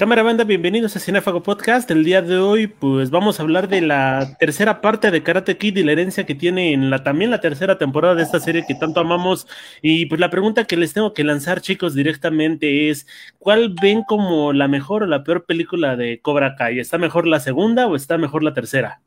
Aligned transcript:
Cámara 0.00 0.22
banda, 0.22 0.44
bienvenidos 0.44 0.96
a 0.96 0.98
Cinefago 0.98 1.42
Podcast. 1.42 1.90
El 1.90 2.04
día 2.04 2.22
de 2.22 2.38
hoy, 2.38 2.68
pues 2.68 3.10
vamos 3.10 3.38
a 3.38 3.42
hablar 3.42 3.68
de 3.68 3.82
la 3.82 4.34
tercera 4.38 4.80
parte 4.80 5.10
de 5.10 5.22
Karate 5.22 5.58
Kid 5.58 5.76
y 5.76 5.82
la 5.82 5.92
herencia 5.92 6.24
que 6.24 6.34
tiene 6.34 6.72
en 6.72 6.88
la 6.88 7.02
también 7.02 7.30
la 7.30 7.42
tercera 7.42 7.76
temporada 7.76 8.14
de 8.14 8.22
esta 8.22 8.40
serie 8.40 8.64
que 8.66 8.74
tanto 8.74 9.00
amamos. 9.00 9.46
Y 9.82 10.06
pues 10.06 10.18
la 10.18 10.30
pregunta 10.30 10.64
que 10.64 10.78
les 10.78 10.94
tengo 10.94 11.12
que 11.12 11.22
lanzar, 11.22 11.60
chicos, 11.60 11.94
directamente 11.94 12.88
es: 12.88 13.06
¿cuál 13.38 13.74
ven 13.78 14.02
como 14.02 14.54
la 14.54 14.68
mejor 14.68 15.02
o 15.02 15.06
la 15.06 15.22
peor 15.22 15.44
película 15.44 15.96
de 15.96 16.18
Cobra 16.22 16.56
Kai? 16.56 16.78
¿Está 16.78 16.96
mejor 16.96 17.26
la 17.26 17.38
segunda 17.38 17.86
o 17.86 17.94
está 17.94 18.16
mejor 18.16 18.42
la 18.42 18.54
tercera? 18.54 19.02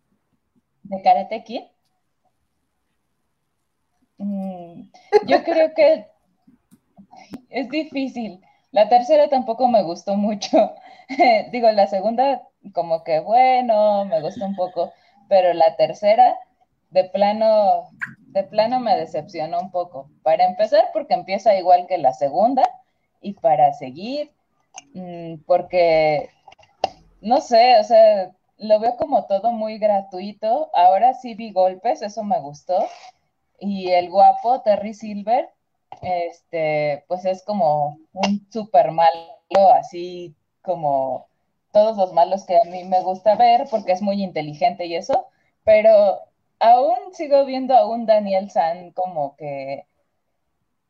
¿De 0.83 1.01
Karate 1.01 1.43
Kid? 1.43 1.61
Mm, 4.19 4.83
yo 5.25 5.43
creo 5.43 5.71
que 5.75 6.05
es 7.49 7.67
difícil. 7.71 8.39
La 8.73 8.89
tercera 8.89 9.29
tampoco 9.29 9.67
me 9.69 9.83
gustó 9.83 10.15
mucho. 10.17 10.73
Digo, 11.51 11.71
la 11.71 11.87
segunda 11.87 12.41
como 12.73 13.03
que 13.03 13.19
bueno, 13.19 14.03
me 14.05 14.21
gustó 14.21 14.45
un 14.45 14.55
poco, 14.55 14.91
pero 15.29 15.53
la 15.53 15.75
tercera 15.77 16.37
de 16.89 17.03
plano, 17.05 17.89
de 18.27 18.43
plano 18.43 18.79
me 18.79 18.97
decepcionó 18.97 19.59
un 19.61 19.71
poco. 19.71 20.09
Para 20.23 20.45
empezar, 20.45 20.89
porque 20.91 21.13
empieza 21.13 21.55
igual 21.57 21.87
que 21.87 21.97
la 21.99 22.13
segunda, 22.13 22.63
y 23.21 23.33
para 23.33 23.73
seguir, 23.73 24.31
mm, 24.93 25.35
porque, 25.45 26.29
no 27.21 27.41
sé, 27.41 27.79
o 27.79 27.83
sea, 27.83 28.31
lo 28.57 28.79
veo 28.79 28.95
como 28.97 29.25
todo 29.25 29.51
muy 29.51 29.77
gratuito. 29.77 30.71
Ahora 30.73 31.13
sí 31.13 31.35
vi 31.35 31.51
golpes, 31.51 32.01
eso 32.01 32.23
me 32.23 32.39
gustó. 32.39 32.87
Y 33.59 33.91
el 33.91 34.09
guapo 34.09 34.61
Terry 34.61 34.93
Silver, 34.93 35.49
este, 36.03 37.05
pues 37.07 37.25
es 37.25 37.43
como 37.43 37.97
un 38.13 38.47
súper 38.51 38.91
malo, 38.91 39.29
así 39.75 40.35
como 40.61 41.27
todos 41.71 41.97
los 41.97 42.13
malos 42.13 42.45
que 42.45 42.57
a 42.57 42.63
mí 42.69 42.83
me 42.85 43.01
gusta 43.01 43.35
ver 43.35 43.67
porque 43.69 43.93
es 43.93 44.01
muy 44.01 44.23
inteligente 44.23 44.85
y 44.85 44.95
eso, 44.95 45.27
pero 45.63 46.19
aún 46.59 47.13
sigo 47.13 47.45
viendo 47.45 47.75
a 47.75 47.87
un 47.87 48.05
Daniel 48.05 48.49
San 48.51 48.91
como 48.91 49.35
que, 49.35 49.85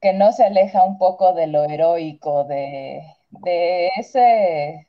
que 0.01 0.13
no 0.13 0.31
se 0.33 0.45
aleja 0.45 0.83
un 0.83 0.97
poco 0.97 1.33
de 1.33 1.47
lo 1.47 1.63
heroico, 1.63 2.43
de, 2.45 3.03
de 3.29 3.89
ese, 3.97 4.87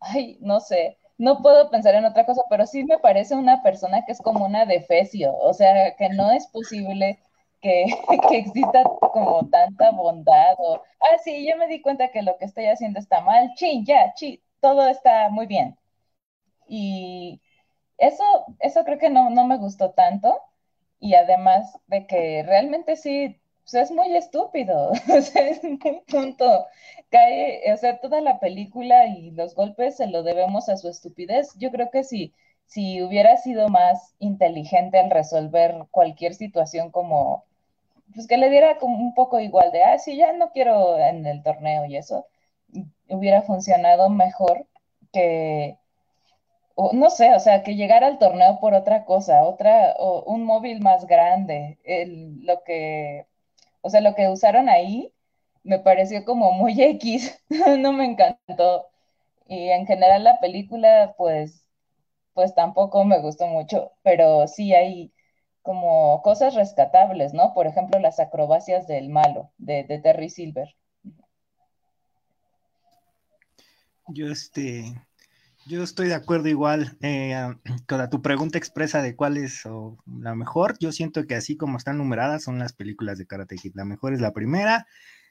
ay, 0.00 0.38
no 0.40 0.60
sé, 0.60 0.98
no 1.18 1.42
puedo 1.42 1.70
pensar 1.70 1.94
en 1.94 2.06
otra 2.06 2.26
cosa, 2.26 2.42
pero 2.50 2.66
sí 2.66 2.84
me 2.84 2.98
parece 2.98 3.34
una 3.34 3.62
persona 3.62 4.04
que 4.06 4.12
es 4.12 4.20
como 4.22 4.44
una 4.46 4.64
defecio, 4.66 5.36
o 5.36 5.52
sea, 5.54 5.94
que 5.96 6.08
no 6.10 6.30
es 6.32 6.46
posible 6.48 7.20
que, 8.28 8.38
exista 8.38 8.84
como 8.84 9.48
tanta 9.50 9.90
bondad 9.92 10.54
o, 10.58 10.76
ah, 11.00 11.18
sí, 11.22 11.46
yo 11.48 11.56
me 11.56 11.68
di 11.68 11.82
cuenta 11.82 12.10
que 12.10 12.22
lo 12.22 12.36
que 12.38 12.46
estoy 12.46 12.66
haciendo 12.66 12.98
está 12.98 13.20
mal, 13.20 13.52
chin, 13.56 13.84
ya, 13.84 14.14
chi, 14.14 14.42
todo 14.60 14.88
está 14.88 15.28
muy 15.30 15.46
bien. 15.46 15.76
Y 16.68 17.40
eso, 17.98 18.24
eso 18.60 18.84
creo 18.84 18.98
que 18.98 19.10
no, 19.10 19.30
no 19.30 19.46
me 19.46 19.58
gustó 19.58 19.92
tanto. 19.92 20.40
Y 21.00 21.14
además 21.14 21.78
de 21.86 22.06
que 22.06 22.42
realmente 22.44 22.96
sí, 22.96 23.40
es 23.72 23.90
muy 23.90 24.16
estúpido, 24.16 24.92
es 25.08 25.62
muy 25.64 26.02
tonto. 26.06 26.66
Cae, 27.10 27.72
o 27.72 27.76
sea, 27.76 28.00
toda 28.00 28.20
la 28.20 28.40
película 28.40 29.06
y 29.06 29.30
los 29.32 29.54
golpes 29.54 29.96
se 29.96 30.06
lo 30.06 30.22
debemos 30.22 30.68
a 30.68 30.76
su 30.76 30.88
estupidez. 30.88 31.54
Yo 31.58 31.70
creo 31.70 31.90
que 31.90 32.04
sí, 32.04 32.34
si 32.66 33.02
hubiera 33.02 33.36
sido 33.36 33.68
más 33.68 34.14
inteligente 34.18 34.98
al 34.98 35.10
resolver 35.10 35.86
cualquier 35.90 36.34
situación 36.34 36.90
como 36.90 37.44
pues 38.14 38.26
que 38.26 38.36
le 38.38 38.50
diera 38.50 38.78
como 38.78 38.98
un 38.98 39.14
poco 39.14 39.40
igual 39.40 39.72
de, 39.72 39.82
ah, 39.84 39.98
sí, 39.98 40.16
ya 40.16 40.32
no 40.32 40.50
quiero 40.52 40.98
en 40.98 41.26
el 41.26 41.42
torneo 41.42 41.84
y 41.86 41.96
eso, 41.96 42.26
hubiera 43.08 43.42
funcionado 43.42 44.10
mejor 44.10 44.66
que, 45.12 45.78
no 46.92 47.10
sé, 47.10 47.34
o 47.34 47.40
sea, 47.40 47.62
que 47.62 47.76
llegara 47.76 48.06
al 48.06 48.18
torneo 48.18 48.58
por 48.60 48.74
otra 48.74 49.04
cosa, 49.04 49.44
otra, 49.44 49.94
o 49.98 50.22
un 50.24 50.44
móvil 50.44 50.80
más 50.80 51.06
grande, 51.06 51.78
el, 51.84 52.44
lo 52.44 52.62
que, 52.64 53.26
o 53.82 53.90
sea, 53.90 54.00
lo 54.00 54.14
que 54.14 54.28
usaron 54.28 54.68
ahí 54.68 55.12
me 55.64 55.78
pareció 55.78 56.24
como 56.24 56.52
muy 56.52 56.80
X, 56.82 57.38
no 57.78 57.92
me 57.92 58.06
encantó. 58.06 58.88
Y 59.48 59.70
en 59.70 59.86
general 59.86 60.24
la 60.24 60.40
película, 60.40 61.14
pues, 61.18 61.66
pues 62.34 62.54
tampoco 62.54 63.04
me 63.04 63.20
gustó 63.20 63.46
mucho, 63.46 63.92
pero 64.02 64.46
sí 64.48 64.74
hay 64.74 65.12
como 65.62 66.22
cosas 66.22 66.54
rescatables, 66.54 67.34
¿no? 67.34 67.52
Por 67.54 67.66
ejemplo, 67.66 67.98
las 67.98 68.18
acrobacias 68.20 68.86
del 68.86 69.08
malo, 69.08 69.52
de, 69.58 69.84
Terry 70.02 70.30
Silver. 70.30 70.74
Yo, 74.08 74.28
este, 74.28 75.00
yo 75.66 75.82
estoy 75.82 76.08
de 76.08 76.14
acuerdo 76.14 76.48
igual 76.48 76.96
eh, 77.02 77.54
con 77.86 78.10
tu 78.10 78.22
pregunta 78.22 78.58
expresa 78.58 79.02
de 79.02 79.14
cuál 79.14 79.36
es 79.36 79.62
la 80.06 80.34
mejor. 80.34 80.76
Yo 80.78 80.92
siento 80.92 81.26
que 81.26 81.34
así 81.34 81.56
como 81.56 81.76
están 81.76 81.98
numeradas 81.98 82.44
son 82.44 82.58
las 82.58 82.72
películas 82.72 83.18
de 83.18 83.26
Karate 83.26 83.56
Kid. 83.56 83.72
La 83.74 83.84
mejor 83.84 84.14
es 84.14 84.20
la 84.20 84.32
primera, 84.32 84.86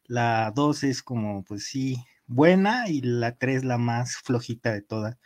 la 0.05 0.51
dos 0.55 0.83
es 0.83 1.01
como, 1.01 1.43
pues 1.43 1.65
sí, 1.65 1.97
buena 2.27 2.87
y 2.87 3.01
la 3.01 3.35
tres 3.35 3.63
la 3.63 3.77
más 3.77 4.17
flojita 4.17 4.71
de 4.71 4.81
todas. 4.81 5.17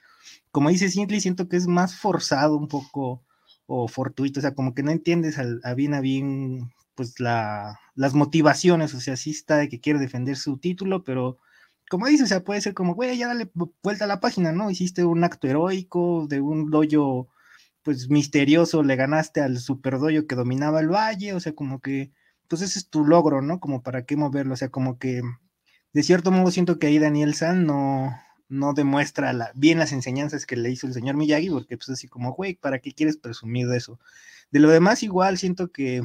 Como 0.51 0.69
dice 0.69 0.89
Sintley, 0.89 1.19
siento 1.19 1.49
que 1.49 1.57
es 1.57 1.67
más 1.67 1.95
forzado 1.95 2.57
un 2.57 2.67
poco 2.67 3.23
o 3.65 3.87
fortuito, 3.87 4.39
o 4.39 4.41
sea, 4.41 4.53
como 4.55 4.73
que 4.73 4.83
no 4.83 4.91
entiendes 4.91 5.37
a 5.39 5.73
bien 5.73 5.93
a 5.93 6.01
bien, 6.01 6.71
pues 6.95 7.19
la, 7.19 7.79
las 7.95 8.13
motivaciones, 8.13 8.93
o 8.93 8.99
sea, 8.99 9.15
sí 9.15 9.31
está 9.31 9.57
de 9.57 9.69
que 9.69 9.79
quiere 9.79 9.99
defender 9.99 10.35
su 10.37 10.57
título, 10.57 11.03
pero 11.03 11.37
como 11.89 12.07
dices, 12.07 12.25
o 12.25 12.27
sea, 12.27 12.43
puede 12.43 12.61
ser 12.61 12.73
como, 12.73 12.95
güey, 12.95 13.17
ya 13.17 13.27
dale 13.27 13.51
vuelta 13.83 14.05
a 14.05 14.07
la 14.07 14.19
página, 14.19 14.51
¿no? 14.51 14.71
Hiciste 14.71 15.05
un 15.05 15.23
acto 15.23 15.47
heroico 15.47 16.27
de 16.27 16.41
un 16.41 16.69
doyo, 16.71 17.27
pues 17.83 18.09
misterioso, 18.09 18.83
le 18.83 18.95
ganaste 18.95 19.41
al 19.41 19.59
super 19.59 19.99
doyo 19.99 20.27
que 20.27 20.35
dominaba 20.35 20.79
el 20.79 20.89
valle, 20.89 21.33
o 21.33 21.39
sea, 21.39 21.53
como 21.53 21.81
que, 21.81 22.11
pues 22.47 22.61
ese 22.61 22.79
es 22.79 22.89
tu 22.89 23.05
logro, 23.05 23.41
¿no? 23.41 23.59
Como 23.59 23.83
para 23.83 24.05
qué 24.05 24.15
moverlo, 24.17 24.53
o 24.53 24.57
sea, 24.57 24.69
como 24.69 24.97
que, 24.99 25.21
de 25.93 26.03
cierto 26.03 26.31
modo 26.31 26.51
siento 26.51 26.79
que 26.79 26.87
ahí 26.87 26.99
Daniel 26.99 27.35
San 27.35 27.65
no, 27.65 28.15
no 28.53 28.73
demuestra 28.73 29.51
bien 29.55 29.79
las 29.79 29.91
enseñanzas 29.91 30.45
que 30.45 30.55
le 30.55 30.69
hizo 30.69 30.87
el 30.87 30.93
señor 30.93 31.15
Miyagi, 31.15 31.49
porque 31.49 31.75
pues 31.77 31.89
así 31.89 32.07
como, 32.07 32.33
güey, 32.33 32.55
¿para 32.55 32.79
qué 32.79 32.93
quieres 32.93 33.17
presumir 33.17 33.67
de 33.67 33.77
eso? 33.77 33.99
De 34.51 34.59
lo 34.59 34.69
demás, 34.69 35.03
igual 35.03 35.37
siento 35.37 35.71
que, 35.71 36.01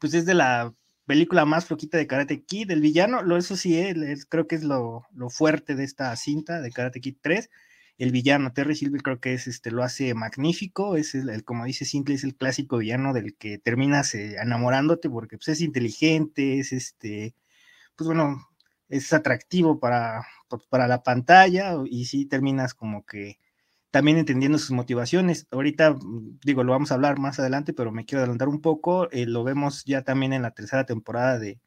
pues 0.00 0.14
es 0.14 0.26
de 0.26 0.34
la 0.34 0.74
película 1.06 1.44
más 1.44 1.66
floquita 1.66 1.98
de 1.98 2.06
Karate 2.06 2.42
Kid, 2.44 2.70
el 2.70 2.80
villano, 2.80 3.22
lo, 3.22 3.36
eso 3.36 3.56
sí, 3.56 3.76
eh, 3.78 3.94
creo 4.28 4.46
que 4.46 4.56
es 4.56 4.64
lo, 4.64 5.06
fuerte 5.28 5.74
de 5.74 5.84
esta 5.84 6.14
cinta 6.16 6.60
de 6.60 6.70
Karate 6.72 7.00
Kid 7.00 7.16
3. 7.20 7.50
El 7.98 8.12
villano, 8.12 8.52
Terry 8.54 8.74
Silver, 8.74 9.02
creo 9.02 9.20
que 9.20 9.34
es 9.34 9.46
este, 9.46 9.70
lo 9.70 9.82
hace 9.82 10.14
magnífico, 10.14 10.96
es 10.96 11.14
el, 11.14 11.44
como 11.44 11.66
dice 11.66 11.84
Simple, 11.84 12.14
es 12.14 12.24
el 12.24 12.34
clásico 12.34 12.78
villano 12.78 13.12
del 13.12 13.36
que 13.36 13.58
terminas 13.58 14.14
eh, 14.14 14.36
enamorándote 14.40 15.10
porque 15.10 15.36
pues, 15.36 15.48
es 15.48 15.60
inteligente, 15.60 16.58
es 16.60 16.72
este, 16.72 17.34
pues 17.96 18.06
bueno, 18.06 18.49
es 18.90 19.12
atractivo 19.12 19.78
para, 19.80 20.26
para 20.68 20.88
la 20.88 21.02
pantalla 21.02 21.76
y 21.86 22.04
sí 22.06 22.26
terminas 22.26 22.74
como 22.74 23.06
que 23.06 23.38
también 23.90 24.18
entendiendo 24.18 24.58
sus 24.58 24.72
motivaciones. 24.72 25.46
Ahorita, 25.50 25.92
mm, 25.92 26.40
digo, 26.44 26.64
lo 26.64 26.72
vamos 26.72 26.90
a 26.90 26.94
hablar 26.94 27.18
más 27.18 27.38
adelante, 27.40 27.72
pero 27.72 27.92
me 27.92 28.04
quiero 28.04 28.20
adelantar 28.20 28.48
un 28.48 28.60
poco. 28.60 29.10
Eh, 29.12 29.26
lo 29.26 29.44
vemos 29.44 29.84
ya 29.84 30.02
también 30.02 30.32
en 30.32 30.42
la 30.42 30.52
tercera 30.52 30.86
temporada 30.86 31.38
de, 31.38 31.60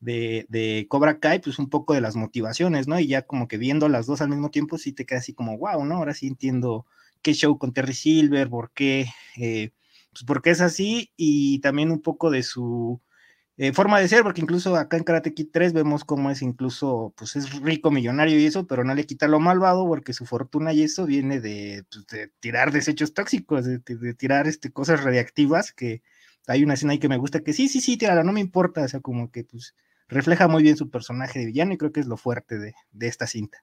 de, 0.00 0.86
Cobra 0.88 1.18
Kai, 1.20 1.40
pues 1.40 1.58
un 1.58 1.70
poco 1.70 1.94
de 1.94 2.00
las 2.00 2.16
motivaciones, 2.16 2.88
¿no? 2.88 2.98
Y 2.98 3.06
ya 3.06 3.22
como 3.22 3.48
que 3.48 3.58
viendo 3.58 3.88
las 3.88 4.06
dos 4.06 4.20
al 4.20 4.30
mismo 4.30 4.50
tiempo, 4.50 4.78
sí 4.78 4.92
te 4.92 5.06
queda 5.06 5.20
así 5.20 5.34
como, 5.34 5.58
wow, 5.58 5.84
¿no? 5.84 5.96
Ahora 5.96 6.14
sí 6.14 6.26
entiendo 6.26 6.86
qué 7.22 7.34
show 7.34 7.58
con 7.58 7.72
Terry 7.72 7.94
Silver, 7.94 8.48
por 8.48 8.72
qué, 8.72 9.06
eh, 9.36 9.72
pues 10.12 10.24
por 10.24 10.42
qué 10.42 10.50
es 10.50 10.60
así, 10.60 11.12
y 11.16 11.60
también 11.60 11.90
un 11.90 12.02
poco 12.02 12.30
de 12.30 12.42
su 12.42 13.00
eh, 13.58 13.72
forma 13.72 14.00
de 14.00 14.08
ser, 14.08 14.22
porque 14.22 14.40
incluso 14.40 14.76
acá 14.76 14.96
en 14.96 15.04
Karate 15.04 15.34
Kid 15.34 15.48
3 15.52 15.74
vemos 15.74 16.04
cómo 16.04 16.30
es 16.30 16.40
incluso, 16.40 17.12
pues 17.16 17.36
es 17.36 17.60
rico, 17.60 17.90
millonario 17.90 18.38
y 18.38 18.46
eso, 18.46 18.66
pero 18.66 18.82
no 18.82 18.94
le 18.94 19.04
quita 19.04 19.28
lo 19.28 19.40
malvado 19.40 19.86
porque 19.86 20.14
su 20.14 20.24
fortuna 20.24 20.72
y 20.72 20.82
eso 20.82 21.04
viene 21.04 21.38
de, 21.38 21.84
pues, 21.90 22.30
tirar 22.40 22.72
desechos 22.72 23.12
tóxicos, 23.12 23.66
de, 23.66 23.78
tirar 24.14 24.46
este, 24.46 24.72
cosas 24.72 25.04
radiactivas, 25.04 25.72
que 25.72 26.02
hay 26.46 26.64
una 26.64 26.74
escena 26.74 26.92
ahí 26.92 26.98
que 26.98 27.10
me 27.10 27.18
gusta 27.18 27.40
que 27.40 27.52
sí, 27.52 27.68
sí, 27.68 27.80
sí, 27.82 27.98
tírala, 27.98 28.24
no 28.24 28.32
me 28.32 28.40
importa, 28.40 28.84
o 28.84 28.88
sea, 28.88 29.00
como 29.00 29.30
que 29.30 29.44
pues 29.44 29.74
refleja 30.08 30.48
muy 30.48 30.62
bien 30.62 30.76
su 30.76 30.90
personaje 30.90 31.38
de 31.38 31.46
villano 31.46 31.74
y 31.74 31.78
creo 31.78 31.92
que 31.92 32.00
es 32.00 32.06
lo 32.06 32.16
fuerte 32.16 32.58
de, 32.58 32.74
de 32.90 33.06
esta 33.06 33.26
cinta. 33.26 33.62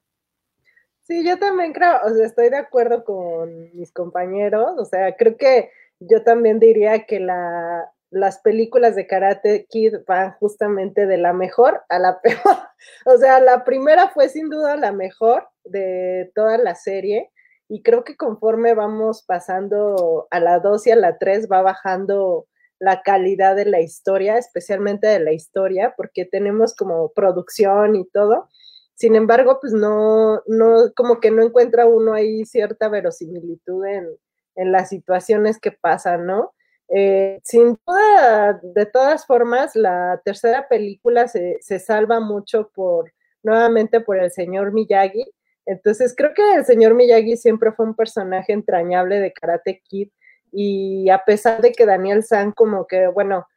Sí, 1.02 1.26
yo 1.26 1.40
también 1.40 1.74
creo, 1.74 1.98
o 2.06 2.14
sea, 2.14 2.28
estoy 2.28 2.50
de 2.52 2.58
acuerdo 2.58 3.04
con 3.04 3.72
mis 3.74 3.92
compañeros, 3.92 4.74
o 4.78 4.86
sea, 4.86 5.16
creo 5.16 5.36
que 5.36 5.72
yo 6.00 6.24
también 6.24 6.60
diría 6.60 7.06
que 7.08 7.20
la, 7.20 7.92
las 8.12 8.40
películas 8.40 8.96
de 8.96 9.08
Karate 9.08 9.66
Kid 9.70 9.98
van 10.08 10.34
justamente 10.40 11.06
de 11.06 11.18
la 11.18 11.34
mejor 11.34 11.82
a 11.90 12.00
la 12.00 12.20
peor. 12.22 12.58
o 13.06 13.18
sea, 13.18 13.40
la 13.40 13.64
primera 13.64 14.10
fue 14.10 14.30
sin 14.30 14.50
duda 14.50 14.76
la 14.78 14.92
mejor 14.92 15.48
de 15.64 16.32
toda 16.36 16.58
la 16.58 16.76
serie 16.76 17.32
y 17.68 17.84
creo 17.84 18.04
que 18.04 18.18
conforme 18.18 18.74
vamos 18.74 19.24
pasando 19.24 20.28
a 20.32 20.40
la 20.40 20.60
2 20.60 20.88
y 20.88 20.92
a 20.92 20.96
la 20.96 21.18
3 21.18 21.48
va 21.52 21.62
bajando 21.62 22.48
la 22.80 23.04
calidad 23.04 23.56
de 23.56 23.66
la 23.66 23.82
historia, 23.82 24.38
especialmente 24.38 25.06
de 25.06 25.20
la 25.20 25.34
historia, 25.34 25.94
porque 25.96 26.26
tenemos 26.26 26.74
como 26.74 27.12
producción 27.12 27.96
y 27.96 28.10
todo, 28.10 28.48
sin 28.96 29.16
embargo, 29.16 29.60
pues 29.62 29.72
no, 29.72 30.42
no, 30.48 30.92
como 30.96 31.20
que 31.20 31.30
no 31.32 31.44
encuentra 31.44 31.86
uno 31.86 32.14
ahí 32.14 32.44
cierta 32.46 32.90
verosimilitud 32.90 33.86
en, 33.86 34.10
en 34.56 34.72
las 34.72 34.90
situaciones 34.90 35.60
que 35.60 35.72
pasan, 35.72 36.26
¿no? 36.26 36.54
Eh, 36.90 37.40
sin 37.44 37.78
duda, 37.86 38.60
de 38.64 38.86
todas 38.88 39.26
formas, 39.26 39.76
la 39.76 40.20
tercera 40.26 40.68
película 40.68 41.28
se, 41.28 41.58
se, 41.62 41.80
salva 41.80 42.20
mucho 42.20 42.72
por, 42.74 43.14
nuevamente 43.44 44.02
por 44.02 44.18
el 44.18 44.32
señor 44.32 44.74
Miyagi. 44.74 45.26
Entonces, 45.66 46.16
creo 46.16 46.34
que 46.34 46.56
el 46.56 46.66
señor 46.66 46.96
Miyagi 46.96 47.38
siempre 47.38 47.72
fue 47.72 47.86
un 47.86 47.96
personaje 47.96 48.54
entrañable 48.54 49.20
de 49.20 49.32
Karate 49.34 49.82
Kid 49.84 50.10
y 50.52 51.10
a 51.10 51.20
pesar 51.26 51.62
de 51.62 51.72
que 51.72 51.86
Daniel 51.86 52.24
San 52.24 52.52
como 52.52 52.88
que, 52.88 53.08
bueno, 53.08 53.48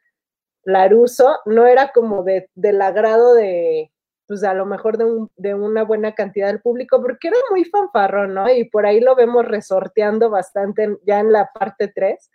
Laruso 0.63 1.39
no 1.45 1.65
era 1.65 1.91
como 1.91 2.23
de, 2.23 2.49
del 2.55 2.81
agrado 2.81 3.33
de, 3.33 3.91
pues 4.27 4.43
a 4.43 4.53
lo 4.53 4.65
mejor 4.65 4.97
de, 4.97 5.05
un, 5.05 5.31
de, 5.35 5.53
una 5.53 5.83
buena 5.83 6.13
cantidad 6.15 6.47
del 6.47 6.61
público, 6.61 7.01
porque 7.01 7.29
era 7.29 7.37
muy 7.49 7.65
fanfarrón, 7.65 8.33
¿no? 8.33 8.49
Y 8.49 8.65
por 8.65 8.85
ahí 8.85 8.99
lo 8.99 9.15
vemos 9.15 9.45
resorteando 9.45 10.29
bastante 10.29 10.97
ya 11.05 11.19
en 11.19 11.31
la 11.31 11.49
parte 11.53 11.91
3. 11.93 12.29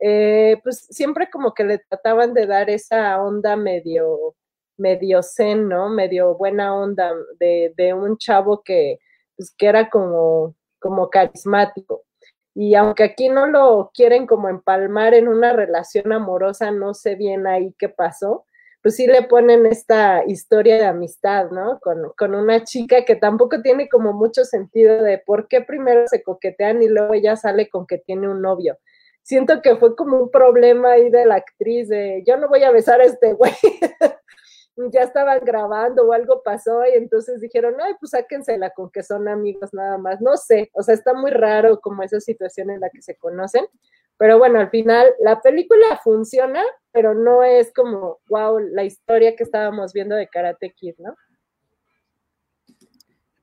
Eh, 0.00 0.60
pues 0.62 0.86
siempre 0.90 1.30
como 1.30 1.54
que 1.54 1.64
le 1.64 1.78
trataban 1.78 2.34
de 2.34 2.46
dar 2.46 2.68
esa 2.70 3.22
onda 3.22 3.56
medio, 3.56 4.34
medio 4.76 5.22
zen, 5.22 5.68
¿no? 5.68 5.88
Medio 5.88 6.34
buena 6.36 6.74
onda 6.76 7.12
de, 7.38 7.94
un 7.94 8.18
chavo 8.18 8.62
que, 8.62 8.98
pues, 9.36 9.54
que 9.56 9.66
era 9.66 9.90
como, 9.90 10.54
como 10.78 11.10
carismático. 11.10 12.04
Y 12.54 12.74
aunque 12.76 13.04
aquí 13.04 13.28
no 13.28 13.46
lo 13.46 13.90
quieren 13.94 14.26
como 14.26 14.48
empalmar 14.48 15.14
en 15.14 15.28
una 15.28 15.52
relación 15.52 16.12
amorosa, 16.12 16.70
no 16.70 16.94
sé 16.94 17.16
bien 17.16 17.46
ahí 17.46 17.74
qué 17.78 17.88
pasó, 17.88 18.46
pues 18.84 18.96
sí 18.96 19.06
le 19.06 19.22
ponen 19.22 19.66
esta 19.66 20.24
historia 20.26 20.76
de 20.76 20.84
amistad, 20.84 21.50
¿no? 21.50 21.80
Con, 21.80 22.12
con, 22.18 22.34
una 22.34 22.62
chica 22.64 23.04
que 23.04 23.16
tampoco 23.16 23.62
tiene 23.62 23.88
como 23.88 24.12
mucho 24.12 24.44
sentido 24.44 25.02
de 25.02 25.18
por 25.18 25.48
qué 25.48 25.62
primero 25.62 26.06
se 26.06 26.22
coquetean 26.22 26.82
y 26.82 26.88
luego 26.88 27.14
ella 27.14 27.34
sale 27.36 27.68
con 27.70 27.86
que 27.86 27.98
tiene 27.98 28.28
un 28.28 28.42
novio. 28.42 28.76
Siento 29.24 29.62
que 29.62 29.74
fue 29.76 29.96
como 29.96 30.18
un 30.20 30.30
problema 30.30 30.92
ahí 30.92 31.10
de 31.10 31.24
la 31.24 31.36
actriz 31.36 31.88
de 31.88 32.22
yo 32.26 32.36
no 32.36 32.48
voy 32.48 32.62
a 32.62 32.70
besar 32.70 33.00
a 33.00 33.04
este 33.04 33.32
güey. 33.32 33.52
ya 34.92 35.02
estaban 35.02 35.40
grabando 35.44 36.06
o 36.06 36.12
algo 36.12 36.42
pasó 36.42 36.84
y 36.84 36.96
entonces 36.96 37.40
dijeron, 37.40 37.74
ay, 37.80 37.94
pues 37.98 38.10
sáquensela 38.10 38.70
con 38.70 38.90
que 38.90 39.02
son 39.02 39.26
amigos 39.28 39.72
nada 39.72 39.98
más. 39.98 40.20
No 40.20 40.36
sé, 40.36 40.70
o 40.74 40.82
sea, 40.82 40.94
está 40.94 41.14
muy 41.14 41.30
raro 41.30 41.80
como 41.80 42.02
esa 42.02 42.20
situación 42.20 42.70
en 42.70 42.80
la 42.80 42.90
que 42.90 43.00
se 43.00 43.16
conocen, 43.16 43.66
pero 44.18 44.38
bueno, 44.38 44.60
al 44.60 44.70
final 44.70 45.14
la 45.20 45.40
película 45.40 45.98
funciona, 46.02 46.62
pero 46.92 47.14
no 47.14 47.42
es 47.42 47.72
como, 47.72 48.18
wow, 48.28 48.58
la 48.58 48.84
historia 48.84 49.34
que 49.36 49.44
estábamos 49.44 49.92
viendo 49.92 50.16
de 50.16 50.28
Karate 50.28 50.72
Kid, 50.72 50.96
¿no? 50.98 51.14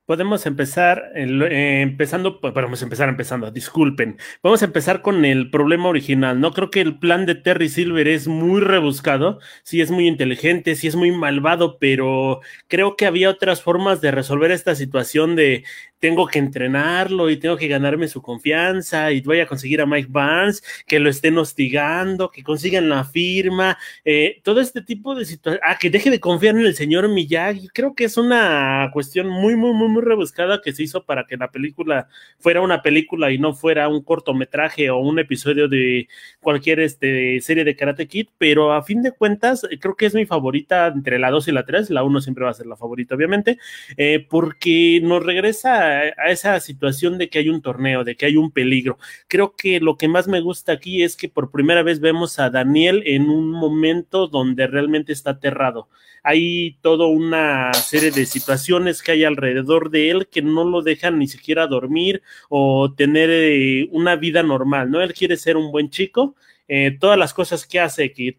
Podemos 0.04 0.46
empezar, 0.46 1.12
eh, 1.14 1.80
empezando, 1.80 2.40
podemos 2.40 2.82
empezar 2.82 3.08
empezando, 3.08 3.52
disculpen. 3.52 4.18
Vamos 4.42 4.60
a 4.62 4.64
empezar 4.64 5.00
con 5.00 5.24
el 5.24 5.48
problema 5.50 5.88
original. 5.88 6.40
No 6.40 6.52
creo 6.52 6.70
que 6.70 6.80
el 6.80 6.98
plan 6.98 7.24
de 7.24 7.36
Terry 7.36 7.68
Silver 7.68 8.08
es 8.08 8.26
muy 8.26 8.60
rebuscado, 8.60 9.38
sí 9.62 9.80
es 9.80 9.92
muy 9.92 10.08
inteligente, 10.08 10.74
sí 10.74 10.88
es 10.88 10.96
muy 10.96 11.12
malvado, 11.12 11.78
pero 11.78 12.40
creo 12.66 12.96
que 12.96 13.06
había 13.06 13.30
otras 13.30 13.62
formas 13.62 14.00
de 14.00 14.10
resolver 14.10 14.50
esta 14.50 14.74
situación 14.74 15.36
de 15.36 15.64
tengo 16.02 16.26
que 16.26 16.40
entrenarlo 16.40 17.30
y 17.30 17.36
tengo 17.36 17.56
que 17.56 17.68
ganarme 17.68 18.08
su 18.08 18.20
confianza 18.20 19.12
y 19.12 19.20
voy 19.20 19.38
a 19.38 19.46
conseguir 19.46 19.80
a 19.80 19.86
Mike 19.86 20.08
Barnes, 20.10 20.60
que 20.84 20.98
lo 20.98 21.08
estén 21.08 21.38
hostigando, 21.38 22.28
que 22.28 22.42
consigan 22.42 22.88
la 22.88 23.04
firma, 23.04 23.78
eh, 24.04 24.40
todo 24.42 24.60
este 24.60 24.82
tipo 24.82 25.14
de 25.14 25.24
situaciones, 25.24 25.62
ah, 25.64 25.78
que 25.78 25.90
deje 25.90 26.10
de 26.10 26.18
confiar 26.18 26.56
en 26.56 26.66
el 26.66 26.74
señor 26.74 27.08
Miyagi, 27.08 27.68
creo 27.68 27.94
que 27.94 28.02
es 28.02 28.16
una 28.16 28.90
cuestión 28.92 29.28
muy, 29.28 29.54
muy, 29.54 29.72
muy, 29.74 29.86
muy 29.86 30.02
rebuscada 30.02 30.60
que 30.60 30.72
se 30.72 30.82
hizo 30.82 31.04
para 31.04 31.24
que 31.24 31.36
la 31.36 31.52
película 31.52 32.08
fuera 32.40 32.62
una 32.62 32.82
película 32.82 33.30
y 33.30 33.38
no 33.38 33.54
fuera 33.54 33.88
un 33.88 34.02
cortometraje 34.02 34.90
o 34.90 34.98
un 34.98 35.20
episodio 35.20 35.68
de 35.68 36.08
cualquier 36.40 36.80
este, 36.80 37.40
serie 37.42 37.62
de 37.62 37.76
Karate 37.76 38.08
Kid, 38.08 38.26
pero 38.38 38.72
a 38.72 38.82
fin 38.82 39.02
de 39.02 39.12
cuentas 39.12 39.64
creo 39.78 39.94
que 39.94 40.06
es 40.06 40.14
mi 40.16 40.26
favorita 40.26 40.88
entre 40.88 41.20
la 41.20 41.30
2 41.30 41.46
y 41.46 41.52
la 41.52 41.64
3, 41.64 41.90
la 41.90 42.02
1 42.02 42.20
siempre 42.22 42.44
va 42.44 42.50
a 42.50 42.54
ser 42.54 42.66
la 42.66 42.76
favorita 42.76 43.14
obviamente, 43.14 43.58
eh, 43.96 44.26
porque 44.28 45.00
nos 45.00 45.24
regresa 45.24 45.91
a, 45.92 46.30
esa 46.30 46.58
situación 46.60 47.18
de 47.18 47.28
que 47.28 47.38
hay 47.38 47.48
un 47.48 47.62
torneo, 47.62 48.04
de 48.04 48.16
que 48.16 48.26
hay 48.26 48.36
un 48.36 48.50
peligro. 48.50 48.98
Creo 49.28 49.54
que 49.56 49.80
lo 49.80 49.96
que 49.96 50.08
más 50.08 50.28
me 50.28 50.40
gusta 50.40 50.72
aquí 50.72 51.02
es 51.02 51.16
que 51.16 51.28
por 51.28 51.50
primera 51.50 51.82
vez 51.82 52.00
vemos 52.00 52.38
a 52.38 52.50
Daniel 52.50 53.02
en 53.06 53.28
un 53.28 53.50
momento 53.50 54.26
donde 54.26 54.66
realmente 54.66 55.12
está 55.12 55.30
aterrado. 55.32 55.88
Hay 56.22 56.78
toda 56.82 57.06
una 57.06 57.72
serie 57.74 58.10
de 58.12 58.26
situaciones 58.26 59.02
que 59.02 59.12
hay 59.12 59.24
alrededor 59.24 59.90
de 59.90 60.10
él 60.10 60.28
que 60.28 60.42
no 60.42 60.64
lo 60.64 60.82
dejan 60.82 61.18
ni 61.18 61.26
siquiera 61.26 61.66
dormir 61.66 62.22
o 62.48 62.92
tener 62.94 63.28
eh, 63.30 63.88
una 63.90 64.16
vida 64.16 64.42
normal, 64.42 64.90
¿no? 64.90 65.00
Él 65.00 65.14
quiere 65.14 65.36
ser 65.36 65.56
un 65.56 65.72
buen 65.72 65.90
chico, 65.90 66.36
eh, 66.68 66.96
todas 66.98 67.18
las 67.18 67.34
cosas 67.34 67.66
que 67.66 67.80
hace 67.80 68.12
que, 68.12 68.38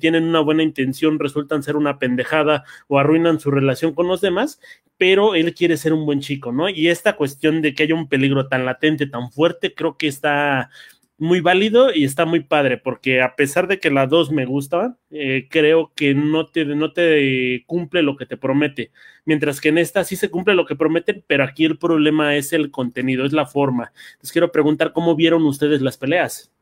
tienen 0.00 0.24
una 0.24 0.40
buena 0.40 0.62
intención 0.62 1.18
resultan 1.18 1.62
ser 1.62 1.76
una 1.76 1.98
pendejada 1.98 2.64
o 2.88 2.98
arruinan 2.98 3.40
su 3.40 3.50
relación 3.50 3.94
con 3.94 4.08
los 4.08 4.20
demás, 4.20 4.60
pero 4.96 5.34
él 5.34 5.54
quiere 5.54 5.76
ser 5.76 5.92
un 5.92 6.06
buen 6.06 6.20
chico, 6.20 6.52
¿no? 6.52 6.68
Y 6.68 6.88
esta 6.88 7.16
cuestión 7.16 7.62
de 7.62 7.74
que 7.74 7.82
haya 7.84 7.94
un 7.94 8.08
peligro 8.08 8.48
tan 8.48 8.64
latente, 8.64 9.06
tan 9.06 9.30
fuerte, 9.32 9.74
creo 9.74 9.96
que 9.96 10.06
está 10.06 10.70
muy 11.16 11.40
válido 11.40 11.94
y 11.94 12.04
está 12.04 12.24
muy 12.26 12.40
padre, 12.40 12.78
porque 12.78 13.22
a 13.22 13.36
pesar 13.36 13.68
de 13.68 13.78
que 13.78 13.90
la 13.90 14.06
dos 14.06 14.30
me 14.32 14.46
gustaba, 14.46 14.96
eh, 15.10 15.46
creo 15.50 15.92
que 15.94 16.14
no 16.14 16.46
te, 16.46 16.64
no 16.64 16.92
te 16.92 17.64
cumple 17.66 18.02
lo 18.02 18.16
que 18.16 18.26
te 18.26 18.36
promete, 18.36 18.90
mientras 19.24 19.60
que 19.60 19.68
en 19.68 19.78
esta 19.78 20.04
sí 20.04 20.16
se 20.16 20.30
cumple 20.30 20.54
lo 20.54 20.66
que 20.66 20.76
prometen, 20.76 21.24
pero 21.26 21.44
aquí 21.44 21.64
el 21.64 21.78
problema 21.78 22.36
es 22.36 22.52
el 22.52 22.70
contenido, 22.70 23.24
es 23.24 23.32
la 23.32 23.46
forma. 23.46 23.92
Les 24.20 24.32
quiero 24.32 24.50
preguntar 24.52 24.92
cómo 24.92 25.14
vieron 25.14 25.44
ustedes 25.44 25.80
las 25.82 25.98
peleas. 25.98 26.53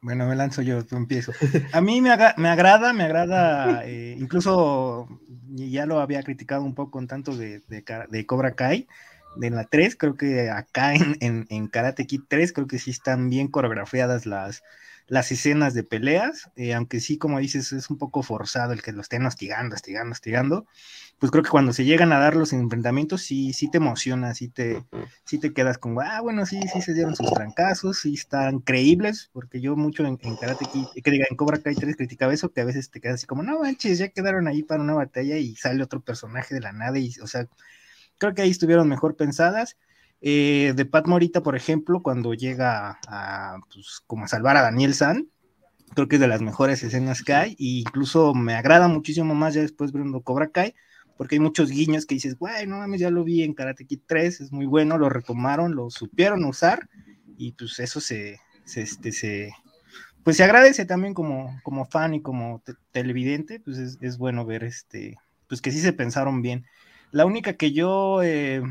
Bueno, 0.00 0.26
me 0.26 0.36
lanzo 0.36 0.62
yo, 0.62 0.80
empiezo. 0.92 1.32
A 1.72 1.80
mí 1.80 2.00
me, 2.00 2.10
me 2.36 2.48
agrada, 2.48 2.92
me 2.92 3.04
agrada, 3.04 3.84
eh, 3.84 4.16
incluso 4.18 5.08
ya 5.48 5.86
lo 5.86 6.00
había 6.00 6.22
criticado 6.22 6.62
un 6.62 6.74
poco 6.74 6.92
con 6.92 7.08
tanto 7.08 7.36
de, 7.36 7.60
de, 7.68 8.26
Cobra 8.26 8.54
Kai, 8.54 8.86
de 9.36 9.50
la 9.50 9.64
3, 9.64 9.96
creo 9.96 10.14
que 10.14 10.50
acá 10.50 10.94
en, 10.94 11.16
en, 11.20 11.46
en, 11.50 11.66
Karate 11.66 12.06
Kid 12.06 12.22
3, 12.28 12.52
creo 12.52 12.66
que 12.66 12.78
sí 12.78 12.90
están 12.90 13.28
bien 13.28 13.48
coreografiadas 13.48 14.24
las, 14.24 14.62
las 15.08 15.32
escenas 15.32 15.74
de 15.74 15.84
peleas, 15.84 16.50
eh, 16.56 16.74
aunque 16.74 17.00
sí, 17.00 17.18
como 17.18 17.38
dices, 17.38 17.72
es 17.72 17.90
un 17.90 17.98
poco 17.98 18.22
forzado 18.22 18.72
el 18.72 18.82
que 18.82 18.92
lo 18.92 19.00
estén 19.00 19.26
hostigando, 19.26 19.74
hostigando, 19.74 20.12
hostigando 20.12 20.66
pues 21.18 21.32
creo 21.32 21.42
que 21.42 21.50
cuando 21.50 21.72
se 21.72 21.84
llegan 21.84 22.12
a 22.12 22.18
dar 22.18 22.36
los 22.36 22.52
enfrentamientos, 22.52 23.22
sí, 23.22 23.52
sí 23.52 23.68
te 23.70 23.78
emociona, 23.78 24.34
sí 24.34 24.48
te, 24.48 24.84
sí 25.24 25.38
te 25.38 25.52
quedas 25.52 25.76
como, 25.76 26.00
ah, 26.00 26.20
bueno, 26.20 26.46
sí, 26.46 26.60
sí 26.72 26.80
se 26.80 26.94
dieron 26.94 27.16
sus 27.16 27.32
trancazos, 27.32 27.98
sí 28.00 28.14
están 28.14 28.60
creíbles, 28.60 29.28
porque 29.32 29.60
yo 29.60 29.74
mucho 29.74 30.04
en, 30.06 30.16
Karate 30.16 30.66
Kid, 30.72 30.86
que 31.02 31.10
diga, 31.10 31.26
en 31.28 31.36
Cobra 31.36 31.58
Kai 31.58 31.74
3 31.74 31.96
criticaba 31.96 32.32
eso, 32.32 32.52
que 32.52 32.60
a 32.60 32.64
veces 32.64 32.90
te 32.90 33.00
quedas 33.00 33.16
así 33.16 33.26
como, 33.26 33.42
no 33.42 33.58
manches, 33.58 33.98
ya 33.98 34.08
quedaron 34.08 34.46
ahí 34.46 34.62
para 34.62 34.82
una 34.82 34.94
batalla 34.94 35.38
y 35.38 35.56
sale 35.56 35.82
otro 35.82 36.00
personaje 36.00 36.54
de 36.54 36.60
la 36.60 36.72
nada, 36.72 36.98
y, 36.98 37.12
o 37.20 37.26
sea, 37.26 37.48
creo 38.18 38.34
que 38.34 38.42
ahí 38.42 38.50
estuvieron 38.50 38.88
mejor 38.88 39.16
pensadas. 39.16 39.76
Eh, 40.20 40.72
de 40.74 40.84
Pat 40.84 41.06
Morita, 41.06 41.42
por 41.42 41.56
ejemplo, 41.56 42.02
cuando 42.02 42.34
llega 42.34 42.98
a, 43.06 43.58
pues, 43.72 44.02
como 44.06 44.24
a 44.24 44.28
salvar 44.28 44.56
a 44.56 44.62
Daniel 44.62 44.94
San, 44.94 45.28
creo 45.94 46.08
que 46.08 46.16
es 46.16 46.20
de 46.20 46.28
las 46.28 46.40
mejores 46.40 46.82
escenas 46.82 47.22
que 47.22 47.34
hay, 47.34 47.50
e 47.52 47.80
incluso 47.80 48.34
me 48.34 48.54
agrada 48.54 48.88
muchísimo 48.88 49.34
más 49.34 49.54
ya 49.54 49.62
después 49.62 49.92
viendo 49.92 50.20
Cobra 50.22 50.48
Kai, 50.48 50.74
porque 51.16 51.36
hay 51.36 51.40
muchos 51.40 51.70
guiños 51.70 52.06
que 52.06 52.14
dices, 52.14 52.36
güey, 52.36 52.66
no 52.66 52.78
mames, 52.78 53.00
ya 53.00 53.10
lo 53.10 53.24
vi 53.24 53.42
en 53.42 53.54
Karate 53.54 53.86
Kid 53.86 54.00
3, 54.06 54.40
es 54.40 54.52
muy 54.52 54.66
bueno, 54.66 54.98
lo 54.98 55.08
retomaron, 55.08 55.74
lo 55.74 55.90
supieron 55.90 56.44
usar, 56.44 56.88
y 57.36 57.52
pues 57.52 57.78
eso 57.78 58.00
se, 58.00 58.38
se, 58.64 58.82
este, 58.82 59.12
se 59.12 59.52
pues 60.28 60.36
se 60.36 60.44
agradece 60.44 60.84
también 60.84 61.14
como, 61.14 61.58
como 61.62 61.86
fan 61.86 62.12
y 62.12 62.20
como 62.20 62.62
televidente, 62.92 63.60
pues 63.60 63.78
es, 63.78 64.18
bueno 64.18 64.44
ver 64.44 64.62
este, 64.62 65.16
pues 65.48 65.62
que 65.62 65.70
sí 65.70 65.80
se 65.80 65.94
pensaron 65.94 66.42
bien. 66.42 66.66
La 67.12 67.24
única 67.24 67.54
que 67.54 67.72
yo, 67.72 68.22
eh, 68.22 68.62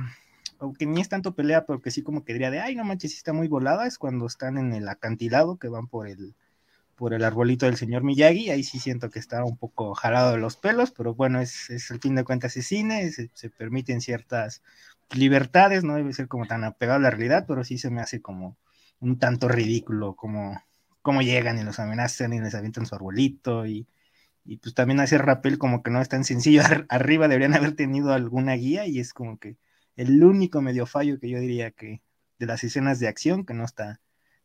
aunque 0.59 0.85
ni 0.85 1.01
es 1.01 1.09
tanto 1.09 1.35
pelea, 1.35 1.65
pero 1.65 1.81
que 1.81 1.91
sí 1.91 2.03
como 2.03 2.23
que 2.23 2.33
diría 2.33 2.51
de, 2.51 2.59
ay, 2.59 2.75
no 2.75 2.83
manches, 2.83 3.11
sí 3.11 3.17
está 3.17 3.33
muy 3.33 3.47
volada, 3.47 3.87
es 3.87 3.97
cuando 3.97 4.25
están 4.25 4.57
en 4.57 4.73
el 4.73 4.87
acantilado, 4.89 5.57
que 5.57 5.67
van 5.69 5.87
por 5.87 6.07
el, 6.07 6.35
por 6.97 7.13
el 7.13 7.23
arbolito 7.23 7.67
del 7.67 7.77
señor 7.77 8.03
Miyagi, 8.03 8.49
ahí 8.49 8.63
sí 8.63 8.79
siento 8.79 9.09
que 9.11 9.19
está 9.19 9.43
un 9.45 9.57
poco 9.57 9.93
jalado 9.93 10.31
de 10.31 10.39
los 10.39 10.57
pelos, 10.57 10.91
pero 10.91 11.13
bueno, 11.13 11.39
es, 11.39 11.69
es 11.69 11.91
el 11.91 11.99
fin 11.99 12.15
de 12.15 12.23
cuentas 12.23 12.57
es 12.57 12.67
cine, 12.67 13.11
se, 13.11 13.49
permiten 13.51 14.01
ciertas 14.01 14.63
libertades, 15.11 15.83
no 15.83 15.95
debe 15.95 16.13
ser 16.13 16.27
como 16.27 16.47
tan 16.47 16.63
apegado 16.63 16.97
a 16.99 17.01
la 17.01 17.11
realidad, 17.11 17.45
pero 17.47 17.63
sí 17.63 17.77
se 17.77 17.91
me 17.91 18.01
hace 18.01 18.21
como 18.21 18.57
un 18.99 19.19
tanto 19.19 19.47
ridículo, 19.47 20.15
como, 20.15 20.61
como 21.03 21.21
llegan 21.21 21.59
y 21.59 21.63
los 21.63 21.79
amenazan 21.79 22.33
y 22.33 22.41
les 22.41 22.55
avientan 22.55 22.87
su 22.87 22.95
arbolito 22.95 23.67
y, 23.67 23.87
y 24.43 24.57
pues 24.57 24.73
también 24.75 24.99
hace 24.99 25.17
rappel 25.19 25.59
como 25.59 25.83
que 25.83 25.91
no 25.91 26.01
es 26.01 26.09
tan 26.09 26.23
sencillo, 26.23 26.63
arriba 26.89 27.27
deberían 27.27 27.53
haber 27.53 27.75
tenido 27.75 28.13
alguna 28.13 28.53
guía 28.55 28.87
y 28.87 28.99
es 28.99 29.13
como 29.13 29.37
que 29.37 29.57
el 29.97 30.23
único 30.23 30.61
medio 30.61 30.85
fallo 30.85 31.19
que 31.19 31.29
yo 31.29 31.39
diría 31.39 31.71
que 31.71 32.01
de 32.39 32.45
las 32.45 32.63
escenas 32.63 32.99
de 32.99 33.07
acción 33.07 33.45
que 33.45 33.53
no 33.53 33.65
está 33.65 33.99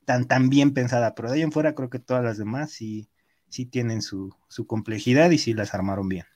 tan, 0.05 0.27
tan 0.27 0.49
bien 0.51 0.75
pensada, 0.75 1.15
pero 1.15 1.31
de 1.31 1.37
ahí 1.37 1.43
en 1.43 1.53
fuera 1.53 1.75
creo 1.75 1.91
que 1.91 1.99
todas 1.99 2.25
las 2.25 2.39
demás 2.39 2.73
sí, 2.73 3.09
sí 3.49 3.67
tienen 3.67 4.03
su, 4.03 4.35
su 4.49 4.67
complejidad 4.67 5.31
y 5.31 5.39
sí 5.39 5.53
las 5.55 5.75
armaron 5.75 6.09
bien. 6.09 6.27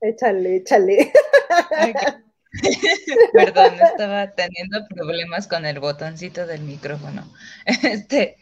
Échale, 0.00 0.56
échale. 0.56 1.12
Perdón, 3.32 3.74
estaba 3.80 4.30
teniendo 4.32 4.86
problemas 4.88 5.46
con 5.48 5.64
el 5.64 5.80
botoncito 5.80 6.46
del 6.46 6.62
micrófono. 6.62 7.24
Este, 7.82 8.36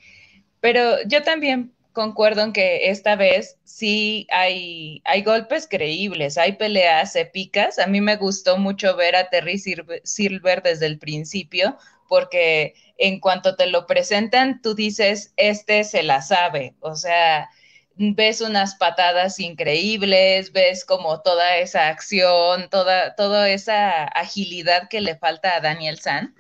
pero 0.60 0.96
yo 1.06 1.22
también 1.22 1.72
concuerdo 1.92 2.42
en 2.42 2.52
que 2.52 2.90
esta 2.90 3.16
vez 3.16 3.58
sí 3.64 4.26
hay, 4.30 5.02
hay 5.04 5.22
golpes 5.22 5.66
creíbles, 5.68 6.38
hay 6.38 6.52
peleas 6.52 7.16
épicas. 7.16 7.78
A 7.78 7.86
mí 7.86 8.00
me 8.00 8.16
gustó 8.16 8.58
mucho 8.58 8.96
ver 8.96 9.16
a 9.16 9.28
Terry 9.30 9.58
Silver 9.58 10.62
desde 10.62 10.86
el 10.86 10.98
principio, 10.98 11.76
porque 12.08 12.74
en 12.98 13.20
cuanto 13.20 13.56
te 13.56 13.66
lo 13.66 13.86
presentan, 13.86 14.60
tú 14.62 14.74
dices, 14.74 15.32
este 15.36 15.84
se 15.84 16.02
la 16.02 16.22
sabe. 16.22 16.74
O 16.80 16.96
sea, 16.96 17.48
ves 17.96 18.40
unas 18.40 18.74
patadas 18.76 19.38
increíbles, 19.40 20.52
ves 20.52 20.84
como 20.84 21.20
toda 21.22 21.56
esa 21.58 21.88
acción, 21.88 22.68
toda, 22.70 23.14
toda 23.14 23.50
esa 23.50 24.04
agilidad 24.04 24.88
que 24.88 25.00
le 25.00 25.16
falta 25.16 25.56
a 25.56 25.60
Daniel 25.60 25.98
San, 25.98 26.34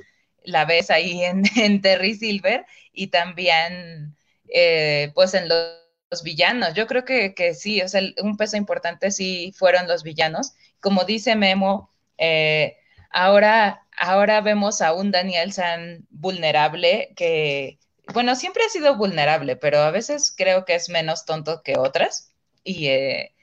la 0.44 0.64
ves 0.64 0.90
ahí 0.90 1.22
en, 1.24 1.42
Terry 1.82 2.14
Silver 2.14 2.66
y 2.92 3.08
también 3.08 4.16
eh, 4.48 5.12
pues 5.14 5.34
en 5.34 5.48
los, 5.48 5.78
villanos. 6.24 6.74
Yo 6.74 6.86
creo 6.86 7.04
que, 7.06 7.54
sí, 7.54 7.80
o 7.80 7.88
sea, 7.88 8.02
un 8.22 8.36
peso 8.36 8.56
importante 8.58 9.10
sí 9.10 9.54
fueron 9.56 9.88
los 9.88 10.02
villanos. 10.02 10.52
Como 10.80 11.04
dice 11.04 11.36
Memo, 11.36 11.90
eh, 12.18 12.76
ahora, 13.10 13.86
ahora 13.96 14.42
vemos 14.42 14.82
a 14.82 14.92
un 14.92 15.10
Daniel 15.10 15.52
San 15.54 16.06
vulnerable 16.10 17.12
que 17.16 17.78
bueno, 18.12 18.34
siempre 18.36 18.64
ha 18.64 18.68
sido 18.68 18.96
vulnerable, 18.96 19.56
pero 19.56 19.78
a 19.80 19.90
veces 19.90 20.34
creo 20.36 20.64
que 20.64 20.74
es 20.74 20.88
menos 20.88 21.24
tonto 21.24 21.62
que 21.62 21.78
otras. 21.78 22.32
Y 22.64 22.88
eh, 22.88 23.34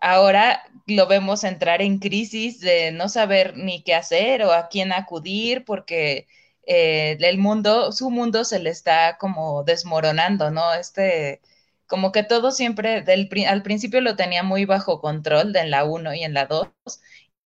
ahora 0.00 0.62
lo 0.86 1.06
vemos 1.06 1.44
entrar 1.44 1.82
en 1.82 1.98
crisis 1.98 2.60
de 2.60 2.92
no 2.92 3.08
saber 3.08 3.56
ni 3.56 3.82
qué 3.82 3.94
hacer 3.94 4.42
o 4.44 4.52
a 4.52 4.68
quién 4.68 4.92
acudir 4.92 5.64
porque 5.64 6.26
eh, 6.66 7.16
el 7.20 7.38
mundo, 7.38 7.92
su 7.92 8.10
mundo 8.10 8.44
se 8.44 8.58
le 8.60 8.70
está 8.70 9.18
como 9.18 9.64
desmoronando, 9.64 10.50
¿no? 10.50 10.74
Este, 10.74 11.40
como 11.86 12.12
que 12.12 12.22
todo 12.22 12.52
siempre, 12.52 13.02
del, 13.02 13.28
al 13.48 13.62
principio 13.62 14.00
lo 14.00 14.16
tenía 14.16 14.42
muy 14.42 14.64
bajo 14.64 15.00
control 15.00 15.54
en 15.56 15.70
la 15.70 15.84
1 15.84 16.14
y 16.14 16.24
en 16.24 16.34
la 16.34 16.46
2 16.46 16.68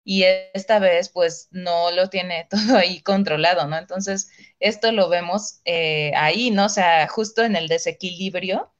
y 0.06 0.24
esta 0.54 0.80
vez 0.80 1.10
pues 1.10 1.48
no 1.52 1.92
lo 1.92 2.10
tiene 2.10 2.48
todo 2.50 2.78
ahí 2.78 3.02
controlado, 3.02 3.68
¿no? 3.68 3.78
Entonces, 3.78 4.30
esto 4.60 4.92
lo 4.92 5.10
vemos 5.10 5.62
eh, 5.66 6.12
ahí, 6.16 6.52
¿no? 6.52 6.66
O 6.66 6.70
sea, 6.70 7.08
justo 7.08 7.44
en 7.44 7.56
el 7.56 7.68
desequilibrio 7.68 8.72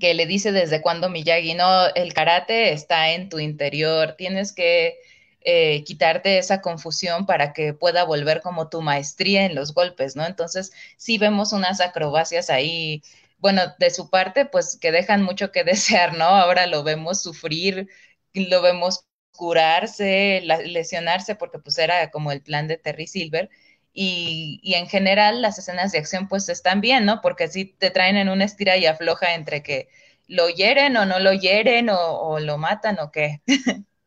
que 0.00 0.14
le 0.14 0.26
dice 0.26 0.52
desde 0.52 0.82
cuando 0.82 1.08
Miyagi, 1.08 1.54
no, 1.54 1.86
el 1.94 2.12
karate 2.12 2.72
está 2.72 3.10
en 3.12 3.28
tu 3.30 3.38
interior, 3.38 4.14
tienes 4.18 4.52
que 4.52 4.98
eh, 5.40 5.84
quitarte 5.84 6.38
esa 6.38 6.60
confusión 6.60 7.26
para 7.26 7.52
que 7.52 7.74
pueda 7.74 8.04
volver 8.04 8.40
como 8.42 8.68
tu 8.68 8.82
maestría 8.82 9.44
en 9.46 9.54
los 9.54 9.74
golpes, 9.74 10.16
¿no? 10.16 10.26
Entonces, 10.26 10.72
sí 10.96 11.18
vemos 11.18 11.52
unas 11.52 11.80
acrobacias 11.80 12.50
ahí, 12.50 13.02
bueno, 13.38 13.62
de 13.78 13.90
su 13.90 14.10
parte, 14.10 14.46
pues 14.46 14.76
que 14.80 14.92
dejan 14.92 15.22
mucho 15.22 15.52
que 15.52 15.64
desear, 15.64 16.16
¿no? 16.16 16.24
Ahora 16.24 16.66
lo 16.66 16.82
vemos 16.84 17.22
sufrir, 17.22 17.88
lo 18.34 18.62
vemos 18.62 19.04
curarse, 19.32 20.42
lesionarse, 20.66 21.34
porque 21.36 21.58
pues 21.60 21.78
era 21.78 22.10
como 22.10 22.32
el 22.32 22.42
plan 22.42 22.66
de 22.68 22.76
Terry 22.78 23.06
Silver. 23.06 23.50
Y, 23.92 24.60
en 24.74 24.86
general 24.88 25.42
las 25.42 25.58
escenas 25.58 25.92
de 25.92 25.98
acción 25.98 26.28
pues 26.28 26.48
están 26.48 26.80
bien, 26.80 27.04
¿no? 27.04 27.20
Porque 27.20 27.48
si 27.48 27.64
te 27.64 27.90
traen 27.90 28.16
en 28.16 28.28
una 28.28 28.44
estira 28.44 28.76
y 28.76 28.86
afloja 28.86 29.34
entre 29.34 29.62
que 29.62 29.88
lo 30.28 30.48
hieren 30.50 30.96
o 30.96 31.04
no 31.06 31.18
lo 31.20 31.32
hieren 31.32 31.88
o, 31.90 32.38
lo 32.40 32.58
matan 32.58 32.98
o 33.00 33.10
qué. 33.10 33.42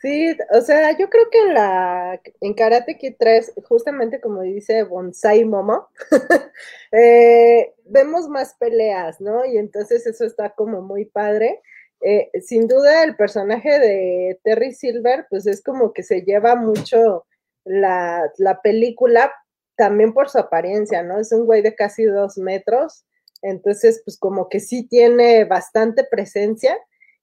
Sí, 0.00 0.34
o 0.50 0.60
sea, 0.62 0.96
yo 0.96 1.10
creo 1.10 1.28
que 1.30 1.38
en 1.38 1.54
la 1.54 2.20
en 2.40 2.54
Karate 2.54 2.96
Kid 2.96 3.16
3, 3.18 3.52
justamente 3.64 4.20
como 4.20 4.40
dice 4.40 4.82
Bonsai 4.84 5.44
Momo, 5.44 5.88
eh, 6.92 7.74
vemos 7.84 8.28
más 8.28 8.54
peleas, 8.54 9.20
¿no? 9.20 9.44
Y 9.44 9.58
entonces 9.58 10.06
eso 10.06 10.24
está 10.24 10.50
como 10.54 10.80
muy 10.80 11.04
padre. 11.04 11.60
Eh, 12.02 12.30
sin 12.40 12.66
duda 12.66 13.04
el 13.04 13.14
personaje 13.16 13.78
de 13.78 14.40
Terry 14.42 14.72
Silver, 14.72 15.26
pues 15.28 15.46
es 15.46 15.62
como 15.62 15.92
que 15.92 16.02
se 16.02 16.22
lleva 16.22 16.56
mucho 16.56 17.26
la, 17.64 18.32
película 18.62 19.30
también 19.76 20.14
por 20.14 20.30
su 20.30 20.38
apariencia, 20.38 21.02
¿no? 21.02 21.18
Es 21.18 21.30
un 21.32 21.44
güey 21.44 21.60
de 21.60 21.74
casi 21.74 22.04
dos 22.04 22.38
metros, 22.38 23.04
entonces 23.42 24.00
pues 24.04 24.18
como 24.18 24.48
que 24.48 24.60
sí 24.60 24.86
tiene 24.88 25.44
bastante 25.44 26.04
presencia 26.04 26.76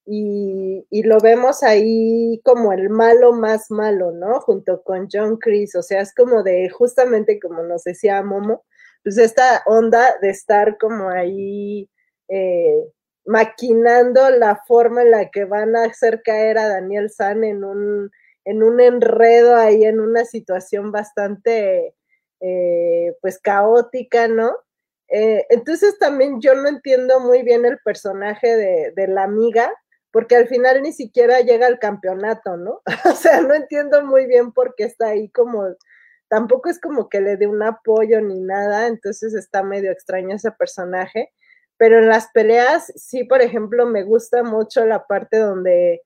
y, 0.09 1.03
lo 1.03 1.19
vemos 1.19 1.63
ahí 1.63 2.39
como 2.43 2.71
el 2.71 2.89
malo 2.89 3.33
más 3.33 3.69
malo, 3.69 4.11
¿no? 4.11 4.39
Junto 4.41 4.81
con 4.83 5.07
John 5.11 5.37
Chris, 5.37 5.75
o 5.75 5.83
sea, 5.83 6.01
es 6.01 6.13
como 6.13 6.43
de, 6.43 6.69
justamente 6.69 7.39
como 7.39 7.63
nos 7.63 7.83
decía 7.83 8.23
Momo, 8.23 8.65
pues 9.03 9.17
esta 9.17 9.63
onda 9.65 10.17
de 10.21 10.29
estar 10.29 10.77
como 10.77 11.09
ahí 11.09 11.89
eh, 12.29 12.85
maquinando 13.25 14.29
la 14.29 14.61
forma 14.65 15.01
en 15.03 15.11
la 15.11 15.29
que 15.29 15.45
van 15.45 15.75
a 15.75 15.85
hacer 15.85 16.21
caer 16.23 16.57
a 16.57 16.69
Daniel 16.69 17.09
San 17.09 17.43
en 17.43 17.63
un, 17.65 18.09
en 18.45 18.63
un 18.63 18.79
enredo 18.79 19.57
ahí, 19.57 19.83
en 19.83 19.99
una 19.99 20.23
situación 20.25 20.91
bastante, 20.91 21.95
eh, 22.39 23.13
pues, 23.21 23.39
caótica, 23.39 24.29
¿no? 24.29 24.51
Eh, 25.09 25.45
entonces 25.49 25.97
también 25.99 26.39
yo 26.41 26.53
no 26.55 26.67
entiendo 26.69 27.19
muy 27.19 27.43
bien 27.43 27.65
el 27.65 27.79
personaje 27.79 28.91
de 28.95 29.07
la 29.07 29.23
amiga, 29.23 29.71
porque 30.17 30.35
al 30.35 30.47
final 30.47 30.81
ni 30.81 30.93
siquiera 30.93 31.41
llega 31.41 31.67
al 31.67 31.77
campeonato, 31.77 32.57
¿no? 32.57 32.81
o 33.05 33.15
sea, 33.15 33.41
no 33.41 33.53
entiendo 33.53 34.03
muy 34.03 34.25
bien 34.25 34.51
por 34.51 34.73
qué 34.73 34.85
está 34.85 35.09
ahí 35.09 35.29
como, 35.29 35.63
tampoco 36.27 36.69
es 36.69 36.81
como 36.81 37.07
que 37.07 37.21
le 37.21 37.37
dé 37.37 37.45
un 37.45 37.61
apoyo 37.61 38.19
ni 38.19 38.39
nada, 38.39 38.87
entonces 38.87 39.35
está 39.35 39.61
medio 39.61 39.91
extraño 39.91 40.35
ese 40.35 40.51
personaje 40.51 41.31
pero 41.77 41.99
en 41.99 42.09
las 42.09 42.27
peleas 42.31 42.91
sí, 42.95 43.23
por 43.23 43.41
ejemplo, 43.41 43.85
me 43.85 44.03
gusta 44.03 44.43
mucho 44.43 44.85
la 44.85 45.05
parte 45.05 45.37
donde 45.37 46.01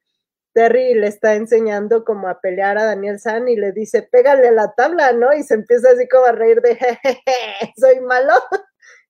Terry 0.54 0.94
le 0.96 1.08
está 1.08 1.36
enseñando 1.36 2.04
como 2.04 2.28
a 2.28 2.42
pelear 2.42 2.78
a 2.78 2.86
Daniel 2.86 3.20
San 3.20 3.48
y 3.48 3.56
le 3.56 3.72
dice, 3.72 4.04
pégale 4.04 4.52
la 4.52 4.74
tabla, 4.74 5.14
¿no? 5.14 5.34
Y 5.34 5.44
se 5.44 5.54
empieza 5.54 5.92
así 5.92 6.08
como 6.10 6.26
a 6.26 6.34
reír 6.34 6.62
de, 6.62 6.76
jejeje, 6.76 7.74
soy 7.78 8.02
malo. 8.02 8.34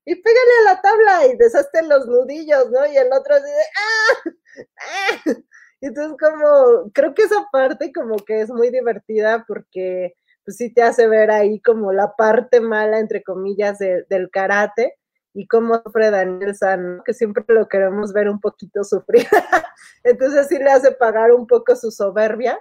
Y 0.05 0.15
pégale 0.15 0.51
a 0.61 0.73
la 0.73 0.81
tabla 0.81 1.27
y 1.27 1.37
deshazte 1.37 1.83
los 1.83 2.07
nudillos, 2.07 2.71
¿no? 2.71 2.85
Y 2.87 2.97
el 2.97 3.11
otro 3.13 3.35
dice, 3.35 3.63
¡ah! 3.77 4.31
¡ah! 4.79 5.33
Entonces, 5.81 6.17
como, 6.19 6.91
creo 6.93 7.13
que 7.13 7.23
esa 7.23 7.47
parte 7.51 7.91
como 7.91 8.17
que 8.17 8.41
es 8.41 8.49
muy 8.49 8.69
divertida 8.69 9.45
porque 9.47 10.15
pues 10.43 10.57
sí 10.57 10.73
te 10.73 10.81
hace 10.83 11.07
ver 11.07 11.31
ahí 11.31 11.61
como 11.61 11.91
la 11.91 12.15
parte 12.15 12.61
mala, 12.61 12.99
entre 12.99 13.23
comillas, 13.23 13.79
del 13.79 14.29
karate 14.31 14.97
y 15.33 15.47
cómo 15.47 15.81
sufre 15.83 16.11
Daniel 16.11 16.55
San, 16.55 17.01
que 17.05 17.13
siempre 17.13 17.43
lo 17.47 17.67
queremos 17.67 18.13
ver 18.13 18.29
un 18.29 18.39
poquito 18.39 18.83
sufrir. 18.83 19.27
Entonces 20.03 20.47
sí 20.47 20.57
le 20.57 20.71
hace 20.71 20.91
pagar 20.91 21.31
un 21.31 21.47
poco 21.47 21.75
su 21.75 21.91
soberbia 21.91 22.59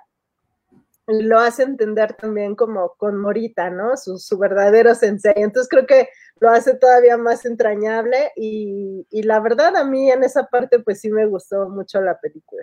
lo 1.11 1.39
hace 1.39 1.63
entender 1.63 2.15
también 2.15 2.55
como 2.55 2.95
con 2.97 3.19
Morita, 3.19 3.71
¿no? 3.71 3.97
Su, 3.97 4.39
verdadero 4.39 4.95
sensei. 4.95 5.35
Entonces 5.37 5.69
creo 5.69 5.87
que 5.87 6.09
lo 6.41 6.51
hace 6.51 6.75
todavía 6.75 7.17
más 7.17 7.45
entrañable 7.45 8.31
y, 8.37 9.05
la 9.23 9.41
verdad 9.41 9.77
a 9.77 9.85
mí 9.85 10.11
en 10.11 10.25
esa 10.25 10.47
parte 10.47 10.79
pues 10.81 11.01
sí 11.01 11.11
me 11.11 11.27
gustó 11.27 11.69
mucho 11.69 12.01
la 12.01 12.19
película. 12.19 12.63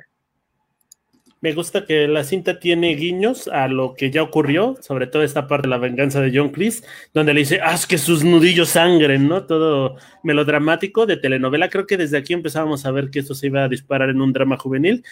Me 1.40 1.54
gusta 1.54 1.86
que 1.86 2.08
la 2.08 2.24
cinta 2.24 2.60
tiene 2.60 2.96
guiños 2.96 3.48
a 3.48 3.68
lo 3.68 3.94
que 3.94 4.10
ya 4.10 4.24
ocurrió, 4.24 4.76
sobre 4.82 5.06
todo 5.06 5.22
esta 5.22 5.48
parte 5.48 5.68
de 5.68 5.70
la 5.70 5.78
venganza 5.78 6.20
de 6.20 6.36
John 6.36 6.50
Cleese, 6.50 6.84
donde 7.14 7.36
le 7.36 7.42
dice, 7.42 7.62
haz 7.62 7.86
que 7.86 8.00
sus 8.00 8.24
nudillos 8.24 8.70
sangren, 8.70 9.28
¿no? 9.28 9.46
Todo 9.46 9.98
melodramático 10.24 11.06
de 11.06 11.18
telenovela. 11.18 11.70
Creo 11.70 11.86
que 11.86 11.96
desde 11.96 12.18
aquí 12.18 12.34
empezábamos 12.34 12.88
a 12.88 12.92
ver 12.92 13.12
que 13.12 13.20
esto 13.20 13.36
se 13.36 13.48
iba 13.48 13.64
a 13.64 13.70
disparar 13.70 14.10
en 14.10 14.20
un 14.20 14.34
drama 14.34 14.58
juvenil 14.58 15.04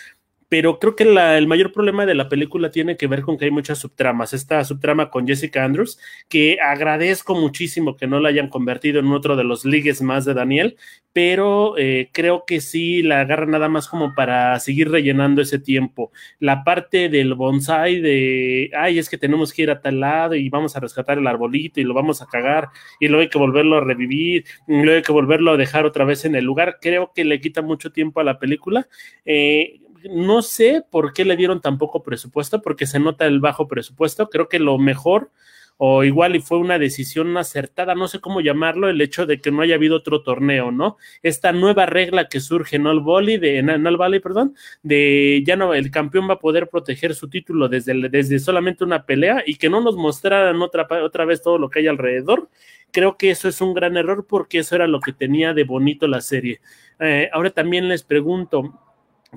pero 0.49 0.79
creo 0.79 0.95
que 0.95 1.03
el 1.03 1.47
mayor 1.47 1.71
problema 1.71 2.05
de 2.05 2.15
la 2.15 2.29
película 2.29 2.69
tiene 2.71 2.97
que 2.97 3.07
ver 3.07 3.21
con 3.21 3.37
que 3.37 3.45
hay 3.45 3.51
muchas 3.51 3.79
subtramas. 3.79 4.33
Esta 4.33 4.63
subtrama 4.63 5.09
con 5.09 5.27
Jessica 5.27 5.63
Andrews, 5.63 5.99
que 6.29 6.59
agradezco 6.61 7.35
muchísimo 7.35 7.95
que 7.97 8.07
no 8.07 8.19
la 8.19 8.29
hayan 8.29 8.49
convertido 8.49 8.99
en 8.99 9.07
otro 9.07 9.35
de 9.35 9.43
los 9.43 9.65
ligues 9.65 10.01
más 10.01 10.23
de 10.25 10.33
Daniel, 10.33 10.77
pero 11.13 11.77
eh, 11.77 12.09
creo 12.11 12.43
que 12.45 12.61
sí 12.61 13.01
la 13.01 13.21
agarra 13.21 13.45
nada 13.45 13.69
más 13.69 13.87
como 13.87 14.13
para 14.13 14.59
seguir 14.59 14.91
rellenando 14.91 15.41
ese 15.41 15.59
tiempo. 15.59 16.11
La 16.39 16.63
parte 16.63 17.09
del 17.09 17.33
bonsai 17.35 18.01
de, 18.01 18.69
ay, 18.77 18.99
es 18.99 19.09
que 19.09 19.17
tenemos 19.17 19.53
que 19.53 19.63
ir 19.63 19.71
a 19.71 19.81
tal 19.81 20.01
lado 20.01 20.35
y 20.35 20.49
vamos 20.49 20.75
a 20.75 20.79
rescatar 20.81 21.17
el 21.17 21.27
arbolito 21.27 21.79
y 21.79 21.85
lo 21.85 21.93
vamos 21.93 22.21
a 22.21 22.27
cagar 22.27 22.69
y 22.99 23.07
luego 23.07 23.21
hay 23.21 23.29
que 23.29 23.37
volverlo 23.37 23.77
a 23.77 23.81
revivir 23.81 24.45
y 24.67 24.73
luego 24.83 24.97
hay 24.97 25.01
que 25.03 25.11
volverlo 25.13 25.51
a 25.51 25.57
dejar 25.57 25.85
otra 25.85 26.05
vez 26.05 26.25
en 26.25 26.35
el 26.35 26.43
lugar, 26.43 26.79
creo 26.81 27.11
que 27.15 27.23
le 27.23 27.39
quita 27.39 27.61
mucho 27.61 27.91
tiempo 27.91 28.19
a 28.19 28.23
la 28.23 28.37
película. 28.37 28.87
Eh, 29.25 29.79
no 30.09 30.41
sé 30.41 30.83
por 30.89 31.13
qué 31.13 31.25
le 31.25 31.35
dieron 31.35 31.61
tan 31.61 31.77
poco 31.77 32.03
presupuesto, 32.03 32.61
porque 32.61 32.87
se 32.87 32.99
nota 32.99 33.25
el 33.25 33.39
bajo 33.39 33.67
presupuesto. 33.67 34.29
Creo 34.29 34.49
que 34.49 34.59
lo 34.59 34.77
mejor 34.77 35.31
o 35.77 36.03
igual 36.03 36.35
y 36.35 36.39
fue 36.39 36.57
una 36.57 36.79
decisión 36.79 37.35
acertada, 37.37 37.95
no 37.95 38.07
sé 38.07 38.21
cómo 38.21 38.39
llamarlo, 38.41 38.89
el 38.89 39.01
hecho 39.01 39.25
de 39.25 39.41
que 39.41 39.51
no 39.51 39.61
haya 39.61 39.75
habido 39.75 39.97
otro 39.97 40.21
torneo, 40.21 40.71
¿no? 40.71 40.97
Esta 41.21 41.51
nueva 41.51 41.85
regla 41.85 42.29
que 42.29 42.39
surge 42.39 42.77
en 42.77 42.87
All 42.87 43.01
Valley, 43.01 43.37
de, 43.37 43.57
en 43.59 43.85
All 43.85 43.97
Valley, 43.97 44.19
perdón, 44.21 44.55
de 44.83 45.43
ya 45.45 45.55
no, 45.55 45.73
el 45.73 45.91
campeón 45.91 46.29
va 46.29 46.35
a 46.35 46.39
poder 46.39 46.69
proteger 46.69 47.13
su 47.13 47.29
título 47.29 47.67
desde, 47.67 47.93
desde 48.09 48.39
solamente 48.39 48.83
una 48.83 49.05
pelea 49.05 49.43
y 49.45 49.55
que 49.55 49.69
no 49.69 49.81
nos 49.81 49.95
mostraran 49.95 50.61
otra, 50.61 50.87
otra 51.03 51.25
vez 51.25 51.41
todo 51.41 51.57
lo 51.57 51.69
que 51.69 51.79
hay 51.79 51.87
alrededor. 51.87 52.49
Creo 52.91 53.17
que 53.17 53.31
eso 53.31 53.49
es 53.49 53.59
un 53.59 53.73
gran 53.73 53.97
error 53.97 54.25
porque 54.27 54.59
eso 54.59 54.75
era 54.75 54.87
lo 54.87 55.01
que 55.01 55.11
tenía 55.11 55.53
de 55.53 55.65
bonito 55.65 56.07
la 56.07 56.21
serie. 56.21 56.61
Eh, 56.99 57.29
ahora 57.33 57.49
también 57.49 57.89
les 57.89 58.03
pregunto, 58.03 58.79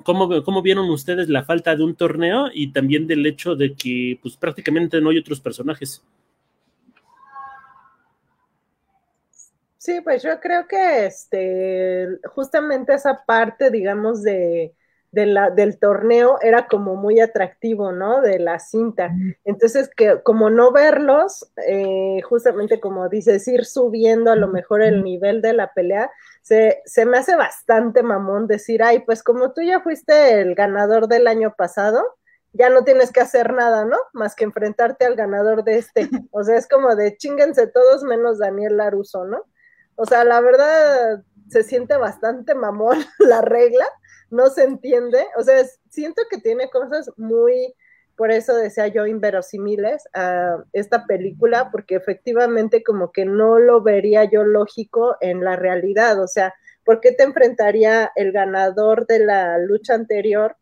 ¿Cómo, 0.03 0.43
¿Cómo, 0.43 0.61
vieron 0.61 0.89
ustedes 0.89 1.29
la 1.29 1.43
falta 1.43 1.75
de 1.75 1.83
un 1.83 1.95
torneo 1.95 2.47
y 2.53 2.71
también 2.71 3.07
del 3.07 3.25
hecho 3.25 3.55
de 3.55 3.73
que 3.73 4.19
pues 4.21 4.37
prácticamente 4.37 4.99
no 5.01 5.09
hay 5.09 5.17
otros 5.17 5.39
personajes? 5.39 6.03
Sí, 9.77 10.01
pues 10.01 10.21
yo 10.21 10.39
creo 10.41 10.67
que 10.67 11.05
este, 11.05 12.19
justamente 12.35 12.93
esa 12.93 13.23
parte, 13.25 13.71
digamos, 13.71 14.21
de, 14.21 14.75
la, 15.11 15.49
del 15.51 15.79
torneo 15.79 16.37
era 16.41 16.67
como 16.67 16.97
muy 16.97 17.21
atractivo, 17.21 17.93
¿no? 17.93 18.21
De 18.21 18.39
la 18.39 18.59
cinta. 18.59 19.15
Entonces, 19.45 19.89
que 19.95 20.21
como 20.21 20.49
no 20.49 20.73
verlos, 20.73 21.49
eh, 21.65 22.21
justamente 22.23 22.81
como 22.81 23.07
dices, 23.07 23.47
ir 23.47 23.63
subiendo 23.63 24.31
a 24.31 24.35
lo 24.35 24.49
mejor 24.49 24.81
el 24.81 25.01
nivel 25.01 25.41
de 25.41 25.53
la 25.53 25.73
pelea, 25.73 26.11
se, 26.41 26.81
se 26.85 27.05
me 27.05 27.17
hace 27.17 27.35
bastante 27.35 28.03
mamón 28.03 28.47
decir, 28.47 28.83
ay, 28.83 28.99
pues 28.99 29.23
como 29.23 29.53
tú 29.53 29.61
ya 29.61 29.81
fuiste 29.81 30.41
el 30.41 30.55
ganador 30.55 31.07
del 31.07 31.27
año 31.27 31.53
pasado, 31.57 32.03
ya 32.53 32.69
no 32.69 32.83
tienes 32.83 33.11
que 33.11 33.21
hacer 33.21 33.53
nada, 33.53 33.85
¿no? 33.85 33.97
Más 34.13 34.35
que 34.35 34.43
enfrentarte 34.43 35.05
al 35.05 35.15
ganador 35.15 35.63
de 35.63 35.77
este. 35.77 36.09
O 36.31 36.43
sea, 36.43 36.57
es 36.57 36.67
como 36.67 36.95
de 36.95 37.17
chinguense 37.17 37.67
todos 37.67 38.03
menos 38.03 38.39
Daniel 38.39 38.77
Laruso, 38.77 39.25
¿no? 39.25 39.43
O 39.95 40.05
sea, 40.05 40.23
la 40.23 40.39
verdad 40.41 41.23
se 41.49 41.63
siente 41.63 41.97
bastante 41.97 42.55
mamón 42.55 42.97
la 43.19 43.41
regla, 43.41 43.85
no 44.29 44.47
se 44.49 44.63
entiende. 44.63 45.25
O 45.37 45.43
sea, 45.43 45.63
siento 45.89 46.21
que 46.29 46.37
tiene 46.37 46.69
cosas 46.69 47.11
muy, 47.17 47.75
por 48.19 48.33
eso 48.33 48.53
decía 48.53 48.87
yo, 48.87 49.07
inverosimiles 49.07 50.03
a 50.13 50.57
esta 50.73 51.05
película, 51.05 51.71
porque 51.71 51.95
efectivamente 51.95 52.83
como 52.83 53.13
que 53.13 53.23
no 53.23 53.59
lo 53.59 53.81
vería 53.81 54.25
yo 54.25 54.43
lógico 54.43 55.15
en 55.21 55.41
la 55.41 55.55
realidad. 55.55 56.21
O 56.21 56.27
sea, 56.27 56.53
¿por 56.83 56.99
qué 56.99 57.13
te 57.13 57.23
enfrentaría 57.23 58.11
el 58.17 58.33
ganador 58.33 59.07
de 59.07 59.19
la 59.19 59.57
lucha 59.59 59.93
anterior? 59.93 60.57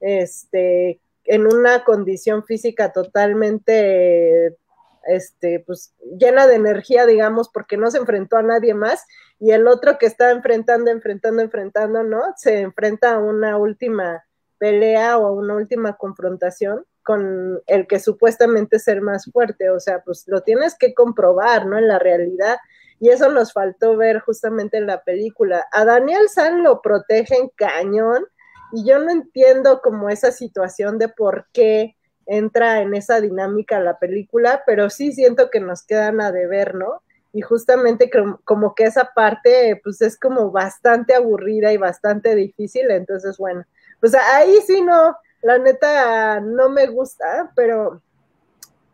Este, 0.00 1.00
en 1.24 1.46
una 1.46 1.82
condición 1.82 2.44
física 2.44 2.92
totalmente 2.92 4.58
este, 5.06 5.64
pues 5.66 5.94
llena 6.18 6.46
de 6.46 6.56
energía, 6.56 7.06
digamos, 7.06 7.48
porque 7.48 7.78
no 7.78 7.90
se 7.90 7.96
enfrentó 7.96 8.36
a 8.36 8.42
nadie 8.42 8.74
más, 8.74 9.06
y 9.38 9.52
el 9.52 9.66
otro 9.66 9.96
que 9.96 10.04
está 10.04 10.30
enfrentando, 10.30 10.90
enfrentando, 10.90 11.40
enfrentando, 11.40 12.02
¿no? 12.02 12.20
Se 12.36 12.60
enfrenta 12.60 13.14
a 13.14 13.18
una 13.18 13.56
última 13.56 14.26
pelea 14.58 15.16
o 15.16 15.26
a 15.26 15.32
una 15.32 15.54
última 15.54 15.96
confrontación 15.96 16.84
con 17.02 17.62
el 17.66 17.86
que 17.86 18.00
supuestamente 18.00 18.76
es 18.76 18.88
el 18.88 19.00
más 19.00 19.30
fuerte, 19.32 19.70
o 19.70 19.80
sea, 19.80 20.02
pues 20.04 20.24
lo 20.26 20.42
tienes 20.42 20.76
que 20.76 20.94
comprobar, 20.94 21.66
¿no? 21.66 21.78
En 21.78 21.88
la 21.88 21.98
realidad, 21.98 22.58
y 23.00 23.10
eso 23.10 23.30
nos 23.30 23.52
faltó 23.52 23.96
ver 23.96 24.20
justamente 24.20 24.76
en 24.76 24.86
la 24.86 25.02
película. 25.02 25.66
A 25.72 25.84
Daniel 25.84 26.28
San 26.28 26.62
lo 26.62 26.82
protegen 26.82 27.50
cañón, 27.56 28.26
y 28.72 28.84
yo 28.84 28.98
no 28.98 29.10
entiendo 29.10 29.80
como 29.80 30.10
esa 30.10 30.30
situación 30.30 30.98
de 30.98 31.08
por 31.08 31.46
qué 31.52 31.96
entra 32.26 32.82
en 32.82 32.94
esa 32.94 33.20
dinámica 33.20 33.80
la 33.80 33.98
película, 33.98 34.62
pero 34.66 34.90
sí 34.90 35.12
siento 35.12 35.48
que 35.48 35.60
nos 35.60 35.82
quedan 35.82 36.20
a 36.20 36.30
deber, 36.30 36.74
¿no? 36.74 37.02
Y 37.32 37.40
justamente 37.40 38.10
como 38.44 38.74
que 38.74 38.84
esa 38.84 39.12
parte, 39.14 39.80
pues 39.82 40.02
es 40.02 40.18
como 40.18 40.50
bastante 40.50 41.14
aburrida 41.14 41.72
y 41.72 41.78
bastante 41.78 42.34
difícil, 42.34 42.90
entonces 42.90 43.38
bueno, 43.38 43.64
pues 44.00 44.14
ahí 44.14 44.58
sí 44.66 44.82
no, 44.82 45.16
la 45.42 45.58
neta 45.58 46.40
no 46.40 46.68
me 46.68 46.86
gusta, 46.86 47.52
pero 47.54 48.02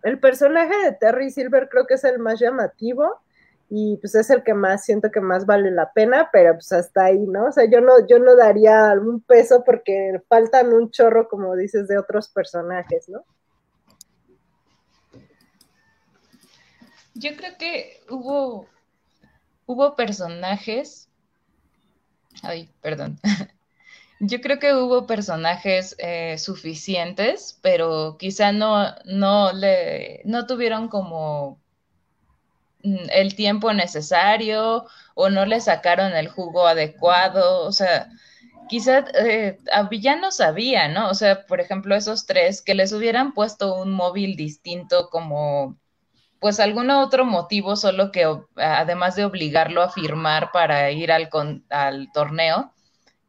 el 0.03 0.19
personaje 0.21 0.77
de 0.85 0.93
Terry 0.93 1.31
Silver 1.31 1.69
creo 1.69 1.87
que 1.87 1.95
es 1.95 2.05
el 2.05 2.19
más 2.19 2.39
llamativo 2.39 3.21
y 3.71 3.97
pues 3.97 4.15
es 4.15 4.29
el 4.31 4.43
que 4.43 4.55
más 4.55 4.85
siento 4.85 5.11
que 5.11 5.21
más 5.21 5.47
vale 5.47 5.71
la 5.71 5.93
pena, 5.93 6.29
pero 6.31 6.53
pues 6.55 6.71
hasta 6.73 7.07
ahí, 7.07 7.19
¿no? 7.19 7.47
O 7.47 7.53
sea, 7.53 7.65
yo 7.69 7.81
no, 7.81 8.07
yo 8.07 8.19
no 8.19 8.37
daría 8.37 8.91
algún 8.91 9.21
peso 9.21 9.65
porque 9.65 10.21
faltan 10.29 10.73
un 10.73 10.91
chorro, 10.91 11.29
como 11.29 11.57
dices, 11.57 11.89
de 11.89 11.99
otros 11.99 12.29
personajes, 12.29 13.09
¿no? 13.09 13.25
Yo 17.15 17.31
creo 17.37 17.57
que 17.59 18.01
hubo, 18.11 18.69
hubo 19.67 19.97
personajes, 19.97 21.09
ay, 22.43 22.69
perdón, 22.83 23.19
yo 24.21 24.41
creo 24.41 24.59
que 24.59 24.75
hubo 24.75 25.07
personajes 25.07 25.97
eh, 25.99 26.39
suficientes, 26.39 27.59
pero 27.63 28.17
quizá 28.19 28.53
no, 28.53 28.95
no 29.05 29.53
le, 29.53 30.23
no 30.25 30.47
tuvieron 30.47 30.89
como 30.89 31.65
Mm, 32.85 33.07
el 33.11 33.35
tiempo 33.35 33.73
necesario 33.73 34.85
o 35.15 35.31
no 35.31 35.47
le 35.47 35.61
sacaron 35.61 36.13
el 36.15 36.29
jugo 36.29 36.67
adecuado, 36.67 37.63
o 37.67 37.73
sea, 37.73 38.09
quizá 38.69 39.05
eh, 39.25 39.59
a 39.73 39.89
no 40.17 40.31
sabía, 40.31 40.89
¿no? 40.89 41.09
O 41.09 41.15
sea, 41.15 41.47
por 41.47 41.61
ejemplo, 41.61 41.95
esos 41.97 42.27
tres, 42.27 42.63
que 42.63 42.75
les 42.75 42.93
hubieran 42.93 43.33
puesto 43.35 43.75
un 43.75 43.93
móvil 43.93 44.37
distinto 44.37 45.09
como, 45.11 45.79
pues 46.41 46.61
algún 46.61 46.91
otro 46.91 47.25
motivo, 47.27 47.77
solo 47.77 48.13
que 48.13 48.27
además 48.57 49.17
de 49.17 49.25
obligarlo 49.27 49.83
a 49.83 49.91
firmar 49.91 50.51
para 50.53 50.91
ir 50.93 51.13
al, 51.13 51.31
al 51.71 52.13
torneo, 52.13 52.73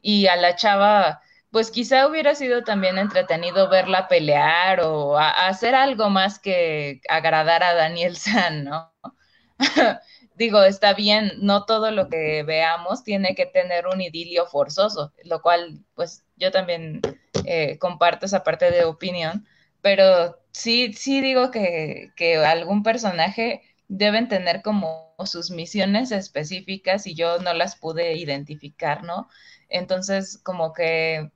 y 0.06 0.28
a 0.28 0.36
la 0.36 0.54
chava, 0.54 1.20
pues 1.50 1.72
quizá 1.72 2.06
hubiera 2.06 2.36
sido 2.36 2.62
también 2.62 2.96
entretenido 2.96 3.68
verla 3.68 4.06
pelear 4.06 4.80
o 4.82 5.18
hacer 5.18 5.74
algo 5.74 6.10
más 6.10 6.38
que 6.38 7.00
agradar 7.08 7.64
a 7.64 7.74
Daniel 7.74 8.16
San, 8.16 8.64
¿no? 8.64 8.94
digo, 10.36 10.62
está 10.62 10.94
bien, 10.94 11.32
no 11.40 11.64
todo 11.64 11.90
lo 11.90 12.08
que 12.08 12.44
veamos 12.44 13.02
tiene 13.02 13.34
que 13.34 13.46
tener 13.46 13.88
un 13.88 14.00
idilio 14.00 14.46
forzoso, 14.46 15.12
lo 15.24 15.42
cual, 15.42 15.80
pues 15.96 16.24
yo 16.36 16.52
también 16.52 17.00
eh, 17.44 17.76
comparto 17.80 18.26
esa 18.26 18.44
parte 18.44 18.70
de 18.70 18.84
opinión, 18.84 19.44
pero 19.80 20.38
sí, 20.52 20.92
sí 20.92 21.20
digo 21.20 21.50
que, 21.50 22.12
que 22.14 22.36
algún 22.36 22.84
personaje 22.84 23.62
deben 23.88 24.28
tener 24.28 24.62
como 24.62 25.14
sus 25.24 25.50
misiones 25.50 26.12
específicas 26.12 27.08
y 27.08 27.14
yo 27.16 27.38
no 27.40 27.54
las 27.54 27.76
pude 27.76 28.14
identificar, 28.16 29.02
¿no? 29.02 29.28
Entonces, 29.68 30.38
como 30.38 30.72
que 30.72 31.30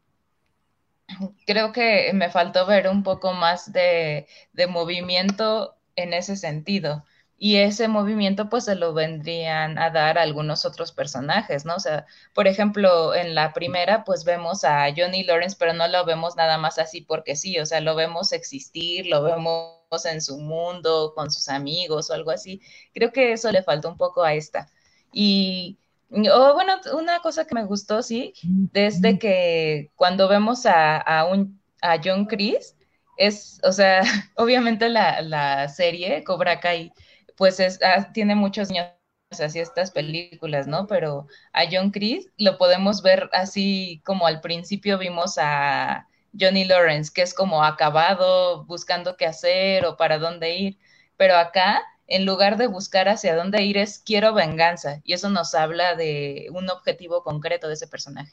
creo 1.46 1.72
que 1.72 2.12
me 2.14 2.30
faltó 2.30 2.66
ver 2.66 2.88
un 2.88 3.02
poco 3.02 3.32
más 3.32 3.72
de, 3.72 4.26
de 4.52 4.66
movimiento 4.66 5.76
en 5.96 6.14
ese 6.14 6.36
sentido 6.36 7.04
y 7.42 7.56
ese 7.56 7.88
movimiento 7.88 8.50
pues 8.50 8.66
se 8.66 8.74
lo 8.74 8.92
vendrían 8.92 9.78
a 9.78 9.88
dar 9.90 10.18
a 10.18 10.22
algunos 10.22 10.66
otros 10.66 10.92
personajes, 10.92 11.64
¿no? 11.64 11.76
O 11.76 11.80
sea, 11.80 12.04
por 12.34 12.46
ejemplo, 12.46 13.14
en 13.14 13.34
la 13.34 13.54
primera 13.54 14.04
pues 14.04 14.24
vemos 14.24 14.62
a 14.62 14.86
Johnny 14.94 15.24
Lawrence, 15.24 15.56
pero 15.58 15.72
no 15.72 15.88
lo 15.88 16.04
vemos 16.04 16.36
nada 16.36 16.58
más 16.58 16.78
así 16.78 17.00
porque 17.00 17.36
sí, 17.36 17.58
o 17.58 17.64
sea, 17.64 17.80
lo 17.80 17.96
vemos 17.96 18.32
existir, 18.32 19.06
lo 19.06 19.22
vemos 19.22 20.04
en 20.04 20.20
su 20.20 20.38
mundo, 20.38 21.14
con 21.16 21.30
sus 21.30 21.48
amigos 21.48 22.10
o 22.10 22.14
algo 22.14 22.30
así. 22.30 22.60
Creo 22.92 23.10
que 23.10 23.32
eso 23.32 23.50
le 23.50 23.62
faltó 23.62 23.88
un 23.88 23.96
poco 23.96 24.22
a 24.22 24.34
esta. 24.34 24.68
Y 25.10 25.78
oh, 26.10 26.54
bueno, 26.54 26.74
una 26.94 27.20
cosa 27.20 27.46
que 27.46 27.54
me 27.54 27.64
gustó, 27.64 28.02
sí, 28.02 28.34
desde 28.42 29.18
que 29.18 29.90
cuando 29.96 30.28
vemos 30.28 30.66
a, 30.66 30.98
a, 30.98 31.26
un, 31.26 31.60
a 31.82 31.98
John 32.02 32.26
Chris, 32.26 32.76
es, 33.16 33.60
o 33.64 33.72
sea, 33.72 34.02
obviamente 34.36 34.88
la, 34.88 35.20
la 35.22 35.68
serie 35.68 36.24
Cobra 36.24 36.60
Kai 36.60 36.92
pues 37.40 37.58
ah, 37.82 38.12
tiene 38.12 38.34
muchos 38.34 38.68
años 38.70 38.88
así 39.30 39.60
estas 39.60 39.90
películas, 39.92 40.66
¿no? 40.66 40.86
Pero 40.86 41.26
a 41.54 41.62
John 41.72 41.90
Chris 41.90 42.28
lo 42.36 42.58
podemos 42.58 43.00
ver 43.02 43.30
así 43.32 44.02
como 44.04 44.26
al 44.26 44.42
principio 44.42 44.98
vimos 44.98 45.38
a 45.38 46.06
Johnny 46.38 46.66
Lawrence, 46.66 47.10
que 47.14 47.22
es 47.22 47.32
como 47.32 47.64
acabado, 47.64 48.66
buscando 48.66 49.16
qué 49.16 49.24
hacer 49.24 49.86
o 49.86 49.96
para 49.96 50.18
dónde 50.18 50.54
ir. 50.54 50.78
Pero 51.16 51.34
acá, 51.36 51.80
en 52.10 52.26
lugar 52.26 52.58
de 52.58 52.66
buscar 52.66 53.08
hacia 53.08 53.34
dónde 53.34 53.62
ir, 53.64 53.78
es 53.78 54.02
quiero 54.04 54.34
venganza. 54.34 55.00
Y 55.04 55.14
eso 55.14 55.30
nos 55.30 55.54
habla 55.54 55.94
de 55.96 56.48
un 56.52 56.68
objetivo 56.68 57.22
concreto 57.22 57.68
de 57.68 57.74
ese 57.74 57.86
personaje. 57.86 58.32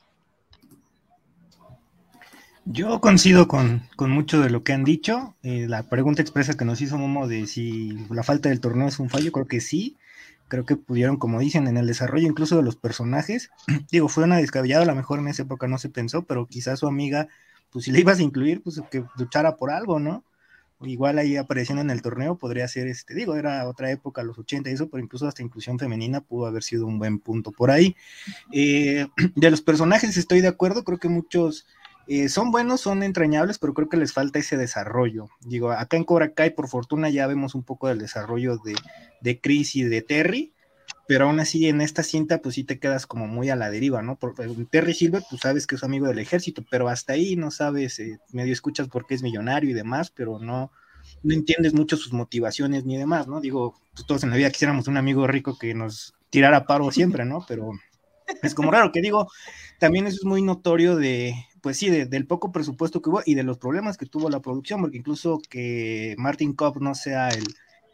Yo 2.66 3.00
coincido 3.00 3.48
con, 3.48 3.88
mucho 3.98 4.42
de 4.42 4.50
lo 4.50 4.64
que 4.64 4.74
han 4.74 4.84
dicho. 4.84 5.36
Eh, 5.44 5.68
la 5.70 5.84
pregunta 5.84 6.22
expresa 6.22 6.56
que 6.56 6.66
nos 6.66 6.82
hizo 6.82 6.98
Momo 6.98 7.28
de 7.28 7.48
si 7.48 7.94
la 8.10 8.24
falta 8.24 8.50
del 8.50 8.60
torneo 8.60 8.90
es 8.90 9.00
un 9.00 9.10
fallo, 9.10 9.32
creo 9.32 9.48
que 9.48 9.62
sí. 9.62 9.96
Creo 10.50 10.66
que 10.66 10.76
pudieron, 10.76 11.18
como 11.18 11.40
dicen, 11.40 11.68
en 11.68 11.78
el 11.78 11.88
desarrollo 11.88 12.28
incluso 12.28 12.58
de 12.58 12.64
los 12.64 12.76
personajes. 12.76 13.52
Digo, 13.92 14.10
fue 14.10 14.26
una 14.26 14.38
descabellada, 14.38 14.84
a 14.84 14.88
lo 14.88 14.96
mejor 14.96 15.20
en 15.20 15.28
esa 15.28 15.44
época 15.44 15.68
no 15.68 15.78
se 15.78 15.90
pensó, 15.90 16.24
pero 16.24 16.48
quizás 16.48 16.80
su 16.80 16.88
amiga 16.88 17.30
pues 17.72 17.86
si 17.86 17.92
le 17.92 18.00
ibas 18.00 18.20
a 18.20 18.24
incluir, 18.24 18.62
pues 18.64 18.82
que 18.90 19.04
luchara 19.18 19.56
por 19.58 19.72
algo, 19.72 20.00
¿no? 20.00 20.24
Igual 20.82 21.18
ahí 21.18 21.38
apareciendo 21.38 21.82
en 21.82 21.90
el 21.90 22.04
torneo 22.04 22.38
podría 22.38 22.68
ser, 22.68 22.88
este, 22.88 23.16
digo, 23.16 23.36
era 23.36 23.68
otra 23.68 23.90
época, 23.90 24.22
los 24.22 24.38
80 24.38 24.70
y 24.70 24.74
eso, 24.74 24.90
pero 24.90 25.04
incluso 25.04 25.28
hasta 25.28 25.42
inclusión 25.42 25.80
femenina 25.80 26.22
pudo 26.22 26.46
haber 26.46 26.62
sido 26.62 26.86
un 26.86 27.00
buen 27.00 27.20
punto 27.20 27.52
por 27.52 27.72
ahí. 27.72 27.96
Eh, 28.52 29.08
de 29.36 29.52
los 29.52 29.62
personajes 29.62 30.16
estoy 30.18 30.42
de 30.42 30.50
acuerdo, 30.50 30.84
creo 30.84 31.00
que 31.00 31.10
muchos 31.10 31.66
eh, 32.08 32.30
son 32.30 32.52
buenos, 32.52 32.82
son 32.82 33.02
entrañables, 33.02 33.58
pero 33.58 33.74
creo 33.74 33.90
que 33.90 33.98
les 33.98 34.14
falta 34.14 34.40
ese 34.40 34.56
desarrollo. 34.56 35.30
Digo, 35.42 35.72
acá 35.72 35.98
en 35.98 36.04
Cobra 36.04 36.34
Kai, 36.34 36.52
por 36.52 36.70
fortuna, 36.70 37.10
ya 37.10 37.26
vemos 37.26 37.56
un 37.56 37.64
poco 37.64 37.88
del 37.88 37.98
desarrollo 37.98 38.58
de, 38.58 38.76
de 39.22 39.42
Chris 39.42 39.76
y 39.76 39.84
de 39.84 40.02
Terry, 40.04 40.54
pero 41.08 41.26
aún 41.26 41.40
así 41.40 41.68
en 41.68 41.82
esta 41.82 42.04
cinta, 42.04 42.42
pues 42.42 42.56
sí 42.56 42.64
te 42.64 42.80
quedas 42.80 43.08
como 43.08 43.28
muy 43.28 43.50
a 43.50 43.56
la 43.56 43.72
deriva, 43.72 44.02
¿no? 44.02 44.18
Por, 44.18 44.36
Terry 44.70 44.94
Silver, 44.94 45.24
pues 45.30 45.42
sabes 45.42 45.66
que 45.66 45.76
es 45.76 45.84
amigo 45.84 46.08
del 46.08 46.20
ejército, 46.20 46.66
pero 46.70 46.90
hasta 46.90 47.14
ahí 47.14 47.36
no 47.38 47.50
sabes, 47.50 48.00
eh, 48.00 48.20
medio 48.34 48.52
escuchas 48.52 48.90
porque 48.90 49.16
es 49.16 49.24
millonario 49.24 49.70
y 49.70 49.74
demás, 49.74 50.12
pero 50.12 50.40
no, 50.40 50.72
no 51.24 51.34
entiendes 51.34 51.74
mucho 51.74 51.96
sus 51.96 52.12
motivaciones 52.12 52.86
ni 52.86 52.98
demás, 52.98 53.28
¿no? 53.28 53.40
Digo, 53.40 53.76
pues 53.94 54.06
todos 54.06 54.24
en 54.24 54.32
la 54.32 54.36
vida 54.36 54.52
quisiéramos 54.52 54.88
un 54.88 54.98
amigo 54.98 55.26
rico 55.28 55.58
que 55.58 55.74
nos 55.74 56.14
tirara 56.30 56.66
paro 56.66 56.92
siempre, 56.92 57.24
¿no? 57.24 57.46
Pero 57.48 57.72
es 58.44 58.54
como 58.54 58.70
raro 58.70 58.92
que 58.92 59.02
digo, 59.02 59.30
también 59.80 60.08
eso 60.08 60.18
es 60.18 60.26
muy 60.26 60.42
notorio 60.42 60.98
de, 60.98 61.34
pues 61.62 61.78
sí, 61.78 61.90
del 61.90 62.28
poco 62.28 62.52
presupuesto 62.52 63.02
que 63.02 63.10
hubo 63.10 63.22
y 63.26 63.36
de 63.36 63.44
los 63.44 63.58
problemas 63.58 63.98
que 63.98 64.06
tuvo 64.06 64.30
la 64.30 64.42
producción, 64.42 64.82
porque 64.82 64.98
incluso 64.98 65.40
que 65.50 66.16
Martin 66.18 66.54
Cobb 66.54 66.82
no 66.82 66.96
sea 66.96 67.30
el 67.30 67.46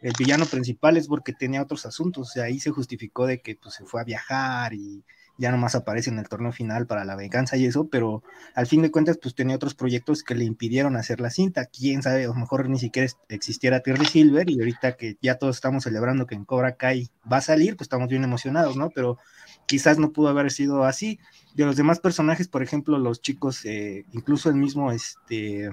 el 0.03 0.13
villano 0.19 0.45
principal 0.45 0.97
es 0.97 1.07
porque 1.07 1.33
tenía 1.33 1.61
otros 1.61 1.85
asuntos, 1.85 2.35
o 2.35 2.41
ahí 2.41 2.59
se 2.59 2.71
justificó 2.71 3.25
de 3.25 3.41
que 3.41 3.55
pues, 3.55 3.75
se 3.75 3.85
fue 3.85 4.01
a 4.01 4.03
viajar 4.03 4.73
y 4.73 5.03
ya 5.37 5.49
nomás 5.49 5.75
aparece 5.75 6.09
en 6.09 6.19
el 6.19 6.27
torneo 6.27 6.51
final 6.51 6.85
para 6.85 7.05
la 7.05 7.15
venganza 7.15 7.57
y 7.57 7.65
eso, 7.65 7.87
pero 7.87 8.21
al 8.53 8.67
fin 8.67 8.81
de 8.81 8.91
cuentas 8.91 9.17
pues 9.19 9.33
tenía 9.33 9.55
otros 9.55 9.73
proyectos 9.73 10.21
que 10.21 10.35
le 10.35 10.43
impidieron 10.43 10.95
hacer 10.95 11.21
la 11.21 11.31
cinta, 11.31 11.65
quién 11.65 12.03
sabe, 12.03 12.25
a 12.25 12.27
lo 12.27 12.35
mejor 12.35 12.69
ni 12.69 12.77
siquiera 12.77 13.09
existiera 13.29 13.79
Terry 13.79 14.05
Silver 14.05 14.49
y 14.49 14.59
ahorita 14.59 14.95
que 14.95 15.17
ya 15.21 15.35
todos 15.39 15.55
estamos 15.55 15.85
celebrando 15.85 16.27
que 16.27 16.35
en 16.35 16.45
Cobra 16.45 16.75
Kai 16.75 17.09
va 17.31 17.37
a 17.37 17.41
salir, 17.41 17.75
pues 17.75 17.85
estamos 17.85 18.09
bien 18.09 18.23
emocionados, 18.23 18.75
¿no? 18.75 18.91
Pero 18.91 19.17
quizás 19.65 19.97
no 19.97 20.11
pudo 20.11 20.27
haber 20.27 20.51
sido 20.51 20.83
así. 20.83 21.19
De 21.55 21.65
los 21.65 21.77
demás 21.77 21.99
personajes, 21.99 22.47
por 22.47 22.61
ejemplo, 22.61 22.99
los 22.99 23.21
chicos, 23.21 23.65
eh, 23.65 24.05
incluso 24.11 24.49
el 24.49 24.55
mismo 24.55 24.91
este, 24.91 25.71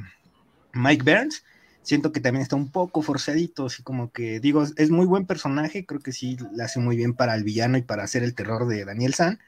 Mike 0.73 1.03
Burns, 1.05 1.45
siento 1.91 2.13
que 2.13 2.21
también 2.21 2.43
está 2.43 2.55
un 2.55 2.71
poco 2.71 3.03
forzadito, 3.03 3.67
así 3.67 3.83
como 3.83 4.13
que 4.13 4.39
digo, 4.39 4.63
es 4.63 4.91
muy 4.91 5.07
buen 5.07 5.27
personaje, 5.27 5.85
creo 5.85 6.01
que 6.01 6.13
sí 6.13 6.37
la 6.53 6.67
hace 6.67 6.79
muy 6.79 6.97
bien 6.97 7.15
para 7.15 7.35
el 7.35 7.43
villano 7.43 7.79
y 7.79 7.83
para 7.83 8.05
hacer 8.05 8.23
el 8.23 8.37
terror 8.37 8.69
de 8.69 8.85
Daniel 8.85 9.13
San, 9.13 9.41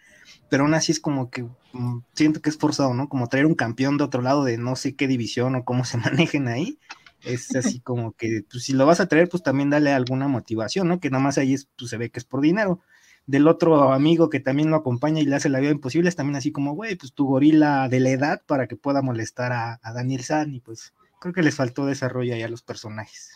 pero 0.51 0.65
aún 0.65 0.75
así 0.75 0.91
es 0.91 0.99
como 0.99 1.31
que 1.31 1.45
mm, 1.73 2.01
siento 2.15 2.43
que 2.43 2.51
es 2.51 2.59
forzado, 2.59 2.95
¿no? 2.95 3.09
Como 3.09 3.29
traer 3.29 3.47
un 3.47 3.55
campeón 3.55 3.97
de 3.97 4.03
otro 4.03 4.23
lado 4.23 4.43
de 4.43 4.59
no 4.59 4.75
sé 4.75 4.97
qué 4.97 5.07
división 5.07 5.55
o 5.55 5.65
cómo 5.65 5.85
se 5.85 5.99
manejen 5.99 6.49
ahí. 6.49 6.81
Es 7.23 7.55
así 7.55 7.79
como 7.79 8.13
que, 8.15 8.45
pues 8.51 8.65
si 8.65 8.73
lo 8.73 8.87
vas 8.87 8.99
a 8.99 9.07
traer, 9.07 9.29
pues 9.29 9.45
también 9.45 9.71
dale 9.71 9.93
alguna 9.93 10.27
motivación, 10.27 10.89
¿no? 10.89 10.99
Que 10.99 11.11
nada 11.11 11.23
más 11.23 11.39
ahí 11.39 11.55
es, 11.55 11.69
pues, 11.79 11.91
se 11.91 11.97
ve 11.97 12.11
que 12.11 12.19
es 12.19 12.25
por 12.25 12.41
dinero. 12.41 12.81
Del 13.27 13.47
otro 13.47 13.93
amigo 13.93 14.29
que 14.31 14.41
también 14.41 14.71
lo 14.71 14.77
acompaña 14.77 15.21
y 15.21 15.27
le 15.27 15.37
hace 15.37 15.49
la 15.49 15.61
vida 15.61 15.71
imposible, 15.71 16.09
es 16.09 16.17
también 16.17 16.37
así 16.37 16.51
como, 16.51 16.75
güey, 16.75 16.97
pues 16.97 17.13
tu 17.13 17.27
gorila 17.27 17.89
de 17.89 18.01
la 18.01 18.11
edad 18.11 18.43
para 18.47 18.67
que 18.67 18.75
pueda 18.75 19.01
molestar 19.01 19.53
a, 19.53 19.79
a 19.81 19.93
Daniel 19.93 20.25
San 20.25 20.53
y 20.53 20.61
pues 20.61 20.93
creo 21.23 21.33
que 21.33 21.43
les 21.43 21.55
faltó 21.55 21.87
desarrollo 21.87 22.35
ahí 22.35 22.43
a 22.43 22.49
los 22.49 22.63
personajes. 22.63 23.31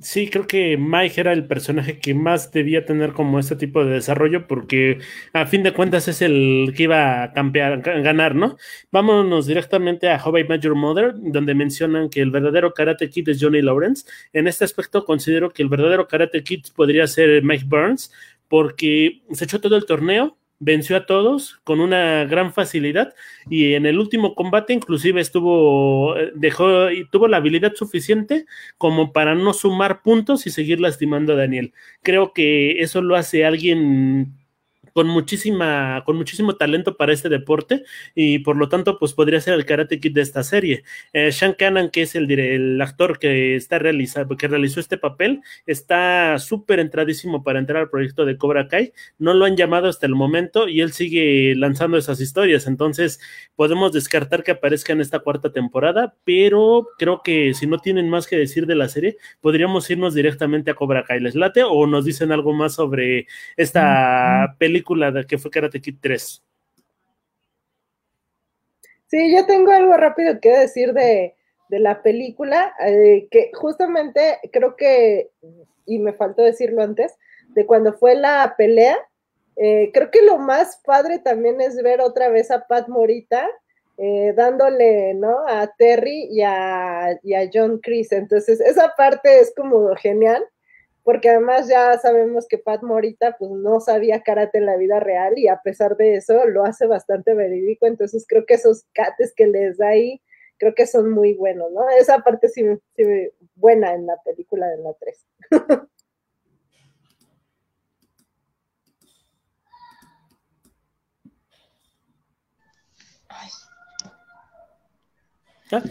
Sí, 0.00 0.28
creo 0.28 0.46
que 0.46 0.76
Mike 0.76 1.20
era 1.20 1.32
el 1.32 1.46
personaje 1.46 2.00
que 2.00 2.14
más 2.14 2.50
debía 2.50 2.84
tener 2.84 3.12
como 3.12 3.38
este 3.38 3.54
tipo 3.54 3.84
de 3.84 3.92
desarrollo 3.92 4.48
porque 4.48 4.98
a 5.32 5.46
fin 5.46 5.62
de 5.62 5.72
cuentas 5.72 6.08
es 6.08 6.20
el 6.20 6.74
que 6.76 6.82
iba 6.84 7.22
a 7.22 7.32
campear, 7.32 7.80
ganar, 7.80 8.34
¿no? 8.34 8.56
Vámonos 8.90 9.46
directamente 9.46 10.10
a 10.10 10.22
How 10.22 10.38
I 10.38 10.46
Mother, 10.74 11.14
donde 11.16 11.54
mencionan 11.54 12.10
que 12.10 12.20
el 12.22 12.32
verdadero 12.32 12.74
Karate 12.74 13.08
Kid 13.08 13.28
es 13.28 13.38
Johnny 13.40 13.62
Lawrence. 13.62 14.04
En 14.32 14.48
este 14.48 14.64
aspecto 14.64 15.04
considero 15.04 15.50
que 15.50 15.62
el 15.62 15.68
verdadero 15.68 16.08
Karate 16.08 16.42
Kid 16.42 16.66
podría 16.74 17.06
ser 17.06 17.42
Mike 17.44 17.64
Burns 17.68 18.10
porque 18.48 19.22
se 19.30 19.44
echó 19.44 19.60
todo 19.60 19.76
el 19.76 19.86
torneo, 19.86 20.36
venció 20.58 20.96
a 20.96 21.06
todos 21.06 21.60
con 21.64 21.80
una 21.80 22.24
gran 22.24 22.52
facilidad 22.52 23.14
y 23.50 23.74
en 23.74 23.86
el 23.86 23.98
último 23.98 24.34
combate 24.34 24.72
inclusive 24.72 25.20
estuvo 25.20 26.16
eh, 26.16 26.32
dejó 26.34 26.90
y 26.90 27.08
tuvo 27.10 27.28
la 27.28 27.38
habilidad 27.38 27.74
suficiente 27.74 28.46
como 28.78 29.12
para 29.12 29.34
no 29.34 29.52
sumar 29.52 30.02
puntos 30.02 30.46
y 30.46 30.50
seguir 30.50 30.80
lastimando 30.80 31.32
a 31.32 31.36
Daniel. 31.36 31.72
Creo 32.02 32.32
que 32.32 32.80
eso 32.80 33.02
lo 33.02 33.16
hace 33.16 33.44
alguien 33.44 34.43
con 34.94 35.08
muchísima, 35.08 36.02
con 36.06 36.16
muchísimo 36.16 36.54
talento 36.54 36.96
para 36.96 37.12
este 37.12 37.28
deporte 37.28 37.82
y 38.14 38.38
por 38.38 38.56
lo 38.56 38.68
tanto, 38.68 38.98
pues 38.98 39.12
podría 39.12 39.40
ser 39.40 39.54
el 39.54 39.66
Karate 39.66 39.98
Kid 39.98 40.14
de 40.14 40.20
esta 40.20 40.44
serie. 40.44 40.84
Eh, 41.12 41.32
Sean 41.32 41.54
Cannon, 41.54 41.90
que 41.90 42.02
es 42.02 42.14
el, 42.14 42.30
el 42.30 42.80
actor 42.80 43.18
que 43.18 43.56
está 43.56 43.80
realizado, 43.80 44.36
que 44.36 44.46
realizó 44.46 44.78
este 44.78 44.96
papel, 44.96 45.42
está 45.66 46.38
súper 46.38 46.78
entradísimo 46.78 47.42
para 47.42 47.58
entrar 47.58 47.82
al 47.82 47.90
proyecto 47.90 48.24
de 48.24 48.38
Cobra 48.38 48.68
Kai. 48.68 48.92
No 49.18 49.34
lo 49.34 49.46
han 49.46 49.56
llamado 49.56 49.88
hasta 49.88 50.06
el 50.06 50.14
momento 50.14 50.68
y 50.68 50.80
él 50.80 50.92
sigue 50.92 51.54
lanzando 51.56 51.98
esas 51.98 52.20
historias. 52.20 52.68
Entonces, 52.68 53.20
podemos 53.56 53.92
descartar 53.92 54.44
que 54.44 54.52
aparezca 54.52 54.92
en 54.92 55.00
esta 55.00 55.18
cuarta 55.18 55.50
temporada, 55.52 56.14
pero 56.24 56.86
creo 56.98 57.20
que 57.24 57.52
si 57.54 57.66
no 57.66 57.78
tienen 57.78 58.08
más 58.08 58.28
que 58.28 58.36
decir 58.36 58.66
de 58.66 58.76
la 58.76 58.88
serie, 58.88 59.16
podríamos 59.40 59.90
irnos 59.90 60.14
directamente 60.14 60.70
a 60.70 60.74
Cobra 60.74 61.02
Kai. 61.02 61.18
¿Les 61.18 61.34
late 61.34 61.64
o 61.64 61.84
nos 61.88 62.04
dicen 62.04 62.30
algo 62.30 62.52
más 62.52 62.74
sobre 62.74 63.26
esta 63.56 64.54
película? 64.56 64.83
De 64.86 65.26
que 65.26 65.38
fue 65.38 65.50
Karate 65.50 65.80
Kid 65.80 65.96
3. 66.00 66.42
Sí, 69.06 69.34
yo 69.34 69.46
tengo 69.46 69.72
algo 69.72 69.96
rápido 69.96 70.40
que 70.40 70.50
decir 70.50 70.92
de, 70.92 71.34
la 71.70 72.02
película, 72.02 72.72
eh, 72.86 73.26
que 73.30 73.50
justamente 73.52 74.38
creo 74.52 74.76
que, 74.76 75.30
y 75.86 75.98
me 75.98 76.12
faltó 76.12 76.42
decirlo 76.42 76.82
antes, 76.82 77.16
de 77.48 77.66
cuando 77.66 77.92
fue 77.94 78.14
la 78.14 78.54
pelea, 78.56 78.96
eh, 79.56 79.90
creo 79.92 80.10
que 80.10 80.22
lo 80.22 80.38
más 80.38 80.80
padre 80.84 81.18
también 81.18 81.60
es 81.60 81.82
ver 81.82 82.00
otra 82.00 82.28
vez 82.28 82.50
a 82.50 82.66
Pat 82.66 82.88
Morita 82.88 83.48
eh, 83.96 84.32
dándole, 84.36 85.14
¿no? 85.14 85.46
A 85.46 85.68
Terry 85.78 86.26
y 86.30 86.42
a, 86.42 87.18
y 87.22 87.34
a 87.34 87.48
John 87.52 87.78
Chris. 87.80 88.10
Entonces, 88.12 88.60
esa 88.60 88.92
parte 88.96 89.40
es 89.40 89.52
como 89.56 89.94
genial 89.96 90.44
porque 91.04 91.28
además 91.28 91.68
ya 91.68 91.96
sabemos 91.98 92.48
que 92.48 92.58
Pat 92.58 92.82
Morita 92.82 93.36
pues 93.38 93.50
no 93.52 93.78
sabía 93.78 94.22
karate 94.22 94.58
en 94.58 94.66
la 94.66 94.76
vida 94.76 94.98
real 94.98 95.34
y 95.38 95.48
a 95.48 95.60
pesar 95.62 95.96
de 95.96 96.16
eso 96.16 96.46
lo 96.46 96.64
hace 96.64 96.86
bastante 96.86 97.34
verídico, 97.34 97.86
entonces 97.86 98.24
creo 98.26 98.46
que 98.46 98.54
esos 98.54 98.86
cates 98.94 99.32
que 99.36 99.46
les 99.46 99.78
da 99.78 99.88
ahí, 99.88 100.20
creo 100.56 100.74
que 100.74 100.86
son 100.86 101.10
muy 101.10 101.34
buenos, 101.34 101.70
¿no? 101.72 101.88
Esa 101.90 102.18
parte 102.20 102.48
sí, 102.48 102.64
sí 102.96 103.04
buena 103.54 103.94
en 103.94 104.06
la 104.06 104.16
película 104.24 104.66
de 104.66 104.78
la 104.78 104.94
3. 104.94 105.26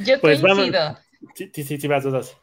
Yo 0.05 0.19
pues 0.21 0.39
coincido. 0.41 0.97
Sí, 1.35 1.51
sí, 1.53 1.77
sí, 1.77 1.87
vas, 1.87 2.03
dos. 2.03 2.37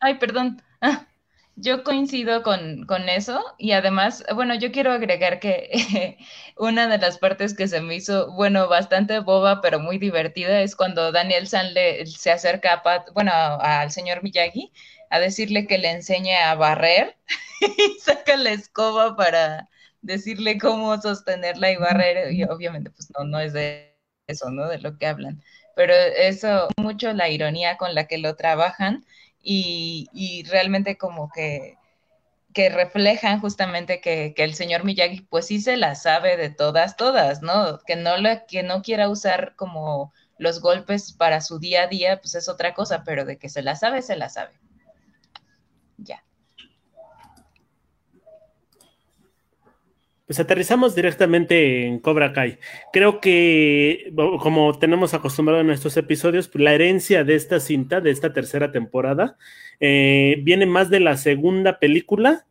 Ay, 0.00 0.18
perdón. 0.18 0.60
Ah, 0.80 1.06
yo 1.56 1.84
coincido 1.84 2.42
con, 2.42 2.86
eso 3.08 3.44
y 3.58 3.72
además, 3.72 4.24
bueno, 4.34 4.54
yo 4.54 4.72
quiero 4.72 4.92
agregar 4.92 5.40
que 5.40 6.18
una 6.56 6.88
de 6.88 6.98
las 6.98 7.18
partes 7.18 7.54
que 7.54 7.68
se 7.68 7.80
me 7.80 7.96
hizo, 7.96 8.32
bueno, 8.32 8.68
bastante 8.68 9.18
boba, 9.20 9.60
pero 9.60 9.78
muy 9.80 9.98
divertida 9.98 10.62
es 10.62 10.76
cuando 10.76 11.12
Daniel 11.12 11.46
San 11.46 11.74
le, 11.74 12.06
se 12.06 12.30
acerca 12.30 12.74
a 12.74 12.82
Pat, 12.82 13.10
bueno, 13.14 13.32
al 13.32 13.90
señor 13.90 14.22
Miyagi 14.22 14.72
a 15.10 15.20
decirle 15.20 15.66
que 15.66 15.78
le 15.78 15.90
enseñe 15.90 16.34
a 16.36 16.54
barrer 16.54 17.16
y 17.60 17.98
saca 18.00 18.36
la 18.36 18.50
escoba 18.50 19.16
para 19.16 19.68
decirle 20.02 20.58
cómo 20.58 21.00
sostenerla 21.00 21.72
y 21.72 21.76
barrer 21.76 22.32
y 22.32 22.44
obviamente 22.44 22.90
pues 22.90 23.10
no, 23.16 23.24
no 23.24 23.40
es 23.40 23.52
de 23.52 23.98
eso, 24.26 24.50
¿no? 24.50 24.68
De 24.68 24.78
lo 24.78 24.96
que 24.96 25.06
hablan, 25.06 25.42
pero 25.76 25.94
eso, 25.94 26.68
mucho 26.76 27.12
la 27.12 27.28
ironía 27.28 27.76
con 27.76 27.94
la 27.94 28.06
que 28.06 28.18
lo 28.18 28.36
trabajan 28.36 29.04
y, 29.42 30.44
realmente 30.48 30.96
como 30.96 31.30
que, 31.30 31.76
que 32.52 32.68
reflejan 32.68 33.40
justamente 33.40 34.00
que, 34.00 34.34
el 34.36 34.54
señor 34.54 34.84
Miyagi 34.84 35.22
pues 35.22 35.46
sí 35.46 35.60
se 35.60 35.76
la 35.76 35.94
sabe 35.94 36.36
de 36.36 36.50
todas, 36.50 36.96
todas, 36.96 37.42
¿no? 37.42 37.78
Que 37.86 37.96
no, 37.96 38.16
le, 38.16 38.44
que 38.46 38.62
no 38.62 38.82
quiera 38.82 39.08
usar 39.08 39.54
como 39.56 40.12
los 40.38 40.60
golpes 40.60 41.12
para 41.12 41.40
su 41.40 41.58
día 41.58 41.82
a 41.82 41.86
día, 41.86 42.20
pues 42.20 42.34
es 42.34 42.48
otra 42.48 42.74
cosa, 42.74 43.04
pero 43.04 43.24
de 43.24 43.38
que 43.38 43.48
se 43.48 43.62
la 43.62 43.76
sabe, 43.76 44.02
se 44.02 44.16
la 44.16 44.28
sabe. 44.28 44.52
Ya. 45.98 46.24
Pues 50.30 50.38
aterrizamos 50.38 50.94
directamente 50.94 51.88
en 51.88 51.98
Cobra 51.98 52.32
Kai. 52.32 52.58
Creo 52.92 53.20
que, 53.20 54.12
como 54.14 54.78
tenemos 54.78 55.12
acostumbrado 55.12 55.60
en 55.60 55.70
estos 55.70 55.96
episodios, 55.96 56.46
pues, 56.46 56.62
la 56.62 56.72
herencia 56.72 57.24
de 57.24 57.34
esta 57.34 57.58
cinta, 57.58 58.00
de 58.00 58.12
esta 58.12 58.32
tercera 58.32 58.70
temporada, 58.70 59.36
eh, 59.80 60.36
viene 60.44 60.66
más 60.66 60.88
de 60.88 61.00
la 61.00 61.16
segunda 61.16 61.80
película 61.80 62.46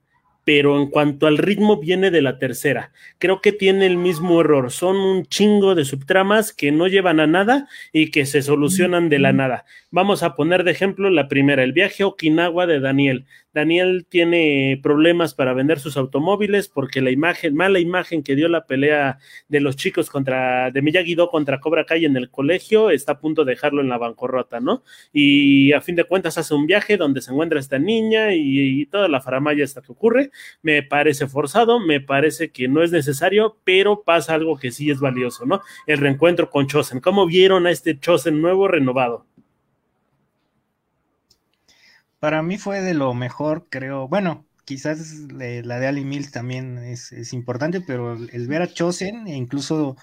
pero 0.49 0.81
en 0.81 0.89
cuanto 0.89 1.27
al 1.27 1.37
ritmo 1.37 1.77
viene 1.77 2.09
de 2.09 2.23
la 2.23 2.39
tercera. 2.39 2.91
Creo 3.19 3.39
que 3.39 3.51
tiene 3.51 3.85
el 3.85 3.97
mismo 3.97 4.41
error. 4.41 4.71
Son 4.71 4.95
un 4.95 5.25
chingo 5.27 5.75
de 5.75 5.85
subtramas 5.85 6.53
que 6.53 6.71
no 6.71 6.87
llevan 6.87 7.19
a 7.19 7.27
nada 7.27 7.67
y 7.93 8.09
que 8.09 8.25
se 8.25 8.41
solucionan 8.41 9.09
de 9.09 9.19
la 9.19 9.31
nada. 9.31 9.65
Vamos 9.91 10.23
a 10.23 10.33
poner 10.33 10.63
de 10.63 10.71
ejemplo 10.71 11.11
la 11.11 11.27
primera, 11.27 11.63
el 11.63 11.73
viaje 11.73 12.01
a 12.01 12.07
Okinawa 12.07 12.65
de 12.65 12.79
Daniel. 12.79 13.27
Daniel 13.53 14.05
tiene 14.07 14.79
problemas 14.83 15.33
para 15.33 15.53
vender 15.53 15.79
sus 15.79 15.97
automóviles 15.97 16.67
porque 16.67 17.01
la 17.01 17.11
imagen, 17.11 17.55
mala 17.55 17.79
imagen 17.79 18.23
que 18.23 18.35
dio 18.35 18.47
la 18.47 18.65
pelea 18.65 19.19
de 19.47 19.59
los 19.59 19.75
chicos 19.75 20.09
contra, 20.09 20.71
de 20.71 20.81
Miyagi-Do 20.81 21.29
contra 21.29 21.59
Cobra 21.59 21.85
Kai 21.85 22.05
en 22.05 22.15
el 22.15 22.29
colegio, 22.29 22.89
está 22.91 23.13
a 23.13 23.19
punto 23.19 23.45
de 23.45 23.53
dejarlo 23.53 23.81
en 23.81 23.89
la 23.89 23.97
bancarrota, 23.97 24.59
¿no? 24.59 24.83
Y 25.11 25.73
a 25.73 25.81
fin 25.81 25.95
de 25.95 26.03
cuentas 26.03 26.37
hace 26.37 26.53
un 26.53 26.67
viaje 26.67 26.97
donde 26.97 27.21
se 27.21 27.31
encuentra 27.31 27.59
esta 27.59 27.79
niña 27.79 28.33
y, 28.33 28.85
toda 28.85 29.07
la 29.07 29.21
faramaya 29.21 29.63
hasta 29.63 29.81
que 29.81 29.91
ocurre. 29.91 30.31
Me 30.61 30.83
parece 30.83 31.27
forzado, 31.27 31.79
me 31.79 31.99
parece 32.01 32.51
que 32.51 32.67
no 32.67 32.81
es 32.81 32.91
necesario, 32.91 33.57
pero 33.63 34.03
pasa 34.03 34.33
algo 34.33 34.57
que 34.57 34.71
sí 34.71 34.89
es 34.89 34.99
valioso, 34.99 35.45
¿no? 35.45 35.61
El 35.85 35.97
reencuentro 35.99 36.49
con 36.49 36.67
Chosen. 36.67 36.99
¿Cómo 36.99 37.25
vieron 37.25 37.67
a 37.67 37.71
este 37.71 37.99
Chosen 37.99 38.41
nuevo 38.41 38.67
renovado? 38.67 39.25
Para 42.19 42.41
mí 42.41 42.57
fue 42.57 42.81
de 42.81 42.93
lo 42.93 43.13
mejor, 43.13 43.67
creo. 43.69 44.07
Bueno, 44.07 44.45
quizás 44.65 45.13
la 45.31 45.79
de 45.79 45.87
Ali 45.87 46.03
Mills 46.05 46.31
también 46.31 46.77
es, 46.79 47.33
importante, 47.33 47.81
pero 47.81 48.13
el 48.13 48.47
ver 48.47 48.61
a 48.61 48.67
Chosen, 48.67 49.27
e 49.27 49.35
incluso 49.35 49.95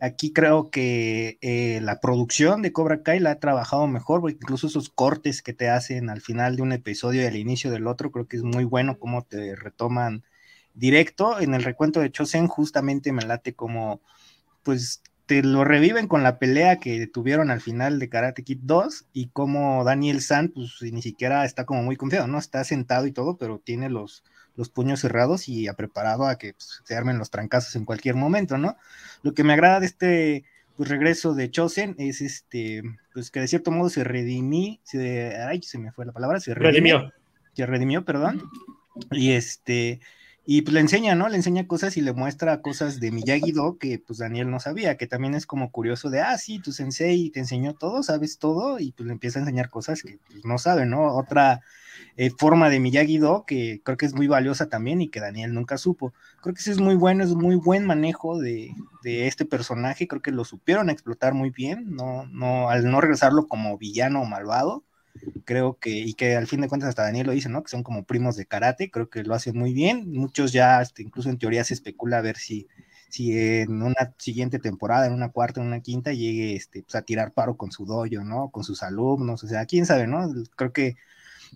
aquí 0.00 0.32
creo 0.32 0.70
que 0.70 1.38
eh, 1.42 1.80
la 1.82 2.00
producción 2.00 2.62
de 2.62 2.72
Cobra 2.72 3.02
Kai 3.02 3.20
la 3.20 3.32
ha 3.32 3.40
trabajado 3.40 3.86
mejor, 3.86 4.20
porque 4.20 4.38
incluso 4.40 4.68
esos 4.68 4.88
cortes 4.88 5.42
que 5.42 5.52
te 5.52 5.68
hacen 5.68 6.10
al 6.10 6.22
final 6.22 6.56
de 6.56 6.62
un 6.62 6.72
episodio 6.72 7.22
y 7.22 7.26
al 7.26 7.36
inicio 7.36 7.70
del 7.70 7.86
otro, 7.86 8.10
creo 8.10 8.26
que 8.26 8.38
es 8.38 8.42
muy 8.42 8.64
bueno 8.64 8.98
cómo 8.98 9.22
te 9.22 9.54
retoman 9.54 10.24
directo. 10.74 11.40
En 11.40 11.54
el 11.54 11.62
recuento 11.62 12.00
de 12.00 12.10
Chosen, 12.10 12.48
justamente 12.48 13.12
me 13.12 13.22
late 13.22 13.54
como, 13.54 14.00
pues 14.62 15.02
te 15.30 15.44
lo 15.44 15.62
reviven 15.62 16.08
con 16.08 16.24
la 16.24 16.40
pelea 16.40 16.80
que 16.80 17.06
tuvieron 17.06 17.52
al 17.52 17.60
final 17.60 18.00
de 18.00 18.08
Karate 18.08 18.42
Kid 18.42 18.58
2 18.62 19.06
y 19.12 19.28
como 19.28 19.84
Daniel 19.84 20.22
San, 20.22 20.48
pues 20.48 20.82
ni 20.82 21.02
siquiera 21.02 21.44
está 21.44 21.64
como 21.64 21.84
muy 21.84 21.94
confiado, 21.94 22.26
¿no? 22.26 22.36
Está 22.36 22.64
sentado 22.64 23.06
y 23.06 23.12
todo, 23.12 23.36
pero 23.36 23.60
tiene 23.60 23.88
los, 23.90 24.24
los 24.56 24.70
puños 24.70 24.98
cerrados 24.98 25.48
y 25.48 25.68
ha 25.68 25.74
preparado 25.74 26.26
a 26.26 26.36
que 26.36 26.54
pues, 26.54 26.82
se 26.82 26.96
armen 26.96 27.16
los 27.16 27.30
trancazos 27.30 27.76
en 27.76 27.84
cualquier 27.84 28.16
momento, 28.16 28.58
¿no? 28.58 28.76
Lo 29.22 29.32
que 29.32 29.44
me 29.44 29.52
agrada 29.52 29.78
de 29.78 29.86
este 29.86 30.44
pues, 30.76 30.88
regreso 30.88 31.32
de 31.32 31.48
Chosen 31.48 31.94
es 31.98 32.22
este, 32.22 32.82
pues 33.14 33.30
que 33.30 33.38
de 33.38 33.46
cierto 33.46 33.70
modo 33.70 33.88
se 33.88 34.02
redimí, 34.02 34.80
se, 34.82 35.36
ay, 35.36 35.62
se 35.62 35.78
me 35.78 35.92
fue 35.92 36.06
la 36.06 36.12
palabra, 36.12 36.40
se 36.40 36.54
redimió. 36.54 37.12
Se 37.52 37.66
redimió, 37.66 38.04
perdón. 38.04 38.50
Y 39.12 39.30
este, 39.30 40.00
y 40.46 40.62
pues 40.62 40.74
le 40.74 40.80
enseña, 40.80 41.14
¿no? 41.14 41.28
Le 41.28 41.36
enseña 41.36 41.66
cosas 41.66 41.96
y 41.96 42.00
le 42.00 42.12
muestra 42.12 42.62
cosas 42.62 42.98
de 42.98 43.12
Miyagi-Do 43.12 43.78
que 43.78 43.98
pues 43.98 44.18
Daniel 44.18 44.50
no 44.50 44.58
sabía, 44.58 44.96
que 44.96 45.06
también 45.06 45.34
es 45.34 45.46
como 45.46 45.70
curioso 45.70 46.10
de, 46.10 46.20
ah, 46.20 46.36
sí, 46.38 46.58
tu 46.60 46.72
sensei 46.72 47.30
te 47.30 47.40
enseñó 47.40 47.74
todo, 47.74 48.02
sabes 48.02 48.38
todo, 48.38 48.78
y 48.78 48.92
pues 48.92 49.06
le 49.06 49.12
empieza 49.12 49.38
a 49.38 49.42
enseñar 49.42 49.70
cosas 49.70 50.02
que 50.02 50.18
pues, 50.26 50.44
no 50.44 50.58
sabe, 50.58 50.86
¿no? 50.86 51.14
Otra 51.14 51.60
eh, 52.16 52.30
forma 52.30 52.70
de 52.70 52.80
Miyagi-Do 52.80 53.44
que 53.46 53.82
creo 53.84 53.96
que 53.96 54.06
es 54.06 54.14
muy 54.14 54.26
valiosa 54.26 54.68
también 54.68 55.00
y 55.02 55.08
que 55.08 55.20
Daniel 55.20 55.52
nunca 55.52 55.78
supo. 55.78 56.14
Creo 56.42 56.54
que 56.54 56.60
ese 56.60 56.72
es 56.72 56.80
muy 56.80 56.94
bueno, 56.96 57.22
es 57.22 57.34
muy 57.34 57.56
buen 57.56 57.86
manejo 57.86 58.38
de, 58.38 58.74
de 59.02 59.26
este 59.26 59.44
personaje, 59.44 60.08
creo 60.08 60.22
que 60.22 60.32
lo 60.32 60.44
supieron 60.44 60.90
explotar 60.90 61.34
muy 61.34 61.50
bien, 61.50 61.94
no, 61.94 62.26
no, 62.26 62.70
al 62.70 62.90
no 62.90 63.00
regresarlo 63.00 63.46
como 63.46 63.76
villano 63.78 64.22
o 64.22 64.24
malvado, 64.24 64.84
creo 65.44 65.78
que, 65.78 65.90
y 65.90 66.14
que 66.14 66.36
al 66.36 66.46
fin 66.46 66.60
de 66.60 66.68
cuentas 66.68 66.90
hasta 66.90 67.02
Daniel 67.04 67.26
lo 67.26 67.32
dice, 67.32 67.48
¿no? 67.48 67.62
Que 67.62 67.70
son 67.70 67.82
como 67.82 68.04
primos 68.04 68.36
de 68.36 68.46
karate, 68.46 68.90
creo 68.90 69.10
que 69.10 69.24
lo 69.24 69.34
hacen 69.34 69.56
muy 69.58 69.72
bien. 69.72 70.10
Muchos 70.12 70.52
ya, 70.52 70.80
este, 70.82 71.02
incluso 71.02 71.30
en 71.30 71.38
teoría 71.38 71.64
se 71.64 71.74
especula 71.74 72.18
a 72.18 72.22
ver 72.22 72.36
si, 72.36 72.68
si 73.08 73.36
en 73.38 73.82
una 73.82 74.14
siguiente 74.18 74.58
temporada, 74.58 75.06
en 75.06 75.12
una 75.12 75.30
cuarta, 75.30 75.60
en 75.60 75.66
una 75.68 75.80
quinta, 75.80 76.12
llegue 76.12 76.56
este, 76.56 76.82
pues, 76.82 76.94
a 76.94 77.02
tirar 77.02 77.32
paro 77.32 77.56
con 77.56 77.72
su 77.72 77.86
dojo, 77.86 78.24
¿no? 78.24 78.50
Con 78.50 78.64
sus 78.64 78.82
alumnos, 78.82 79.44
o 79.44 79.48
sea, 79.48 79.66
quién 79.66 79.86
sabe, 79.86 80.06
¿no? 80.06 80.32
Creo 80.56 80.72
que 80.72 80.96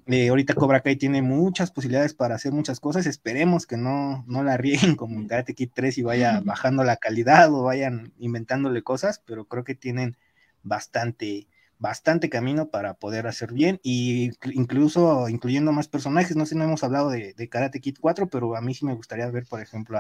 eh, 0.07 0.29
ahorita 0.29 0.55
Cobra 0.55 0.81
Kai 0.81 0.97
tiene 0.97 1.23
muchas 1.23 1.71
posibilidades 1.71 2.15
para 2.15 2.35
hacer 2.35 2.53
muchas 2.53 2.81
cosas. 2.81 3.07
Esperemos 3.07 3.67
que 3.67 3.77
no, 3.77 4.25
no 4.27 4.43
la 4.43 4.57
rieguen 4.57 4.97
como 4.97 5.17
en 5.21 5.29
Karate 5.29 5.55
Kid 5.55 5.71
3 5.75 5.99
y 5.99 6.03
vaya 6.03 6.41
bajando 6.45 6.85
la 6.85 6.97
calidad 6.97 7.53
o 7.53 7.65
vayan 7.65 8.13
inventándole 8.19 8.83
cosas, 8.83 9.23
pero 9.25 9.47
creo 9.47 9.65
que 9.65 9.75
tienen 9.75 10.17
bastante, 10.63 11.47
bastante 11.79 12.29
camino 12.29 12.69
para 12.69 12.95
poder 12.95 13.27
hacer 13.27 13.53
bien 13.53 13.81
y 13.83 14.31
incluso 14.53 15.29
incluyendo 15.29 15.73
más 15.73 15.89
personajes. 15.89 16.37
No 16.37 16.47
sé, 16.47 16.55
no 16.55 16.65
hemos 16.65 16.85
hablado 16.85 17.11
de, 17.11 17.35
Karate 17.49 17.81
Kid 17.81 17.97
4, 18.01 18.29
pero 18.29 18.57
a 18.57 18.61
mí 18.61 18.75
sí 18.75 18.85
me 18.85 18.95
gustaría 18.95 19.29
ver, 19.31 19.47
por 19.47 19.61
ejemplo, 19.61 19.99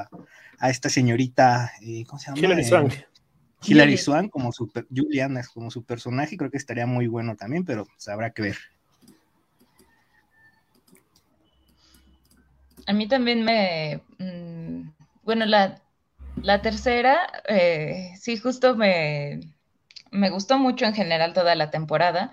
a, 0.58 0.70
esta 0.70 0.88
señorita, 0.88 1.72
eh, 1.82 2.04
¿cómo 2.06 2.18
se 2.18 2.26
llama? 2.26 2.38
Hilary 2.38 2.64
Swank. 2.64 2.92
Eh, 2.92 3.06
Hilary 3.66 3.96
Swank 3.96 4.30
como 4.30 4.52
su, 4.52 4.70
Juliana 4.94 5.42
como 5.52 5.70
su 5.70 5.84
personaje, 5.84 6.36
creo 6.36 6.50
que 6.50 6.58
estaría 6.58 6.86
muy 6.86 7.06
bueno 7.06 7.36
también, 7.36 7.64
pero 7.64 7.86
pues, 7.86 8.08
habrá 8.08 8.30
que 8.30 8.42
ver. 8.42 8.56
A 12.86 12.92
mí 12.92 13.08
también 13.08 13.44
me, 13.44 14.02
mm, 14.18 14.90
bueno, 15.22 15.46
la, 15.46 15.82
la 16.42 16.60
tercera, 16.60 17.18
eh, 17.48 18.12
sí, 18.20 18.36
justo 18.36 18.76
me, 18.76 19.40
me 20.14 20.30
gustó 20.30 20.58
mucho 20.58 20.86
en 20.86 20.94
general 20.94 21.32
toda 21.34 21.54
la 21.56 21.70
temporada, 21.70 22.32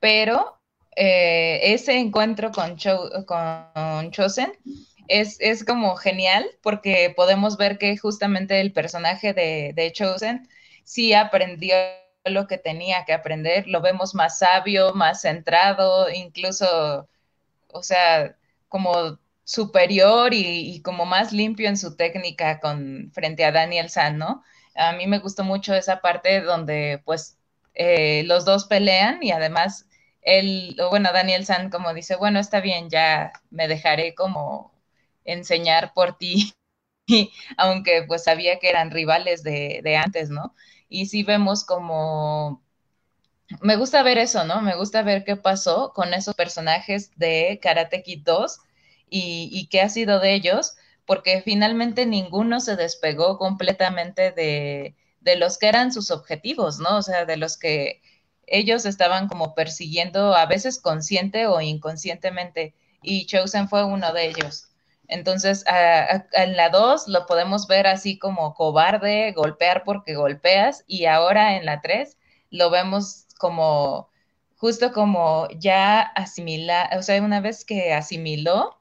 pero 0.00 0.60
eh, 0.96 1.60
ese 1.72 1.98
encuentro 1.98 2.50
con, 2.50 2.76
con 3.26 4.10
Chosen 4.10 4.52
es, 5.08 5.64
como 5.64 5.96
genial 5.96 6.44
porque 6.62 7.12
podemos 7.16 7.56
ver 7.56 7.78
que 7.78 7.96
justamente 7.96 8.60
el 8.60 8.72
personaje 8.72 9.32
de, 9.32 9.72
de 9.74 9.92
Chosen 9.92 10.48
sí 10.84 11.12
aprendió 11.14 11.76
lo 12.24 12.46
que 12.46 12.58
tenía 12.58 13.04
que 13.04 13.12
aprender, 13.12 13.66
lo 13.68 13.80
vemos 13.80 14.14
más 14.14 14.38
sabio, 14.38 14.94
más 14.94 15.22
centrado, 15.22 16.08
incluso, 16.10 17.08
o 17.68 17.82
sea, 17.82 18.36
como 18.68 19.18
superior 19.44 20.34
y, 20.34 20.74
y, 20.74 20.82
como 20.82 21.04
más 21.04 21.32
limpio 21.32 21.68
en 21.68 21.76
su 21.76 21.96
técnica 21.96 22.60
con 22.60 23.10
frente 23.12 23.44
a 23.44 23.52
Daniel 23.52 23.90
San, 23.90 24.18
¿no? 24.18 24.42
A 24.76 24.92
mí 24.92 25.06
me 25.06 25.18
gustó 25.18 25.44
mucho 25.44 25.74
esa 25.74 26.00
parte 26.00 26.40
donde 26.42 27.00
pues 27.04 27.38
eh, 27.74 28.24
los 28.24 28.44
dos 28.44 28.66
pelean 28.66 29.22
y 29.22 29.32
además 29.32 29.86
él, 30.22 30.76
bueno, 30.90 31.12
Daniel 31.12 31.44
San 31.46 31.70
como 31.70 31.94
dice, 31.94 32.16
bueno, 32.16 32.38
está 32.38 32.60
bien, 32.60 32.90
ya 32.90 33.32
me 33.50 33.68
dejaré 33.68 34.14
como 34.14 34.72
enseñar 35.24 35.92
por 35.94 36.16
ti, 36.18 36.54
aunque 37.58 38.04
pues 38.06 38.24
sabía 38.24 38.58
que 38.58 38.70
eran 38.70 38.90
rivales 38.90 39.42
de, 39.42 39.80
de 39.84 39.96
antes, 39.96 40.30
¿no? 40.30 40.54
Y 40.88 41.06
sí 41.06 41.22
vemos 41.24 41.64
como 41.64 42.62
me 43.60 43.76
gusta 43.76 44.02
ver 44.02 44.18
eso, 44.18 44.44
¿no? 44.44 44.62
Me 44.62 44.74
gusta 44.76 45.02
ver 45.02 45.24
qué 45.24 45.36
pasó 45.36 45.92
con 45.94 46.14
esos 46.14 46.34
personajes 46.34 47.10
de 47.16 47.58
Karate 47.62 48.02
Kid 48.02 48.22
2 48.24 48.60
y, 49.10 49.48
y, 49.52 49.66
qué 49.68 49.82
ha 49.82 49.88
sido 49.88 50.20
de 50.20 50.34
ellos, 50.34 50.76
porque 51.06 51.42
finalmente 51.42 52.06
ninguno 52.06 52.60
se 52.60 52.76
despegó 52.76 53.38
completamente 53.38 54.32
de, 54.32 54.94
los 55.36 55.58
que 55.58 55.68
eran 55.68 55.92
sus 55.92 56.10
objetivos, 56.10 56.78
¿no? 56.78 56.98
O 56.98 57.02
sea, 57.02 57.24
de 57.24 57.36
los 57.36 57.56
que 57.58 58.02
ellos 58.46 58.86
estaban 58.86 59.28
como 59.28 59.54
persiguiendo, 59.54 60.34
a 60.34 60.46
veces 60.46 60.80
consciente 60.80 61.46
o 61.46 61.60
inconscientemente, 61.60 62.74
y 63.02 63.26
Chosen 63.26 63.68
fue 63.68 63.84
uno 63.84 64.12
de 64.12 64.26
ellos. 64.26 64.68
Entonces, 65.08 65.64
en 66.32 66.56
la 66.56 66.70
2 66.70 67.08
lo 67.08 67.26
podemos 67.26 67.66
ver 67.66 67.86
así 67.86 68.18
como 68.18 68.54
cobarde, 68.54 69.32
golpear 69.32 69.84
porque 69.84 70.14
golpeas, 70.14 70.84
y 70.86 71.06
ahora 71.06 71.56
en 71.56 71.66
la 71.66 71.80
3 71.82 72.16
lo 72.50 72.70
vemos 72.70 73.26
como, 73.38 74.08
justo 74.56 74.92
como 74.92 75.48
ya 75.58 76.00
asimilar, 76.00 76.96
o 76.96 77.02
sea, 77.02 77.20
una 77.22 77.40
vez 77.40 77.64
que 77.64 77.92
asimiló, 77.92 78.78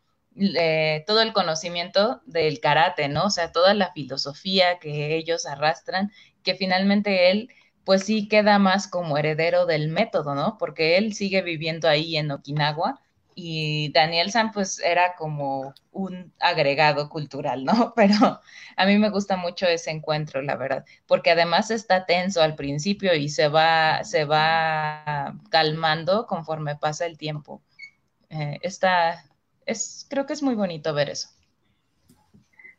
todo 1.05 1.21
el 1.21 1.33
conocimiento 1.33 2.21
del 2.25 2.59
karate, 2.59 3.09
¿no? 3.09 3.25
O 3.25 3.29
sea, 3.29 3.51
toda 3.51 3.73
la 3.73 3.91
filosofía 3.91 4.79
que 4.79 5.15
ellos 5.15 5.45
arrastran, 5.45 6.11
que 6.43 6.55
finalmente 6.55 7.31
él, 7.31 7.49
pues 7.83 8.03
sí 8.03 8.27
queda 8.27 8.59
más 8.59 8.87
como 8.87 9.17
heredero 9.17 9.65
del 9.65 9.89
método, 9.89 10.35
¿no? 10.35 10.57
Porque 10.57 10.97
él 10.97 11.13
sigue 11.13 11.41
viviendo 11.41 11.89
ahí 11.89 12.17
en 12.17 12.31
Okinawa 12.31 13.01
y 13.35 13.91
Daniel 13.93 14.31
San, 14.31 14.51
pues 14.51 14.79
era 14.79 15.15
como 15.15 15.73
un 15.91 16.33
agregado 16.39 17.09
cultural, 17.09 17.65
¿no? 17.65 17.93
Pero 17.95 18.41
a 18.75 18.85
mí 18.85 18.97
me 18.97 19.09
gusta 19.09 19.37
mucho 19.37 19.67
ese 19.67 19.91
encuentro, 19.91 20.41
la 20.41 20.55
verdad, 20.55 20.85
porque 21.07 21.31
además 21.31 21.71
está 21.71 22.05
tenso 22.05 22.41
al 22.41 22.55
principio 22.55 23.13
y 23.15 23.29
se 23.29 23.47
va, 23.47 24.03
se 24.03 24.25
va 24.25 25.35
calmando 25.49 26.25
conforme 26.27 26.75
pasa 26.77 27.05
el 27.05 27.17
tiempo. 27.17 27.61
Eh, 28.29 28.59
está, 28.61 29.23
creo 30.09 30.25
que 30.25 30.33
es 30.33 30.43
muy 30.43 30.55
bonito 30.55 30.93
ver 30.93 31.09
eso. 31.09 31.29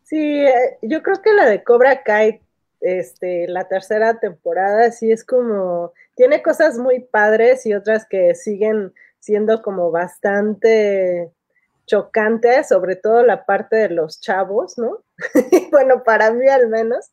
Sí, 0.03 0.45
eh, 0.45 0.79
yo 0.83 1.03
creo 1.03 1.23
que 1.23 1.33
la 1.33 1.47
de 1.47 1.63
Cobra 1.65 2.03
Kai, 2.03 2.41
este, 2.81 3.49
la 3.49 3.69
tercera 3.69 4.19
temporada, 4.21 4.91
sí 4.91 5.11
es 5.11 5.25
como, 5.25 5.93
tiene 6.17 6.43
cosas 6.43 6.79
muy 6.79 7.01
padres 7.01 7.65
y 7.67 7.75
otras 7.75 8.07
que 8.07 8.35
siguen 8.35 8.93
siendo 9.21 9.63
como 9.63 9.91
bastante, 9.91 11.33
chocante, 11.87 12.65
sobre 12.65 12.97
todo 12.97 13.23
la 13.23 13.45
parte 13.45 13.77
de 13.77 13.91
los 13.91 14.21
chavos, 14.21 14.79
¿no? 14.79 14.99
bueno, 15.71 16.03
para 16.05 16.33
mí 16.33 16.49
al 16.49 16.69
menos. 16.69 17.11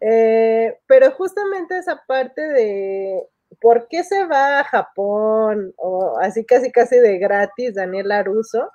Eh, 0.00 0.78
pero 0.86 1.12
justamente 1.12 1.78
esa 1.78 2.02
parte 2.06 2.40
de 2.40 3.28
por 3.60 3.86
qué 3.88 4.02
se 4.02 4.26
va 4.26 4.60
a 4.60 4.64
Japón 4.64 5.72
o 5.76 6.18
así 6.20 6.44
casi 6.44 6.72
casi 6.72 6.98
de 6.98 7.18
gratis 7.18 7.74
Daniel 7.74 8.10
Aruso, 8.10 8.70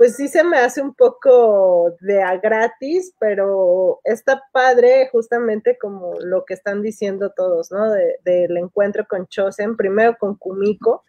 pues 0.00 0.16
sí 0.16 0.28
se 0.28 0.42
me 0.42 0.56
hace 0.56 0.80
un 0.80 0.94
poco 0.94 1.94
de 2.00 2.22
a 2.22 2.38
gratis, 2.38 3.14
pero 3.20 4.00
está 4.04 4.42
padre 4.50 5.10
justamente 5.12 5.76
como 5.76 6.14
lo 6.20 6.46
que 6.46 6.54
están 6.54 6.80
diciendo 6.80 7.34
todos, 7.36 7.70
¿no? 7.70 7.92
del 7.92 8.56
encuentro 8.56 9.04
con 9.06 9.26
Chosen, 9.26 9.76
primero 9.76 10.16
con 10.18 10.36
Kumiko 10.36 11.04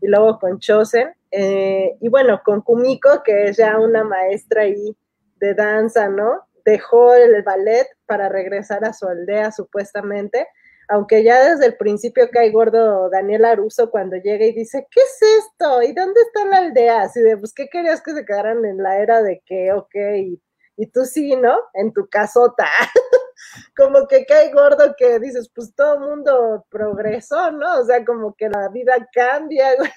y 0.00 0.06
luego 0.06 0.38
con 0.38 0.60
Chosen. 0.60 1.08
Eh, 1.32 1.96
y 2.00 2.08
bueno, 2.08 2.40
con 2.44 2.60
Kumiko, 2.60 3.24
que 3.24 3.48
es 3.48 3.56
ya 3.56 3.80
una 3.80 4.04
maestra 4.04 4.62
ahí 4.62 4.96
de 5.40 5.54
danza, 5.54 6.08
¿no? 6.08 6.46
Dejó 6.64 7.14
el 7.14 7.42
ballet 7.42 7.88
para 8.06 8.28
regresar 8.28 8.84
a 8.84 8.92
su 8.92 9.08
aldea 9.08 9.50
supuestamente 9.50 10.46
aunque 10.88 11.22
ya 11.22 11.50
desde 11.50 11.66
el 11.66 11.76
principio 11.76 12.28
cae 12.30 12.50
gordo 12.50 13.10
Daniel 13.10 13.44
Aruso 13.44 13.90
cuando 13.90 14.16
llega 14.16 14.44
y 14.46 14.52
dice, 14.52 14.86
¿qué 14.90 15.00
es 15.00 15.44
esto? 15.44 15.82
¿Y 15.82 15.92
dónde 15.92 16.20
está 16.20 16.44
la 16.44 16.58
aldea? 16.58 17.02
Así 17.02 17.20
de, 17.20 17.36
pues, 17.36 17.52
¿qué 17.52 17.68
querías 17.68 18.02
que 18.02 18.12
se 18.12 18.24
quedaran 18.24 18.64
en 18.64 18.82
la 18.82 18.98
era 18.98 19.22
de 19.22 19.42
qué 19.44 19.72
o 19.72 19.88
qué? 19.90 20.18
Y, 20.18 20.42
y 20.76 20.86
tú 20.86 21.04
sí, 21.04 21.36
¿no? 21.36 21.58
En 21.74 21.92
tu 21.92 22.08
casota. 22.08 22.66
como 23.76 24.06
que 24.06 24.24
cae 24.26 24.52
gordo 24.52 24.94
que 24.96 25.18
dices, 25.18 25.50
pues 25.54 25.74
todo 25.74 26.00
mundo 26.00 26.66
progresó, 26.70 27.50
¿no? 27.50 27.80
O 27.80 27.84
sea, 27.84 28.04
como 28.04 28.34
que 28.34 28.48
la 28.48 28.68
vida 28.68 28.94
cambia, 29.12 29.74
güey. 29.78 29.90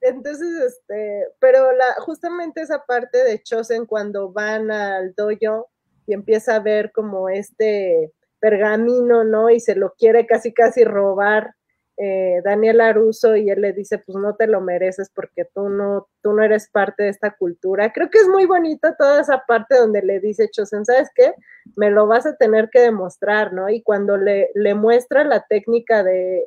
Entonces, 0.00 0.48
este, 0.60 1.28
pero 1.38 1.72
la, 1.72 1.94
justamente 2.00 2.60
esa 2.60 2.84
parte 2.84 3.24
de 3.24 3.42
Chosen 3.42 3.86
cuando 3.86 4.30
van 4.32 4.70
al 4.70 5.14
dojo 5.14 5.70
y 6.06 6.12
empieza 6.12 6.56
a 6.56 6.60
ver 6.60 6.92
como 6.92 7.30
este, 7.30 8.12
pergamino, 8.44 9.24
¿no? 9.24 9.48
Y 9.48 9.58
se 9.58 9.74
lo 9.74 9.94
quiere 9.96 10.26
casi, 10.26 10.52
casi 10.52 10.84
robar 10.84 11.54
eh, 11.96 12.42
Daniel 12.44 12.82
Aruso 12.82 13.36
y 13.36 13.48
él 13.48 13.62
le 13.62 13.72
dice, 13.72 13.96
pues 13.96 14.18
no 14.18 14.36
te 14.36 14.46
lo 14.46 14.60
mereces 14.60 15.10
porque 15.14 15.46
tú 15.54 15.70
no, 15.70 16.08
tú 16.22 16.34
no 16.34 16.42
eres 16.42 16.68
parte 16.68 17.04
de 17.04 17.08
esta 17.08 17.30
cultura. 17.30 17.90
Creo 17.90 18.10
que 18.10 18.18
es 18.18 18.28
muy 18.28 18.44
bonito 18.44 18.94
toda 18.98 19.22
esa 19.22 19.44
parte 19.48 19.78
donde 19.78 20.02
le 20.02 20.20
dice 20.20 20.50
Chosen, 20.50 20.84
¿sabes 20.84 21.08
qué? 21.14 21.32
Me 21.76 21.90
lo 21.90 22.06
vas 22.06 22.26
a 22.26 22.36
tener 22.36 22.68
que 22.70 22.80
demostrar, 22.80 23.54
¿no? 23.54 23.70
Y 23.70 23.82
cuando 23.82 24.18
le, 24.18 24.50
le 24.54 24.74
muestra 24.74 25.24
la 25.24 25.46
técnica 25.48 26.04
de, 26.04 26.44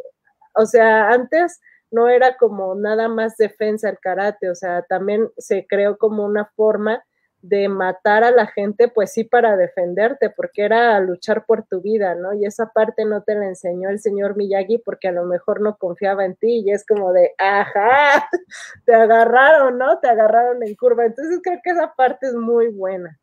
o 0.53 0.67
sea, 0.67 1.10
antes 1.10 1.60
no 1.89 2.10
era 2.10 2.38
como 2.38 2.75
nada 2.75 3.07
más 3.07 3.38
defensa 3.38 3.89
el 3.89 3.97
karate, 3.97 4.51
o 4.51 4.55
sea, 4.55 4.83
también 4.83 5.31
se 5.36 5.65
creó 5.65 5.97
como 5.97 6.25
una 6.25 6.45
forma 6.55 7.03
de 7.41 7.69
matar 7.69 8.23
a 8.23 8.32
la 8.32 8.47
gente, 8.47 8.88
pues 8.88 9.13
sí, 9.13 9.23
para 9.23 9.56
defenderte, 9.56 10.30
porque 10.30 10.63
era 10.63 11.00
luchar 11.00 11.45
por 11.45 11.63
tu 11.63 11.82
vida, 11.82 12.15
¿no? 12.15 12.34
Y 12.34 12.45
esa 12.45 12.71
parte 12.73 13.06
no 13.06 13.23
te 13.23 13.36
la 13.36 13.47
enseñó 13.47 13.89
el 13.89 14.00
señor 14.00 14.36
Miyagi 14.36 14.80
porque 14.80 15.08
a 15.08 15.12
lo 15.12 15.26
mejor 15.26 15.62
no 15.62 15.78
confiaba 15.78 16.26
en 16.26 16.36
ti 16.36 16.63
y 16.65 16.71
es 16.71 16.86
como 16.86 17.13
de, 17.13 17.32
ajá, 17.38 18.28
te 18.86 18.93
agarraron, 18.93 19.78
¿no? 19.78 20.00
Te 20.00 20.10
agarraron 20.10 20.63
en 20.63 20.76
curva. 20.76 21.06
Entonces 21.06 21.39
creo 21.43 21.60
que 21.63 21.71
esa 21.71 21.93
parte 21.95 22.28
es 22.28 22.34
muy 22.34 22.67
buena. 22.67 23.19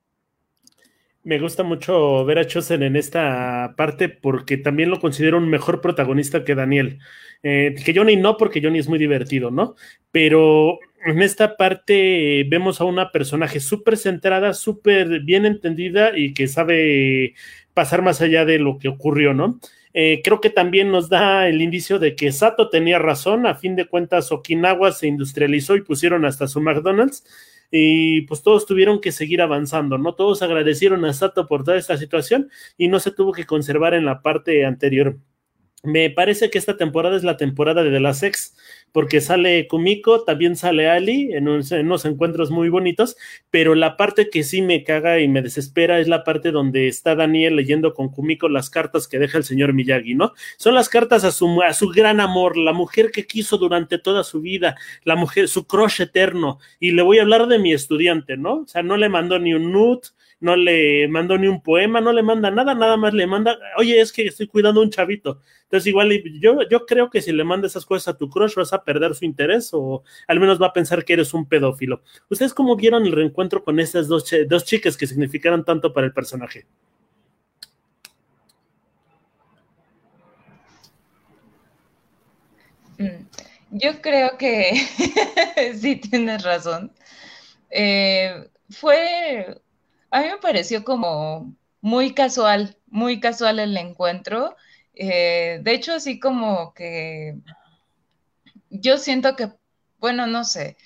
Me 1.24 1.38
gusta 1.38 1.62
mucho 1.62 2.22
ver 2.26 2.38
a 2.38 2.46
Chosen 2.46 2.82
en 2.82 2.96
esta 2.96 3.72
parte 3.78 4.10
porque 4.10 4.58
también 4.58 4.90
lo 4.90 5.00
considero 5.00 5.38
un 5.38 5.48
mejor 5.48 5.80
protagonista 5.80 6.44
que 6.44 6.54
Daniel. 6.54 6.98
Eh, 7.42 7.74
que 7.82 7.94
Johnny 7.94 8.16
no, 8.16 8.36
porque 8.36 8.60
Johnny 8.62 8.78
es 8.78 8.88
muy 8.88 8.98
divertido, 8.98 9.50
¿no? 9.50 9.74
Pero 10.12 10.78
en 11.04 11.22
esta 11.22 11.56
parte 11.56 12.44
vemos 12.48 12.80
a 12.80 12.84
una 12.84 13.12
personaje 13.12 13.60
súper 13.60 13.96
centrada, 13.96 14.54
súper 14.54 15.20
bien 15.20 15.46
entendida 15.46 16.16
y 16.16 16.32
que 16.34 16.48
sabe 16.48 17.34
pasar 17.74 18.02
más 18.02 18.20
allá 18.22 18.44
de 18.44 18.58
lo 18.58 18.78
que 18.78 18.88
ocurrió, 18.88 19.34
¿no? 19.34 19.60
Eh, 19.92 20.22
creo 20.24 20.40
que 20.40 20.50
también 20.50 20.90
nos 20.90 21.08
da 21.08 21.48
el 21.48 21.62
indicio 21.62 21.98
de 21.98 22.16
que 22.16 22.32
Sato 22.32 22.68
tenía 22.70 22.98
razón, 22.98 23.46
a 23.46 23.54
fin 23.54 23.76
de 23.76 23.86
cuentas 23.86 24.32
Okinawa 24.32 24.92
se 24.92 25.06
industrializó 25.06 25.76
y 25.76 25.82
pusieron 25.82 26.24
hasta 26.24 26.48
su 26.48 26.60
McDonald's 26.60 27.24
y 27.70 28.22
pues 28.22 28.42
todos 28.42 28.66
tuvieron 28.66 29.00
que 29.00 29.12
seguir 29.12 29.42
avanzando, 29.42 29.98
¿no? 29.98 30.14
Todos 30.14 30.42
agradecieron 30.42 31.04
a 31.04 31.12
Sato 31.12 31.46
por 31.46 31.64
toda 31.64 31.76
esta 31.76 31.96
situación 31.96 32.50
y 32.78 32.88
no 32.88 32.98
se 32.98 33.12
tuvo 33.12 33.32
que 33.32 33.46
conservar 33.46 33.94
en 33.94 34.04
la 34.04 34.22
parte 34.22 34.64
anterior. 34.64 35.16
Me 35.84 36.08
parece 36.08 36.48
que 36.48 36.56
esta 36.56 36.78
temporada 36.78 37.14
es 37.14 37.24
la 37.24 37.36
temporada 37.36 37.82
de 37.84 37.90
The 37.90 38.00
Last 38.00 38.20
Sex, 38.20 38.56
porque 38.90 39.20
sale 39.20 39.68
Kumiko, 39.68 40.24
también 40.24 40.56
sale 40.56 40.88
Ali 40.88 41.34
en, 41.34 41.46
unos 41.46 42.04
encuentros 42.06 42.50
muy 42.50 42.70
bonitos, 42.70 43.16
pero 43.50 43.74
la 43.74 43.98
parte 43.98 44.30
que 44.30 44.44
sí 44.44 44.62
me 44.62 44.82
caga 44.82 45.20
y 45.20 45.28
me 45.28 45.42
desespera 45.42 46.00
es 46.00 46.08
la 46.08 46.24
parte 46.24 46.52
donde 46.52 46.88
está 46.88 47.14
Daniel 47.14 47.56
leyendo 47.56 47.92
con 47.92 48.08
Kumiko 48.08 48.48
las 48.48 48.70
cartas 48.70 49.06
que 49.06 49.18
deja 49.18 49.36
el 49.36 49.44
señor 49.44 49.74
Miyagi, 49.74 50.14
¿no? 50.14 50.32
Son 50.56 50.74
las 50.74 50.88
cartas 50.88 51.22
a 51.24 51.32
su, 51.32 51.60
a 51.60 51.74
su 51.74 51.90
gran 51.90 52.18
amor, 52.18 52.56
la 52.56 52.72
mujer 52.72 53.10
que 53.10 53.26
quiso 53.26 53.58
durante 53.58 53.98
toda 53.98 54.24
su 54.24 54.40
vida, 54.40 54.76
la 55.02 55.16
mujer, 55.16 55.48
su 55.48 55.66
crush 55.66 56.00
eterno, 56.00 56.60
y 56.80 56.92
le 56.92 57.02
voy 57.02 57.18
a 57.18 57.22
hablar 57.22 57.46
de 57.46 57.58
mi 57.58 57.74
estudiante, 57.74 58.38
¿no? 58.38 58.60
O 58.60 58.66
sea, 58.66 58.82
no 58.82 58.96
le 58.96 59.10
mandó 59.10 59.38
ni 59.38 59.52
un 59.52 59.70
nude, 59.70 60.00
no 60.44 60.56
le 60.56 61.08
mandó 61.08 61.38
ni 61.38 61.48
un 61.48 61.62
poema, 61.62 62.02
no 62.02 62.12
le 62.12 62.22
manda 62.22 62.50
nada, 62.50 62.74
nada 62.74 62.98
más 62.98 63.14
le 63.14 63.26
manda, 63.26 63.58
oye, 63.78 63.98
es 63.98 64.12
que 64.12 64.26
estoy 64.26 64.46
cuidando 64.46 64.80
a 64.80 64.84
un 64.84 64.90
chavito. 64.90 65.40
Entonces, 65.62 65.86
igual 65.86 66.12
yo, 66.38 66.58
yo 66.70 66.84
creo 66.84 67.08
que 67.08 67.22
si 67.22 67.32
le 67.32 67.44
mandas 67.44 67.72
esas 67.72 67.86
cosas 67.86 68.14
a 68.14 68.18
tu 68.18 68.28
crush 68.28 68.54
vas 68.54 68.74
a 68.74 68.84
perder 68.84 69.14
su 69.14 69.24
interés 69.24 69.70
o 69.72 70.04
al 70.28 70.40
menos 70.40 70.60
va 70.60 70.66
a 70.66 70.72
pensar 70.74 71.02
que 71.02 71.14
eres 71.14 71.32
un 71.32 71.48
pedófilo. 71.48 72.02
¿Ustedes 72.28 72.52
cómo 72.52 72.76
vieron 72.76 73.06
el 73.06 73.12
reencuentro 73.12 73.64
con 73.64 73.80
esas 73.80 74.06
dos, 74.06 74.30
dos 74.46 74.64
chicas 74.66 74.98
que 74.98 75.06
significaron 75.06 75.64
tanto 75.64 75.94
para 75.94 76.06
el 76.06 76.12
personaje? 76.12 76.66
Mm, 82.98 83.26
yo 83.70 84.02
creo 84.02 84.36
que 84.36 84.72
sí 85.74 85.96
tienes 85.96 86.42
razón. 86.42 86.92
Eh, 87.70 88.46
fue 88.68 89.63
a 90.14 90.20
mí 90.20 90.28
me 90.28 90.38
pareció 90.38 90.84
como 90.84 91.56
muy 91.80 92.14
casual, 92.14 92.76
muy 92.86 93.20
casual 93.20 93.58
el 93.58 93.76
encuentro. 93.76 94.56
Eh, 94.94 95.58
de 95.62 95.72
hecho, 95.74 95.92
así 95.94 96.20
como 96.20 96.72
que 96.74 97.34
yo 98.70 98.98
siento 98.98 99.36
que, 99.36 99.50
bueno, 99.98 100.26
no 100.26 100.44
sé, 100.44 100.76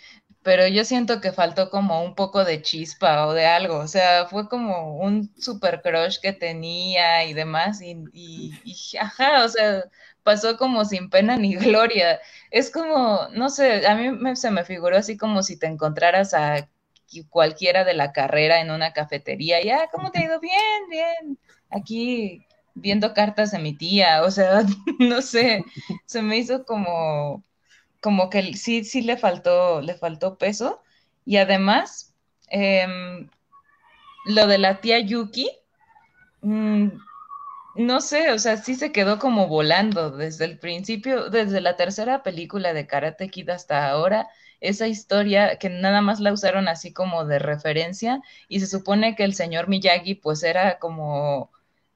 pero 0.42 0.66
yo 0.68 0.84
siento 0.84 1.20
que 1.20 1.32
faltó 1.32 1.70
como 1.70 2.02
un 2.02 2.14
poco 2.14 2.44
de 2.44 2.62
chispa 2.62 3.26
o 3.26 3.34
de 3.34 3.46
algo, 3.46 3.78
o 3.78 3.88
sea, 3.88 4.26
fue 4.26 4.48
como 4.48 4.96
un 4.98 5.34
super 5.38 5.82
crush 5.82 6.18
que 6.20 6.32
tenía 6.32 7.24
y 7.24 7.34
demás, 7.34 7.82
y, 7.82 7.96
y, 8.12 8.52
ajá, 8.98 9.44
o 9.44 9.48
sea, 9.48 9.84
pasó 10.22 10.56
como 10.56 10.84
sin 10.84 11.10
pena 11.10 11.36
ni 11.36 11.54
gloria. 11.56 12.20
Es 12.50 12.70
como, 12.70 13.28
no 13.32 13.50
sé, 13.50 13.86
a 13.86 13.94
mí 13.94 14.36
se 14.36 14.50
me 14.50 14.64
figuró 14.64 14.96
así 14.96 15.16
como 15.18 15.42
si 15.42 15.58
te 15.58 15.66
encontraras 15.66 16.34
a 16.34 16.68
cualquiera 17.30 17.84
de 17.84 17.94
la 17.94 18.12
carrera 18.12 18.60
en 18.60 18.70
una 18.70 18.92
cafetería, 18.92 19.62
ya, 19.62 19.88
¿cómo 19.90 20.10
te 20.10 20.20
ha 20.20 20.24
ido? 20.24 20.40
Bien, 20.40 20.88
bien, 20.90 21.38
aquí 21.70 22.44
viendo 22.74 23.14
cartas 23.14 23.50
de 23.50 23.58
mi 23.58 23.74
tía, 23.76 24.22
o 24.22 24.30
sea, 24.30 24.62
no 24.98 25.22
sé, 25.22 25.64
se 26.06 26.22
me 26.22 26.38
hizo 26.38 26.64
como, 26.64 27.44
como 28.00 28.30
que 28.30 28.54
sí, 28.54 28.84
sí 28.84 29.02
le 29.02 29.16
faltó, 29.16 29.80
le 29.80 29.94
faltó 29.94 30.38
peso, 30.38 30.82
y 31.24 31.36
además, 31.38 32.14
em, 32.48 33.28
lo 34.26 34.46
de 34.46 34.58
la 34.58 34.80
tía 34.80 34.98
Yuki, 35.00 35.50
mm, 36.42 36.88
no 37.76 38.00
sé, 38.00 38.32
o 38.32 38.38
sea, 38.38 38.56
sí 38.56 38.74
se 38.74 38.92
quedó 38.92 39.18
como 39.18 39.46
volando 39.48 40.10
desde 40.10 40.44
el 40.44 40.58
principio, 40.58 41.30
desde 41.30 41.60
la 41.60 41.76
tercera 41.76 42.22
película 42.22 42.72
de 42.72 42.86
Karate 42.86 43.28
Kid 43.28 43.50
hasta 43.50 43.88
ahora, 43.88 44.28
esa 44.60 44.86
historia 44.88 45.58
que 45.58 45.68
nada 45.70 46.00
más 46.02 46.20
la 46.20 46.32
usaron 46.32 46.68
así 46.68 46.92
como 46.92 47.24
de 47.24 47.38
referencia 47.38 48.20
y 48.48 48.60
se 48.60 48.66
supone 48.66 49.14
que 49.16 49.24
el 49.24 49.34
señor 49.34 49.68
Miyagi 49.68 50.14
pues 50.16 50.42
era 50.42 50.78
como 50.78 51.50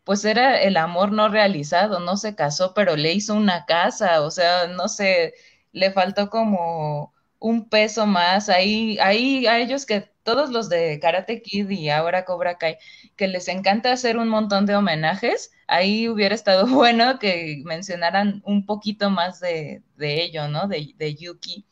pues 0.05 0.25
era 0.25 0.61
el 0.63 0.77
amor 0.77 1.13
no 1.13 1.29
realizado, 1.29 2.01
no 2.01 2.17
se 2.17 2.35
casó, 2.35 2.75
pero 2.75 2.97
le 2.97 3.13
hizo 3.13 3.35
una 3.35 3.65
casa, 3.67 4.23
o 4.23 4.31
sea, 4.31 4.67
no 4.69 4.89
sé, 4.89 5.35
le 5.73 5.93
faltó 5.93 6.29
como 6.31 7.13
un 7.39 7.69
peso 7.69 8.07
más 8.07 8.49
ahí, 8.49 8.99
ahí 9.01 9.47
a 9.47 9.59
ellos 9.61 9.87
que 9.87 10.11
todos 10.25 10.51
los 10.51 10.69
de 10.69 10.99
Karate 11.01 11.43
Kid 11.43 11.69
y 11.71 11.89
ahora 11.91 12.25
Cobra 12.25 12.57
Kai, 12.59 12.79
que 13.17 13.29
les 13.29 13.49
encanta 13.49 13.93
hacer 13.93 14.17
un 14.19 14.29
montón 14.29 14.67
de 14.67 14.77
homenajes, 14.77 15.53
ahí 15.67 16.09
hubiera 16.09 16.35
estado 16.35 16.67
bueno 16.69 17.19
que 17.19 17.63
mencionaran 17.65 18.43
un 18.45 18.67
poquito 18.67 19.11
más 19.11 19.41
de, 19.41 19.83
de 19.97 20.23
ello, 20.23 20.49
¿no? 20.49 20.69
De, 20.69 20.95
de 20.97 21.15
Yuki 21.15 21.67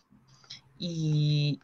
y, 0.80 1.60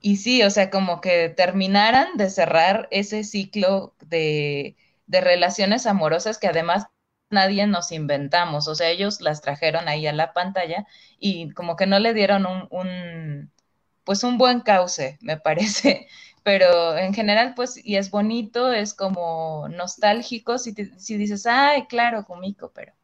y 0.00 0.16
sí, 0.16 0.42
o 0.42 0.50
sea, 0.50 0.70
como 0.70 1.02
que 1.02 1.28
terminaran 1.28 2.16
de 2.16 2.30
cerrar 2.30 2.88
ese 2.90 3.22
ciclo 3.22 3.94
de, 4.06 4.74
relaciones 5.06 5.86
amorosas 5.86 6.38
que 6.38 6.48
además 6.48 6.86
nadie 7.30 7.66
nos 7.66 7.92
inventamos, 7.92 8.66
o 8.66 8.74
sea, 8.74 8.88
ellos 8.88 9.20
las 9.20 9.42
trajeron 9.42 9.86
ahí 9.86 10.06
a 10.06 10.14
la 10.14 10.32
pantalla 10.32 10.86
y 11.18 11.50
como 11.50 11.76
que 11.76 11.86
no 11.86 11.98
le 11.98 12.14
dieron 12.14 12.46
un, 12.70 13.52
pues 14.04 14.24
un 14.24 14.38
buen 14.38 14.60
cauce, 14.60 15.18
me 15.20 15.36
parece. 15.36 16.08
Pero 16.42 16.96
en 16.96 17.12
general, 17.12 17.52
pues, 17.54 17.78
y 17.84 17.96
es 17.96 18.10
bonito, 18.10 18.72
es 18.72 18.94
como 18.94 19.68
nostálgico, 19.68 20.56
si, 20.56 20.72
si 20.96 21.18
dices, 21.18 21.46
ay, 21.46 21.84
claro, 21.86 22.24
Kumiko, 22.24 22.72
pero... 22.72 22.94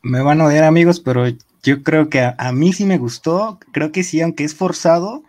Me 0.00 0.22
van 0.22 0.40
a 0.40 0.46
odiar 0.46 0.64
amigos, 0.64 1.00
pero 1.00 1.26
yo 1.68 1.82
creo 1.82 2.08
que 2.08 2.20
a, 2.20 2.52
mí 2.52 2.72
sí 2.72 2.86
me 2.86 2.96
gustó, 2.96 3.58
creo 3.72 3.92
que 3.92 4.02
sí, 4.02 4.22
aunque 4.22 4.44
es 4.44 4.54
forzado, 4.54 5.22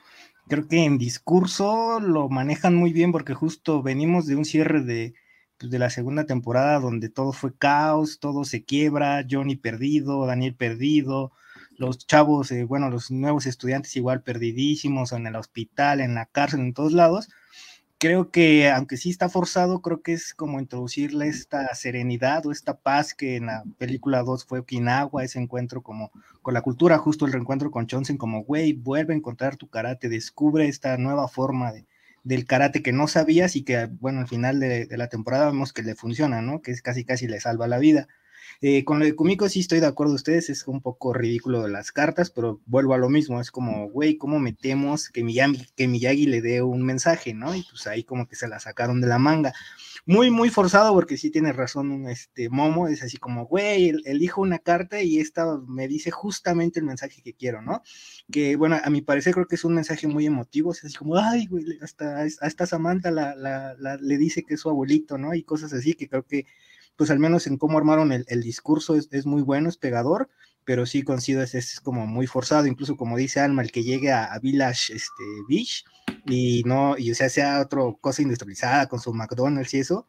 creo 0.47 0.69
que 0.69 0.85
en 0.85 0.97
discurso 0.97 1.99
lo 1.99 2.29
manejan 2.29 2.75
muy 2.75 2.93
bien 2.93 3.11
porque 3.11 3.33
justo 3.33 3.83
venimos 3.83 4.25
de 4.25 4.37
un 4.37 4.45
cierre 4.45 4.81
de, 4.81 5.13
pues, 5.57 5.69
de 5.69 5.79
la 5.79 5.89
segunda 5.89 6.25
temporada 6.25 6.79
donde 6.79 7.09
todo 7.09 7.33
fue 7.33 7.53
caos, 7.57 8.19
todo 8.21 8.45
se 8.45 8.63
quiebra, 8.63 9.25
Johnny 9.29 9.57
perdido, 9.57 10.25
Daniel 10.25 10.55
perdido, 10.55 11.33
los 11.77 12.07
chavos, 12.07 12.51
eh, 12.53 12.63
bueno, 12.63 12.89
los 12.89 13.11
nuevos 13.11 13.45
estudiantes 13.45 13.97
igual 13.97 14.23
perdidísimos 14.23 15.11
en 15.11 15.27
el 15.27 15.35
hospital, 15.35 15.99
en 15.99 16.15
la 16.15 16.25
cárcel, 16.25 16.61
en 16.61 16.73
todos 16.73 16.93
lados. 16.93 17.27
Creo 18.01 18.31
que, 18.31 18.69
aunque 18.69 18.95
sí 18.95 19.09
está 19.09 19.27
forzado, 19.27 19.81
creo 19.81 20.01
que 20.01 20.13
es 20.13 20.33
como 20.33 20.61
introducirle 20.61 21.27
esta 21.27 21.75
serenidad 21.75 22.45
o 22.45 22.51
esta 22.53 22.79
paz 22.79 23.13
que 23.13 23.35
en 23.35 23.47
la 23.47 23.65
película 23.77 24.23
2 24.23 24.45
fue 24.45 24.59
Okinawa, 24.59 25.25
ese 25.25 25.37
encuentro 25.37 25.83
como 25.83 26.09
con 26.41 26.53
la 26.53 26.61
cultura, 26.61 26.97
justo 26.97 27.25
el 27.25 27.33
reencuentro 27.33 27.71
con 27.71 27.89
Johnson, 27.89 28.15
como, 28.15 28.45
güey, 28.45 28.71
vuelve 28.71 29.13
a 29.13 29.17
encontrar 29.17 29.57
tu 29.57 29.67
karate, 29.69 30.07
descubre 30.07 30.69
esta 30.69 30.95
nueva 30.97 31.27
forma 31.27 31.73
de, 31.73 31.87
del 32.23 32.45
karate 32.45 32.81
que 32.81 32.93
no 32.93 33.07
sabías 33.09 33.57
y 33.57 33.63
que, 33.63 33.87
bueno, 33.99 34.21
al 34.21 34.29
final 34.29 34.61
de, 34.61 34.85
de, 34.85 34.97
la 34.97 35.09
temporada 35.09 35.47
vemos 35.47 35.73
que 35.73 35.83
le 35.83 35.93
funciona, 35.95 36.41
¿no? 36.41 36.61
Que 36.61 36.71
es 36.71 36.81
casi, 36.81 37.03
casi 37.03 37.27
le 37.27 37.41
salva 37.41 37.67
la 37.67 37.79
vida. 37.79 38.07
Eh, 38.61 38.83
con 38.83 38.99
lo 38.99 39.05
de 39.05 39.15
Kumiko 39.15 39.47
sí 39.49 39.61
estoy 39.61 39.79
de 39.79 39.87
acuerdo 39.87 40.13
ustedes, 40.13 40.49
es 40.49 40.67
un 40.67 40.81
poco 40.81 41.13
ridículo 41.13 41.63
de 41.63 41.69
las 41.69 41.91
cartas, 41.91 42.29
pero 42.29 42.61
vuelvo 42.65 42.93
a 42.93 42.97
lo 42.97 43.09
mismo, 43.09 43.39
es 43.39 43.51
como, 43.51 43.89
güey, 43.89 44.17
¿cómo 44.17 44.39
metemos 44.39 45.09
que 45.09 45.23
Miyagi, 45.23 45.67
que 45.75 45.87
Miyagi 45.87 46.25
le 46.25 46.41
dé 46.41 46.61
un 46.61 46.83
mensaje, 46.83 47.33
¿no? 47.33 47.55
Y 47.55 47.63
pues 47.69 47.87
ahí 47.87 48.03
como 48.03 48.27
que 48.27 48.35
se 48.35 48.47
la 48.47 48.59
sacaron 48.59 49.01
de 49.01 49.07
la 49.07 49.19
manga. 49.19 49.53
Muy, 50.05 50.31
muy 50.31 50.49
forzado, 50.49 50.93
porque 50.93 51.17
sí 51.17 51.29
tiene 51.29 51.53
razón 51.53 52.07
este 52.07 52.49
Momo, 52.49 52.87
es 52.87 53.03
así 53.03 53.17
como, 53.17 53.45
güey, 53.45 53.93
elijo 54.05 54.41
una 54.41 54.59
carta 54.59 55.01
y 55.01 55.19
esta 55.19 55.57
me 55.67 55.87
dice 55.87 56.11
justamente 56.11 56.79
el 56.79 56.85
mensaje 56.85 57.21
que 57.21 57.33
quiero, 57.33 57.61
¿no? 57.61 57.83
Que 58.31 58.55
bueno, 58.55 58.77
a 58.83 58.89
mi 58.89 59.01
parecer 59.01 59.33
creo 59.33 59.47
que 59.47 59.55
es 59.55 59.65
un 59.65 59.75
mensaje 59.75 60.07
muy 60.07 60.25
emotivo, 60.25 60.71
es 60.71 60.83
así 60.83 60.95
como, 60.95 61.17
ay, 61.17 61.45
güey, 61.47 61.65
hasta, 61.81 62.23
hasta 62.41 62.65
Samantha 62.65 63.11
la, 63.11 63.35
la, 63.35 63.97
le 63.97 64.17
dice 64.17 64.43
que 64.43 64.55
es 64.55 64.61
su 64.61 64.69
abuelito, 64.69 65.17
¿no? 65.17 65.33
Y 65.33 65.43
cosas 65.43 65.73
así 65.73 65.93
que 65.93 66.07
creo 66.09 66.25
que 66.25 66.45
pues 66.99 67.11
al 67.11 67.19
menos 67.19 67.47
en 67.47 67.57
cómo 67.57 67.77
armaron 67.77 68.11
el, 68.11 68.41
discurso 68.43 68.93
es, 68.97 69.25
muy 69.25 69.41
bueno, 69.41 69.69
es 69.69 69.77
pegador, 69.77 70.29
pero 70.65 70.85
sí 70.85 71.01
considero 71.01 71.45
es, 71.45 71.55
es 71.55 71.79
como 71.79 72.05
muy 72.05 72.27
forzado, 72.27 72.67
incluso 72.67 72.97
como 72.97 73.15
dice 73.15 73.39
Alma, 73.39 73.61
el 73.61 73.71
que 73.71 73.83
llegue 73.83 74.11
a, 74.11 74.37
Village 74.39 74.93
este, 74.93 75.23
Beach 75.47 75.85
y 76.25 76.61
no, 76.65 76.97
y 76.97 77.09
o 77.09 77.15
sea, 77.15 77.29
sea 77.29 77.61
otra 77.61 77.83
cosa 78.01 78.21
industrializada 78.21 78.89
con 78.89 78.99
su 78.99 79.13
McDonald's 79.13 79.73
y 79.75 79.79
eso, 79.79 80.07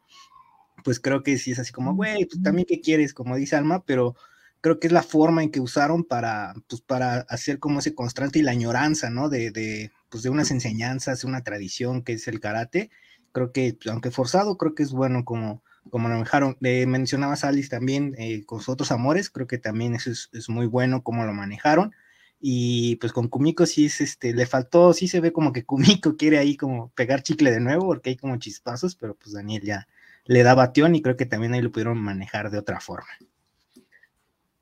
pues 0.83 0.99
creo 0.99 1.23
que 1.23 1.37
sí 1.37 1.51
es 1.51 1.59
así 1.59 1.71
como, 1.71 1.95
güey, 1.95 2.25
pues 2.25 2.43
también 2.43 2.67
qué 2.67 2.81
quieres, 2.81 3.13
como 3.13 3.37
dice 3.37 3.55
Alma, 3.55 3.85
pero 3.85 4.17
creo 4.59 4.77
que 4.77 4.87
es 4.87 4.93
la 4.93 5.01
forma 5.01 5.43
en 5.43 5.49
que 5.49 5.61
usaron 5.61 6.03
para, 6.03 6.55
pues, 6.67 6.81
para 6.81 7.19
hacer 7.29 7.59
como 7.59 7.79
ese 7.79 7.95
constante 7.95 8.39
y 8.39 8.41
la 8.41 8.51
añoranza, 8.51 9.09
¿no? 9.09 9.29
De, 9.29 9.51
de, 9.51 9.93
pues, 10.09 10.23
de 10.23 10.29
unas 10.29 10.51
enseñanzas, 10.51 11.23
una 11.23 11.41
tradición 11.41 12.01
que 12.01 12.11
es 12.11 12.27
el 12.27 12.41
karate. 12.41 12.89
Creo 13.31 13.53
que, 13.53 13.77
aunque 13.89 14.11
forzado, 14.11 14.57
creo 14.57 14.75
que 14.75 14.83
es 14.83 14.91
bueno 14.91 15.23
como, 15.23 15.63
como 15.91 16.07
lo 16.07 16.15
manejaron. 16.15 16.57
Le 16.59 16.87
mencionabas 16.87 17.43
Alice 17.43 17.69
también 17.69 18.15
eh, 18.17 18.43
con 18.45 18.59
sus 18.59 18.69
otros 18.69 18.91
amores, 18.91 19.29
creo 19.29 19.45
que 19.45 19.59
también 19.59 19.93
eso 19.93 20.09
es, 20.09 20.49
muy 20.49 20.65
bueno 20.65 21.03
como 21.03 21.25
lo 21.25 21.33
manejaron. 21.33 21.93
Y 22.39 22.95
pues 22.95 23.13
con 23.13 23.27
Kumiko 23.27 23.67
sí 23.67 23.85
es 23.85 24.01
este, 24.01 24.33
le 24.33 24.47
faltó, 24.47 24.93
sí 24.93 25.07
se 25.07 25.19
ve 25.19 25.31
como 25.31 25.53
que 25.53 25.63
Kumiko 25.65 26.17
quiere 26.17 26.39
ahí 26.39 26.57
como 26.57 26.89
pegar 26.95 27.21
chicle 27.21 27.51
de 27.51 27.59
nuevo, 27.59 27.85
porque 27.85 28.09
hay 28.09 28.17
como 28.17 28.37
chispazos, 28.37 28.95
pero 28.95 29.13
pues 29.15 29.33
Daniel 29.33 29.61
ya 29.61 29.87
le 30.25 30.41
da 30.43 30.55
batión 30.55 30.95
y 30.95 31.01
creo 31.01 31.17
que 31.17 31.25
también 31.27 31.53
ahí 31.53 31.61
lo 31.61 31.71
pudieron 31.71 31.99
manejar 31.99 32.49
de 32.49 32.57
otra 32.57 32.79
forma. 32.79 33.09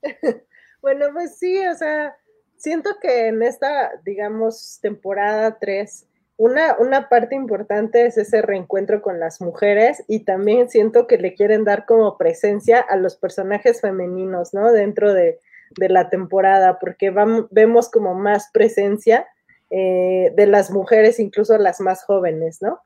bueno, 0.82 1.08
pues 1.14 1.38
sí, 1.38 1.66
o 1.66 1.76
sea, 1.76 2.16
siento 2.58 2.98
que 3.02 3.28
en 3.28 3.42
esta, 3.44 3.92
digamos, 4.04 4.80
temporada 4.82 5.58
3 5.60 6.06
una, 6.40 6.78
una 6.80 7.10
parte 7.10 7.36
importante 7.36 8.06
es 8.06 8.18
ese 8.18 8.42
reencuentro 8.42 9.02
con 9.02 9.20
las 9.20 9.42
mujeres 9.42 10.06
y 10.08 10.22
también 10.22 10.70
siento 10.70 11.06
que 11.06 11.18
le 11.18 11.34
quieren 11.36 11.66
dar 11.66 11.86
como 11.86 12.18
presencia 12.18 12.80
a 12.80 12.96
los 12.96 13.18
personajes 13.18 13.82
femeninos, 13.82 14.54
¿no? 14.54 14.72
Dentro 14.72 15.14
de, 15.14 15.38
la 15.76 16.10
temporada, 16.10 16.80
porque 16.80 17.14
vemos 17.52 17.92
como 17.92 18.16
más 18.16 18.50
presencia 18.52 19.28
eh, 19.70 20.32
de 20.36 20.48
las 20.48 20.72
mujeres, 20.72 21.20
incluso 21.20 21.58
las 21.58 21.80
más 21.82 22.06
jóvenes, 22.06 22.60
¿no? 22.62 22.80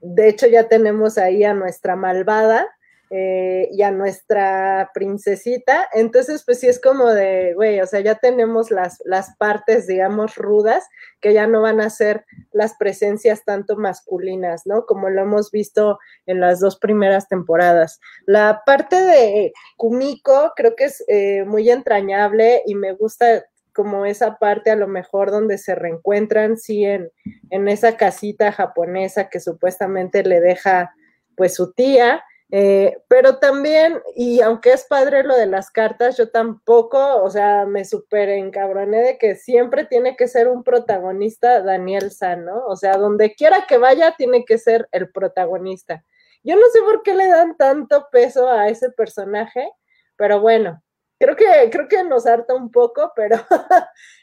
De 0.00 0.28
hecho, 0.28 0.46
ya 0.46 0.66
tenemos 0.66 1.18
ahí 1.18 1.44
a 1.44 1.54
nuestra 1.54 1.96
malvada, 1.96 2.66
eh, 3.10 3.68
y 3.70 3.82
a 3.82 3.92
nuestra 3.92 4.90
princesita. 4.92 5.88
Entonces, 5.92 6.42
pues 6.44 6.58
sí 6.58 6.66
es 6.66 6.80
como 6.80 7.06
de, 7.06 7.54
güey, 7.54 7.80
o 7.80 7.86
sea, 7.86 8.00
ya 8.00 8.16
tenemos 8.16 8.72
las, 8.72 9.00
las 9.04 9.36
partes, 9.36 9.86
digamos, 9.86 10.34
rudas, 10.34 10.84
que 11.20 11.32
ya 11.32 11.46
no 11.46 11.62
van 11.62 11.80
a 11.80 11.88
ser 11.88 12.24
las 12.50 12.74
presencias 12.76 13.44
tanto 13.44 13.76
masculinas, 13.76 14.62
¿no? 14.66 14.86
Como 14.86 15.08
lo 15.08 15.22
hemos 15.22 15.52
visto 15.52 16.00
en 16.26 16.40
las 16.40 16.58
dos 16.58 16.80
primeras 16.80 17.28
temporadas. 17.28 18.00
La 18.26 18.62
parte 18.66 19.00
de 19.00 19.52
Kumiko 19.76 20.52
creo 20.56 20.74
que 20.74 20.86
es 20.86 21.04
eh, 21.06 21.44
muy 21.44 21.70
entrañable 21.70 22.62
y 22.66 22.74
me 22.74 22.92
gusta 22.92 23.44
como 23.72 24.04
esa 24.04 24.38
parte 24.38 24.72
a 24.72 24.76
lo 24.76 24.88
mejor 24.88 25.30
donde 25.30 25.58
se 25.58 25.76
reencuentran, 25.76 26.56
sí, 26.56 26.84
en, 26.84 27.12
en 27.50 27.68
esa 27.68 27.96
casita 27.96 28.50
japonesa 28.50 29.28
que 29.28 29.38
supuestamente 29.38 30.24
le 30.24 30.40
deja 30.40 30.92
pues 31.36 31.54
su 31.54 31.72
tía 31.72 32.24
eh, 32.50 32.98
pero 33.08 33.38
también, 33.38 34.00
y 34.14 34.40
aunque 34.40 34.72
es 34.72 34.84
padre 34.84 35.24
lo 35.24 35.34
de 35.34 35.46
las 35.46 35.70
cartas, 35.70 36.16
yo 36.16 36.30
tampoco, 36.30 37.22
o 37.22 37.28
sea, 37.28 37.66
me 37.66 37.84
super 37.84 38.28
encabroné 38.28 38.98
de 39.02 39.18
que 39.18 39.34
siempre 39.34 39.84
tiene 39.84 40.16
que 40.16 40.28
ser 40.28 40.46
un 40.48 40.62
protagonista 40.62 41.60
Daniel 41.62 42.12
Sano, 42.12 42.64
o 42.68 42.76
sea, 42.76 42.98
donde 42.98 43.34
quiera 43.34 43.66
que 43.66 43.78
vaya, 43.78 44.14
tiene 44.16 44.44
que 44.44 44.58
ser 44.58 44.88
el 44.92 45.10
protagonista. 45.10 46.04
Yo 46.44 46.54
no 46.54 46.62
sé 46.72 46.80
por 46.82 47.02
qué 47.02 47.14
le 47.14 47.26
dan 47.26 47.56
tanto 47.56 48.06
peso 48.12 48.48
a 48.48 48.68
ese 48.68 48.90
personaje, 48.90 49.68
pero 50.16 50.40
bueno, 50.40 50.80
creo 51.18 51.34
que, 51.34 51.46
creo 51.72 51.88
que 51.88 52.04
nos 52.04 52.26
harta 52.26 52.54
un 52.54 52.70
poco, 52.70 53.12
pero 53.16 53.38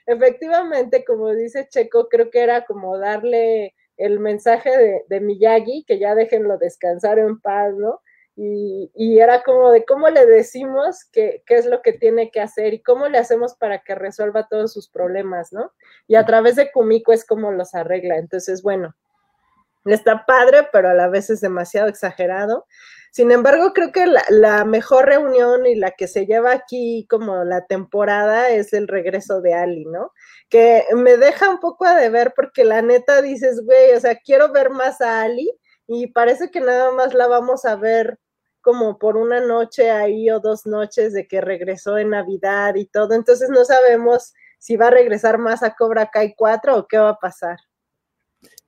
efectivamente, 0.05 1.03
como 1.05 1.33
dice 1.33 1.67
Checo, 1.69 2.07
creo 2.09 2.29
que 2.31 2.41
era 2.41 2.65
como 2.65 2.97
darle 2.97 3.75
el 3.97 4.19
mensaje 4.19 4.69
de, 4.77 5.03
de 5.09 5.19
Miyagi, 5.19 5.83
que 5.85 5.99
ya 5.99 6.15
déjenlo 6.15 6.57
descansar 6.57 7.19
en 7.19 7.39
paz, 7.41 7.73
¿no? 7.75 8.01
Y, 8.35 9.19
era 9.19 9.43
como 9.43 9.71
de 9.71 9.85
cómo 9.85 10.09
le 10.09 10.25
decimos 10.25 11.05
qué, 11.11 11.43
qué 11.45 11.55
es 11.55 11.65
lo 11.65 11.81
que 11.81 11.93
tiene 11.93 12.31
que 12.31 12.41
hacer 12.41 12.73
y 12.73 12.81
cómo 12.81 13.07
le 13.07 13.19
hacemos 13.19 13.55
para 13.55 13.83
que 13.83 13.93
resuelva 13.93 14.47
todos 14.47 14.73
sus 14.73 14.89
problemas, 14.89 15.53
¿no? 15.53 15.71
Y 16.07 16.15
a 16.15 16.25
través 16.25 16.55
de 16.55 16.71
Kumiko 16.71 17.13
es 17.13 17.25
como 17.25 17.51
los 17.51 17.75
arregla. 17.75 18.17
Entonces, 18.17 18.63
bueno, 18.63 18.95
está 19.85 20.25
padre, 20.25 20.67
pero 20.71 20.89
a 20.89 20.93
la 20.93 21.09
vez 21.09 21.29
es 21.29 21.41
demasiado 21.41 21.87
exagerado. 21.87 22.65
Sin 23.11 23.31
embargo, 23.31 23.73
creo 23.73 23.91
que 23.91 24.07
la, 24.07 24.23
la, 24.29 24.65
mejor 24.65 25.05
reunión 25.05 25.67
y 25.67 25.75
la 25.75 25.91
que 25.91 26.07
se 26.07 26.25
lleva 26.25 26.51
aquí 26.53 27.05
como 27.09 27.43
la 27.43 27.65
temporada 27.67 28.49
es 28.49 28.73
el 28.73 28.87
regreso 28.87 29.41
de 29.41 29.53
Ali, 29.53 29.85
¿no? 29.85 30.11
Que 30.49 30.83
me 30.95 31.17
deja 31.17 31.49
un 31.49 31.59
poco 31.59 31.85
a 31.85 31.95
deber 31.95 32.33
porque 32.35 32.63
la 32.63 32.81
neta 32.81 33.21
dices, 33.21 33.61
güey, 33.63 33.91
o 33.95 33.99
sea, 33.99 34.17
quiero 34.17 34.51
ver 34.51 34.71
más 34.71 34.99
a 35.01 35.21
Ali 35.21 35.51
y 35.85 36.07
parece 36.07 36.49
que 36.49 36.61
nada 36.61 36.91
más 36.91 37.13
la 37.13 37.27
vamos 37.27 37.65
a 37.65 37.75
ver 37.75 38.19
como 38.63 38.97
por 38.97 39.17
una 39.17 39.39
noche 39.41 39.91
ahí 39.91 40.31
o 40.31 40.39
dos 40.39 40.65
noches 40.65 41.13
de 41.13 41.27
que 41.27 41.41
regresó 41.41 41.99
en 41.99 42.09
Navidad 42.09 42.73
y 42.75 42.85
todo, 42.85 43.13
entonces 43.13 43.49
no 43.49 43.63
sabemos 43.65 44.33
si 44.57 44.77
va 44.77 44.87
a 44.87 44.91
regresar 44.91 45.37
más 45.37 45.61
a 45.61 45.75
Cobra 45.75 46.09
Kai 46.09 46.33
4 46.35 46.77
o 46.77 46.87
qué 46.87 46.97
va 46.97 47.09
a 47.09 47.19
pasar. 47.19 47.57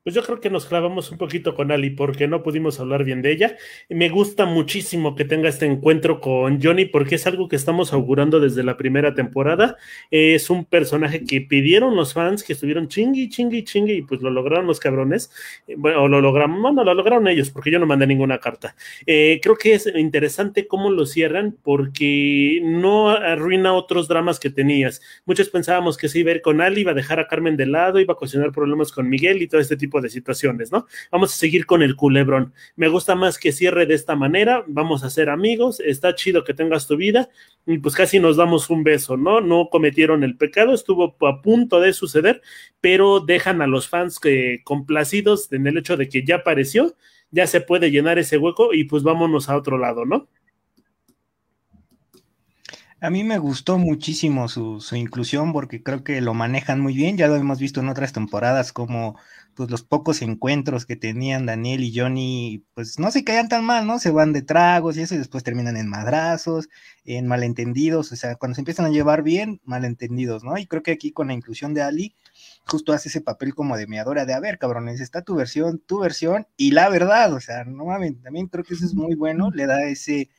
Pues 0.05 0.13
yo 0.13 0.21
creo 0.21 0.39
que 0.39 0.51
nos 0.51 0.67
clavamos 0.67 1.09
un 1.09 1.17
poquito 1.17 1.55
con 1.55 1.71
Ali 1.71 1.89
porque 1.89 2.27
no 2.27 2.43
pudimos 2.43 2.79
hablar 2.79 3.03
bien 3.03 3.23
de 3.23 3.31
ella. 3.31 3.57
Me 3.89 4.07
gusta 4.09 4.45
muchísimo 4.45 5.15
que 5.15 5.25
tenga 5.25 5.49
este 5.49 5.65
encuentro 5.65 6.21
con 6.21 6.61
Johnny 6.61 6.85
porque 6.85 7.15
es 7.15 7.25
algo 7.25 7.47
que 7.47 7.55
estamos 7.55 7.91
augurando 7.91 8.39
desde 8.39 8.63
la 8.63 8.77
primera 8.77 9.15
temporada. 9.15 9.77
Es 10.11 10.51
un 10.51 10.63
personaje 10.65 11.23
que 11.23 11.41
pidieron 11.41 11.95
los 11.95 12.13
fans, 12.13 12.43
que 12.43 12.53
estuvieron 12.53 12.87
chingui, 12.87 13.29
chingui, 13.29 13.63
chingui 13.63 13.93
y 13.93 14.01
pues 14.03 14.21
lo 14.21 14.29
lograron 14.29 14.67
los 14.67 14.79
cabrones. 14.79 15.31
Bueno, 15.75 16.03
o 16.03 16.07
lo 16.07 16.21
logramos, 16.21 16.61
no, 16.61 16.71
no, 16.71 16.83
lo 16.83 16.93
lograron 16.93 17.27
ellos 17.27 17.49
porque 17.49 17.71
yo 17.71 17.79
no 17.79 17.87
mandé 17.87 18.05
ninguna 18.05 18.37
carta. 18.37 18.75
Eh, 19.07 19.39
creo 19.41 19.55
que 19.55 19.73
es 19.73 19.87
interesante 19.87 20.67
cómo 20.67 20.91
lo 20.91 21.07
cierran 21.07 21.57
porque 21.63 22.61
no 22.63 23.09
arruina 23.09 23.73
otros 23.73 24.07
dramas 24.07 24.39
que 24.39 24.51
tenías. 24.51 25.01
Muchos 25.25 25.49
pensábamos 25.49 25.97
que 25.97 26.09
se 26.09 26.19
iba 26.19 26.29
a 26.29 26.35
ir 26.35 26.41
con 26.43 26.61
Ali, 26.61 26.81
iba 26.81 26.91
a 26.91 26.93
dejar 26.93 27.19
a 27.19 27.27
Carmen 27.27 27.57
de 27.57 27.65
lado, 27.65 27.99
iba 27.99 28.13
a 28.13 28.17
ocasionar 28.17 28.51
problemas 28.51 28.91
con 28.91 29.09
Miguel 29.09 29.41
y 29.41 29.47
todo 29.47 29.59
este 29.59 29.75
tipo 29.75 29.94
de 30.01 30.09
situaciones, 30.09 30.71
¿no? 30.71 30.87
Vamos 31.11 31.33
a 31.33 31.37
seguir 31.37 31.65
con 31.65 31.81
el 31.81 31.95
culebrón. 31.95 32.53
Me 32.75 32.87
gusta 32.87 33.15
más 33.15 33.37
que 33.37 33.51
cierre 33.51 33.85
de 33.85 33.93
esta 33.93 34.15
manera, 34.15 34.63
vamos 34.67 35.03
a 35.03 35.09
ser 35.09 35.29
amigos, 35.29 35.79
está 35.79 36.15
chido 36.15 36.43
que 36.43 36.53
tengas 36.53 36.87
tu 36.87 36.97
vida 36.97 37.29
y 37.65 37.77
pues 37.77 37.95
casi 37.95 38.19
nos 38.19 38.37
damos 38.37 38.69
un 38.69 38.83
beso, 38.83 39.17
¿no? 39.17 39.41
No 39.41 39.69
cometieron 39.71 40.23
el 40.23 40.37
pecado, 40.37 40.73
estuvo 40.73 41.15
a 41.27 41.41
punto 41.41 41.79
de 41.79 41.93
suceder, 41.93 42.41
pero 42.81 43.19
dejan 43.19 43.61
a 43.61 43.67
los 43.67 43.87
fans 43.87 44.19
que 44.19 44.61
complacidos 44.63 45.51
en 45.51 45.67
el 45.67 45.77
hecho 45.77 45.97
de 45.97 46.09
que 46.09 46.23
ya 46.23 46.37
apareció, 46.37 46.95
ya 47.31 47.47
se 47.47 47.61
puede 47.61 47.91
llenar 47.91 48.19
ese 48.19 48.37
hueco 48.37 48.73
y 48.73 48.85
pues 48.85 49.03
vámonos 49.03 49.49
a 49.49 49.57
otro 49.57 49.77
lado, 49.77 50.05
¿no? 50.05 50.27
A 53.05 53.11
mí 53.11 53.23
me 53.23 53.37
gustó 53.37 53.77
muchísimo 53.77 54.47
su, 54.47 54.81
inclusión 54.93 55.53
porque 55.53 55.83
creo 55.83 56.03
que 56.03 56.21
lo 56.21 56.33
manejan 56.33 56.79
muy 56.79 56.95
bien. 56.95 57.17
Ya 57.17 57.27
lo 57.27 57.35
hemos 57.35 57.59
visto 57.59 57.79
en 57.81 57.89
otras 57.89 58.13
temporadas 58.13 58.73
como 58.73 59.19
pues 59.55 59.71
los 59.71 59.83
pocos 59.83 60.21
encuentros 60.21 60.85
que 60.85 60.95
tenían 60.95 61.45
Daniel 61.45 61.83
y 61.83 61.97
Johnny, 61.97 62.65
pues 62.73 62.99
no 62.99 63.09
se 63.11 63.23
caían 63.23 63.47
tan 63.47 63.63
mal, 63.65 63.87
¿no? 63.87 63.99
Se 63.99 64.11
van 64.11 64.33
de 64.33 64.41
tragos 64.41 64.97
y 64.97 65.01
eso 65.01 65.15
y 65.15 65.17
después 65.17 65.43
terminan 65.43 65.77
en 65.77 65.87
madrazos, 65.87 66.69
en 67.05 67.25
malentendidos, 67.27 68.11
o 68.11 68.15
sea, 68.15 68.35
cuando 68.35 68.55
se 68.55 68.61
empiezan 68.61 68.85
a 68.85 68.89
llevar 68.89 69.23
bien, 69.23 69.61
malentendidos, 69.63 70.43
¿no? 70.43 70.57
Y 70.57 70.67
creo 70.67 70.83
que 70.83 70.91
aquí 70.91 71.11
con 71.11 71.27
la 71.27 71.33
inclusión 71.33 71.73
de 71.73 71.81
Ali, 71.81 72.15
justo 72.67 72.93
hace 72.93 73.09
ese 73.09 73.21
papel 73.21 73.55
como 73.55 73.77
de 73.77 73.87
meadora 73.87 74.25
de, 74.25 74.33
a 74.33 74.39
ver, 74.39 74.57
cabrones, 74.59 74.99
está 74.99 75.21
tu 75.21 75.35
versión, 75.35 75.79
tu 75.79 75.99
versión 75.99 76.47
y 76.57 76.71
la 76.71 76.89
verdad, 76.89 77.33
o 77.33 77.39
sea, 77.39 77.63
no 77.63 77.85
mames, 77.85 78.21
también 78.21 78.47
creo 78.47 78.63
que 78.65 78.73
eso 78.73 78.85
es 78.85 78.93
muy 78.93 79.15
bueno, 79.15 79.51
le 79.51 79.65
da 79.67 79.85
ese 79.85 80.29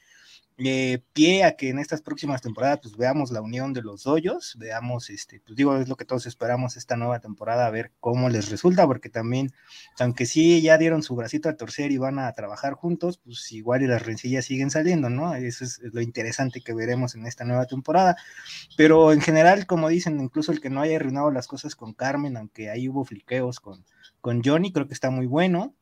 eh, 0.58 1.02
pie 1.12 1.44
a 1.44 1.54
que 1.54 1.68
en 1.68 1.78
estas 1.78 2.00
próximas 2.00 2.40
temporadas 2.40 2.80
pues 2.82 2.96
veamos 2.96 3.30
la 3.30 3.42
unión 3.42 3.74
de 3.74 3.82
los 3.82 4.06
hoyos, 4.06 4.56
veamos, 4.58 5.10
este, 5.10 5.40
pues 5.40 5.54
digo, 5.54 5.76
es 5.76 5.88
lo 5.88 5.96
que 5.96 6.06
todos 6.06 6.26
esperamos 6.26 6.78
esta 6.78 6.96
nueva 6.96 7.20
temporada, 7.20 7.66
a 7.66 7.70
ver 7.70 7.92
cómo 8.00 8.30
les 8.30 8.48
resulta, 8.50 8.86
porque 8.86 9.10
también, 9.10 9.52
aunque 9.98 10.24
sí 10.24 10.62
ya 10.62 10.78
dieron 10.78 11.02
su 11.02 11.14
bracito 11.14 11.50
a 11.50 11.56
torcer 11.56 11.92
y 11.92 11.98
van 11.98 12.18
a 12.18 12.32
trabajar 12.32 12.72
juntos, 12.72 13.18
pues 13.18 13.52
igual 13.52 13.82
y 13.82 13.86
las 13.86 14.06
rencillas 14.06 14.46
siguen 14.46 14.70
saliendo, 14.70 15.10
¿no? 15.10 15.34
Eso 15.34 15.64
es 15.64 15.80
lo 15.82 16.00
interesante 16.00 16.62
que 16.62 16.72
veremos 16.72 17.14
en 17.14 17.26
esta 17.26 17.44
nueva 17.44 17.66
temporada, 17.66 18.16
pero 18.78 19.12
en 19.12 19.20
general, 19.20 19.66
como 19.66 19.88
dicen, 19.88 20.20
incluso 20.20 20.52
el 20.52 20.60
que 20.62 20.70
no 20.70 20.80
haya 20.80 20.96
arruinado 20.96 21.30
las 21.30 21.48
cosas 21.48 21.76
con 21.76 21.92
Carmen, 21.92 22.36
aunque 22.38 22.70
ahí 22.70 22.88
hubo 22.88 23.04
fliqueos 23.04 23.60
con, 23.60 23.84
con 24.22 24.42
Johnny, 24.42 24.72
creo 24.72 24.86
que 24.86 24.94
está 24.94 25.10
muy 25.10 25.26
bueno, 25.26 25.74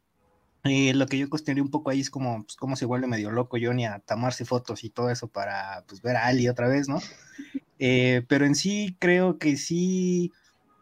lo 0.64 1.06
que 1.06 1.18
yo 1.18 1.28
cuestioné 1.28 1.60
un 1.60 1.70
poco 1.70 1.90
ahí 1.90 2.00
es 2.00 2.10
como 2.10 2.44
pues, 2.44 2.56
cómo 2.56 2.76
se 2.76 2.86
vuelve 2.86 3.06
medio 3.06 3.30
loco 3.30 3.58
Johnny 3.60 3.84
a 3.84 3.98
tomarse 3.98 4.44
fotos 4.44 4.82
y 4.82 4.90
todo 4.90 5.10
eso 5.10 5.28
para 5.28 5.84
pues, 5.86 6.00
ver 6.00 6.16
a 6.16 6.26
Ali 6.26 6.48
otra 6.48 6.68
vez, 6.68 6.88
¿no? 6.88 7.00
Eh, 7.78 8.24
pero 8.28 8.46
en 8.46 8.54
sí 8.54 8.96
creo 8.98 9.38
que 9.38 9.56
sí, 9.56 10.32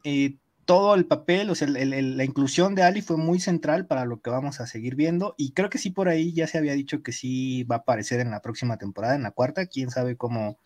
eh, 0.04 0.36
todo 0.64 0.94
el 0.94 1.06
papel, 1.06 1.50
o 1.50 1.54
sea, 1.54 1.66
la 1.68 2.24
inclusión 2.24 2.74
de 2.74 2.84
Ali 2.84 3.02
fue 3.02 3.16
muy 3.16 3.40
central 3.40 3.86
para 3.86 4.04
lo 4.04 4.20
que 4.20 4.30
vamos 4.30 4.60
a 4.60 4.66
seguir 4.68 4.94
viendo 4.94 5.34
y 5.36 5.52
creo 5.52 5.68
que 5.68 5.78
sí 5.78 5.90
por 5.90 6.08
ahí 6.08 6.32
ya 6.32 6.46
se 6.46 6.58
había 6.58 6.74
dicho 6.74 7.02
que 7.02 7.12
sí 7.12 7.64
va 7.64 7.76
a 7.76 7.78
aparecer 7.80 8.20
en 8.20 8.30
la 8.30 8.40
próxima 8.40 8.76
temporada, 8.76 9.16
en 9.16 9.24
la 9.24 9.32
cuarta, 9.32 9.66
quién 9.66 9.90
sabe 9.90 10.16
cómo 10.16 10.58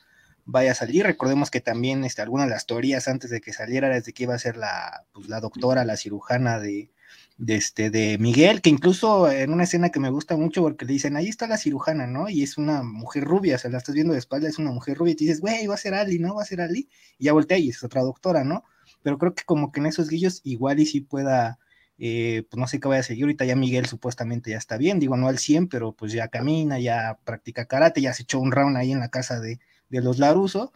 vaya 0.44 0.72
a 0.72 0.74
salir. 0.74 1.06
Recordemos 1.06 1.50
que 1.50 1.60
también 1.62 2.04
este, 2.04 2.20
algunas 2.22 2.48
de 2.48 2.54
las 2.54 2.66
teorías 2.66 3.08
antes 3.08 3.30
de 3.30 3.40
que 3.40 3.54
saliera 3.54 3.86
era 3.86 4.00
de 4.00 4.12
que 4.12 4.22
iba 4.24 4.34
a 4.34 4.38
ser 4.38 4.56
la, 4.56 5.04
pues, 5.12 5.28
la 5.28 5.40
doctora, 5.40 5.84
la 5.84 5.96
cirujana 5.96 6.58
de 6.58 6.90
de, 7.38 7.56
este, 7.56 7.90
de 7.90 8.18
Miguel, 8.18 8.62
que 8.62 8.70
incluso 8.70 9.30
en 9.30 9.52
una 9.52 9.64
escena 9.64 9.90
que 9.90 10.00
me 10.00 10.10
gusta 10.10 10.36
mucho 10.36 10.62
porque 10.62 10.86
le 10.86 10.94
dicen, 10.94 11.16
ahí 11.16 11.28
está 11.28 11.46
la 11.46 11.58
cirujana, 11.58 12.06
¿no? 12.06 12.28
Y 12.28 12.42
es 12.42 12.56
una 12.56 12.82
mujer 12.82 13.24
rubia, 13.24 13.56
o 13.56 13.58
sea, 13.58 13.70
la 13.70 13.78
estás 13.78 13.94
viendo 13.94 14.14
de 14.14 14.18
espalda, 14.18 14.48
es 14.48 14.58
una 14.58 14.72
mujer 14.72 14.96
rubia, 14.96 15.12
y 15.12 15.16
te 15.16 15.24
dices, 15.24 15.40
güey, 15.40 15.66
va 15.66 15.74
a 15.74 15.78
ser 15.78 15.94
Ali, 15.94 16.18
¿no? 16.18 16.34
Va 16.34 16.42
a 16.42 16.46
ser 16.46 16.60
Ali, 16.60 16.88
y 17.18 17.24
ya 17.26 17.32
voltea 17.32 17.58
y 17.58 17.70
es 17.70 17.82
otra 17.84 18.02
doctora, 18.02 18.44
¿no? 18.44 18.64
Pero 19.02 19.18
creo 19.18 19.34
que 19.34 19.44
como 19.44 19.70
que 19.72 19.80
en 19.80 19.86
esos 19.86 20.08
guillos 20.08 20.40
igual 20.44 20.80
y 20.80 20.86
si 20.86 21.00
pueda, 21.02 21.58
eh, 21.98 22.44
pues 22.50 22.58
no 22.58 22.66
sé 22.66 22.80
qué 22.80 22.88
vaya 22.88 23.00
a 23.00 23.04
seguir, 23.04 23.24
ahorita 23.24 23.44
ya 23.44 23.56
Miguel 23.56 23.86
supuestamente 23.86 24.50
ya 24.50 24.58
está 24.58 24.78
bien, 24.78 24.98
digo, 24.98 25.16
no 25.16 25.28
al 25.28 25.38
100, 25.38 25.68
pero 25.68 25.92
pues 25.92 26.12
ya 26.12 26.28
camina, 26.28 26.78
ya 26.78 27.18
practica 27.24 27.66
karate, 27.66 28.00
ya 28.00 28.14
se 28.14 28.22
echó 28.22 28.40
un 28.40 28.52
round 28.52 28.76
ahí 28.76 28.92
en 28.92 29.00
la 29.00 29.10
casa 29.10 29.40
de, 29.40 29.60
de 29.90 30.00
los 30.00 30.18
Laruso, 30.18 30.72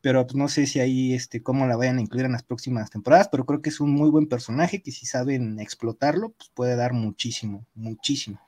pero 0.00 0.26
pues 0.26 0.36
no 0.36 0.48
sé 0.48 0.66
si 0.66 0.80
ahí, 0.80 1.14
este, 1.14 1.42
cómo 1.42 1.66
la 1.66 1.76
vayan 1.76 1.98
a 1.98 2.02
incluir 2.02 2.26
en 2.26 2.32
las 2.32 2.42
próximas 2.42 2.90
temporadas, 2.90 3.28
pero 3.30 3.44
creo 3.44 3.62
que 3.62 3.70
es 3.70 3.80
un 3.80 3.92
muy 3.92 4.10
buen 4.10 4.26
personaje 4.26 4.82
que 4.82 4.92
si 4.92 5.06
saben 5.06 5.58
explotarlo, 5.60 6.30
pues 6.30 6.50
puede 6.54 6.76
dar 6.76 6.92
muchísimo, 6.92 7.66
muchísimo. 7.74 8.40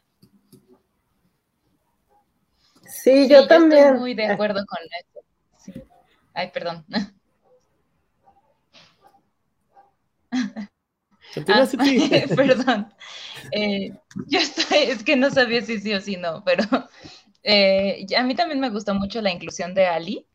Sí, 2.86 3.28
yo 3.28 3.46
también. 3.46 3.84
Estoy 3.84 4.00
muy 4.00 4.14
de 4.14 4.26
acuerdo 4.26 4.64
con 4.66 4.78
eso. 5.00 5.86
Ay, 6.34 6.50
perdón. 6.52 6.84
Ah, 11.48 11.66
perdón. 12.36 12.92
Eh, 13.50 13.92
yo 14.26 14.38
estoy, 14.38 14.78
es 14.78 15.02
que 15.02 15.16
no 15.16 15.30
sabía 15.30 15.62
si 15.62 15.80
sí 15.80 15.92
o 15.94 16.00
si 16.00 16.16
no, 16.16 16.44
pero 16.44 16.64
eh, 17.42 18.06
a 18.16 18.22
mí 18.22 18.34
también 18.34 18.60
me 18.60 18.70
gustó 18.70 18.94
mucho 18.94 19.20
la 19.20 19.30
inclusión 19.30 19.74
de 19.74 19.86
Ali. 19.86 20.26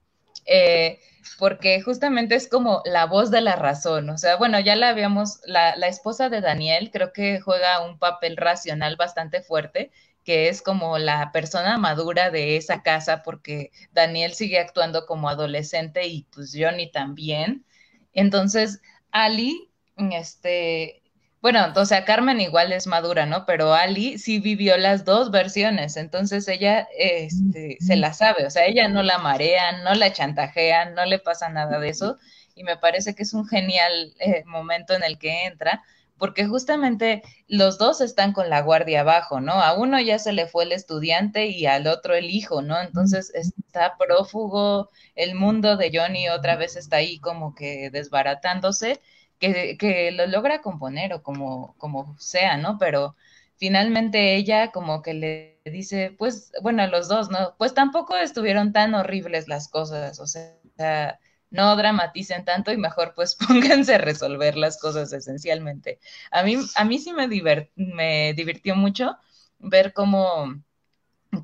Eh, 0.47 0.99
porque 1.39 1.81
justamente 1.81 2.35
es 2.35 2.47
como 2.47 2.81
la 2.85 3.05
voz 3.05 3.31
de 3.31 3.41
la 3.41 3.55
razón, 3.55 4.09
o 4.09 4.17
sea, 4.17 4.37
bueno, 4.37 4.59
ya 4.59 4.75
la 4.75 4.89
habíamos, 4.89 5.41
la, 5.45 5.75
la, 5.75 5.87
esposa 5.87 6.29
de 6.29 6.41
Daniel 6.41 6.89
creo 6.91 7.11
que 7.13 7.41
juega 7.41 7.81
un 7.85 7.99
papel 7.99 8.37
racional 8.37 8.95
bastante 8.95 9.41
fuerte, 9.41 9.91
que 10.23 10.49
es 10.49 10.61
como 10.61 10.97
la 10.97 11.31
persona 11.31 11.77
madura 11.77 12.31
de 12.31 12.57
esa 12.57 12.81
casa, 12.83 13.23
porque 13.23 13.71
Daniel 13.93 14.33
sigue 14.33 14.59
actuando 14.59 15.05
como 15.05 15.29
adolescente 15.29 16.05
y 16.07 16.23
pues 16.33 16.53
Johnny 16.57 16.91
también. 16.91 17.65
Entonces, 18.13 18.81
Ali, 19.11 19.71
este, 19.95 21.01
bueno, 21.41 21.71
o 21.75 21.85
sea, 21.85 22.03
Carmen 22.03 22.41
igual 22.41 22.71
es 22.71 22.87
madura, 22.87 23.25
¿no? 23.25 23.45
Pero 23.45 23.73
Ali 23.73 24.17
sí 24.17 24.39
vivió 24.39 24.77
las 24.77 25.05
dos 25.05 25.31
versiones, 25.31 25.95
entonces 25.97 26.47
ella 26.47 26.87
este, 26.97 27.77
se 27.79 27.95
la 27.95 28.13
sabe, 28.13 28.45
o 28.45 28.49
sea, 28.49 28.65
ella 28.65 28.87
no 28.87 29.03
la 29.03 29.19
marean, 29.19 29.83
no 29.83 29.93
la 29.93 30.11
chantajean, 30.11 30.95
no 30.95 31.05
le 31.05 31.19
pasa 31.19 31.49
nada 31.49 31.79
de 31.79 31.89
eso, 31.89 32.17
y 32.55 32.63
me 32.63 32.77
parece 32.77 33.13
que 33.15 33.23
es 33.23 33.33
un 33.33 33.47
genial 33.47 34.13
eh, 34.19 34.43
momento 34.45 34.93
en 34.93 35.03
el 35.03 35.19
que 35.19 35.45
entra, 35.45 35.83
porque 36.17 36.47
justamente 36.47 37.21
los 37.47 37.77
dos 37.77 38.01
están 38.01 38.33
con 38.33 38.49
la 38.49 38.61
guardia 38.61 39.01
abajo, 39.01 39.39
¿no? 39.39 39.53
A 39.53 39.73
uno 39.73 40.01
ya 40.01 40.17
se 40.17 40.33
le 40.33 40.47
fue 40.47 40.63
el 40.63 40.71
estudiante 40.71 41.45
y 41.47 41.67
al 41.67 41.85
otro 41.87 42.15
el 42.15 42.31
hijo, 42.31 42.63
¿no? 42.63 42.81
Entonces 42.81 43.31
está 43.35 43.95
prófugo, 43.97 44.89
el 45.15 45.35
mundo 45.35 45.77
de 45.77 45.91
Johnny 45.93 46.29
otra 46.29 46.55
vez 46.55 46.75
está 46.75 46.97
ahí 46.97 47.19
como 47.19 47.53
que 47.53 47.91
desbaratándose 47.91 48.99
que, 49.39 50.11
lo 50.13 50.27
logra 50.27 50.61
componer 50.61 51.13
o 51.13 51.23
como, 51.23 51.75
como 51.77 52.17
sea, 52.19 52.57
¿no? 52.57 52.77
Pero 52.77 53.15
finalmente 53.57 54.35
ella 54.35 54.71
como 54.71 55.01
que 55.01 55.13
le 55.13 55.61
dice, 55.65 56.15
pues, 56.17 56.51
bueno, 56.61 56.83
a 56.83 56.87
los 56.87 57.07
dos, 57.07 57.29
¿no? 57.29 57.55
Pues 57.57 57.73
tampoco 57.73 58.15
estuvieron 58.17 58.73
tan 58.73 58.95
horribles 58.95 59.47
las 59.47 59.67
cosas, 59.69 60.19
o 60.19 60.27
sea, 60.27 61.19
no 61.49 61.75
dramaticen 61.75 62.45
tanto 62.45 62.71
y 62.71 62.77
mejor 62.77 63.13
pues 63.15 63.35
pónganse 63.47 63.95
a 63.95 63.99
resolver 63.99 64.57
las 64.57 64.79
cosas 64.79 65.13
esencialmente. 65.13 65.99
A 66.31 66.43
mí, 66.43 66.57
a 66.75 66.85
mí 66.85 66.99
sí 66.99 67.13
me, 67.13 67.27
me 67.75 68.33
divirtió 68.33 68.75
mucho 68.75 69.17
ver 69.59 69.93
cómo, 69.93 70.61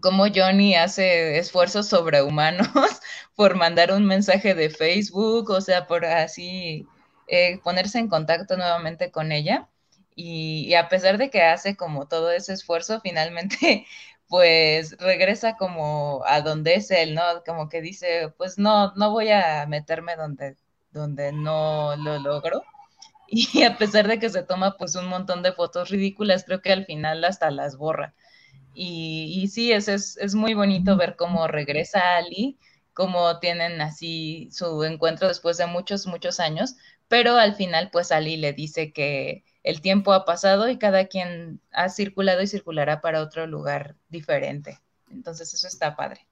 cómo 0.01 0.25
Johnny 0.33 0.75
hace 0.75 1.37
esfuerzos 1.37 1.87
sobrehumanos 1.87 2.67
por 3.35 3.55
mandar 3.55 3.91
un 3.93 4.05
mensaje 4.05 4.53
de 4.55 4.69
Facebook, 4.69 5.49
o 5.49 5.61
sea, 5.61 5.87
por 5.87 6.05
así 6.05 6.87
eh, 7.35 7.59
ponerse 7.63 7.97
en 7.97 8.09
contacto 8.09 8.57
nuevamente 8.57 9.09
con 9.11 9.31
ella. 9.31 9.67
Y, 10.15 10.75
a 10.75 10.87
pesar 10.89 11.17
de 11.17 11.31
que 11.31 11.41
hace 11.41 11.75
como 11.75 12.07
todo 12.07 12.31
ese 12.31 12.53
esfuerzo, 12.53 13.01
finalmente 13.01 13.87
pues 14.29 14.95
regresa 14.99 15.57
como 15.57 16.23
a 16.27 16.41
donde 16.41 16.75
es 16.75 16.91
él, 16.91 17.15
¿no? 17.15 17.23
Como 17.45 17.69
que 17.69 17.81
dice, 17.81 18.31
pues 18.37 18.59
no, 18.59 18.93
no 18.95 19.09
voy 19.11 19.29
a 19.31 19.65
meterme 19.67 20.15
donde, 20.15 20.57
donde 20.91 21.31
no 21.31 21.95
lo 21.97 22.19
logro. 22.19 22.63
Y 23.27 23.63
a 23.63 23.77
pesar 23.77 24.07
de 24.07 24.19
que 24.19 24.29
se 24.29 24.43
toma 24.43 24.77
pues 24.77 24.95
un 24.95 25.07
montón 25.07 25.41
de 25.43 25.53
fotos 25.53 25.89
ridículas, 25.89 26.43
creo 26.45 26.61
que 26.61 26.71
al 26.71 26.85
final 26.85 27.23
hasta 27.25 27.49
las 27.51 27.77
borra. 27.77 28.13
Y, 28.75 29.41
y 29.41 29.47
sí, 29.47 29.71
es, 29.71 29.87
es, 29.87 30.17
es 30.17 30.35
muy 30.35 30.53
bonito 30.53 30.97
ver 30.97 31.15
cómo 31.15 31.47
regresa 31.47 32.17
Ali, 32.17 32.59
cómo 32.93 33.39
tienen 33.39 33.81
así 33.81 34.49
su 34.51 34.83
encuentro 34.83 35.27
después 35.27 35.57
de 35.57 35.65
muchos, 35.67 36.07
muchos 36.07 36.39
años, 36.39 36.75
pero 37.07 37.35
al 37.35 37.55
final 37.55 37.89
pues 37.91 38.11
Ali 38.11 38.37
le 38.37 38.53
dice 38.53 38.91
que 38.91 39.43
el 39.63 39.81
tiempo 39.81 40.13
ha 40.13 40.25
pasado 40.25 40.69
y 40.69 40.77
cada 40.77 41.07
quien 41.07 41.61
ha 41.71 41.89
circulado 41.89 42.41
y 42.41 42.47
circulará 42.47 43.01
para 43.01 43.21
otro 43.21 43.47
lugar 43.47 43.95
diferente. 44.09 44.79
Entonces 45.09 45.53
eso 45.53 45.67
está 45.67 45.95
padre. 45.95 46.27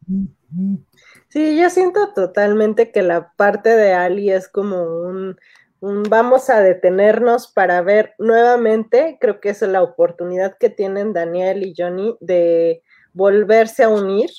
Sí, 1.30 1.57
yo 1.57 1.69
siento 1.69 2.13
totalmente 2.13 2.91
que 2.91 3.03
la 3.03 3.32
parte 3.34 3.69
de 3.69 3.93
Ali 3.93 4.32
es 4.32 4.49
como 4.49 4.84
un, 4.84 5.38
vamos 5.82 6.49
a 6.49 6.61
detenernos 6.61 7.47
para 7.47 7.82
ver 7.82 8.13
nuevamente, 8.17 9.17
creo 9.22 9.39
que 9.39 9.49
es 9.49 9.61
la 9.61 9.82
oportunidad 9.82 10.57
que 10.57 10.69
tienen 10.69 11.13
Daniel 11.13 11.63
y 11.63 11.74
Johnny 11.78 12.15
de 12.19 12.84
volverse 13.13 13.84
a 13.84 13.89
unir 13.89 14.30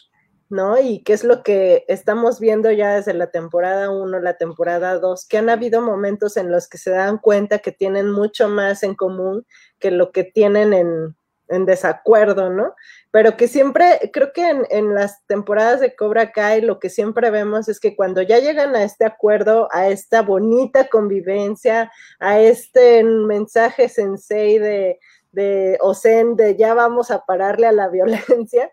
¿no? 0.52 0.78
Y 0.78 1.02
qué 1.02 1.14
es 1.14 1.24
lo 1.24 1.42
que 1.42 1.84
estamos 1.88 2.38
viendo 2.38 2.70
ya 2.70 2.94
desde 2.94 3.14
la 3.14 3.30
temporada 3.30 3.90
1, 3.90 4.20
la 4.20 4.36
temporada 4.36 4.98
2, 4.98 5.26
que 5.26 5.38
han 5.38 5.48
habido 5.48 5.80
momentos 5.80 6.36
en 6.36 6.52
los 6.52 6.68
que 6.68 6.78
se 6.78 6.90
dan 6.90 7.18
cuenta 7.18 7.60
que 7.60 7.72
tienen 7.72 8.10
mucho 8.10 8.48
más 8.48 8.82
en 8.82 8.94
común 8.94 9.46
que 9.80 9.90
lo 9.90 10.12
que 10.12 10.24
tienen 10.24 10.74
en, 10.74 11.16
en 11.48 11.64
desacuerdo, 11.64 12.50
¿no? 12.50 12.74
Pero 13.10 13.36
que 13.36 13.48
siempre, 13.48 14.10
creo 14.12 14.32
que 14.32 14.48
en, 14.70 14.94
las 14.94 15.24
temporadas 15.26 15.80
de 15.80 15.96
Cobra 15.96 16.32
Kai 16.32 16.60
lo 16.60 16.78
que 16.78 16.90
siempre 16.90 17.30
vemos 17.30 17.68
es 17.68 17.80
que 17.80 17.96
cuando 17.96 18.20
ya 18.20 18.38
llegan 18.38 18.76
a 18.76 18.84
este 18.84 19.06
acuerdo, 19.06 19.68
a 19.72 19.88
esta 19.88 20.22
bonita 20.22 20.88
convivencia, 20.88 21.90
a 22.20 22.40
este 22.40 23.02
mensaje 23.04 23.88
sensei 23.88 24.58
de, 24.58 24.98
de 25.32 25.78
Ozen 25.80 26.36
de 26.36 26.56
ya 26.56 26.74
vamos 26.74 27.10
a 27.10 27.24
pararle 27.24 27.66
a 27.66 27.72
la 27.72 27.88
violencia, 27.90 28.70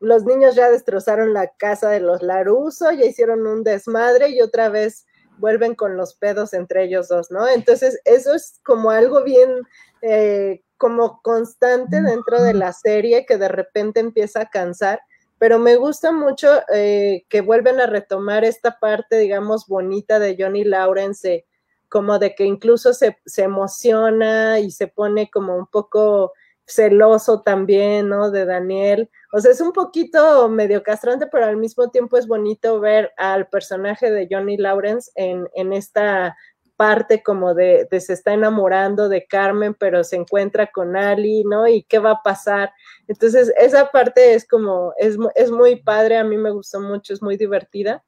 los 0.00 0.24
niños 0.24 0.54
ya 0.54 0.70
destrozaron 0.70 1.32
la 1.32 1.48
casa 1.56 1.90
de 1.90 2.00
los 2.00 2.22
Laruso, 2.22 2.90
ya 2.92 3.06
hicieron 3.06 3.46
un 3.46 3.64
desmadre 3.64 4.30
y 4.30 4.40
otra 4.40 4.68
vez 4.68 5.06
vuelven 5.38 5.74
con 5.74 5.96
los 5.96 6.14
pedos 6.14 6.54
entre 6.54 6.84
ellos 6.84 7.08
dos, 7.08 7.30
¿no? 7.30 7.48
Entonces, 7.48 8.00
eso 8.04 8.34
es 8.34 8.60
como 8.64 8.90
algo 8.90 9.22
bien, 9.22 9.62
eh, 10.02 10.62
como 10.76 11.20
constante 11.22 12.02
dentro 12.02 12.42
de 12.42 12.54
la 12.54 12.72
serie 12.72 13.26
que 13.26 13.38
de 13.38 13.48
repente 13.48 14.00
empieza 14.00 14.42
a 14.42 14.50
cansar, 14.50 15.00
pero 15.38 15.58
me 15.58 15.76
gusta 15.76 16.12
mucho 16.12 16.48
eh, 16.72 17.24
que 17.28 17.40
vuelven 17.42 17.80
a 17.80 17.86
retomar 17.86 18.44
esta 18.44 18.78
parte, 18.78 19.18
digamos, 19.18 19.66
bonita 19.66 20.18
de 20.18 20.36
Johnny 20.38 20.64
Lawrence, 20.64 21.46
como 21.88 22.18
de 22.18 22.34
que 22.34 22.44
incluso 22.44 22.92
se, 22.94 23.18
se 23.26 23.42
emociona 23.42 24.58
y 24.60 24.70
se 24.70 24.88
pone 24.88 25.30
como 25.30 25.56
un 25.56 25.66
poco 25.66 26.32
celoso 26.66 27.42
también, 27.42 28.08
¿no? 28.08 28.30
De 28.30 28.44
Daniel. 28.44 29.10
O 29.36 29.40
sea, 29.42 29.52
es 29.52 29.60
un 29.60 29.72
poquito 29.72 30.48
medio 30.48 30.82
castrante, 30.82 31.26
pero 31.26 31.44
al 31.44 31.58
mismo 31.58 31.90
tiempo 31.90 32.16
es 32.16 32.26
bonito 32.26 32.80
ver 32.80 33.12
al 33.18 33.46
personaje 33.48 34.10
de 34.10 34.26
Johnny 34.30 34.56
Lawrence 34.56 35.10
en, 35.14 35.46
en 35.52 35.74
esta 35.74 36.34
parte 36.76 37.22
como 37.22 37.52
de, 37.52 37.86
se 38.00 38.14
está 38.14 38.32
enamorando 38.32 39.10
de 39.10 39.26
Carmen, 39.26 39.74
pero 39.74 40.04
se 40.04 40.16
encuentra 40.16 40.68
con 40.68 40.96
Ali, 40.96 41.44
¿no? 41.44 41.68
Y 41.68 41.82
qué 41.82 41.98
va 41.98 42.12
a 42.12 42.22
pasar. 42.22 42.72
Entonces, 43.08 43.52
esa 43.58 43.90
parte 43.90 44.32
es 44.32 44.48
como, 44.48 44.94
es, 44.96 45.18
es 45.34 45.50
muy 45.50 45.82
padre, 45.82 46.16
a 46.16 46.24
mí 46.24 46.38
me 46.38 46.50
gustó 46.50 46.80
mucho, 46.80 47.12
es 47.12 47.20
muy 47.20 47.36
divertida 47.36 48.02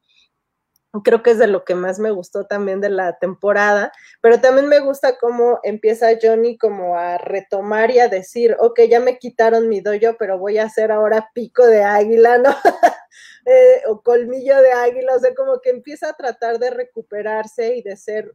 creo 1.04 1.22
que 1.22 1.30
es 1.32 1.38
de 1.38 1.46
lo 1.46 1.64
que 1.64 1.74
más 1.74 1.98
me 1.98 2.10
gustó 2.10 2.46
también 2.46 2.80
de 2.80 2.88
la 2.88 3.18
temporada, 3.18 3.92
pero 4.20 4.40
también 4.40 4.68
me 4.68 4.80
gusta 4.80 5.18
cómo 5.18 5.60
empieza 5.62 6.08
Johnny 6.20 6.56
como 6.56 6.96
a 6.96 7.18
retomar 7.18 7.90
y 7.90 8.00
a 8.00 8.08
decir, 8.08 8.56
ok, 8.58 8.80
ya 8.88 9.00
me 9.00 9.18
quitaron 9.18 9.68
mi 9.68 9.80
doyo, 9.80 10.16
pero 10.18 10.38
voy 10.38 10.58
a 10.58 10.64
hacer 10.64 10.90
ahora 10.90 11.30
pico 11.34 11.66
de 11.66 11.84
águila, 11.84 12.38
¿no? 12.38 12.50
eh, 13.46 13.82
o 13.86 14.02
colmillo 14.02 14.60
de 14.62 14.72
águila, 14.72 15.14
o 15.14 15.20
sea, 15.20 15.34
como 15.34 15.60
que 15.60 15.70
empieza 15.70 16.10
a 16.10 16.14
tratar 16.14 16.58
de 16.58 16.70
recuperarse 16.70 17.76
y 17.76 17.82
de 17.82 17.96
ser 17.96 18.34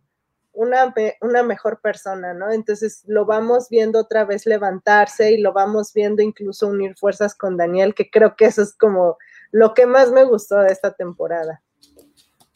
una, 0.53 0.93
una 1.21 1.41
mejor 1.41 1.81
persona, 1.81 2.33
¿no? 2.35 2.51
Entonces 2.51 3.03
lo 3.07 3.25
vamos 3.25 3.69
viendo 3.69 3.99
otra 3.99 4.23
vez 4.25 4.45
levantarse 4.45 5.31
y 5.31 5.37
lo 5.37 5.51
vamos 5.51 5.91
viendo 5.93 6.21
incluso 6.21 6.67
unir 6.67 6.95
fuerzas 6.95 7.33
con 7.33 7.57
Daniel, 7.57 7.95
que 7.95 8.11
creo 8.11 8.35
que 8.35 8.45
eso 8.45 8.61
es 8.61 8.75
como 8.75 9.17
lo 9.51 9.73
que 9.73 9.87
más 9.87 10.11
me 10.11 10.23
gustó 10.23 10.57
de 10.59 10.71
esta 10.71 10.93
temporada. 10.93 11.63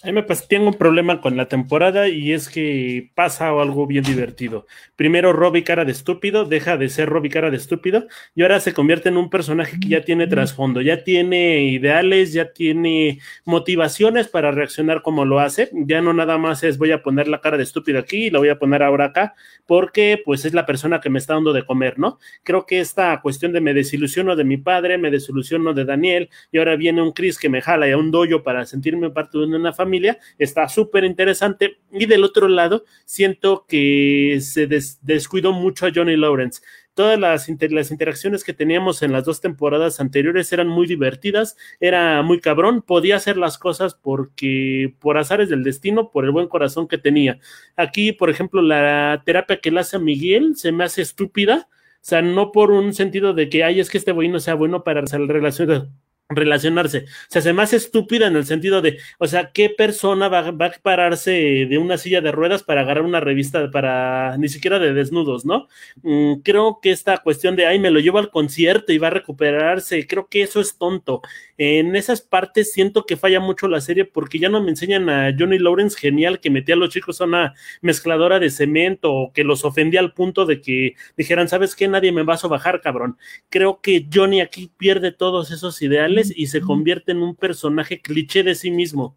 A 0.08 0.10
mí 0.10 0.16
me 0.16 0.24
pasa, 0.24 0.46
tengo 0.48 0.70
un 0.70 0.74
problema 0.76 1.20
con 1.20 1.36
la 1.36 1.50
temporada 1.50 2.08
y 2.08 2.32
es 2.32 2.48
que 2.48 3.12
pasa 3.14 3.50
algo 3.50 3.86
bien 3.88 4.06
divertido. 4.06 4.66
Primero, 4.96 5.34
Robbie 5.34 5.66
cara 5.66 5.84
de 5.84 5.92
estúpido, 5.92 6.46
deja 6.46 6.78
de 6.78 6.88
ser 6.88 7.10
Robbie 7.10 7.30
cara 7.30 7.52
de 7.52 7.58
estúpido 7.58 8.08
y 8.34 8.44
ahora 8.44 8.62
se 8.62 8.74
convierte 8.74 9.10
en 9.10 9.18
un 9.18 9.30
personaje 9.30 9.78
que 9.78 9.90
ya 9.90 10.06
tiene 10.06 10.26
trasfondo, 10.28 10.80
ya 10.80 11.04
tiene 11.04 11.66
ideales, 11.66 12.32
ya 12.32 12.54
tiene 12.54 13.20
motivaciones 13.44 14.30
para 14.30 14.52
reaccionar 14.52 15.02
como 15.02 15.26
lo 15.26 15.42
hace. 15.42 15.70
Ya 15.74 16.02
no 16.02 16.14
nada 16.14 16.38
más 16.38 16.64
es 16.64 16.78
voy 16.78 16.94
a 16.94 17.04
poner 17.04 17.28
la 17.28 17.42
cara 17.42 17.58
de 17.58 17.64
estúpido 17.64 18.00
aquí 18.00 18.28
y 18.28 18.30
la 18.30 18.40
voy 18.40 18.48
a 18.48 18.60
poner 18.60 18.84
ahora 18.84 19.08
acá 19.08 19.36
porque 19.66 20.22
pues 20.24 20.46
es 20.46 20.54
la 20.54 20.66
persona 20.66 21.02
que 21.02 21.10
me 21.10 21.20
está 21.20 21.34
dando 21.34 21.52
de 21.52 21.66
comer, 21.66 22.00
¿no? 22.00 22.18
Creo 22.44 22.66
que 22.66 22.80
esta 22.80 23.20
cuestión 23.20 23.52
de 23.52 23.60
me 23.60 23.74
desilusiono 23.74 24.38
de 24.38 24.46
mi 24.46 24.56
padre, 24.56 24.98
me 24.98 25.12
desilusiono 25.12 25.74
de 25.74 25.84
Daniel 25.84 26.30
y 26.50 26.60
ahora 26.60 26.78
viene 26.78 27.02
un 27.02 27.12
Chris 27.12 27.38
que 27.38 27.50
me 27.50 27.60
jala 27.62 27.90
y 27.90 27.92
a 27.92 27.98
un 27.98 28.10
doyo 28.10 28.42
para 28.42 28.66
sentirme 28.66 29.10
parte 29.10 29.38
de 29.38 29.44
una 29.44 29.74
familia 29.74 29.97
familia, 29.98 30.20
está 30.38 30.68
súper 30.70 31.04
interesante. 31.04 31.78
Y 31.92 32.06
del 32.06 32.24
otro 32.24 32.48
lado, 32.48 32.84
siento 33.06 33.66
que 33.68 34.40
se 34.42 34.68
descuidó 35.02 35.54
mucho 35.54 35.88
a 35.88 35.92
Johnny 35.94 36.16
Lawrence. 36.16 36.62
Todas 36.94 37.20
las, 37.20 37.48
las 37.70 37.92
interacciones 37.92 38.44
que 38.44 38.54
teníamos 38.54 39.04
en 39.04 39.12
las 39.12 39.24
dos 39.24 39.40
temporadas 39.40 40.00
anteriores 40.00 40.52
eran 40.52 40.68
muy 40.68 40.88
divertidas, 40.88 41.56
era 41.80 42.24
muy 42.24 42.40
cabrón, 42.40 42.82
podía 42.82 43.18
hacer 43.18 43.38
las 43.38 43.60
cosas 43.60 43.94
porque 43.94 44.96
por 45.00 45.18
azares 45.18 45.50
del 45.50 45.64
destino, 45.64 46.10
por 46.10 46.26
el 46.26 46.32
buen 46.32 46.48
corazón 46.48 46.88
que 46.88 46.98
tenía. 46.98 47.40
Aquí, 47.76 48.14
por 48.14 48.32
ejemplo, 48.32 48.64
la 48.64 49.22
terapia 49.26 49.60
que 49.60 49.72
le 49.72 49.80
hace 49.80 49.98
a 49.98 50.00
Miguel 50.00 50.56
se 50.56 50.72
me 50.72 50.84
hace 50.84 51.04
estúpida, 51.04 51.68
o 51.72 52.10
sea, 52.10 52.24
no 52.24 52.52
por 52.52 52.72
un 52.72 52.94
sentido 52.94 53.34
de 53.34 53.48
que, 53.50 53.64
ay, 53.64 53.80
es 53.80 53.90
que 53.90 54.00
este 54.00 54.12
güey 54.12 54.28
no 54.28 54.40
sea 54.40 54.56
bueno 54.56 54.84
para 54.84 55.02
relaciones 55.02 55.84
relacionarse. 56.30 57.06
O 57.06 57.30
sea, 57.30 57.42
se 57.42 57.54
me 57.54 57.62
hace 57.64 57.78
estúpida 57.78 58.28
en 58.28 58.36
el 58.36 58.46
sentido 58.46 58.82
de, 58.82 59.00
o 59.18 59.28
sea, 59.28 59.52
¿qué 59.54 59.70
persona 59.70 60.28
va, 60.28 60.40
a 60.40 60.72
pararse 60.82 61.32
de 61.70 61.78
una 61.78 61.98
silla 61.98 62.22
de 62.22 62.32
ruedas 62.32 62.64
para 62.64 62.82
agarrar 62.82 63.04
una 63.04 63.20
revista 63.20 63.72
para, 63.72 64.38
ni 64.38 64.50
siquiera 64.50 64.80
de 64.80 64.94
desnudos, 64.94 65.46
¿no? 65.46 65.68
Mm, 66.04 66.42
creo 66.44 66.80
que 66.82 66.92
esta 66.92 67.18
cuestión 67.20 67.56
de, 67.56 67.66
ay, 67.66 67.80
me 67.80 67.92
lo 67.92 68.00
llevo 68.00 68.18
al 68.20 68.30
concierto 68.30 68.92
y 68.92 68.98
va 68.98 69.08
a 69.08 69.12
recuperarse, 69.12 70.06
creo 70.06 70.28
que 70.28 70.42
eso 70.42 70.60
es 70.60 70.78
tonto. 70.78 71.22
En 71.58 71.96
esas 71.96 72.22
partes 72.22 72.72
siento 72.74 73.06
que 73.06 73.18
falla 73.18 73.40
mucho 73.40 73.68
la 73.68 73.82
serie 73.82 74.06
porque 74.06 74.38
ya 74.40 74.50
no 74.50 74.62
me 74.62 74.70
enseñan 74.70 75.10
a 75.10 75.34
Johnny 75.38 75.60
Lawrence 75.60 75.98
genial 75.98 76.40
que 76.40 76.50
metía 76.50 76.76
a 76.76 76.78
los 76.78 76.90
chicos 76.90 77.22
a 77.22 77.26
una 77.26 77.54
mezcladora 77.82 78.40
de 78.40 78.50
cemento 78.50 79.14
o 79.14 79.34
que 79.34 79.44
los 79.44 79.66
ofendía 79.66 80.02
al 80.02 80.14
punto 80.14 80.46
de 80.46 80.62
que 80.62 80.96
dijeran, 81.16 81.48
¿sabes 81.48 81.76
qué? 81.76 81.88
Nadie 81.88 82.12
me 82.12 82.24
va 82.24 82.36
a 82.36 82.48
bajar, 82.48 82.82
cabrón. 82.82 83.18
Creo 83.50 83.82
que 83.82 84.08
Johnny 84.14 84.42
aquí 84.42 84.72
pierde 84.78 85.12
todos 85.12 85.52
esos 85.52 85.82
ideales 85.82 86.17
y 86.36 86.48
se 86.48 86.62
convierte 86.62 87.12
en 87.12 87.22
un 87.22 87.36
personaje 87.36 88.02
cliché 88.02 88.44
de 88.44 88.56
sí 88.56 88.72
mismo. 88.72 89.16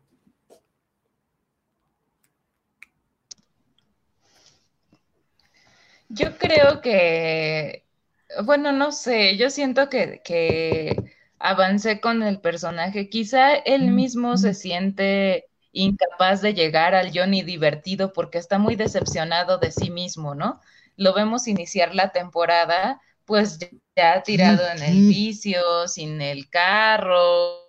Yo 6.08 6.36
creo 6.38 6.80
que, 6.80 7.84
bueno, 8.44 8.72
no 8.72 8.90
sé, 8.90 9.36
yo 9.36 9.48
siento 9.48 9.88
que, 9.88 10.20
que 10.24 10.96
avancé 11.38 12.00
con 12.00 12.22
el 12.22 12.40
personaje. 12.40 13.08
Quizá 13.08 13.54
él 13.54 13.92
mismo 13.92 14.36
se 14.36 14.54
siente 14.54 15.46
incapaz 15.72 16.42
de 16.42 16.54
llegar 16.54 16.94
al 16.94 17.12
Johnny 17.14 17.42
divertido 17.42 18.12
porque 18.12 18.38
está 18.38 18.58
muy 18.58 18.76
decepcionado 18.76 19.58
de 19.58 19.70
sí 19.70 19.90
mismo, 19.90 20.34
¿no? 20.34 20.60
Lo 20.96 21.14
vemos 21.14 21.48
iniciar 21.48 21.94
la 21.94 22.10
temporada 22.10 23.00
pues 23.30 23.60
ya 23.94 24.24
tirado 24.24 24.68
en 24.74 24.82
el 24.82 25.06
vicio, 25.06 25.86
sin 25.86 26.20
el 26.20 26.50
carro 26.50 27.60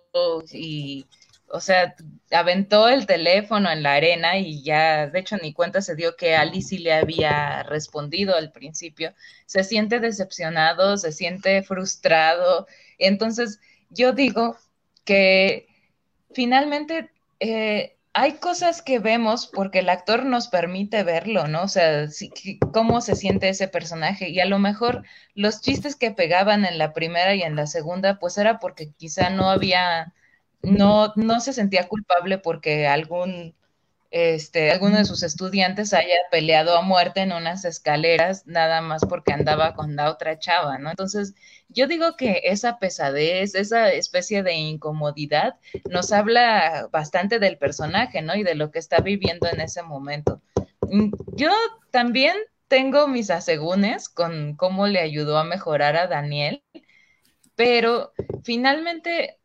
y, 0.50 1.06
o 1.46 1.60
sea, 1.60 1.94
aventó 2.32 2.88
el 2.88 3.06
teléfono 3.06 3.70
en 3.70 3.84
la 3.84 3.94
arena 3.94 4.38
y 4.38 4.64
ya, 4.64 5.06
de 5.06 5.20
hecho, 5.20 5.36
ni 5.36 5.52
cuenta 5.52 5.80
se 5.80 5.94
dio 5.94 6.16
que 6.16 6.34
Alice 6.34 6.70
sí 6.70 6.78
le 6.78 6.92
había 6.92 7.62
respondido 7.62 8.34
al 8.34 8.50
principio. 8.50 9.14
Se 9.46 9.62
siente 9.62 10.00
decepcionado, 10.00 10.96
se 10.96 11.12
siente 11.12 11.62
frustrado. 11.62 12.66
Entonces, 12.98 13.60
yo 13.88 14.12
digo 14.12 14.56
que 15.04 15.68
finalmente 16.32 17.12
eh, 17.38 17.98
hay 18.14 18.34
cosas 18.34 18.82
que 18.82 18.98
vemos 18.98 19.46
porque 19.46 19.78
el 19.80 19.88
actor 19.88 20.24
nos 20.26 20.48
permite 20.48 21.02
verlo, 21.02 21.48
¿no? 21.48 21.62
O 21.62 21.68
sea, 21.68 22.06
cómo 22.72 23.00
se 23.00 23.16
siente 23.16 23.48
ese 23.48 23.68
personaje. 23.68 24.28
Y 24.28 24.40
a 24.40 24.44
lo 24.46 24.58
mejor 24.58 25.04
los 25.34 25.60
chistes 25.62 25.96
que 25.96 26.10
pegaban 26.10 26.64
en 26.66 26.78
la 26.78 26.92
primera 26.92 27.34
y 27.34 27.42
en 27.42 27.56
la 27.56 27.66
segunda, 27.66 28.18
pues 28.18 28.36
era 28.38 28.58
porque 28.58 28.92
quizá 28.92 29.30
no 29.30 29.50
había, 29.50 30.12
no, 30.62 31.12
no 31.16 31.40
se 31.40 31.52
sentía 31.54 31.88
culpable 31.88 32.38
porque 32.38 32.86
algún 32.86 33.54
este, 34.12 34.70
alguno 34.70 34.98
de 34.98 35.06
sus 35.06 35.22
estudiantes 35.22 35.94
haya 35.94 36.16
peleado 36.30 36.76
a 36.76 36.82
muerte 36.82 37.20
en 37.20 37.32
unas 37.32 37.64
escaleras 37.64 38.46
nada 38.46 38.82
más 38.82 39.06
porque 39.08 39.32
andaba 39.32 39.74
con 39.74 39.96
la 39.96 40.10
otra 40.10 40.38
chava, 40.38 40.76
¿no? 40.76 40.90
Entonces, 40.90 41.34
yo 41.70 41.86
digo 41.86 42.14
que 42.18 42.42
esa 42.44 42.78
pesadez, 42.78 43.54
esa 43.54 43.90
especie 43.90 44.42
de 44.42 44.52
incomodidad 44.52 45.56
nos 45.88 46.12
habla 46.12 46.88
bastante 46.92 47.38
del 47.38 47.56
personaje, 47.56 48.20
¿no? 48.20 48.34
Y 48.34 48.42
de 48.42 48.54
lo 48.54 48.70
que 48.70 48.78
está 48.78 49.00
viviendo 49.00 49.48
en 49.48 49.62
ese 49.62 49.82
momento. 49.82 50.42
Mm, 50.90 51.10
yo 51.34 51.50
también 51.90 52.36
tengo 52.68 53.08
mis 53.08 53.30
asegúnes 53.30 54.10
con 54.10 54.56
cómo 54.56 54.88
le 54.88 55.00
ayudó 55.00 55.38
a 55.38 55.44
mejorar 55.44 55.96
a 55.96 56.06
Daniel, 56.06 56.62
pero 57.56 58.12
finalmente 58.44 59.38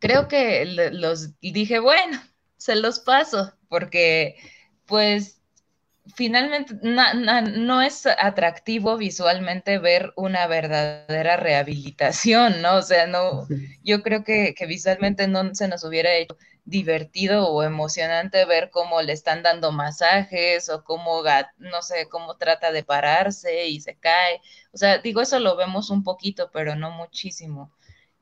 creo 0.00 0.26
que 0.26 0.64
los 0.92 1.38
dije, 1.40 1.78
bueno, 1.78 2.20
se 2.56 2.76
los 2.76 3.00
paso, 3.00 3.54
porque 3.68 4.36
pues 4.86 5.40
finalmente 6.14 6.78
no 6.82 7.82
es 7.82 8.06
atractivo 8.06 8.96
visualmente 8.96 9.78
ver 9.78 10.12
una 10.16 10.46
verdadera 10.46 11.36
rehabilitación, 11.36 12.62
¿no? 12.62 12.76
O 12.76 12.82
sea, 12.82 13.06
no, 13.06 13.46
yo 13.82 14.02
creo 14.02 14.24
que, 14.24 14.54
que, 14.54 14.66
visualmente 14.66 15.26
no 15.28 15.54
se 15.54 15.68
nos 15.68 15.84
hubiera 15.84 16.14
hecho 16.14 16.36
divertido 16.66 17.48
o 17.48 17.62
emocionante 17.62 18.44
ver 18.44 18.70
cómo 18.70 19.00
le 19.00 19.12
están 19.12 19.42
dando 19.42 19.72
masajes 19.72 20.68
o 20.68 20.82
cómo, 20.84 21.22
no 21.58 21.82
sé, 21.82 22.08
cómo 22.08 22.36
trata 22.36 22.72
de 22.72 22.84
pararse 22.84 23.68
y 23.68 23.80
se 23.80 23.96
cae. 23.96 24.40
O 24.72 24.76
sea, 24.76 24.98
digo, 24.98 25.20
eso 25.20 25.38
lo 25.38 25.56
vemos 25.56 25.90
un 25.90 26.02
poquito, 26.02 26.50
pero 26.52 26.74
no 26.74 26.90
muchísimo. 26.90 27.72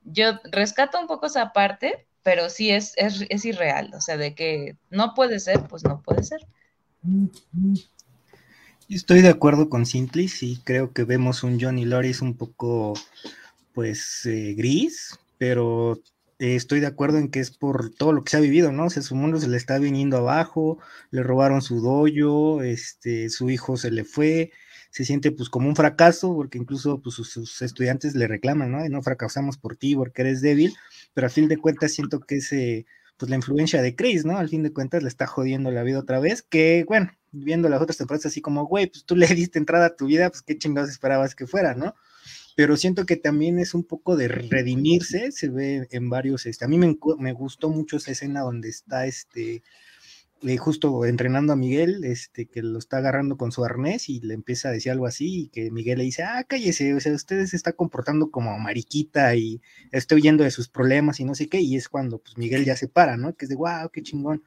Yo 0.03 0.41
rescato 0.45 1.01
un 1.01 1.07
poco 1.07 1.27
esa 1.27 1.53
parte, 1.53 2.07
pero 2.25 2.51
sí 2.51 2.71
es, 2.71 2.95
es, 2.97 3.25
es 3.29 3.45
irreal, 3.45 3.93
o 3.95 4.01
sea, 4.01 4.17
de 4.17 4.35
que 4.35 4.77
no 4.91 5.15
puede 5.15 5.39
ser, 5.39 5.63
pues 5.69 5.85
no 5.85 6.03
puede 6.03 6.25
ser. 6.25 6.41
Estoy 8.89 9.21
de 9.21 9.29
acuerdo 9.29 9.69
con 9.69 9.87
Simplis 9.87 10.43
y 10.43 10.57
creo 10.65 10.93
que 10.93 11.05
vemos 11.05 11.45
un 11.45 11.61
Johnny 11.61 11.85
Loris 11.85 12.23
un 12.23 12.35
poco, 12.37 12.95
pues, 13.75 14.25
eh, 14.25 14.55
gris, 14.57 15.19
pero 15.37 16.01
eh, 16.39 16.57
estoy 16.57 16.81
de 16.81 16.87
acuerdo 16.87 17.19
en 17.19 17.31
que 17.31 17.41
es 17.41 17.51
por 17.51 17.91
todo 17.91 18.15
lo 18.15 18.25
que 18.25 18.31
se 18.31 18.39
ha 18.39 18.41
vivido, 18.41 18.73
¿no? 18.73 18.87
O 18.87 18.91
sea, 18.91 19.03
su 19.03 19.15
mundo 19.15 19.39
se 19.39 19.49
le 19.49 19.59
está 19.59 19.79
viniendo 19.79 20.17
abajo, 20.17 20.79
le 21.11 21.23
robaron 21.23 21.61
su 21.61 21.83
doyo, 21.83 22.63
este, 22.63 23.29
su 23.29 23.51
hijo 23.51 23.77
se 23.77 23.91
le 23.91 24.05
fue, 24.05 24.51
se 24.95 25.05
siente 25.05 25.33
pues 25.33 25.49
como 25.49 25.69
un 25.69 25.75
fracaso, 25.75 26.33
porque 26.37 26.57
incluso 26.57 27.03
pues, 27.03 27.17
sus, 27.17 27.63
estudiantes 27.63 28.15
le 28.15 28.29
reclaman, 28.29 28.71
¿no? 28.71 28.87
Y 28.87 28.89
no 28.89 29.03
fracasamos 29.03 29.59
por 29.59 29.77
ti 29.77 29.97
porque 29.97 30.23
eres 30.23 30.41
débil, 30.41 30.73
pero 31.15 31.27
a 31.27 31.31
fin 31.31 31.49
de 31.49 31.57
cuentas 31.57 31.93
siento 31.93 32.21
que 32.21 32.37
ese, 32.37 32.87
pues 33.17 33.29
la 33.29 33.35
influencia 33.35 33.83
de 33.83 33.97
Chris, 33.97 34.25
¿no? 34.25 34.39
Al 34.39 34.49
fin 34.49 34.63
de 34.63 34.73
cuentas 34.73 35.03
le 35.03 35.09
está 35.09 35.27
jodiendo 35.27 35.73
la 35.73 35.83
vida 35.83 35.99
otra 35.99 36.21
vez, 36.21 36.43
que 36.43 36.85
bueno, 36.87 37.11
viendo 37.33 37.69
las 37.69 37.83
otras 37.83 37.97
temporadas 37.97 38.27
así 38.27 38.41
como, 38.41 38.67
güey, 38.67 38.87
pues 38.87 39.05
tú 39.05 39.17
le 39.17 39.27
diste 39.35 39.59
entrada 39.59 39.87
a 39.87 39.97
tu 39.97 40.07
vida, 40.07 40.31
pues 40.31 40.43
qué 40.43 40.57
chingados 40.57 40.91
esperabas 40.91 41.35
que 41.35 41.49
fuera, 41.49 41.75
¿no? 41.75 41.97
pero 42.57 42.77
siento 42.77 43.05
que 43.05 43.17
también 43.17 43.59
es 43.59 43.75
un 43.75 43.83
poco 43.83 44.17
de 44.17 44.29
redimirse, 44.29 45.33
se 45.33 45.49
ve 45.49 45.89
en 45.91 46.09
varios, 46.09 46.47
este, 46.47 46.65
a 46.65 46.69
mí 46.69 46.79
me, 46.79 46.97
me 47.19 47.33
gustó 47.33 47.69
mucho 47.69 47.97
esa 47.97 48.13
escena 48.13 48.43
donde 48.43 48.69
está 48.69 49.07
este, 49.07 49.65
eh, 50.47 50.57
justo 50.59 51.05
entrenando 51.05 51.53
a 51.53 51.57
Miguel, 51.57 52.05
este, 52.05 52.47
que 52.47 52.63
lo 52.63 52.79
está 52.79 52.99
agarrando 52.99 53.37
con 53.37 53.53
su 53.53 53.65
arnés 53.65 54.09
y 54.09 54.21
le 54.21 54.35
empieza 54.35 54.69
a 54.69 54.73
decir 54.73 54.93
algo 54.93 55.07
así, 55.07 55.45
y 55.45 55.49
que 55.49 55.71
Miguel 55.71 55.99
le 55.99 56.05
dice, 56.05 56.23
ah, 56.23 56.45
cállese, 56.45 56.95
o 56.95 57.01
sea, 57.01 57.13
usted 57.15 57.47
se 57.47 57.57
está 57.57 57.73
comportando 57.73 58.31
como 58.31 58.59
mariquita 58.59 59.35
y 59.37 59.61
estoy 59.93 60.21
huyendo 60.21 60.45
de 60.45 60.51
sus 60.51 60.69
problemas 60.69 61.21
y 61.21 61.25
no 61.25 61.35
sé 61.35 61.49
qué, 61.49 61.61
y 61.61 61.77
es 61.77 61.89
cuando 61.89 62.19
pues 62.19 62.37
Miguel 62.39 62.65
ya 62.65 62.77
se 62.77 62.89
para, 62.89 63.17
¿no? 63.17 63.35
Que 63.35 63.47
es 63.47 63.49
de, 63.49 63.57
wow, 63.57 63.91
qué 63.93 64.03
chingón. 64.03 64.43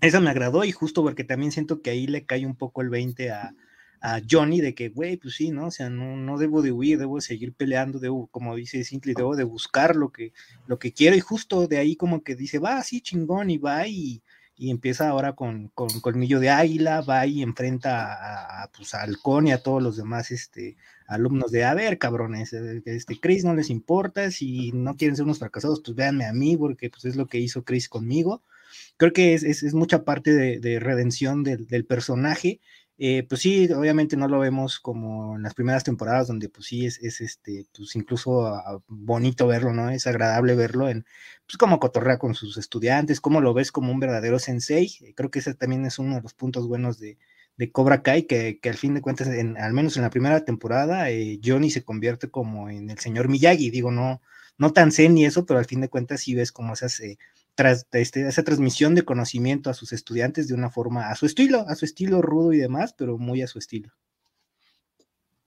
Esa 0.00 0.20
me 0.20 0.30
agradó 0.30 0.64
y 0.64 0.72
justo 0.72 1.02
porque 1.02 1.24
también 1.24 1.52
siento 1.52 1.82
que 1.82 1.90
ahí 1.90 2.06
le 2.06 2.26
cae 2.26 2.46
un 2.46 2.56
poco 2.56 2.82
el 2.82 2.90
20 2.90 3.30
a, 3.30 3.54
a 4.02 4.20
Johnny 4.28 4.60
de 4.60 4.74
que, 4.74 4.88
güey, 4.88 5.16
pues 5.16 5.36
sí, 5.36 5.52
¿no? 5.52 5.66
O 5.66 5.70
sea, 5.70 5.88
no, 5.88 6.16
no 6.16 6.36
debo 6.36 6.60
de 6.60 6.72
huir, 6.72 6.98
debo 6.98 7.16
de 7.16 7.22
seguir 7.22 7.54
peleando, 7.54 8.00
debo, 8.00 8.26
como 8.26 8.56
dice 8.56 8.82
Simple, 8.82 9.14
debo 9.16 9.36
de 9.36 9.44
buscar 9.44 9.94
lo 9.94 10.10
que, 10.10 10.32
lo 10.66 10.78
que 10.80 10.92
quiero 10.92 11.16
y 11.16 11.20
justo 11.20 11.68
de 11.68 11.78
ahí 11.78 11.94
como 11.94 12.24
que 12.24 12.34
dice, 12.34 12.58
va, 12.58 12.82
sí, 12.82 13.00
chingón, 13.00 13.50
y 13.50 13.58
va 13.58 13.86
y, 13.86 14.22
y 14.56 14.70
empieza 14.70 15.08
ahora 15.08 15.34
con, 15.34 15.68
con, 15.74 15.88
Colmillo 16.00 16.40
de 16.40 16.50
Águila, 16.50 17.00
va 17.00 17.26
y 17.26 17.42
enfrenta 17.42 18.62
a, 18.62 18.70
pues, 18.70 18.94
a 18.94 19.02
Halcón 19.02 19.48
y 19.48 19.52
a 19.52 19.62
todos 19.62 19.82
los 19.82 19.96
demás 19.96 20.30
este, 20.30 20.76
alumnos 21.06 21.50
de, 21.50 21.64
a 21.64 21.74
ver, 21.74 21.98
cabrones, 21.98 22.52
eh, 22.52 22.82
este 22.84 23.18
Chris 23.18 23.44
no 23.44 23.54
les 23.54 23.70
importa, 23.70 24.30
si 24.30 24.72
no 24.72 24.96
quieren 24.96 25.16
ser 25.16 25.24
unos 25.24 25.38
fracasados, 25.38 25.80
pues 25.84 25.96
véanme 25.96 26.26
a 26.26 26.32
mí, 26.32 26.56
porque 26.56 26.90
pues 26.90 27.04
es 27.04 27.16
lo 27.16 27.26
que 27.26 27.38
hizo 27.38 27.64
Chris 27.64 27.88
conmigo. 27.88 28.42
Creo 28.96 29.12
que 29.12 29.34
es, 29.34 29.42
es, 29.42 29.74
mucha 29.74 30.04
parte 30.04 30.32
de, 30.32 30.58
de 30.60 30.80
redención 30.80 31.42
del 31.44 31.84
personaje 31.84 32.60
eh, 32.98 33.24
pues 33.28 33.40
sí, 33.40 33.68
obviamente 33.72 34.16
no 34.16 34.28
lo 34.28 34.38
vemos 34.38 34.78
como 34.78 35.36
en 35.36 35.42
las 35.42 35.54
primeras 35.54 35.82
temporadas, 35.84 36.28
donde 36.28 36.48
pues 36.48 36.66
sí 36.66 36.86
es, 36.86 36.98
este, 37.00 37.66
pues 37.74 37.96
incluso 37.96 38.46
ah, 38.46 38.80
bonito 38.86 39.46
verlo, 39.46 39.72
¿no? 39.72 39.90
Es 39.90 40.06
agradable 40.06 40.54
verlo 40.54 40.88
en, 40.88 41.04
pues 41.46 41.56
como 41.58 41.80
cotorrea 41.80 42.18
con 42.18 42.34
sus 42.34 42.58
estudiantes, 42.58 43.20
como 43.20 43.40
lo 43.40 43.54
ves 43.54 43.72
como 43.72 43.92
un 43.92 44.00
verdadero 44.00 44.38
sensei. 44.38 44.92
Eh, 45.00 45.14
creo 45.14 45.30
que 45.30 45.40
ese 45.40 45.54
también 45.54 45.84
es 45.86 45.98
uno 45.98 46.16
de 46.16 46.22
los 46.22 46.34
puntos 46.34 46.68
buenos 46.68 46.98
de, 46.98 47.18
Cobra 47.72 48.02
Kai, 48.02 48.24
que, 48.24 48.58
al 48.64 48.74
fin 48.74 48.94
de 48.94 49.02
cuentas, 49.02 49.28
al 49.28 49.72
menos 49.72 49.96
en 49.96 50.02
la 50.02 50.10
primera 50.10 50.44
temporada, 50.44 51.10
eh, 51.10 51.38
Johnny 51.44 51.70
se 51.70 51.84
convierte 51.84 52.28
como 52.28 52.68
en 52.70 52.90
el 52.90 52.98
señor 52.98 53.28
Miyagi, 53.28 53.70
digo, 53.70 53.92
no, 53.92 54.20
no 54.58 54.72
tan 54.72 54.90
zen 54.90 55.14
ni 55.14 55.24
eso, 55.26 55.46
pero 55.46 55.60
al 55.60 55.66
fin 55.66 55.80
de 55.80 55.88
cuentas 55.88 56.22
sí 56.22 56.34
ves 56.34 56.50
como 56.50 56.72
esas 56.72 57.00
tras, 57.54 57.86
este, 57.92 58.26
esa 58.26 58.42
transmisión 58.42 58.94
de 58.94 59.04
conocimiento 59.04 59.70
a 59.70 59.74
sus 59.74 59.92
estudiantes 59.92 60.48
de 60.48 60.54
una 60.54 60.70
forma, 60.70 61.10
a 61.10 61.14
su 61.14 61.26
estilo, 61.26 61.64
a 61.68 61.74
su 61.74 61.84
estilo 61.84 62.22
rudo 62.22 62.52
y 62.52 62.58
demás, 62.58 62.94
pero 62.94 63.18
muy 63.18 63.42
a 63.42 63.46
su 63.46 63.58
estilo. 63.58 63.92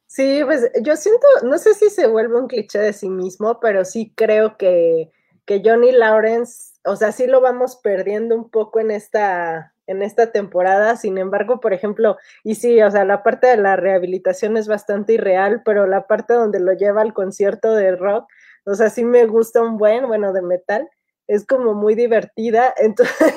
Sí, 0.08 0.42
pues 0.46 0.72
yo 0.82 0.96
siento, 0.96 1.28
no 1.44 1.58
sé 1.58 1.74
si 1.74 1.90
se 1.90 2.08
vuelve 2.08 2.40
un 2.40 2.48
cliché 2.48 2.80
de 2.80 2.94
sí 2.94 3.10
mismo, 3.10 3.60
pero 3.60 3.84
sí 3.84 4.14
creo 4.16 4.56
que, 4.58 5.12
que 5.46 5.62
Johnny 5.66 5.92
Lawrence, 5.92 6.76
o 6.86 6.96
sea, 6.96 7.12
sí 7.12 7.28
lo 7.28 7.42
vamos 7.42 7.76
perdiendo 7.78 8.36
un 8.36 8.50
poco 8.50 8.80
en 8.80 8.92
esta, 8.92 9.74
en 9.88 10.02
esta 10.02 10.32
temporada. 10.32 10.96
Sin 10.96 11.18
embargo, 11.18 11.60
por 11.60 11.74
ejemplo, 11.74 12.18
y 12.44 12.56
sí, 12.56 12.82
o 12.82 12.90
sea, 12.90 13.04
la 13.04 13.24
parte 13.24 13.48
de 13.48 13.58
la 13.58 13.76
rehabilitación 13.76 14.56
es 14.56 14.68
bastante 14.68 15.14
irreal, 15.14 15.64
pero 15.66 15.86
la 15.86 16.08
parte 16.08 16.34
donde 16.34 16.62
lo 16.62 16.72
lleva 16.74 17.02
al 17.02 17.14
concierto 17.14 17.74
de 17.74 17.96
rock, 17.96 18.30
o 18.66 18.76
sea, 18.76 18.90
sí 18.90 19.04
me 19.04 19.26
gusta 19.26 19.62
un 19.62 19.78
buen, 19.78 20.08
bueno, 20.08 20.32
de 20.32 20.42
metal 20.42 20.90
es 21.28 21.46
como 21.46 21.74
muy 21.74 21.96
divertida. 21.96 22.74
Entonces, 22.78 23.34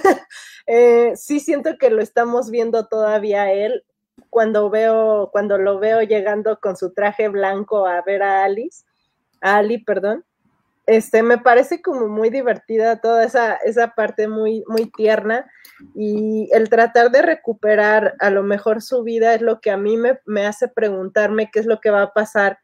eh, 0.67 1.13
sí 1.17 1.41
siento 1.41 1.79
que 1.79 1.91
lo 1.91 2.03
estamos 2.03 2.51
viendo 2.51 2.87
todavía 2.87 3.53
él 3.53 3.85
cuando 4.31 4.69
veo, 4.71 5.31
cuando 5.33 5.59
lo 5.59 5.79
veo 5.79 6.03
llegando 6.03 6.59
con 6.61 6.77
su 6.77 6.93
traje 6.93 7.29
blanco 7.29 7.87
a 7.87 8.03
ver 8.03 8.23
a 8.23 8.45
Alice, 8.45 8.85
a 9.41 9.57
Ali, 9.59 9.79
perdón. 9.79 10.25
Este, 10.87 11.23
me 11.23 11.37
parece 11.37 11.83
como 11.83 12.09
muy 12.09 12.31
divertida 12.31 13.01
toda 13.03 13.25
esa, 13.25 13.57
esa 13.57 13.95
parte 13.95 14.27
muy, 14.27 14.65
muy 14.69 14.91
tierna 14.91 15.47
y 15.95 16.49
el 16.53 16.71
tratar 16.71 17.11
de 17.11 17.21
recuperar 17.21 18.15
a 18.21 18.31
lo 18.31 18.43
mejor 18.43 18.81
su 18.81 19.03
vida 19.03 19.35
es 19.35 19.43
lo 19.43 19.61
que 19.61 19.71
a 19.71 19.77
mí 19.77 19.99
me, 19.99 20.19
me 20.25 20.47
hace 20.47 20.67
preguntarme 20.67 21.51
qué 21.53 21.61
es 21.61 21.67
lo 21.67 21.81
que 21.81 21.91
va 21.91 22.03
a 22.03 22.15
pasar 22.15 22.59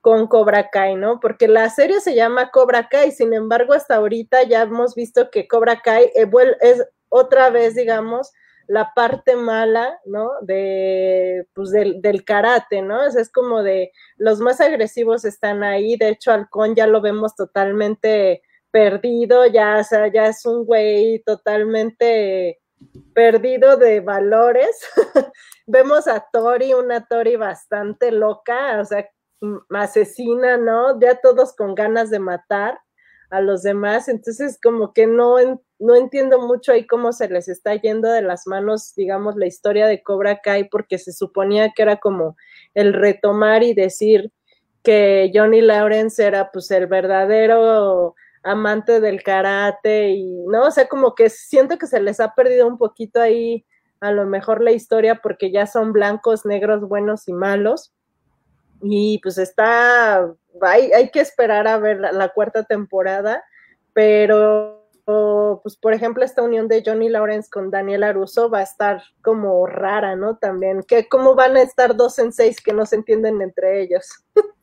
con 0.00 0.26
Cobra 0.26 0.70
Kai, 0.70 0.96
¿no? 0.96 1.20
Porque 1.20 1.48
la 1.48 1.68
serie 1.70 2.00
se 2.00 2.14
llama 2.14 2.50
Cobra 2.50 2.88
Kai, 2.88 3.10
sin 3.12 3.34
embargo, 3.34 3.74
hasta 3.74 3.96
ahorita 3.96 4.44
ya 4.44 4.62
hemos 4.62 4.94
visto 4.94 5.30
que 5.30 5.46
Cobra 5.46 5.80
Kai 5.82 6.10
es 6.14 6.86
otra 7.08 7.50
vez, 7.50 7.74
digamos, 7.74 8.32
la 8.66 8.92
parte 8.94 9.36
mala, 9.36 9.98
¿no? 10.04 10.30
De, 10.42 11.46
pues 11.54 11.70
del, 11.70 12.24
karate, 12.24 12.82
¿no? 12.82 13.04
Es, 13.04 13.16
es 13.16 13.30
como 13.30 13.62
de, 13.62 13.90
los 14.16 14.38
más 14.40 14.60
agresivos 14.60 15.24
están 15.24 15.64
ahí, 15.64 15.96
de 15.96 16.10
hecho, 16.10 16.32
Halcón 16.32 16.74
ya 16.74 16.86
lo 16.86 17.00
vemos 17.00 17.34
totalmente 17.34 18.42
perdido, 18.70 19.46
ya, 19.46 19.78
o 19.80 19.84
sea, 19.84 20.06
ya 20.08 20.26
es 20.26 20.46
un 20.46 20.64
güey 20.64 21.22
totalmente 21.24 22.60
perdido 23.14 23.76
de 23.76 24.00
valores. 24.00 24.80
Vemos 25.66 26.06
a 26.08 26.26
Tori, 26.32 26.74
una 26.74 27.06
Tori 27.06 27.36
bastante 27.36 28.10
loca, 28.10 28.80
o 28.80 28.84
sea, 28.84 29.08
asesina, 29.70 30.56
¿no? 30.56 30.98
Ya 31.00 31.16
todos 31.20 31.54
con 31.54 31.74
ganas 31.74 32.10
de 32.10 32.18
matar 32.18 32.78
a 33.30 33.40
los 33.40 33.62
demás, 33.62 34.08
entonces 34.08 34.58
como 34.60 34.92
que 34.92 35.06
no, 35.06 35.36
no 35.78 35.94
entiendo 35.94 36.40
mucho 36.40 36.72
ahí 36.72 36.86
cómo 36.86 37.12
se 37.12 37.28
les 37.28 37.48
está 37.48 37.76
yendo 37.76 38.10
de 38.10 38.22
las 38.22 38.46
manos, 38.46 38.92
digamos, 38.96 39.36
la 39.36 39.46
historia 39.46 39.86
de 39.86 40.02
Cobra 40.02 40.40
Kai, 40.40 40.68
porque 40.68 40.98
se 40.98 41.12
suponía 41.12 41.72
que 41.74 41.82
era 41.82 41.98
como 41.98 42.36
el 42.74 42.92
retomar 42.92 43.62
y 43.62 43.72
decir 43.72 44.32
que 44.82 45.30
Johnny 45.32 45.60
Lawrence 45.60 46.24
era 46.24 46.50
pues 46.50 46.70
el 46.72 46.86
verdadero 46.88 48.14
amante 48.42 49.00
del 49.00 49.22
karate 49.22 50.10
y, 50.10 50.24
¿no? 50.46 50.64
O 50.64 50.70
sea, 50.70 50.88
como 50.88 51.14
que 51.14 51.30
siento 51.30 51.78
que 51.78 51.86
se 51.86 52.00
les 52.00 52.18
ha 52.18 52.34
perdido 52.34 52.66
un 52.66 52.78
poquito 52.78 53.20
ahí 53.20 53.64
a 54.00 54.12
lo 54.12 54.26
mejor 54.26 54.62
la 54.62 54.72
historia 54.72 55.20
porque 55.22 55.52
ya 55.52 55.66
son 55.66 55.92
blancos, 55.92 56.46
negros, 56.46 56.80
buenos 56.88 57.28
y 57.28 57.32
malos 57.32 57.92
y 58.82 59.18
pues 59.22 59.38
está, 59.38 60.32
hay, 60.62 60.92
hay 60.92 61.10
que 61.10 61.20
esperar 61.20 61.66
a 61.68 61.78
ver 61.78 62.00
la, 62.00 62.28
cuarta 62.30 62.64
temporada, 62.64 63.42
pero 63.92 64.76
pues 65.62 65.76
por 65.76 65.92
ejemplo 65.92 66.24
esta 66.24 66.42
unión 66.42 66.68
de 66.68 66.84
Johnny 66.86 67.08
Lawrence 67.08 67.50
con 67.50 67.70
Daniel 67.70 68.04
Aruso 68.04 68.48
va 68.48 68.60
a 68.60 68.62
estar 68.62 69.02
como 69.22 69.66
rara, 69.66 70.14
¿no? 70.14 70.36
También, 70.36 70.82
que 70.84 71.08
cómo 71.08 71.34
van 71.34 71.56
a 71.56 71.62
estar 71.62 71.96
dos 71.96 72.18
en 72.20 72.32
seis 72.32 72.60
que 72.60 72.72
no 72.72 72.86
se 72.86 72.96
entienden 72.96 73.42
entre 73.42 73.82
ellos. 73.82 74.06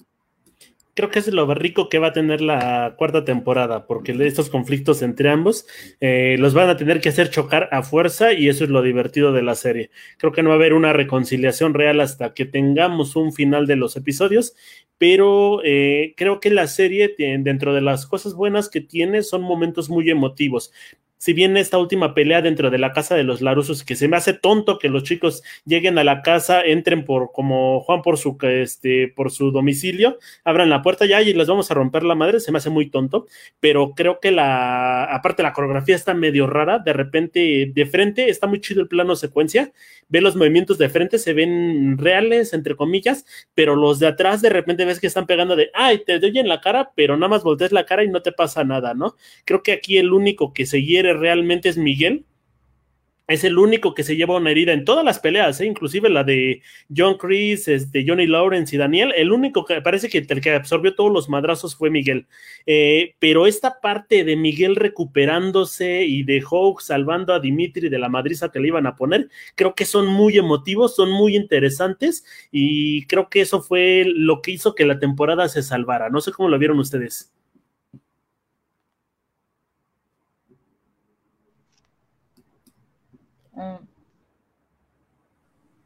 creo 0.97 1.11
que 1.11 1.19
es 1.19 1.27
lo 1.27 1.53
rico 1.53 1.89
que 1.89 1.99
va 1.99 2.07
a 2.07 2.13
tener 2.13 2.41
la 2.41 2.95
cuarta 2.97 3.23
temporada, 3.23 3.85
porque 3.85 4.13
estos 4.25 4.49
conflictos 4.49 5.03
entre 5.03 5.29
ambos 5.29 5.67
eh, 6.01 6.37
los 6.39 6.55
van 6.55 6.69
a 6.69 6.75
tener 6.75 7.01
que 7.01 7.09
hacer 7.09 7.29
chocar 7.29 7.69
a 7.71 7.83
fuerza 7.83 8.33
y 8.33 8.49
eso 8.49 8.63
es 8.63 8.71
lo 8.71 8.81
divertido 8.81 9.31
de 9.31 9.43
la 9.43 9.53
serie. 9.53 9.91
Creo 10.17 10.31
que 10.31 10.41
no 10.41 10.49
va 10.49 10.55
a 10.55 10.57
haber 10.57 10.73
una 10.73 10.93
reconciliación 10.93 11.75
real 11.75 12.01
hasta 12.01 12.33
que 12.33 12.45
tengamos 12.45 13.15
un 13.15 13.31
final 13.31 13.67
de 13.67 13.75
los 13.75 13.95
episodios, 13.95 14.55
pero 14.97 15.61
eh, 15.63 16.15
creo 16.17 16.39
que 16.39 16.49
la 16.49 16.65
serie, 16.65 17.13
dentro 17.17 17.75
de 17.75 17.81
las 17.81 18.07
cosas 18.07 18.33
buenas 18.33 18.67
que 18.67 18.81
tiene, 18.81 19.21
son 19.21 19.43
momentos 19.43 19.91
muy 19.91 20.09
emotivos 20.09 20.71
si 21.17 21.33
bien 21.33 21.57
esta 21.57 21.77
última 21.77 22.13
pelea 22.13 22.41
dentro 22.41 22.69
de 22.69 22.77
la 22.77 22.93
casa 22.93 23.15
de 23.15 23.23
los 23.23 23.41
Larusos, 23.41 23.83
que 23.83 23.95
se 23.95 24.07
me 24.07 24.17
hace 24.17 24.33
tonto 24.33 24.79
que 24.79 24.89
los 24.89 25.03
chicos 25.03 25.43
lleguen 25.65 25.97
a 25.97 26.03
la 26.03 26.21
casa, 26.21 26.61
entren 26.61 27.05
por 27.05 27.31
como 27.31 27.81
Juan 27.81 28.01
por 28.01 28.17
su 28.17 28.37
este 28.41 29.07
por 29.15 29.31
su 29.31 29.51
domicilio, 29.51 30.17
abran 30.43 30.69
la 30.69 30.81
puerta 30.81 31.05
ya 31.05 31.21
y 31.21 31.33
les 31.33 31.47
vamos 31.47 31.71
a 31.71 31.73
romper 31.73 32.03
la 32.03 32.15
madre, 32.15 32.39
se 32.39 32.51
me 32.51 32.59
hace 32.59 32.69
muy 32.69 32.89
tonto, 32.89 33.25
pero 33.59 33.93
creo 33.95 34.19
que 34.19 34.31
la 34.31 35.03
aparte 35.05 35.43
la 35.43 35.53
coreografía 35.53 35.95
está 35.95 36.13
medio 36.13 36.47
rara, 36.47 36.79
de 36.79 36.93
repente 36.93 37.71
de 37.73 37.85
frente 37.85 38.29
está 38.29 38.47
muy 38.47 38.61
chido 38.61 38.81
el 38.81 38.87
plano 38.87 39.15
secuencia, 39.15 39.71
ve 40.09 40.21
los 40.21 40.35
movimientos 40.35 40.77
de 40.77 40.89
frente 40.89 41.17
se 41.19 41.33
ven 41.33 41.97
reales 41.97 42.53
entre 42.53 42.75
comillas, 42.75 43.25
pero 43.53 43.75
los 43.75 43.99
de 43.99 44.07
atrás 44.07 44.41
de 44.41 44.49
repente 44.49 44.85
ves 44.85 44.99
que 44.99 45.07
están 45.07 45.25
pegando 45.27 45.55
de, 45.55 45.69
"Ay, 45.73 46.03
te 46.05 46.19
doy 46.19 46.37
en 46.39 46.47
la 46.47 46.61
cara", 46.61 46.91
pero 46.95 47.15
nada 47.17 47.29
más 47.29 47.43
volteas 47.43 47.71
la 47.71 47.85
cara 47.85 48.03
y 48.03 48.09
no 48.09 48.21
te 48.21 48.31
pasa 48.31 48.63
nada, 48.63 48.93
¿no? 48.93 49.15
Creo 49.45 49.63
que 49.63 49.71
aquí 49.73 49.97
el 49.97 50.13
único 50.13 50.53
que 50.53 50.65
se 50.65 50.83
hiere 50.83 51.06
realmente 51.13 51.69
es 51.69 51.77
Miguel. 51.77 52.25
Es 53.27 53.43
el 53.43 53.57
único 53.57 53.93
que 53.93 54.03
se 54.03 54.15
lleva 54.15 54.37
una 54.37 54.51
herida 54.51 54.71
en 54.71 54.85
todas 54.85 55.03
las 55.03 55.19
peleas, 55.19 55.59
¿eh? 55.59 55.65
inclusive 55.65 56.09
la 56.09 56.23
de 56.23 56.61
John 56.95 57.17
Chris, 57.17 57.67
este, 57.67 58.05
Johnny 58.07 58.25
Lawrence 58.25 58.73
y 58.73 58.79
Daniel. 58.79 59.11
El 59.17 59.33
único 59.33 59.65
que 59.65 59.81
parece 59.81 60.07
que 60.07 60.19
el 60.19 60.41
que 60.41 60.51
absorbió 60.51 60.95
todos 60.95 61.11
los 61.11 61.27
madrazos 61.27 61.75
fue 61.75 61.89
Miguel. 61.89 62.27
Eh, 62.65 63.15
pero 63.19 63.45
esta 63.45 63.81
parte 63.81 64.23
de 64.23 64.37
Miguel 64.37 64.77
recuperándose 64.77 66.05
y 66.05 66.23
de 66.23 66.41
Hawk 66.41 66.79
salvando 66.79 67.33
a 67.33 67.41
Dimitri 67.41 67.89
de 67.89 67.99
la 67.99 68.07
madriza 68.07 68.49
que 68.49 68.61
le 68.61 68.69
iban 68.69 68.87
a 68.87 68.95
poner, 68.95 69.27
creo 69.55 69.75
que 69.75 69.83
son 69.83 70.07
muy 70.07 70.37
emotivos, 70.37 70.95
son 70.95 71.11
muy 71.11 71.35
interesantes 71.35 72.23
y 72.49 73.05
creo 73.07 73.27
que 73.27 73.41
eso 73.41 73.61
fue 73.61 74.05
lo 74.07 74.41
que 74.41 74.51
hizo 74.51 74.73
que 74.73 74.85
la 74.85 74.99
temporada 74.99 75.49
se 75.49 75.63
salvara. 75.63 76.09
No 76.09 76.21
sé 76.21 76.31
cómo 76.31 76.47
lo 76.47 76.57
vieron 76.57 76.79
ustedes. 76.79 77.33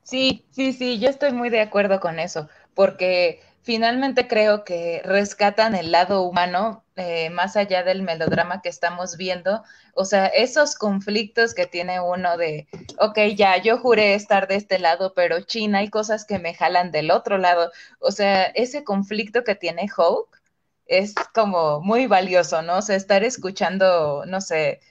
Sí, 0.03 0.45
sí, 0.51 0.73
sí, 0.73 0.99
yo 0.99 1.09
estoy 1.09 1.31
muy 1.31 1.49
de 1.49 1.61
acuerdo 1.61 1.99
con 1.99 2.19
eso, 2.19 2.49
porque 2.73 3.41
finalmente 3.61 4.27
creo 4.27 4.63
que 4.65 5.01
rescatan 5.05 5.75
el 5.75 5.91
lado 5.91 6.23
humano 6.23 6.83
eh, 6.95 7.29
más 7.29 7.55
allá 7.55 7.83
del 7.83 8.01
melodrama 8.01 8.61
que 8.61 8.69
estamos 8.69 9.15
viendo. 9.17 9.63
O 9.93 10.03
sea, 10.05 10.25
esos 10.27 10.75
conflictos 10.75 11.53
que 11.53 11.67
tiene 11.67 11.99
uno 12.01 12.35
de, 12.37 12.67
ok, 12.99 13.19
ya, 13.35 13.57
yo 13.61 13.77
juré 13.77 14.15
estar 14.15 14.47
de 14.47 14.55
este 14.55 14.79
lado, 14.79 15.13
pero 15.15 15.41
China 15.41 15.79
hay 15.79 15.89
cosas 15.89 16.25
que 16.25 16.39
me 16.39 16.53
jalan 16.55 16.91
del 16.91 17.11
otro 17.11 17.37
lado. 17.37 17.71
O 17.99 18.11
sea, 18.11 18.45
ese 18.45 18.83
conflicto 18.83 19.43
que 19.43 19.55
tiene 19.55 19.87
Hawk 19.95 20.41
es 20.87 21.13
como 21.33 21.79
muy 21.81 22.07
valioso, 22.07 22.61
¿no? 22.63 22.77
O 22.79 22.81
sea, 22.81 22.95
estar 22.97 23.23
escuchando, 23.23 24.25
no 24.25 24.41
sé, 24.41 24.81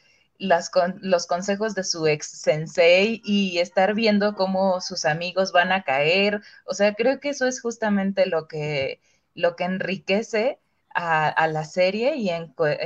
las 0.40 0.70
los 1.00 1.26
consejos 1.26 1.74
de 1.74 1.84
su 1.84 2.06
ex 2.06 2.26
sensei 2.26 3.22
y 3.24 3.58
estar 3.58 3.94
viendo 3.94 4.34
cómo 4.34 4.80
sus 4.80 5.04
amigos 5.04 5.52
van 5.52 5.72
a 5.72 5.82
caer. 5.84 6.40
O 6.64 6.74
sea, 6.74 6.94
creo 6.94 7.20
que 7.20 7.30
eso 7.30 7.46
es 7.46 7.60
justamente 7.60 8.26
lo 8.26 8.48
que, 8.48 9.00
lo 9.34 9.56
que 9.56 9.64
enriquece 9.64 10.58
a, 10.94 11.46
la 11.48 11.64
serie 11.64 12.16
y, 12.16 12.30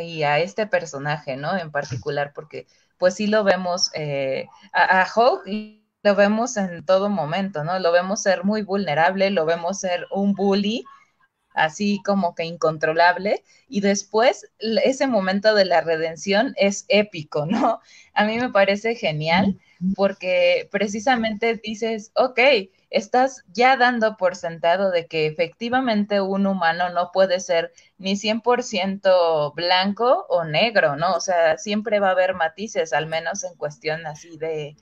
y, 0.02 0.22
a 0.24 0.38
este 0.40 0.66
personaje, 0.66 1.36
¿no? 1.36 1.56
En 1.56 1.70
particular, 1.70 2.32
porque 2.34 2.66
pues 2.98 3.14
sí 3.14 3.26
lo 3.26 3.44
vemos 3.44 3.90
eh, 3.94 4.48
a, 4.72 5.00
a 5.00 5.06
Hawk 5.06 5.44
lo 6.04 6.14
vemos 6.14 6.58
en 6.58 6.84
todo 6.84 7.08
momento, 7.08 7.64
¿no? 7.64 7.78
Lo 7.78 7.90
vemos 7.90 8.22
ser 8.22 8.44
muy 8.44 8.62
vulnerable, 8.62 9.30
lo 9.30 9.46
vemos 9.46 9.80
ser 9.80 10.06
un 10.10 10.34
bully, 10.34 10.84
así 11.54 12.02
como 12.04 12.34
que 12.34 12.44
incontrolable, 12.44 13.42
y 13.68 13.80
después 13.80 14.50
ese 14.58 15.06
momento 15.06 15.54
de 15.54 15.64
la 15.64 15.80
redención 15.80 16.54
es 16.56 16.84
épico, 16.88 17.46
¿no? 17.46 17.80
A 18.12 18.24
mí 18.24 18.38
me 18.38 18.50
parece 18.50 18.94
genial 18.94 19.58
porque 19.96 20.68
precisamente 20.70 21.60
dices, 21.62 22.10
ok, 22.14 22.38
estás 22.90 23.44
ya 23.52 23.76
dando 23.76 24.16
por 24.16 24.36
sentado 24.36 24.90
de 24.90 25.06
que 25.06 25.26
efectivamente 25.26 26.20
un 26.20 26.46
humano 26.46 26.90
no 26.90 27.10
puede 27.12 27.40
ser 27.40 27.72
ni 27.98 28.16
100% 28.16 29.52
blanco 29.54 30.26
o 30.28 30.44
negro, 30.44 30.96
¿no? 30.96 31.14
O 31.14 31.20
sea, 31.20 31.58
siempre 31.58 31.98
va 31.98 32.08
a 32.08 32.12
haber 32.12 32.34
matices, 32.34 32.92
al 32.92 33.06
menos 33.06 33.42
en 33.44 33.56
cuestión 33.56 34.06
así 34.06 34.36
de, 34.38 34.76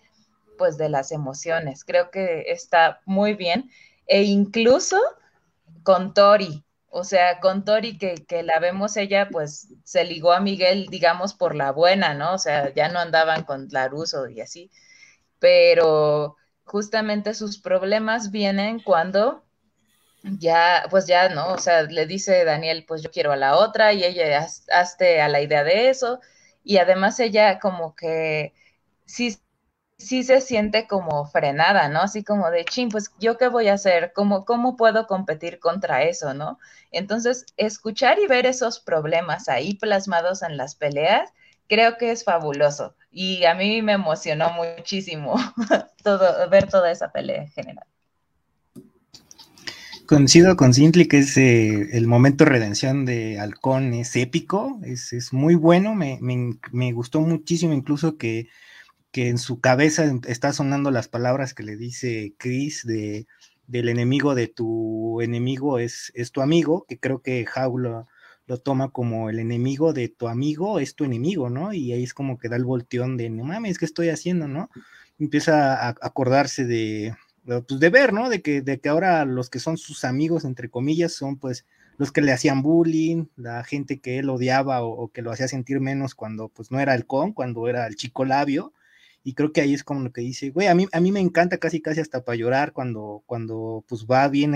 pues, 0.58 0.76
de 0.76 0.90
las 0.90 1.10
emociones. 1.10 1.84
Creo 1.84 2.10
que 2.10 2.44
está 2.48 3.00
muy 3.06 3.34
bien. 3.34 3.70
E 4.06 4.24
incluso 4.24 4.98
con 5.82 6.14
Tori. 6.14 6.64
O 6.88 7.04
sea, 7.04 7.40
con 7.40 7.64
Tori 7.64 7.98
que, 7.98 8.16
que, 8.26 8.42
la 8.42 8.58
vemos 8.58 8.96
ella, 8.96 9.28
pues 9.30 9.68
se 9.84 10.04
ligó 10.04 10.32
a 10.32 10.40
Miguel, 10.40 10.88
digamos, 10.90 11.34
por 11.34 11.54
la 11.54 11.72
buena, 11.72 12.14
¿no? 12.14 12.34
O 12.34 12.38
sea, 12.38 12.72
ya 12.74 12.88
no 12.88 12.98
andaban 13.00 13.44
con 13.44 13.68
Laruso 13.70 14.28
y 14.28 14.40
así. 14.40 14.70
Pero 15.38 16.36
justamente 16.64 17.34
sus 17.34 17.58
problemas 17.58 18.30
vienen 18.30 18.80
cuando 18.80 19.44
ya, 20.22 20.86
pues 20.90 21.06
ya, 21.06 21.28
¿no? 21.28 21.52
O 21.52 21.58
sea, 21.58 21.82
le 21.82 22.06
dice 22.06 22.44
Daniel, 22.44 22.84
pues 22.86 23.02
yo 23.02 23.10
quiero 23.10 23.32
a 23.32 23.36
la 23.36 23.56
otra 23.56 23.92
y 23.92 24.04
ella 24.04 24.46
hazte 24.72 25.20
a 25.20 25.28
la 25.28 25.40
idea 25.40 25.64
de 25.64 25.90
eso. 25.90 26.20
Y 26.64 26.78
además 26.78 27.18
ella 27.20 27.58
como 27.58 27.94
que 27.96 28.54
sí 29.06 29.36
sí 30.02 30.22
se 30.22 30.40
siente 30.40 30.86
como 30.86 31.24
frenada, 31.26 31.88
¿no? 31.88 32.00
Así 32.00 32.22
como 32.22 32.50
de, 32.50 32.64
ching, 32.64 32.90
pues 32.90 33.10
yo 33.18 33.38
qué 33.38 33.48
voy 33.48 33.68
a 33.68 33.74
hacer, 33.74 34.12
¿Cómo, 34.14 34.44
cómo 34.44 34.76
puedo 34.76 35.06
competir 35.06 35.58
contra 35.58 36.02
eso, 36.02 36.34
¿no? 36.34 36.58
Entonces, 36.90 37.46
escuchar 37.56 38.18
y 38.18 38.26
ver 38.26 38.46
esos 38.46 38.80
problemas 38.80 39.48
ahí 39.48 39.74
plasmados 39.74 40.42
en 40.42 40.56
las 40.56 40.74
peleas, 40.74 41.30
creo 41.68 41.96
que 41.96 42.10
es 42.10 42.24
fabuloso. 42.24 42.94
Y 43.10 43.44
a 43.44 43.54
mí 43.54 43.82
me 43.82 43.92
emocionó 43.92 44.50
muchísimo 44.50 45.36
todo, 46.02 46.48
ver 46.50 46.68
toda 46.68 46.90
esa 46.90 47.12
pelea 47.12 47.42
en 47.42 47.48
general. 47.48 47.86
Coincido 50.06 50.56
con 50.56 50.74
Sintli 50.74 51.06
que 51.06 51.18
es 51.18 51.36
eh, 51.38 51.96
el 51.96 52.06
momento 52.06 52.44
de 52.44 52.50
redención 52.50 53.06
de 53.06 53.38
Halcón, 53.38 53.94
es 53.94 54.14
épico, 54.16 54.78
es, 54.84 55.12
es 55.12 55.32
muy 55.32 55.54
bueno, 55.54 55.94
me, 55.94 56.18
me, 56.20 56.58
me 56.72 56.92
gustó 56.92 57.20
muchísimo 57.20 57.72
incluso 57.72 58.18
que 58.18 58.48
que 59.12 59.28
en 59.28 59.38
su 59.38 59.60
cabeza 59.60 60.10
está 60.26 60.52
sonando 60.52 60.90
las 60.90 61.06
palabras 61.06 61.54
que 61.54 61.62
le 61.62 61.76
dice 61.76 62.34
Chris 62.38 62.84
de, 62.84 63.26
del 63.66 63.88
enemigo 63.90 64.34
de 64.34 64.48
tu 64.48 65.20
enemigo 65.20 65.78
es, 65.78 66.10
es 66.14 66.32
tu 66.32 66.40
amigo, 66.40 66.86
que 66.88 66.98
creo 66.98 67.20
que 67.22 67.46
How 67.54 67.78
lo, 67.78 68.06
toma 68.64 68.90
como 68.90 69.30
el 69.30 69.38
enemigo 69.38 69.92
de 69.92 70.08
tu 70.08 70.28
amigo 70.28 70.78
es 70.78 70.94
tu 70.94 71.04
enemigo, 71.04 71.48
¿no? 71.48 71.72
Y 71.72 71.92
ahí 71.92 72.02
es 72.02 72.12
como 72.12 72.38
que 72.38 72.50
da 72.50 72.56
el 72.56 72.64
volteón 72.64 73.16
de, 73.16 73.30
no 73.30 73.44
mames, 73.44 73.78
¿qué 73.78 73.86
estoy 73.86 74.10
haciendo, 74.10 74.46
no? 74.48 74.68
Empieza 75.18 75.74
a 75.74 75.94
acordarse 76.02 76.66
de, 76.66 77.14
pues 77.44 77.80
de 77.80 77.88
ver, 77.88 78.12
¿no? 78.12 78.28
De 78.28 78.42
que, 78.42 78.60
de 78.60 78.78
que 78.78 78.90
ahora 78.90 79.24
los 79.24 79.48
que 79.48 79.58
son 79.58 79.78
sus 79.78 80.04
amigos, 80.04 80.44
entre 80.44 80.68
comillas, 80.68 81.12
son 81.12 81.38
pues 81.38 81.64
los 81.96 82.12
que 82.12 82.20
le 82.20 82.32
hacían 82.32 82.60
bullying, 82.62 83.26
la 83.36 83.64
gente 83.64 84.00
que 84.00 84.18
él 84.18 84.28
odiaba 84.28 84.82
o, 84.82 84.90
o 84.90 85.08
que 85.12 85.22
lo 85.22 85.30
hacía 85.30 85.48
sentir 85.48 85.80
menos 85.80 86.14
cuando 86.14 86.48
pues 86.48 86.70
no 86.70 86.78
era 86.80 86.94
el 86.94 87.06
con, 87.06 87.32
cuando 87.32 87.68
era 87.68 87.86
el 87.86 87.96
chico 87.96 88.26
labio, 88.26 88.74
y 89.24 89.34
creo 89.34 89.52
que 89.52 89.60
ahí 89.60 89.74
es 89.74 89.84
como 89.84 90.00
lo 90.00 90.12
que 90.12 90.20
dice, 90.20 90.50
güey, 90.50 90.66
a 90.66 90.74
mí, 90.74 90.86
a 90.92 91.00
mí 91.00 91.12
me 91.12 91.20
encanta 91.20 91.58
casi 91.58 91.80
casi 91.80 92.00
hasta 92.00 92.24
para 92.24 92.36
llorar 92.36 92.72
cuando, 92.72 93.22
cuando 93.26 93.84
pues 93.88 94.06
va 94.10 94.28
bien 94.28 94.54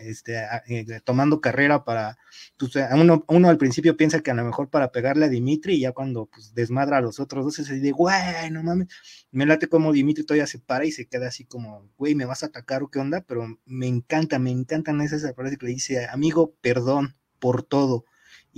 este, 0.00 0.42
eh, 0.68 1.00
tomando 1.04 1.40
carrera 1.40 1.84
para, 1.84 2.18
pues, 2.58 2.72
uno, 2.92 3.24
uno 3.28 3.48
al 3.48 3.58
principio 3.58 3.96
piensa 3.96 4.20
que 4.20 4.30
a 4.30 4.34
lo 4.34 4.44
mejor 4.44 4.70
para 4.70 4.90
pegarle 4.90 5.26
a 5.26 5.28
Dimitri 5.28 5.74
y 5.74 5.80
ya 5.80 5.92
cuando 5.92 6.26
pues 6.26 6.54
desmadra 6.54 6.98
a 6.98 7.00
los 7.00 7.20
otros 7.20 7.44
dos, 7.44 7.54
se 7.54 7.74
dice, 7.74 7.90
güey, 7.92 8.50
no 8.50 8.62
mames, 8.62 8.88
me 9.30 9.46
late 9.46 9.68
como 9.68 9.92
Dimitri 9.92 10.24
todavía 10.24 10.46
se 10.46 10.58
para 10.58 10.86
y 10.86 10.92
se 10.92 11.06
queda 11.06 11.28
así 11.28 11.44
como, 11.44 11.90
güey, 11.98 12.14
me 12.14 12.24
vas 12.24 12.42
a 12.42 12.46
atacar 12.46 12.82
o 12.82 12.90
qué 12.90 12.98
onda, 12.98 13.20
pero 13.22 13.46
me 13.66 13.86
encanta, 13.86 14.38
me 14.38 14.50
encantan 14.50 15.00
esas 15.00 15.34
frases 15.34 15.58
que 15.58 15.66
le 15.66 15.72
dice, 15.72 16.06
amigo, 16.06 16.54
perdón 16.60 17.16
por 17.38 17.62
todo 17.62 18.04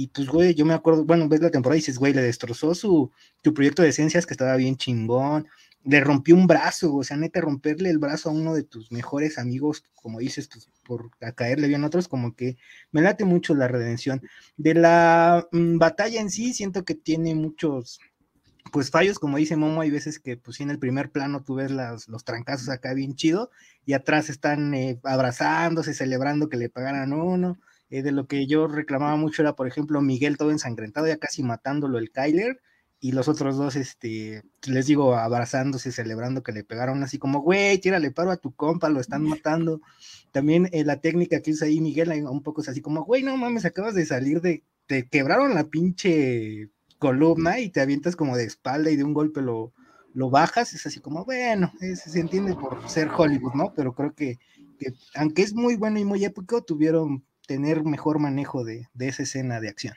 y 0.01 0.07
pues, 0.07 0.29
güey, 0.29 0.55
yo 0.55 0.65
me 0.65 0.73
acuerdo, 0.73 1.05
bueno, 1.05 1.29
ves 1.29 1.43
la 1.43 1.51
temporada 1.51 1.77
y 1.77 1.81
dices, 1.81 1.99
güey, 1.99 2.15
le 2.15 2.23
destrozó 2.23 2.75
su, 2.75 3.11
tu 3.43 3.53
proyecto 3.53 3.83
de 3.83 3.93
ciencias 3.93 4.25
que 4.25 4.33
estaba 4.33 4.57
bien 4.57 4.77
chingón, 4.77 5.47
le 5.85 6.01
rompió 6.01 6.35
un 6.35 6.47
brazo, 6.47 6.95
o 6.97 7.05
sea, 7.05 7.19
neta, 7.19 7.43
romperle 7.43 7.91
el 7.91 7.99
brazo 7.99 8.31
a 8.31 8.33
uno 8.33 8.55
de 8.55 8.63
tus 8.63 8.91
mejores 8.93 9.37
amigos, 9.37 9.85
como 9.95 10.19
dices, 10.19 10.49
pues, 10.49 10.71
por 10.87 11.11
caerle 11.35 11.69
bien 11.69 11.85
a 11.85 11.89
otros, 11.89 12.09
como 12.09 12.35
que 12.35 12.57
me 12.93 13.03
late 13.03 13.27
mucho 13.27 13.55
la 13.55 13.69
redención. 13.69 14.23
De 14.57 14.73
la 14.73 15.47
mm, 15.53 15.77
batalla 15.77 16.19
en 16.23 16.31
sí, 16.31 16.55
siento 16.55 16.83
que 16.87 16.95
tiene 16.95 17.35
muchos, 17.35 18.01
pues 18.73 18.91
fallos, 18.91 19.19
como 19.19 19.37
dice 19.37 19.57
Momo, 19.57 19.83
hay 19.83 19.91
veces 19.91 20.19
que 20.19 20.39
pues 20.39 20.61
en 20.61 20.71
el 20.71 20.79
primer 20.79 21.11
plano 21.11 21.43
tú 21.45 21.57
ves 21.57 21.71
las, 21.71 22.09
los 22.09 22.25
trancazos 22.25 22.71
acá 22.71 22.95
bien 22.95 23.17
chido 23.17 23.51
y 23.85 23.93
atrás 23.93 24.31
están 24.31 24.73
eh, 24.73 24.99
abrazándose, 25.05 25.93
celebrando 25.93 26.49
que 26.49 26.57
le 26.57 26.71
pagaran 26.71 27.13
uno, 27.13 27.59
eh, 27.91 28.03
de 28.03 28.12
lo 28.12 28.26
que 28.26 28.47
yo 28.47 28.66
reclamaba 28.68 29.16
mucho 29.16 29.43
era, 29.43 29.55
por 29.55 29.66
ejemplo, 29.66 30.01
Miguel 30.01 30.36
todo 30.36 30.51
ensangrentado, 30.51 31.07
ya 31.07 31.18
casi 31.18 31.43
matándolo 31.43 31.99
el 31.99 32.11
Kyler, 32.11 32.61
y 33.03 33.12
los 33.12 33.28
otros 33.28 33.57
dos, 33.57 33.76
este, 33.76 34.43
les 34.66 34.86
digo, 34.86 35.16
abrazándose, 35.16 35.91
celebrando 35.91 36.43
que 36.43 36.53
le 36.53 36.64
pegaron 36.64 37.03
así 37.03 37.18
como, 37.18 37.41
güey, 37.41 37.78
tírale 37.78 38.11
paro 38.11 38.30
a 38.30 38.36
tu 38.36 38.55
compa, 38.55 38.91
lo 38.91 39.01
están 39.01 39.22
matando. 39.22 39.80
También 40.32 40.68
eh, 40.72 40.84
la 40.84 41.01
técnica 41.01 41.41
que 41.41 41.53
usa 41.53 41.66
ahí 41.66 41.80
Miguel, 41.80 42.11
un 42.26 42.43
poco 42.43 42.61
es 42.61 42.68
así 42.68 42.82
como, 42.82 43.05
güey, 43.05 43.22
no 43.22 43.36
mames, 43.38 43.64
acabas 43.64 43.95
de 43.95 44.05
salir 44.05 44.43
de, 44.43 44.64
te 44.86 45.09
quebraron 45.09 45.55
la 45.55 45.64
pinche 45.64 46.68
columna 46.99 47.59
y 47.61 47.70
te 47.70 47.80
avientas 47.80 48.16
como 48.16 48.36
de 48.36 48.45
espalda 48.45 48.91
y 48.91 48.97
de 48.97 49.05
un 49.05 49.14
golpe 49.14 49.41
lo, 49.41 49.72
lo 50.12 50.28
bajas, 50.28 50.74
es 50.74 50.84
así 50.84 51.01
como, 51.01 51.24
bueno, 51.24 51.72
se 51.80 52.20
entiende 52.20 52.55
por 52.55 52.86
ser 52.86 53.09
Hollywood, 53.16 53.55
¿no? 53.55 53.72
Pero 53.74 53.95
creo 53.95 54.14
que, 54.14 54.38
aunque 55.14 55.41
es 55.41 55.55
muy 55.55 55.76
bueno 55.76 55.99
y 55.99 56.05
muy 56.05 56.22
épico, 56.24 56.62
tuvieron 56.62 57.24
tener 57.51 57.83
mejor 57.83 58.21
manejo 58.21 58.63
de, 58.63 58.87
esa 59.01 59.25
escena 59.25 59.59
de 59.59 59.69
acción. 59.69 59.95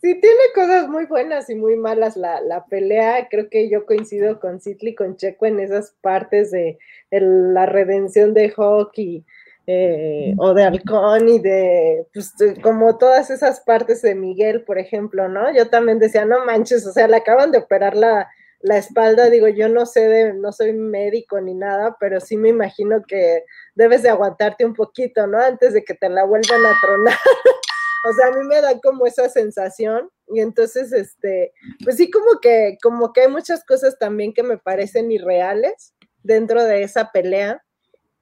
Sí, 0.00 0.20
tiene 0.20 0.44
cosas 0.54 0.88
muy 0.88 1.06
buenas 1.06 1.50
y 1.50 1.56
muy 1.56 1.74
malas 1.74 2.16
la, 2.16 2.40
la 2.40 2.66
pelea. 2.66 3.26
Creo 3.28 3.50
que 3.50 3.68
yo 3.68 3.84
coincido 3.84 4.38
con 4.38 4.60
Citli, 4.60 4.94
con 4.94 5.16
Checo 5.16 5.46
en 5.46 5.58
esas 5.58 5.96
partes 6.00 6.52
de, 6.52 6.78
la 7.10 7.66
redención 7.66 8.32
de 8.32 8.54
Hawk 8.56 8.92
y, 8.96 9.24
eh, 9.66 10.36
o 10.38 10.54
de 10.54 10.62
Halcón 10.62 11.28
y 11.28 11.40
de, 11.40 12.06
pues, 12.14 12.32
como 12.62 12.96
todas 12.96 13.30
esas 13.30 13.58
partes 13.62 14.00
de 14.00 14.14
Miguel, 14.14 14.62
por 14.62 14.78
ejemplo, 14.78 15.28
¿no? 15.28 15.52
Yo 15.52 15.68
también 15.68 15.98
decía, 15.98 16.24
no 16.24 16.44
manches, 16.44 16.86
o 16.86 16.92
sea, 16.92 17.08
le 17.08 17.16
acaban 17.16 17.50
de 17.50 17.58
operar 17.58 17.96
la, 17.96 18.28
la 18.60 18.76
espalda, 18.76 19.30
digo, 19.30 19.48
yo 19.48 19.68
no 19.68 19.86
sé 19.86 20.08
de, 20.08 20.34
no 20.34 20.52
soy 20.52 20.74
médico 20.74 21.40
ni 21.40 21.54
nada, 21.54 21.96
pero 21.98 22.20
sí 22.20 22.36
me 22.36 22.50
imagino 22.50 23.02
que 23.06 23.44
debes 23.74 24.02
de 24.02 24.10
aguantarte 24.10 24.66
un 24.66 24.74
poquito, 24.74 25.26
¿no? 25.26 25.38
Antes 25.38 25.72
de 25.72 25.82
que 25.82 25.94
te 25.94 26.08
la 26.08 26.24
vuelvan 26.24 26.66
a 26.66 26.78
tronar. 26.80 27.18
o 28.08 28.12
sea, 28.12 28.26
a 28.28 28.32
mí 28.32 28.44
me 28.46 28.60
da 28.60 28.78
como 28.80 29.06
esa 29.06 29.30
sensación 29.30 30.10
y 30.28 30.40
entonces, 30.40 30.92
este, 30.92 31.52
pues 31.82 31.96
sí, 31.96 32.10
como 32.10 32.38
que, 32.40 32.76
como 32.82 33.12
que 33.12 33.22
hay 33.22 33.28
muchas 33.28 33.64
cosas 33.64 33.98
también 33.98 34.34
que 34.34 34.42
me 34.42 34.58
parecen 34.58 35.10
irreales 35.10 35.94
dentro 36.22 36.62
de 36.62 36.82
esa 36.82 37.12
pelea, 37.12 37.64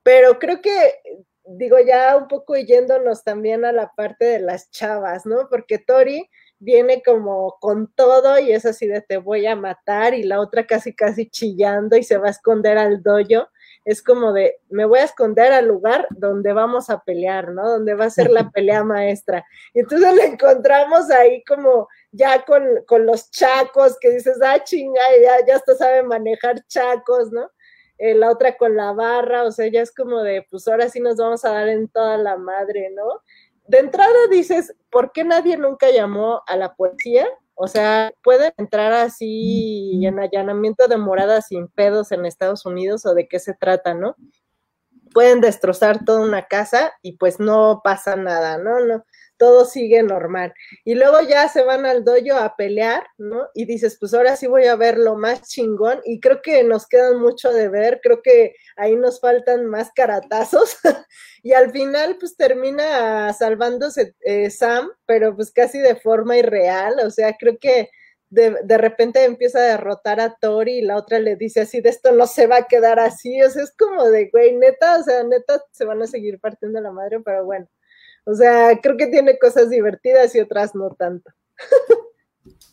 pero 0.05 0.39
creo 0.39 0.63
que, 0.63 0.95
digo, 1.45 1.79
ya 1.81 2.17
un 2.17 2.29
poco 2.29 2.57
yéndonos 2.57 3.25
también 3.25 3.65
a 3.65 3.73
la 3.73 3.93
parte 3.97 4.25
de 4.25 4.39
las 4.39 4.71
chavas, 4.71 5.27
¿no? 5.27 5.49
Porque 5.51 5.79
Tori, 5.79 6.31
viene 6.59 7.03
como 7.03 7.57
con 7.61 7.93
todo 7.95 8.39
y 8.39 8.53
es 8.53 8.67
así 8.67 8.87
de 8.87 9.01
te 9.01 9.17
voy 9.17 9.47
a 9.47 9.57
matar 9.57 10.15
y 10.15 10.23
la 10.23 10.41
otra 10.41 10.67
casi 10.67 10.95
casi 10.95 11.29
chillando 11.29 11.97
y 11.97 12.03
se 12.03 12.19
va 12.19 12.29
a 12.29 12.31
esconder 12.31 12.79
al 12.79 13.03
doyo. 13.03 13.49
Es 13.85 14.03
como 14.03 14.33
de 14.33 14.61
me 14.69 14.85
voy 14.85 14.99
a 14.99 15.05
esconder 15.05 15.53
al 15.53 15.67
lugar 15.69 16.07
donde 16.11 16.53
vamos 16.53 16.91
a 16.91 17.03
pelear, 17.05 17.53
¿no? 17.53 17.69
Donde 17.69 17.95
va 17.95 18.07
a 18.07 18.11
ser 18.11 18.31
la 18.31 18.51
pelea 18.51 18.85
maestra. 18.85 19.45
Y 19.73 19.81
entonces 19.81 20.15
le 20.15 20.25
encontramos 20.27 21.11
ahí 21.11 21.43
como 21.45 21.89
ya 22.11 22.45
con, 22.45 23.07
los 23.07 23.31
chacos 23.31 23.97
que 24.01 24.11
dices, 24.11 24.39
ah, 24.43 24.63
chinga, 24.63 25.01
ya, 25.23 25.47
ya 25.47 25.57
hasta 25.57 25.75
sabe 25.75 26.03
manejar 26.03 26.65
chacos, 26.67 27.31
¿no? 27.33 27.51
Eh, 27.99 28.15
la 28.15 28.31
otra 28.31 28.57
con 28.57 28.77
la 28.77 28.93
barra, 28.93 29.43
o 29.43 29.51
sea, 29.51 29.67
ya 29.67 29.83
es 29.83 29.93
como 29.93 30.23
de, 30.23 30.47
pues 30.49 30.69
ahora 30.69 30.89
sí 30.89 31.01
nos 31.01 31.17
vamos 31.17 31.45
a 31.45 31.51
dar 31.51 31.69
en 31.69 31.89
toda 31.89 32.17
la 32.17 32.37
madre, 32.37 32.91
¿no? 32.91 33.23
De 33.69 33.79
entrada 33.79 34.27
dices, 34.31 34.75
¿por 34.91 35.13
qué 35.13 35.25
nadie 35.25 35.57
nunca 35.57 35.91
llamó 35.91 36.43
a 36.47 36.57
la 36.57 36.75
policía? 36.75 37.27
O 37.55 37.69
sea, 37.69 38.13
pueden 38.23 38.53
entrar 38.57 38.93
así 38.95 40.01
en 40.05 40.19
allanamiento 40.19 40.89
de 40.89 40.97
morada 40.97 41.43
sin 41.43 41.69
pedos 41.69 42.11
en 42.11 42.25
Estados 42.25 42.65
Unidos 42.65 43.05
o 43.05 43.15
de 43.15 43.29
qué 43.29 43.39
se 43.39 43.53
trata, 43.53 43.95
¿no? 43.95 44.17
Pueden 45.13 45.41
destrozar 45.41 46.05
toda 46.05 46.21
una 46.21 46.47
casa 46.47 46.93
y 47.03 47.19
pues 47.19 47.41
no 47.41 47.83
pasa 47.85 48.17
nada, 48.17 48.59
¿no? 48.59 48.81
No, 48.81 49.05
todo 49.39 49.65
sigue 49.65 50.03
normal. 50.03 50.53
Y 50.85 50.95
luego 50.95 51.21
ya 51.23 51.49
se 51.49 51.63
van 51.63 51.87
al 51.87 52.05
dojo 52.05 52.37
a 52.39 52.57
pelear, 52.57 53.07
¿no? 53.17 53.49
Y 53.55 53.65
dices, 53.65 53.97
pues 53.99 54.13
ahora 54.13 54.37
sí 54.37 54.47
voy 54.47 54.67
a 54.67 54.77
ver 54.77 54.99
lo 54.99 55.17
más 55.17 55.43
chingón. 55.49 56.01
Y 56.05 56.21
creo 56.21 56.43
que 56.43 56.63
nos 56.65 56.87
quedan 56.87 57.21
mucho 57.21 57.53
de 57.53 57.69
ver, 57.69 58.01
creo 58.03 58.21
que 58.23 58.55
ahí 58.77 58.97
nos 58.97 59.21
faltan 59.21 59.67
más 59.67 59.91
caratazos. 59.95 60.77
y 61.43 61.53
al 61.53 61.71
final, 61.71 62.17
pues 62.19 62.37
termina 62.37 63.33
salvándose 63.33 64.15
eh, 64.21 64.51
Sam, 64.51 64.91
pero 65.07 65.35
pues 65.35 65.53
casi 65.53 65.79
de 65.79 65.97
forma 65.97 66.37
irreal. 66.37 66.97
O 67.05 67.11
sea, 67.11 67.35
creo 67.39 67.59
que 67.59 67.91
de, 68.31 68.57
de, 68.63 68.79
repente 68.79 69.25
empieza 69.25 69.59
a 69.61 69.63
derrotar 69.63 70.21
a 70.21 70.37
Tori 70.39 70.79
y 70.79 70.83
la 70.83 70.97
otra 70.97 71.19
le 71.19 71.37
dice 71.37 71.61
así, 71.63 71.81
de 71.81 71.89
esto 71.89 72.13
no 72.13 72.27
se 72.27 72.47
va 72.47 72.59
a 72.59 72.67
quedar 72.67 73.01
así. 73.01 73.41
O 73.43 73.51
sea, 73.51 73.63
es 73.63 73.75
como 73.77 74.05
de, 74.11 74.29
güey, 74.31 74.57
neta, 74.57 74.99
o 74.99 75.03
sea, 75.03 75.23
neta 75.25 75.63
se 75.73 75.85
van 75.85 76.03
a 76.03 76.07
seguir 76.07 76.39
partiendo 76.41 76.81
la 76.81 76.93
madre, 76.93 77.21
pero 77.25 77.45
bueno 77.45 77.69
o 78.25 78.35
sea, 78.35 78.79
creo 78.83 78.97
que 78.97 79.07
tiene 79.07 79.39
cosas 79.39 79.71
divertidas 79.71 80.35
y 80.35 80.41
otras 80.41 80.75
no 80.75 80.91
tanto. 80.99 81.31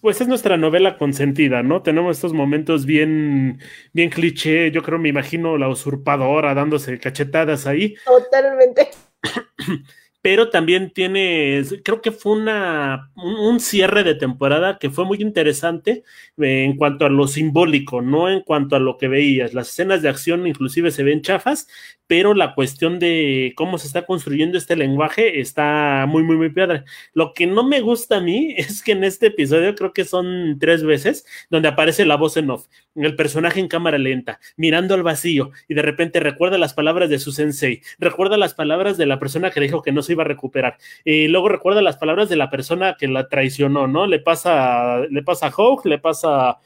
Pues 0.02 0.22
es 0.22 0.28
nuestra 0.28 0.56
novela 0.56 0.98
consentida, 0.98 1.64
¿no? 1.64 1.82
Tenemos 1.82 2.18
estos 2.18 2.32
momentos 2.32 2.86
bien, 2.86 3.60
bien 3.91 4.12
cliché. 4.12 4.70
Yo 4.70 4.84
creo, 4.84 5.00
me 5.00 5.10
imagino 5.10 5.58
la 5.58 5.68
usurpadora 5.68 6.54
dándose 6.54 7.00
cachetadas 7.00 7.66
ahí. 7.66 7.96
Totalmente. 8.06 8.89
pero 10.26 10.49
también 10.49 10.89
tiene, 10.89 11.63
creo 11.84 12.01
que 12.01 12.11
fue 12.11 12.32
una, 12.32 13.11
un, 13.15 13.59
cierre 13.59 14.03
de 14.03 14.15
temporada 14.15 14.80
que 14.80 14.89
fue 14.89 15.05
muy 15.05 15.21
interesante 15.21 16.03
eh, 16.41 16.63
en 16.63 16.78
cuanto 16.78 17.05
a 17.05 17.09
lo 17.09 17.28
simbólico, 17.28 18.01
no 18.01 18.28
en 18.28 18.41
cuanto 18.41 18.76
a 18.76 18.80
lo 18.80 18.97
que 18.97 19.07
veías. 19.07 19.53
Las 19.53 19.69
escenas 19.69 20.01
de 20.01 20.09
acción 20.09 20.47
inclusive 20.47 20.89
se 20.89 21.03
ven 21.03 21.21
chafas, 21.21 21.67
pero 22.07 22.34
la 22.34 22.55
cuestión 22.55 22.97
de 22.97 23.53
cómo 23.55 23.78
se 23.78 23.86
está 23.86 24.07
construyendo 24.07 24.57
este 24.57 24.76
lenguaje 24.76 25.41
está 25.41 26.07
muy, 26.07 26.23
muy, 26.23 26.38
muy 26.38 26.49
padre. 26.49 26.86
Lo 27.13 27.34
que 27.36 27.45
no 27.45 27.63
me 27.63 27.82
gusta 27.82 28.17
a 28.17 28.21
mí 28.21 28.53
es 28.57 28.82
que 28.82 28.93
en 28.93 29.03
este 29.03 29.28
episodio, 29.28 29.76
creo 29.76 29.93
que 29.93 30.05
son 30.05 30.57
tres 30.59 30.84
veces, 30.84 31.28
donde 31.51 31.67
aparece 31.67 32.03
la 32.03 32.17
voz 32.17 32.36
en 32.38 32.49
off, 32.49 32.65
el 32.96 33.16
personaje 33.16 33.60
en 33.60 33.68
cámara 33.68 33.98
lenta, 33.98 34.39
mirando 34.56 34.96
al 34.96 35.04
vacío, 35.04 35.52
y 35.68 35.74
de 35.74 35.82
repente 35.82 36.20
recuerda 36.20 36.58
las 36.58 36.74
palabras 36.74 37.10
de 37.10 37.20
su 37.20 37.32
sensei, 37.32 37.82
recuerda 38.00 38.38
las 38.38 38.54
palabras 38.54 38.98
de 38.98 39.06
la 39.06 39.20
persona 39.20 39.52
que 39.52 39.60
dijo 39.60 39.82
que 39.82 39.91
no 39.91 40.02
se 40.02 40.14
iba 40.14 40.24
a 40.24 40.28
recuperar. 40.28 40.78
Y 41.04 41.28
luego 41.28 41.50
recuerda 41.50 41.82
las 41.82 41.98
palabras 41.98 42.30
de 42.30 42.36
la 42.36 42.50
persona 42.50 42.96
que 42.98 43.08
la 43.08 43.28
traicionó, 43.28 43.88
¿no? 43.88 44.08
Le 44.08 44.20
pasa, 44.20 45.00
le 45.10 45.24
pasa 45.24 45.48
a 45.48 45.52
Hawk, 45.52 45.86
le 45.86 46.00
pasa 46.00 46.58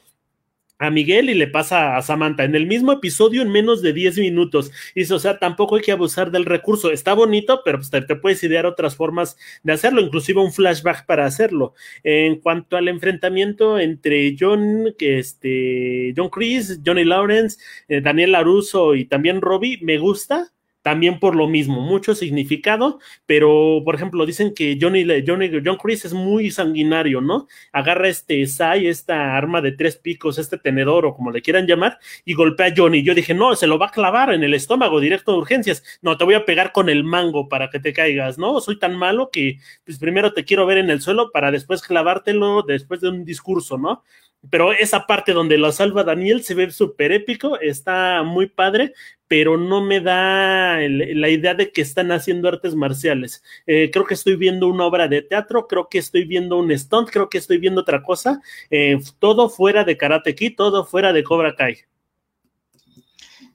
a 0.80 0.90
Miguel 0.90 1.30
y 1.30 1.34
le 1.34 1.46
pasa 1.46 1.96
a 1.96 2.02
Samantha 2.02 2.42
en 2.44 2.54
el 2.54 2.66
mismo 2.66 2.90
episodio 2.90 3.42
en 3.42 3.50
menos 3.50 3.82
de 3.82 3.92
10 3.92 4.18
minutos. 4.18 4.72
Y 4.94 5.10
o 5.12 5.18
sea, 5.18 5.38
tampoco 5.38 5.76
hay 5.76 5.82
que 5.82 5.92
abusar 5.92 6.30
del 6.30 6.46
recurso. 6.46 6.90
Está 6.90 7.12
bonito, 7.12 7.60
pero 7.64 7.78
pues, 7.78 7.90
te, 7.90 8.16
puedes 8.16 8.42
idear 8.42 8.64
otras 8.64 8.96
formas 8.96 9.36
de 9.62 9.74
hacerlo, 9.74 10.00
inclusive 10.00 10.40
un 10.40 10.52
flashback 10.52 11.04
para 11.04 11.26
hacerlo. 11.26 11.74
En 12.02 12.40
cuanto 12.40 12.78
al 12.78 12.88
enfrentamiento 12.88 13.78
entre 13.78 14.34
John, 14.38 14.94
este, 14.98 16.14
John 16.16 16.30
Chris, 16.30 16.80
Johnny 16.84 17.04
Lawrence, 17.04 17.58
eh, 17.88 18.00
Daniel 18.00 18.32
Laruso 18.32 18.94
y 18.94 19.04
también 19.04 19.42
Robbie, 19.42 19.78
me 19.82 19.98
gusta 19.98 20.50
también 20.82 21.18
por 21.18 21.36
lo 21.36 21.46
mismo, 21.48 21.80
mucho 21.80 22.14
significado, 22.14 22.98
pero 23.26 23.82
por 23.84 23.94
ejemplo, 23.94 24.24
dicen 24.26 24.54
que 24.54 24.78
Johnny, 24.80 25.04
Johnny, 25.26 25.50
John 25.64 25.76
Chris 25.76 26.04
es 26.04 26.14
muy 26.14 26.50
sanguinario, 26.50 27.20
¿no? 27.20 27.46
Agarra 27.72 28.08
este 28.08 28.46
Sai, 28.46 28.86
esta 28.86 29.36
arma 29.36 29.60
de 29.60 29.72
tres 29.72 29.96
picos, 29.96 30.38
este 30.38 30.58
tenedor 30.58 31.06
o 31.06 31.14
como 31.14 31.30
le 31.30 31.42
quieran 31.42 31.66
llamar, 31.66 31.98
y 32.24 32.34
golpea 32.34 32.66
a 32.66 32.74
Johnny. 32.76 33.02
Yo 33.02 33.14
dije, 33.14 33.34
no, 33.34 33.54
se 33.56 33.66
lo 33.66 33.78
va 33.78 33.86
a 33.86 33.90
clavar 33.90 34.32
en 34.32 34.42
el 34.42 34.54
estómago, 34.54 35.00
directo 35.00 35.32
de 35.32 35.38
urgencias. 35.38 35.82
No, 36.02 36.16
te 36.16 36.24
voy 36.24 36.34
a 36.34 36.44
pegar 36.44 36.72
con 36.72 36.88
el 36.88 37.04
mango 37.04 37.48
para 37.48 37.70
que 37.70 37.80
te 37.80 37.92
caigas, 37.92 38.38
¿no? 38.38 38.60
Soy 38.60 38.78
tan 38.78 38.96
malo 38.96 39.30
que 39.30 39.58
pues 39.84 39.98
primero 39.98 40.32
te 40.32 40.44
quiero 40.44 40.66
ver 40.66 40.78
en 40.78 40.90
el 40.90 41.00
suelo 41.00 41.30
para 41.32 41.50
después 41.50 41.82
clavártelo 41.82 42.62
después 42.62 43.00
de 43.00 43.08
un 43.08 43.24
discurso, 43.24 43.78
¿no? 43.78 44.02
Pero 44.48 44.72
esa 44.72 45.06
parte 45.06 45.32
donde 45.32 45.58
lo 45.58 45.70
salva 45.70 46.02
Daniel 46.02 46.42
se 46.42 46.54
ve 46.54 46.70
súper 46.70 47.12
épico, 47.12 47.60
está 47.60 48.22
muy 48.22 48.46
padre, 48.46 48.94
pero 49.28 49.58
no 49.58 49.84
me 49.84 50.00
da 50.00 50.78
la 50.78 51.28
idea 51.28 51.54
de 51.54 51.70
que 51.70 51.82
están 51.82 52.10
haciendo 52.10 52.48
artes 52.48 52.74
marciales. 52.74 53.42
Eh, 53.66 53.90
creo 53.92 54.06
que 54.06 54.14
estoy 54.14 54.36
viendo 54.36 54.66
una 54.68 54.86
obra 54.86 55.08
de 55.08 55.22
teatro, 55.22 55.66
creo 55.68 55.88
que 55.88 55.98
estoy 55.98 56.24
viendo 56.24 56.56
un 56.56 56.76
stunt, 56.76 57.10
creo 57.10 57.28
que 57.28 57.38
estoy 57.38 57.58
viendo 57.58 57.82
otra 57.82 58.02
cosa, 58.02 58.40
eh, 58.70 58.98
todo 59.18 59.50
fuera 59.50 59.84
de 59.84 59.96
Karate 59.96 60.34
Kid, 60.34 60.54
todo 60.56 60.86
fuera 60.86 61.12
de 61.12 61.22
Cobra 61.22 61.54
Kai. 61.54 61.76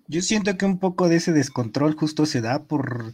Yo 0.07 0.21
siento 0.21 0.55
que 0.55 0.65
un 0.65 0.79
poco 0.79 1.09
de 1.09 1.15
ese 1.15 1.33
descontrol 1.33 1.95
justo 1.95 2.27
se 2.27 2.41
da 2.41 2.67
por 2.67 3.13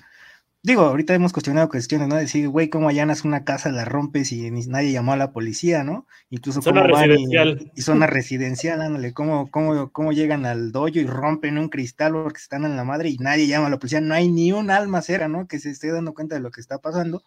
digo, 0.64 0.84
ahorita 0.84 1.14
hemos 1.14 1.34
cuestionado 1.34 1.70
cuestiones, 1.70 2.08
¿no? 2.08 2.16
Decir, 2.16 2.48
güey, 2.50 2.70
¿cómo 2.70 2.90
allanas 2.90 3.26
una 3.26 3.44
casa, 3.44 3.72
la 3.72 3.86
rompes 3.86 4.32
y 4.32 4.50
nadie 4.68 4.92
llamó 4.92 5.14
a 5.14 5.18
la 5.18 5.32
policía, 5.32 5.84
¿no? 5.84 6.06
Incluso 6.30 6.62
zona 6.62 6.84
residencial. 6.84 7.72
Y, 7.76 7.82
zona 7.82 8.08
residencial, 8.08 8.82
ándale, 8.82 9.14
¿cómo, 9.14 9.50
cómo, 9.50 9.92
cómo 9.92 10.12
llegan 10.12 10.46
al 10.46 10.72
dojo 10.72 10.90
y 10.90 11.06
rompen 11.06 11.58
un 11.58 11.70
cristal 11.70 12.14
porque 12.14 12.40
están 12.40 12.66
en 12.66 12.76
la 12.76 12.84
madre 12.84 13.10
y 13.10 13.18
nadie 13.18 13.48
llama 13.48 13.68
a 13.68 13.70
la 13.72 13.80
policía, 13.80 14.02
no 14.02 14.14
hay 14.14 14.30
ni 14.30 14.52
un 14.52 14.70
alma 14.70 15.02
cera, 15.02 15.28
¿no? 15.28 15.48
Que 15.48 15.60
se 15.60 15.72
esté 15.72 15.92
dando 15.92 16.14
cuenta 16.14 16.36
de 16.36 16.42
lo 16.42 16.52
que 16.52 16.62
está 16.62 16.80
pasando. 16.80 17.24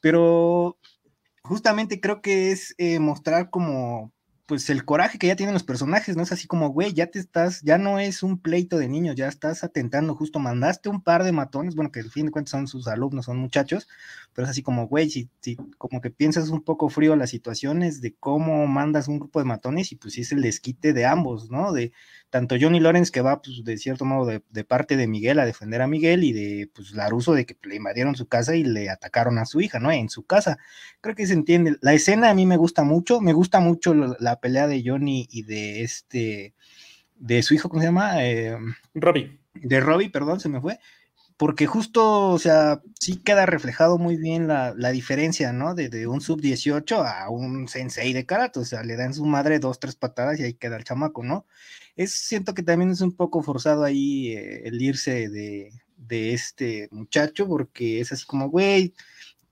Pero 0.00 0.78
justamente 1.42 2.00
creo 2.00 2.22
que 2.22 2.52
es 2.52 2.74
eh, 2.78 2.98
mostrar 3.00 3.50
como 3.50 4.13
pues 4.46 4.68
el 4.68 4.84
coraje 4.84 5.18
que 5.18 5.26
ya 5.26 5.36
tienen 5.36 5.54
los 5.54 5.62
personajes, 5.62 6.16
¿no? 6.16 6.22
Es 6.22 6.32
así 6.32 6.46
como, 6.46 6.68
güey, 6.68 6.92
ya 6.92 7.06
te 7.06 7.18
estás, 7.18 7.62
ya 7.62 7.78
no 7.78 7.98
es 7.98 8.22
un 8.22 8.38
pleito 8.38 8.76
de 8.76 8.88
niños, 8.88 9.16
ya 9.16 9.28
estás 9.28 9.64
atentando, 9.64 10.14
justo 10.14 10.38
mandaste 10.38 10.88
un 10.88 11.02
par 11.02 11.24
de 11.24 11.32
matones, 11.32 11.74
bueno, 11.74 11.90
que 11.90 12.00
al 12.00 12.10
fin 12.10 12.26
de 12.26 12.32
cuentas 12.32 12.50
son 12.50 12.66
sus 12.66 12.86
alumnos, 12.86 13.24
son 13.24 13.38
muchachos, 13.38 13.88
pero 14.34 14.44
es 14.44 14.50
así 14.50 14.62
como, 14.62 14.86
güey, 14.86 15.08
si, 15.08 15.30
si 15.40 15.56
como 15.78 16.00
que 16.00 16.10
piensas 16.10 16.50
un 16.50 16.62
poco 16.62 16.90
frío 16.90 17.16
las 17.16 17.30
situaciones 17.30 18.00
de 18.02 18.14
cómo 18.14 18.66
mandas 18.66 19.08
un 19.08 19.18
grupo 19.18 19.38
de 19.38 19.46
matones 19.46 19.92
y 19.92 19.96
pues 19.96 20.18
es 20.18 20.32
el 20.32 20.42
desquite 20.42 20.92
de 20.92 21.06
ambos, 21.06 21.50
¿no? 21.50 21.72
De 21.72 21.92
tanto 22.34 22.56
Johnny 22.60 22.80
Lawrence 22.80 23.12
que 23.12 23.20
va, 23.20 23.40
pues 23.40 23.62
de 23.62 23.78
cierto 23.78 24.04
modo, 24.04 24.26
de, 24.26 24.42
de 24.50 24.64
parte 24.64 24.96
de 24.96 25.06
Miguel 25.06 25.38
a 25.38 25.46
defender 25.46 25.80
a 25.80 25.86
Miguel 25.86 26.24
y 26.24 26.32
de, 26.32 26.68
pues, 26.74 26.90
Laruso 26.90 27.32
de 27.32 27.46
que 27.46 27.56
le 27.62 27.76
invadieron 27.76 28.16
su 28.16 28.26
casa 28.26 28.56
y 28.56 28.64
le 28.64 28.90
atacaron 28.90 29.38
a 29.38 29.46
su 29.46 29.60
hija, 29.60 29.78
¿no? 29.78 29.92
En 29.92 30.08
su 30.08 30.24
casa. 30.24 30.58
Creo 31.00 31.14
que 31.14 31.28
se 31.28 31.32
entiende. 31.32 31.76
La 31.80 31.94
escena 31.94 32.30
a 32.30 32.34
mí 32.34 32.44
me 32.44 32.56
gusta 32.56 32.82
mucho, 32.82 33.20
me 33.20 33.32
gusta 33.32 33.60
mucho 33.60 33.94
la 33.94 34.40
pelea 34.40 34.66
de 34.66 34.82
Johnny 34.84 35.28
y 35.30 35.44
de 35.44 35.84
este, 35.84 36.54
de 37.14 37.40
su 37.44 37.54
hijo, 37.54 37.68
¿cómo 37.68 37.80
se 37.80 37.86
llama? 37.86 38.24
Eh, 38.24 38.58
Robbie. 38.94 39.38
De 39.54 39.78
Robbie, 39.78 40.10
perdón, 40.10 40.40
se 40.40 40.48
me 40.48 40.60
fue. 40.60 40.80
Porque 41.36 41.66
justo, 41.66 42.30
o 42.30 42.38
sea, 42.38 42.80
sí 43.00 43.16
queda 43.16 43.44
reflejado 43.44 43.98
muy 43.98 44.16
bien 44.16 44.46
la, 44.46 44.72
la 44.76 44.90
diferencia, 44.92 45.52
¿no? 45.52 45.74
De, 45.74 46.06
un 46.06 46.20
sub-18 46.20 47.04
a 47.04 47.28
un 47.28 47.66
sensei 47.68 48.12
de 48.12 48.24
karate, 48.24 48.60
o 48.60 48.64
sea, 48.64 48.84
le 48.84 48.96
dan 48.96 49.14
su 49.14 49.24
madre 49.26 49.58
dos, 49.58 49.80
tres 49.80 49.96
patadas 49.96 50.38
y 50.38 50.44
ahí 50.44 50.54
queda 50.54 50.76
el 50.76 50.84
chamaco, 50.84 51.24
¿no? 51.24 51.46
Es, 51.96 52.12
siento 52.12 52.54
que 52.54 52.62
también 52.62 52.90
es 52.90 53.00
un 53.00 53.12
poco 53.16 53.42
forzado 53.42 53.84
ahí 53.84 54.28
eh, 54.28 54.62
el 54.68 54.80
irse 54.80 55.28
de, 55.28 55.72
de 55.96 56.34
este 56.34 56.88
muchacho, 56.92 57.48
porque 57.48 58.00
es 58.00 58.12
así 58.12 58.24
como, 58.26 58.48
güey, 58.48 58.94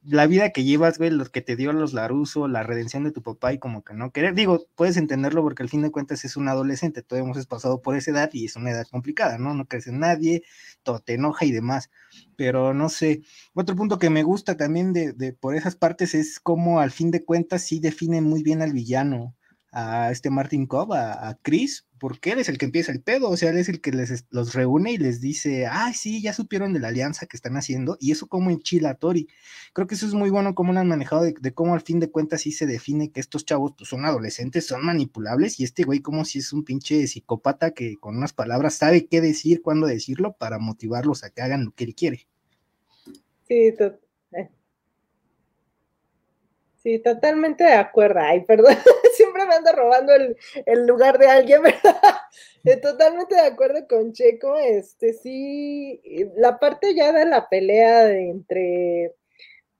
la 0.04 0.26
vida 0.26 0.50
que 0.50 0.64
llevas, 0.64 0.98
güey, 0.98 1.10
lo 1.10 1.24
que 1.26 1.42
te 1.42 1.56
dio 1.56 1.72
los 1.72 1.92
Laruso, 1.94 2.48
la 2.48 2.62
redención 2.62 3.04
de 3.04 3.12
tu 3.12 3.22
papá 3.22 3.52
y 3.52 3.58
como 3.58 3.84
que 3.84 3.94
no 3.94 4.10
querer, 4.12 4.34
digo, 4.34 4.66
puedes 4.74 4.96
entenderlo 4.96 5.42
porque 5.42 5.62
al 5.62 5.68
fin 5.68 5.82
de 5.82 5.90
cuentas 5.92 6.24
es 6.24 6.36
un 6.36 6.48
adolescente, 6.48 7.02
todos 7.02 7.22
hemos 7.22 7.46
pasado 7.46 7.82
por 7.82 7.96
esa 7.96 8.10
edad 8.10 8.30
y 8.32 8.46
es 8.46 8.56
una 8.56 8.70
edad 8.72 8.86
complicada, 8.90 9.38
¿no? 9.38 9.54
No 9.54 9.66
crece 9.66 9.92
nadie, 9.92 10.42
todo 10.82 11.00
te 11.00 11.14
enoja 11.14 11.44
y 11.44 11.52
demás, 11.52 11.90
pero 12.36 12.74
no 12.74 12.88
sé. 12.88 13.22
Otro 13.54 13.76
punto 13.76 13.98
que 13.98 14.10
me 14.10 14.22
gusta 14.24 14.56
también 14.56 14.92
de, 14.92 15.12
de 15.12 15.32
por 15.32 15.54
esas 15.54 15.76
partes 15.76 16.14
es 16.14 16.40
cómo 16.40 16.80
al 16.80 16.90
fin 16.90 17.10
de 17.10 17.24
cuentas 17.24 17.62
sí 17.62 17.78
define 17.80 18.20
muy 18.20 18.42
bien 18.42 18.62
al 18.62 18.72
villano, 18.72 19.36
a 19.72 20.10
este 20.10 20.28
Martin 20.28 20.66
Cobb, 20.66 20.92
a, 20.92 21.38
Chris, 21.40 21.86
porque 21.98 22.32
él 22.32 22.40
es 22.40 22.48
el 22.50 22.58
que 22.58 22.66
empieza 22.66 22.92
el 22.92 23.00
pedo, 23.00 23.30
o 23.30 23.36
sea, 23.38 23.50
él 23.50 23.56
es 23.56 23.70
el 23.70 23.80
que 23.80 23.90
les, 23.90 24.26
los 24.30 24.52
reúne 24.52 24.92
y 24.92 24.98
les 24.98 25.20
dice, 25.20 25.66
ay, 25.66 25.94
sí, 25.94 26.20
ya 26.20 26.34
supieron 26.34 26.74
de 26.74 26.80
la 26.80 26.88
alianza 26.88 27.24
que 27.26 27.36
están 27.36 27.56
haciendo, 27.56 27.96
y 27.98 28.12
eso 28.12 28.26
como 28.26 28.50
enchila 28.50 28.90
a 28.90 28.94
Tori. 28.94 29.28
Creo 29.72 29.86
que 29.86 29.94
eso 29.94 30.06
es 30.06 30.12
muy 30.12 30.28
bueno 30.28 30.54
como 30.54 30.74
lo 30.74 30.80
han 30.80 30.88
manejado, 30.88 31.22
de, 31.22 31.34
de, 31.40 31.54
cómo 31.54 31.72
al 31.72 31.80
fin 31.80 32.00
de 32.00 32.10
cuentas 32.10 32.42
sí 32.42 32.52
se 32.52 32.66
define 32.66 33.10
que 33.10 33.20
estos 33.20 33.46
chavos 33.46 33.72
pues 33.76 33.88
son 33.88 34.04
adolescentes, 34.04 34.66
son 34.66 34.84
manipulables, 34.84 35.58
y 35.58 35.64
este 35.64 35.84
güey 35.84 36.00
como 36.00 36.26
si 36.26 36.40
es 36.40 36.52
un 36.52 36.64
pinche 36.64 37.06
psicópata 37.06 37.70
que 37.70 37.96
con 37.96 38.16
unas 38.18 38.34
palabras 38.34 38.74
sabe 38.74 39.06
qué 39.06 39.22
decir, 39.22 39.62
cuándo 39.62 39.86
decirlo, 39.86 40.36
para 40.38 40.58
motivarlos 40.58 41.24
a 41.24 41.30
que 41.30 41.40
hagan 41.40 41.64
lo 41.64 41.70
que 41.72 41.84
él 41.84 41.94
quiere. 41.94 42.26
Sí, 43.48 43.72
Sí, 46.82 46.98
totalmente 46.98 47.62
de 47.62 47.74
acuerdo. 47.74 48.20
Ay, 48.20 48.40
perdón, 48.44 48.74
siempre 49.14 49.46
me 49.46 49.54
ando 49.54 49.72
robando 49.72 50.14
el, 50.14 50.36
el 50.66 50.84
lugar 50.86 51.16
de 51.18 51.28
alguien, 51.28 51.62
¿verdad? 52.64 52.80
totalmente 52.82 53.36
de 53.36 53.42
acuerdo 53.42 53.86
con 53.88 54.12
Checo. 54.12 54.58
Este 54.58 55.12
sí, 55.12 56.00
la 56.36 56.58
parte 56.58 56.94
ya 56.94 57.12
de 57.12 57.24
la 57.26 57.48
pelea 57.48 58.06
de 58.06 58.30
entre 58.30 59.14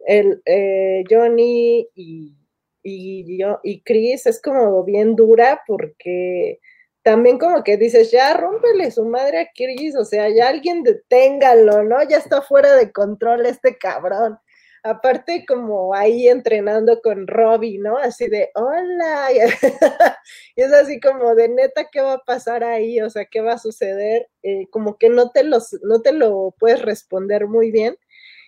el, 0.07 0.42
eh, 0.46 1.03
Johnny 1.11 1.88
y, 1.94 2.36
y, 2.84 3.38
yo, 3.38 3.59
y 3.64 3.82
Chris 3.82 4.26
es 4.26 4.40
como 4.40 4.84
bien 4.84 5.16
dura 5.16 5.62
porque 5.66 6.61
también 7.03 7.36
como 7.38 7.64
que 7.64 7.76
dices, 7.76 8.12
ya 8.12 8.34
rómpele 8.34 8.92
su 8.92 9.05
madre 9.05 9.40
a 9.40 9.50
Chris, 9.53 9.96
o 9.96 10.05
sea, 10.05 10.28
ya 10.28 10.48
alguien 10.48 10.84
deténgalo, 10.84 11.82
¿no? 11.82 12.00
Ya 12.09 12.18
está 12.18 12.42
fuera 12.42 12.76
de 12.76 12.92
control 12.92 13.44
este 13.46 13.76
cabrón 13.76 14.38
aparte 14.83 15.45
como 15.47 15.95
ahí 15.95 16.28
entrenando 16.28 17.01
con 17.03 17.26
Robbie, 17.26 17.78
¿no? 17.78 17.99
Así 17.99 18.28
de, 18.28 18.51
hola, 18.55 19.28
y 20.57 20.62
es 20.62 20.72
así 20.72 21.01
como 21.01 21.35
de 21.35 21.49
neta, 21.49 21.89
¿qué 21.91 22.01
va 22.01 22.14
a 22.14 22.24
pasar 22.24 22.64
ahí? 22.64 23.01
O 23.01 23.11
sea, 23.11 23.24
¿qué 23.26 23.41
va 23.41 23.55
a 23.55 23.59
suceder? 23.59 24.28
Eh, 24.43 24.66
como 24.70 24.99
que 24.99 25.09
no 25.09 25.30
te, 25.30 25.45
los, 25.45 25.72
no 25.83 26.03
te 26.03 26.12
lo 26.12 26.55
puedes 26.59 26.83
responder 26.83 27.47
muy 27.47 27.70
bien. 27.70 27.97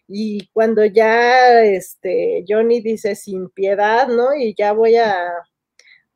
Y 0.09 0.49
cuando 0.53 0.85
ya 0.85 1.63
este, 1.63 2.45
Johnny 2.49 2.81
dice 2.81 3.15
sin 3.15 3.49
piedad, 3.51 4.09
¿no? 4.09 4.35
Y 4.35 4.55
ya 4.55 4.73
voy 4.73 4.97
a 4.97 5.33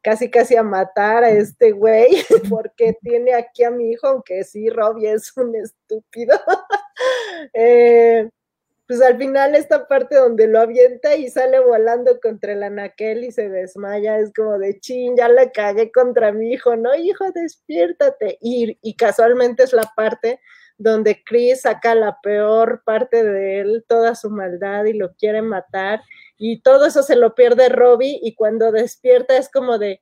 casi 0.03 0.31
casi 0.31 0.57
a 0.57 0.62
matar 0.62 1.25
a 1.25 1.31
este 1.31 1.73
güey 1.73 2.09
porque 2.51 2.95
tiene 3.03 3.35
aquí 3.35 3.64
a 3.64 3.71
mi 3.71 3.91
hijo, 3.91 4.07
aunque 4.09 4.45
sí, 4.45 4.71
Robbie 4.71 5.12
es 5.12 5.37
un 5.37 5.55
estúpido. 5.57 6.39
eh, 7.55 8.29
pues 8.89 9.03
al 9.03 9.18
final 9.18 9.55
esta 9.55 9.86
parte 9.86 10.16
donde 10.16 10.47
lo 10.47 10.61
avienta 10.61 11.14
y 11.14 11.28
sale 11.28 11.61
volando 11.61 12.18
contra 12.20 12.55
el 12.55 12.62
anaquel 12.62 13.22
y 13.22 13.30
se 13.30 13.51
desmaya, 13.51 14.18
es 14.18 14.32
como 14.32 14.59
de 14.59 14.80
chin, 14.80 15.14
ya 15.14 15.28
le 15.28 15.53
cagué 15.53 15.93
contra 15.93 16.32
mi 16.32 16.55
hijo, 16.55 16.74
¿no? 16.74 16.95
Hijo, 16.95 17.30
despiértate. 17.32 18.39
Y, 18.41 18.78
y 18.80 18.97
casualmente 18.97 19.64
es 19.64 19.74
la 19.74 19.93
parte 19.95 20.41
donde 20.78 21.22
Chris 21.22 21.62
saca 21.62 21.95
la 21.95 22.18
peor 22.22 22.82
parte 22.82 23.22
de 23.22 23.61
él, 23.61 23.84
toda 23.86 24.14
su 24.14 24.30
maldad 24.30 24.86
y 24.86 24.95
lo 24.95 25.12
quiere 25.16 25.43
matar. 25.43 26.01
Y 26.39 26.62
todo 26.62 26.86
eso 26.86 27.03
se 27.03 27.16
lo 27.16 27.34
pierde 27.34 27.68
Robbie 27.68 28.18
y 28.22 28.34
cuando 28.34 28.72
despierta 28.72 29.36
es 29.36 29.51
como 29.51 29.76
de, 29.76 30.01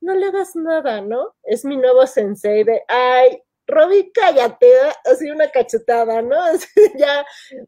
no 0.00 0.14
le 0.14 0.26
hagas 0.26 0.56
nada, 0.56 1.02
¿no? 1.02 1.34
Es 1.42 1.66
mi 1.66 1.76
nuevo 1.76 2.06
sensei 2.06 2.64
de, 2.64 2.82
ay, 2.88 3.42
Robbie, 3.66 4.12
cállate, 4.12 4.66
así 5.04 5.30
una 5.30 5.48
cachetada, 5.50 6.22
¿no? 6.22 6.36
Ya, 6.98 7.24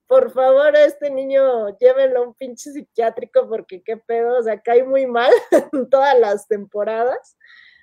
por 0.07 0.30
favor, 0.32 0.76
a 0.76 0.84
este 0.84 1.11
niño 1.11 1.76
llévenlo 1.78 2.20
a 2.20 2.28
un 2.28 2.34
pinche 2.34 2.70
psiquiátrico 2.70 3.49
porque 3.49 3.82
qué 3.82 3.97
pedo, 3.97 4.38
o 4.38 4.42
sea, 4.42 4.61
cae 4.61 4.84
muy 4.84 5.07
mal 5.07 5.30
en 5.72 5.88
todas 5.88 6.18
las 6.18 6.49
temporadas. 6.49 7.36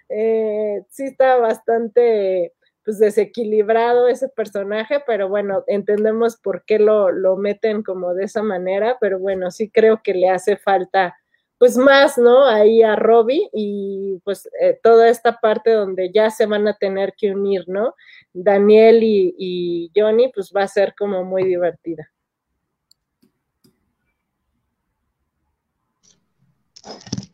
Eh, 0.09 0.83
sí 0.89 1.05
está 1.05 1.37
bastante 1.37 2.53
pues 2.85 2.99
desequilibrado 2.99 4.09
ese 4.09 4.27
personaje, 4.29 5.01
pero 5.07 5.29
bueno, 5.29 5.63
entendemos 5.67 6.37
por 6.37 6.65
qué 6.65 6.79
lo, 6.79 7.11
lo 7.11 7.37
meten 7.37 7.81
como 7.81 8.13
de 8.13 8.25
esa 8.25 8.43
manera, 8.43 8.97
pero 8.99 9.19
bueno, 9.19 9.51
sí 9.51 9.71
creo 9.71 10.01
que 10.03 10.13
le 10.13 10.29
hace 10.29 10.57
falta 10.57 11.15
pues 11.63 11.77
más, 11.77 12.17
¿no? 12.17 12.45
Ahí 12.45 12.83
a 12.83 12.97
Robbie 12.97 13.49
y 13.53 14.19
pues 14.25 14.49
eh, 14.59 14.77
toda 14.83 15.07
esta 15.07 15.39
parte 15.39 15.71
donde 15.71 16.11
ya 16.13 16.29
se 16.29 16.45
van 16.45 16.67
a 16.67 16.73
tener 16.75 17.13
que 17.17 17.31
unir, 17.31 17.63
¿no? 17.67 17.95
Daniel 18.33 18.99
y, 19.01 19.89
Johnny, 19.95 20.29
pues 20.35 20.51
va 20.53 20.63
a 20.63 20.67
ser 20.67 20.93
como 20.93 21.23
muy 21.23 21.45
divertida. 21.45 22.11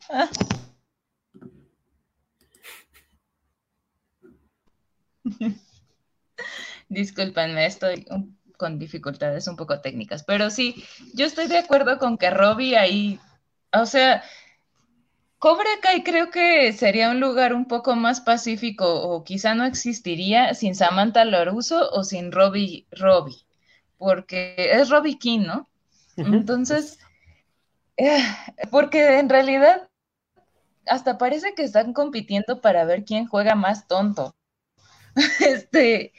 Ah. 0.08 0.30
Disculpenme, 6.88 7.66
estoy 7.66 8.06
con 8.56 8.78
dificultades 8.78 9.48
un 9.48 9.56
poco 9.56 9.80
técnicas, 9.80 10.22
pero 10.22 10.50
sí, 10.50 10.84
yo 11.14 11.26
estoy 11.26 11.48
de 11.48 11.58
acuerdo 11.58 11.98
con 11.98 12.16
que 12.16 12.30
Robbie 12.30 12.76
ahí 12.76 13.18
o 13.72 13.86
sea, 13.86 14.22
Cobra 15.38 15.70
Kai 15.82 16.02
creo 16.02 16.30
que 16.30 16.72
sería 16.72 17.10
un 17.10 17.20
lugar 17.20 17.54
un 17.54 17.66
poco 17.66 17.96
más 17.96 18.20
pacífico 18.20 18.86
o 19.02 19.24
quizá 19.24 19.54
no 19.54 19.64
existiría 19.64 20.54
sin 20.54 20.74
Samantha 20.74 21.24
Loruso 21.24 21.90
o 21.90 22.04
sin 22.04 22.32
Robbie, 22.32 22.86
Robbie 22.92 23.44
porque 24.00 24.54
es 24.56 24.88
Robbie 24.88 25.18
King, 25.18 25.40
¿no? 25.40 25.68
Entonces, 26.16 26.98
eh, 27.98 28.24
porque 28.70 29.18
en 29.18 29.28
realidad 29.28 29.90
hasta 30.86 31.18
parece 31.18 31.54
que 31.54 31.62
están 31.62 31.92
compitiendo 31.92 32.62
para 32.62 32.84
ver 32.84 33.04
quién 33.04 33.26
juega 33.26 33.54
más 33.54 33.86
tonto. 33.86 34.34
este, 35.40 36.14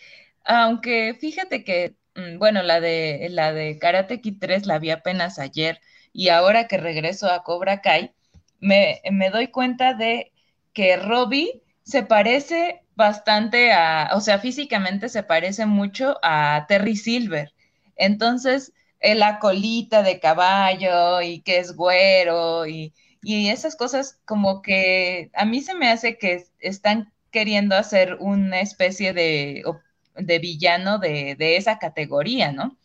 aunque 0.46 1.18
fíjate 1.20 1.64
que, 1.64 1.96
mm, 2.16 2.38
bueno, 2.38 2.62
la 2.62 2.80
de 2.80 3.28
la 3.32 3.52
de 3.52 3.80
Karate 3.80 4.22
Kid 4.22 4.38
3 4.40 4.68
la 4.68 4.78
vi 4.78 4.92
apenas 4.92 5.40
ayer 5.40 5.80
y 6.14 6.30
ahora 6.30 6.68
que 6.68 6.78
regreso 6.78 7.30
a 7.32 7.44
Cobra 7.44 7.82
Kai, 7.82 8.14
me, 8.60 9.02
me 9.12 9.30
doy 9.30 9.48
cuenta 9.48 9.94
de 9.94 10.32
que 10.74 10.98
Robbie 10.98 11.64
se 11.84 12.04
parece 12.04 12.84
bastante 12.96 13.72
a, 13.74 14.12
o 14.14 14.22
sea, 14.22 14.40
físicamente 14.40 15.10
se 15.10 15.24
parece 15.24 15.66
mucho 15.66 16.18
a 16.24 16.66
Terry 16.68 16.96
Silver. 16.96 17.54
Entonces, 17.96 18.74
la 19.02 19.40
colita 19.40 20.04
de 20.04 20.20
caballo 20.20 21.22
y 21.22 21.42
que 21.42 21.58
es 21.60 21.76
güero 21.76 22.68
y, 22.68 22.94
y 23.24 23.50
esas 23.50 23.76
cosas 23.76 24.20
como 24.26 24.62
que 24.62 25.32
a 25.34 25.46
mí 25.46 25.62
se 25.62 25.74
me 25.76 25.90
hace 25.90 26.18
que 26.18 26.46
están 26.60 27.12
queriendo 27.32 27.76
hacer 27.76 28.18
una 28.20 28.60
especie 28.62 29.14
de, 29.14 29.64
de 30.16 30.40
villano 30.40 31.00
de, 31.00 31.36
de 31.36 31.58
esa 31.58 31.80
categoría, 31.80 32.52
¿no? 32.52 32.78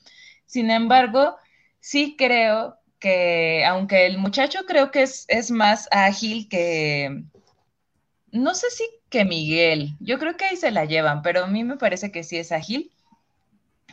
Sin 0.46 0.70
embargo, 0.70 1.36
sí 1.80 2.16
creo 2.18 2.78
que 2.98 3.64
aunque 3.64 4.06
el 4.06 4.18
muchacho 4.18 4.60
creo 4.66 4.90
que 4.90 5.02
es, 5.02 5.24
es 5.28 5.50
más 5.50 5.88
ágil 5.90 6.48
que, 6.48 7.24
no 8.32 8.54
sé 8.54 8.70
si 8.70 8.84
que 9.08 9.24
Miguel, 9.24 9.96
yo 10.00 10.18
creo 10.18 10.36
que 10.36 10.46
ahí 10.46 10.56
se 10.56 10.70
la 10.70 10.84
llevan, 10.84 11.22
pero 11.22 11.44
a 11.44 11.46
mí 11.46 11.64
me 11.64 11.76
parece 11.76 12.10
que 12.12 12.24
sí 12.24 12.36
es 12.36 12.52
ágil. 12.52 12.92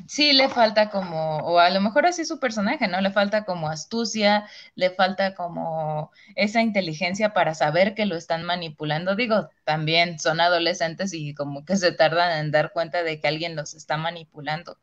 Sí 0.08 0.34
le 0.34 0.50
falta 0.50 0.90
como, 0.90 1.38
o 1.38 1.60
a 1.60 1.70
lo 1.70 1.80
mejor 1.80 2.06
así 2.08 2.26
su 2.26 2.40
personaje, 2.40 2.88
¿no? 2.88 3.00
Le 3.00 3.12
falta 3.12 3.46
como 3.46 3.70
astucia, 3.70 4.48
le 4.76 4.90
falta 4.90 5.36
como 5.36 6.12
esa 6.36 6.62
inteligencia 6.62 7.34
para 7.34 7.54
saber 7.54 7.94
que 7.94 8.08
lo 8.08 8.16
están 8.16 8.44
manipulando. 8.44 9.16
Digo, 9.16 9.50
también 9.66 10.20
son 10.20 10.42
adolescentes 10.42 11.14
y 11.14 11.36
como 11.36 11.64
que 11.64 11.78
se 11.78 11.92
tardan 11.92 12.40
en 12.40 12.52
dar 12.52 12.74
cuenta 12.74 13.04
de 13.04 13.20
que 13.20 13.28
alguien 13.28 13.56
los 13.56 13.76
está 13.76 13.98
manipulando. 13.98 14.78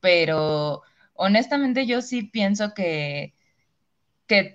Pero 0.00 0.82
honestamente 1.14 1.86
yo 1.86 2.00
sí 2.00 2.22
pienso 2.22 2.72
que, 2.72 3.34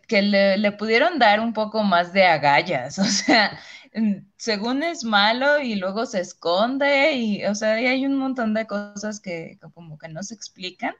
que, 0.07 0.21
le, 0.21 0.71
pudieron 0.73 1.19
dar 1.19 1.39
un 1.39 1.53
poco 1.53 1.83
más 1.83 2.13
de 2.13 2.25
agallas, 2.25 2.97
o 2.99 3.05
sea, 3.05 3.59
según 4.37 4.83
es 4.83 5.03
malo 5.03 5.59
y 5.59 5.75
luego 5.75 6.05
se 6.05 6.19
esconde 6.21 7.13
y, 7.13 7.45
o 7.45 7.55
sea, 7.55 7.73
hay 7.73 8.05
un 8.05 8.15
montón 8.15 8.53
de 8.53 8.67
cosas 8.67 9.19
que 9.19 9.57
como 9.73 9.97
que 9.97 10.07
no 10.09 10.23
se 10.23 10.35
explican. 10.35 10.95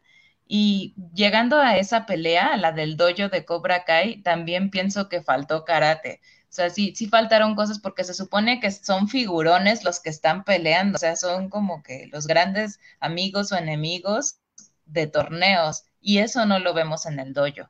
Y 0.49 0.95
llegando 1.13 1.57
a 1.59 1.77
esa 1.77 2.05
pelea, 2.05 2.55
la 2.57 2.71
del 2.71 2.95
dojo 2.95 3.29
de 3.29 3.43
Cobra 3.45 3.83
Kai, 3.83 4.21
también 4.23 4.69
pienso 4.69 5.09
que 5.09 5.21
faltó 5.21 5.65
karate. 5.65 6.21
O 6.49 6.53
sea, 6.57 6.69
sí, 6.69 6.93
sí 6.95 7.07
faltaron 7.07 7.55
cosas 7.55 7.79
porque 7.79 8.05
se 8.05 8.13
supone 8.13 8.59
que 8.61 8.71
son 8.71 9.09
figurones 9.09 9.83
los 9.83 9.99
que 9.99 10.09
están 10.09 10.45
peleando, 10.45 10.95
o 10.95 10.99
sea, 10.99 11.15
son 11.17 11.49
como 11.49 11.83
que 11.83 12.07
los 12.13 12.27
grandes 12.27 12.79
amigos 13.01 13.51
o 13.51 13.57
enemigos 13.57 14.39
de 14.85 15.07
torneos 15.07 15.83
y 15.99 16.19
eso 16.19 16.45
no 16.45 16.59
lo 16.59 16.73
vemos 16.73 17.05
en 17.05 17.19
el 17.19 17.33
dojo. 17.33 17.67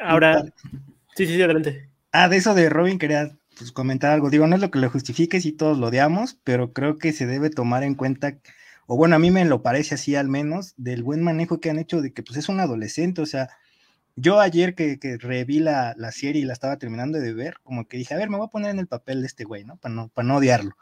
Ahora, 0.00 0.44
sí, 1.14 1.26
sí, 1.26 1.40
adelante. 1.40 1.88
Ah, 2.12 2.28
de 2.28 2.36
eso 2.38 2.54
de 2.54 2.68
Robin 2.68 2.98
quería 2.98 3.30
pues, 3.56 3.72
comentar 3.72 4.12
algo. 4.12 4.30
Digo, 4.30 4.46
no 4.46 4.56
es 4.56 4.62
lo 4.62 4.70
que 4.70 4.78
lo 4.78 4.90
justifique 4.90 5.40
si 5.40 5.52
todos 5.52 5.78
lo 5.78 5.88
odiamos, 5.88 6.38
pero 6.44 6.72
creo 6.72 6.98
que 6.98 7.12
se 7.12 7.26
debe 7.26 7.50
tomar 7.50 7.82
en 7.82 7.94
cuenta, 7.94 8.38
o 8.86 8.96
bueno, 8.96 9.16
a 9.16 9.18
mí 9.18 9.30
me 9.30 9.44
lo 9.44 9.62
parece 9.62 9.94
así 9.94 10.16
al 10.16 10.28
menos, 10.28 10.74
del 10.76 11.02
buen 11.02 11.22
manejo 11.22 11.60
que 11.60 11.70
han 11.70 11.78
hecho 11.78 12.00
de 12.00 12.12
que 12.12 12.22
pues 12.22 12.38
es 12.38 12.48
un 12.48 12.60
adolescente, 12.60 13.20
o 13.20 13.26
sea, 13.26 13.48
yo 14.16 14.40
ayer 14.40 14.74
que, 14.74 14.98
que 14.98 15.18
reví 15.18 15.60
la, 15.60 15.94
la, 15.96 16.12
serie 16.12 16.42
y 16.42 16.44
la 16.44 16.52
estaba 16.52 16.78
terminando 16.78 17.18
de 17.18 17.32
ver, 17.32 17.58
como 17.62 17.86
que 17.86 17.96
dije, 17.96 18.14
a 18.14 18.16
ver, 18.16 18.28
me 18.28 18.36
voy 18.36 18.46
a 18.46 18.50
poner 18.50 18.70
en 18.70 18.78
el 18.78 18.86
papel 18.86 19.20
de 19.20 19.26
este 19.26 19.44
güey, 19.44 19.64
¿no? 19.64 19.76
Para 19.76 19.94
no, 19.94 20.08
para 20.08 20.26
no 20.26 20.36
odiarlo. 20.36 20.76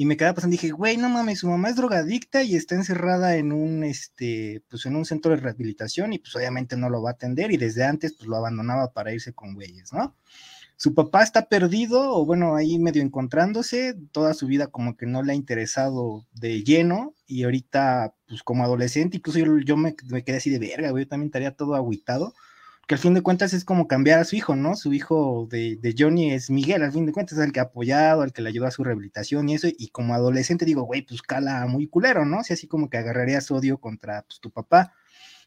Y 0.00 0.06
me 0.06 0.16
quedaba 0.16 0.36
pasando, 0.36 0.52
dije, 0.52 0.70
güey, 0.70 0.96
no 0.96 1.10
mames, 1.10 1.40
su 1.40 1.46
mamá 1.46 1.68
es 1.68 1.76
drogadicta 1.76 2.42
y 2.42 2.56
está 2.56 2.74
encerrada 2.74 3.36
en 3.36 3.52
un, 3.52 3.84
este, 3.84 4.62
pues 4.70 4.86
en 4.86 4.96
un 4.96 5.04
centro 5.04 5.30
de 5.30 5.36
rehabilitación 5.36 6.14
y 6.14 6.18
pues 6.18 6.34
obviamente 6.34 6.74
no 6.74 6.88
lo 6.88 7.02
va 7.02 7.10
a 7.10 7.12
atender 7.12 7.52
y 7.52 7.58
desde 7.58 7.84
antes 7.84 8.14
pues 8.14 8.26
lo 8.26 8.36
abandonaba 8.36 8.94
para 8.94 9.12
irse 9.12 9.34
con 9.34 9.52
güeyes, 9.54 9.92
¿no? 9.92 10.16
Su 10.76 10.94
papá 10.94 11.22
está 11.22 11.50
perdido 11.50 12.14
o 12.14 12.24
bueno, 12.24 12.56
ahí 12.56 12.78
medio 12.78 13.02
encontrándose, 13.02 13.94
toda 14.10 14.32
su 14.32 14.46
vida 14.46 14.68
como 14.68 14.96
que 14.96 15.04
no 15.04 15.22
le 15.22 15.32
ha 15.32 15.34
interesado 15.36 16.26
de 16.32 16.64
lleno 16.64 17.14
y 17.26 17.42
ahorita 17.42 18.14
pues 18.26 18.42
como 18.42 18.64
adolescente, 18.64 19.18
incluso 19.18 19.38
yo, 19.38 19.76
me, 19.76 19.94
me, 20.08 20.24
quedé 20.24 20.38
así 20.38 20.48
de 20.48 20.58
verga, 20.58 20.92
güey, 20.92 21.04
yo 21.04 21.08
también 21.08 21.26
estaría 21.26 21.54
todo 21.54 21.74
aguitado 21.74 22.32
que 22.90 22.96
al 22.96 23.00
fin 23.00 23.14
de 23.14 23.22
cuentas 23.22 23.52
es 23.52 23.64
como 23.64 23.86
cambiar 23.86 24.18
a 24.18 24.24
su 24.24 24.34
hijo, 24.34 24.56
¿no? 24.56 24.74
Su 24.74 24.92
hijo 24.92 25.46
de, 25.48 25.76
de, 25.76 25.94
Johnny 25.96 26.32
es 26.32 26.50
Miguel, 26.50 26.82
al 26.82 26.90
fin 26.90 27.06
de 27.06 27.12
cuentas 27.12 27.38
el 27.38 27.52
que 27.52 27.60
ha 27.60 27.64
apoyado, 27.64 28.24
el 28.24 28.32
que 28.32 28.42
le 28.42 28.48
ayudó 28.48 28.66
a 28.66 28.72
su 28.72 28.82
rehabilitación 28.82 29.48
y 29.48 29.54
eso, 29.54 29.68
y 29.70 29.90
como 29.90 30.12
adolescente 30.12 30.64
digo, 30.64 30.82
güey, 30.82 31.02
pues 31.02 31.22
cala 31.22 31.68
muy 31.68 31.86
culero, 31.86 32.24
¿no? 32.24 32.40
O 32.40 32.42
sea, 32.42 32.54
así 32.54 32.66
como 32.66 32.90
que 32.90 32.98
agarrarías 32.98 33.48
odio 33.52 33.78
contra 33.78 34.22
pues, 34.22 34.40
tu 34.40 34.50
papá. 34.50 34.92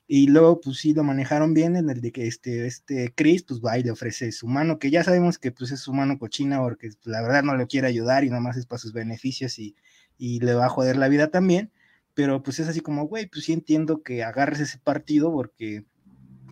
Y 0.07 0.27
luego, 0.27 0.61
pues 0.61 0.77
sí, 0.77 0.93
lo 0.93 1.03
manejaron 1.03 1.53
bien 1.53 1.75
en 1.75 1.89
el 1.89 1.99
de 1.99 2.13
que 2.13 2.27
este, 2.27 2.65
este 2.65 3.13
Chris, 3.13 3.43
pues 3.43 3.59
va 3.59 3.77
y 3.77 3.83
le 3.83 3.91
ofrece 3.91 4.31
su 4.31 4.47
mano, 4.47 4.79
que 4.79 4.89
ya 4.89 5.03
sabemos 5.03 5.37
que 5.37 5.51
pues 5.51 5.71
es 5.71 5.81
su 5.81 5.93
mano 5.93 6.17
cochina 6.19 6.61
porque 6.61 6.91
la 7.03 7.21
verdad 7.21 7.43
no 7.43 7.57
le 7.57 7.67
quiere 7.67 7.87
ayudar 7.87 8.23
y 8.23 8.29
nada 8.29 8.41
más 8.41 8.55
es 8.55 8.67
para 8.67 8.79
sus 8.79 8.93
beneficios 8.93 9.59
y, 9.59 9.75
y 10.17 10.39
le 10.39 10.53
va 10.53 10.67
a 10.67 10.69
joder 10.69 10.95
la 10.95 11.09
vida 11.09 11.27
también. 11.29 11.73
Pero 12.13 12.41
pues 12.41 12.59
es 12.59 12.69
así 12.69 12.79
como, 12.79 13.05
güey, 13.07 13.27
pues 13.27 13.43
sí 13.43 13.51
entiendo 13.51 14.01
que 14.01 14.23
agarres 14.23 14.61
ese 14.61 14.77
partido 14.77 15.29
porque 15.33 15.85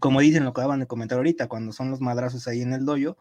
como 0.01 0.19
dicen, 0.19 0.43
lo 0.43 0.49
acaban 0.49 0.81
de 0.81 0.87
comentar 0.87 1.19
ahorita, 1.19 1.47
cuando 1.47 1.71
son 1.71 1.91
los 1.91 2.01
madrazos 2.01 2.47
ahí 2.47 2.61
en 2.61 2.73
el 2.73 2.85
doyo, 2.85 3.17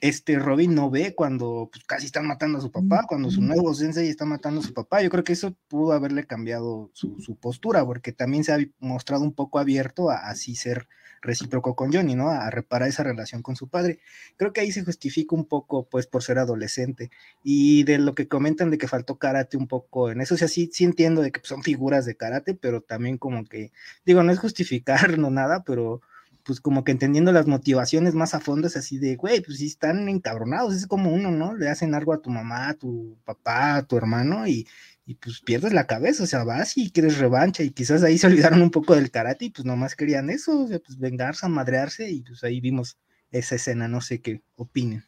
este 0.00 0.38
Robin 0.38 0.74
no 0.74 0.90
ve 0.90 1.14
cuando 1.14 1.68
pues, 1.70 1.84
casi 1.84 2.06
están 2.06 2.26
matando 2.26 2.58
a 2.58 2.62
su 2.62 2.72
papá, 2.72 3.04
cuando 3.06 3.30
su 3.30 3.42
nuevo 3.42 3.72
sensei 3.74 4.08
está 4.08 4.24
matando 4.24 4.60
a 4.60 4.64
su 4.64 4.72
papá. 4.72 5.02
Yo 5.02 5.10
creo 5.10 5.22
que 5.22 5.34
eso 5.34 5.54
pudo 5.68 5.92
haberle 5.92 6.26
cambiado 6.26 6.90
su, 6.94 7.36
postura, 7.38 7.84
porque 7.84 8.12
también 8.12 8.44
se 8.44 8.52
ha 8.52 8.58
mostrado 8.80 9.22
un 9.22 9.34
poco 9.34 9.58
abierto 9.58 10.10
a 10.10 10.16
así 10.30 10.56
ser 10.56 10.88
recíproco 11.22 11.74
con 11.74 11.92
Johnny, 11.92 12.14
¿no? 12.14 12.30
A 12.30 12.50
reparar 12.50 12.88
esa 12.88 13.02
relación 13.02 13.42
con 13.42 13.56
su 13.56 13.68
padre. 13.68 14.00
Creo 14.36 14.52
que 14.52 14.60
ahí 14.60 14.72
se 14.72 14.84
justifica 14.84 15.34
un 15.34 15.44
poco, 15.46 15.88
pues, 15.88 16.06
por 16.06 16.22
ser 16.22 16.38
adolescente. 16.38 17.10
Y 17.42 17.84
de 17.84 17.98
lo 17.98 18.14
que 18.14 18.28
comentan 18.28 18.70
de 18.70 18.78
que 18.78 18.88
faltó 18.88 19.18
karate 19.18 19.56
un 19.56 19.68
poco 19.68 20.10
en 20.10 20.20
eso, 20.20 20.34
o 20.34 20.38
sea, 20.38 20.48
sí, 20.48 20.70
sí 20.72 20.84
entiendo 20.84 21.22
de 21.22 21.32
que 21.32 21.40
son 21.42 21.62
figuras 21.62 22.04
de 22.06 22.16
karate, 22.16 22.54
pero 22.54 22.80
también 22.80 23.18
como 23.18 23.44
que, 23.44 23.72
digo, 24.04 24.22
no 24.22 24.32
es 24.32 24.38
justificar, 24.38 24.98
no 25.18 25.30
nada, 25.30 25.64
pero 25.64 26.00
pues 26.44 26.62
como 26.62 26.82
que 26.82 26.92
entendiendo 26.92 27.30
las 27.30 27.46
motivaciones 27.46 28.14
más 28.14 28.32
a 28.32 28.40
fondo 28.40 28.68
es 28.68 28.76
así 28.76 28.96
de, 28.96 29.16
güey, 29.16 29.42
pues 29.42 29.58
sí 29.58 29.66
están 29.66 30.08
encabronados, 30.08 30.74
es 30.74 30.86
como 30.86 31.12
uno, 31.12 31.30
¿no? 31.30 31.54
Le 31.54 31.68
hacen 31.68 31.94
algo 31.94 32.14
a 32.14 32.22
tu 32.22 32.30
mamá, 32.30 32.70
a 32.70 32.74
tu 32.74 33.18
papá, 33.26 33.76
a 33.76 33.82
tu 33.82 33.98
hermano 33.98 34.46
y, 34.46 34.66
y 35.08 35.14
pues 35.14 35.40
pierdes 35.40 35.72
la 35.72 35.86
cabeza, 35.86 36.24
o 36.24 36.26
sea, 36.26 36.44
vas 36.44 36.76
y 36.76 36.90
quieres 36.90 37.16
revancha 37.16 37.62
y 37.62 37.70
quizás 37.70 38.02
ahí 38.02 38.18
se 38.18 38.26
olvidaron 38.26 38.60
un 38.60 38.70
poco 38.70 38.94
del 38.94 39.10
karate 39.10 39.46
y 39.46 39.50
pues 39.50 39.64
nomás 39.64 39.96
querían 39.96 40.28
eso, 40.28 40.64
o 40.64 40.68
sea, 40.68 40.80
pues 40.80 40.98
vengarse, 40.98 41.48
madrearse 41.48 42.10
y 42.10 42.20
pues 42.22 42.44
ahí 42.44 42.60
vimos 42.60 42.98
esa 43.30 43.54
escena, 43.54 43.88
no 43.88 44.02
sé 44.02 44.20
qué 44.20 44.42
opinen 44.54 45.04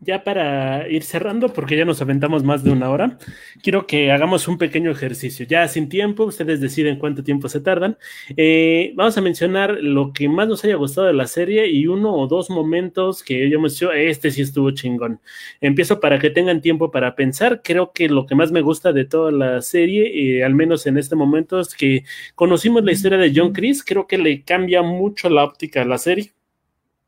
ya 0.00 0.24
para 0.24 0.88
ir 0.88 1.02
cerrando, 1.02 1.52
porque 1.52 1.76
ya 1.76 1.84
nos 1.84 2.02
aventamos 2.02 2.44
más 2.44 2.64
de 2.64 2.70
una 2.70 2.90
hora, 2.90 3.18
quiero 3.62 3.86
que 3.86 4.10
hagamos 4.12 4.48
un 4.48 4.58
pequeño 4.58 4.90
ejercicio. 4.90 5.46
Ya 5.46 5.66
sin 5.68 5.88
tiempo, 5.88 6.24
ustedes 6.24 6.60
deciden 6.60 6.98
cuánto 6.98 7.22
tiempo 7.22 7.48
se 7.48 7.60
tardan. 7.60 7.98
Eh, 8.36 8.92
vamos 8.94 9.16
a 9.18 9.20
mencionar 9.20 9.78
lo 9.80 10.12
que 10.12 10.28
más 10.28 10.48
nos 10.48 10.64
haya 10.64 10.76
gustado 10.76 11.06
de 11.06 11.12
la 11.12 11.26
serie 11.26 11.68
y 11.68 11.86
uno 11.86 12.14
o 12.14 12.26
dos 12.26 12.50
momentos 12.50 13.22
que 13.22 13.48
yo 13.50 13.60
me 13.60 13.68
dicho, 13.68 13.92
este 13.92 14.30
sí 14.30 14.42
estuvo 14.42 14.70
chingón. 14.70 15.20
Empiezo 15.60 16.00
para 16.00 16.18
que 16.18 16.30
tengan 16.30 16.60
tiempo 16.60 16.90
para 16.90 17.14
pensar. 17.14 17.62
Creo 17.62 17.92
que 17.92 18.08
lo 18.08 18.26
que 18.26 18.34
más 18.34 18.52
me 18.52 18.60
gusta 18.62 18.92
de 18.92 19.04
toda 19.04 19.30
la 19.32 19.62
serie, 19.62 20.38
eh, 20.38 20.44
al 20.44 20.54
menos 20.54 20.86
en 20.86 20.98
este 20.98 21.16
momento, 21.16 21.60
es 21.60 21.74
que 21.74 22.04
conocimos 22.34 22.84
la 22.84 22.92
historia 22.92 23.18
de 23.18 23.32
John 23.34 23.52
Chris. 23.52 23.84
Creo 23.84 24.06
que 24.06 24.18
le 24.18 24.42
cambia 24.42 24.82
mucho 24.82 25.28
la 25.28 25.44
óptica 25.44 25.82
a 25.82 25.84
la 25.84 25.98
serie 25.98 26.35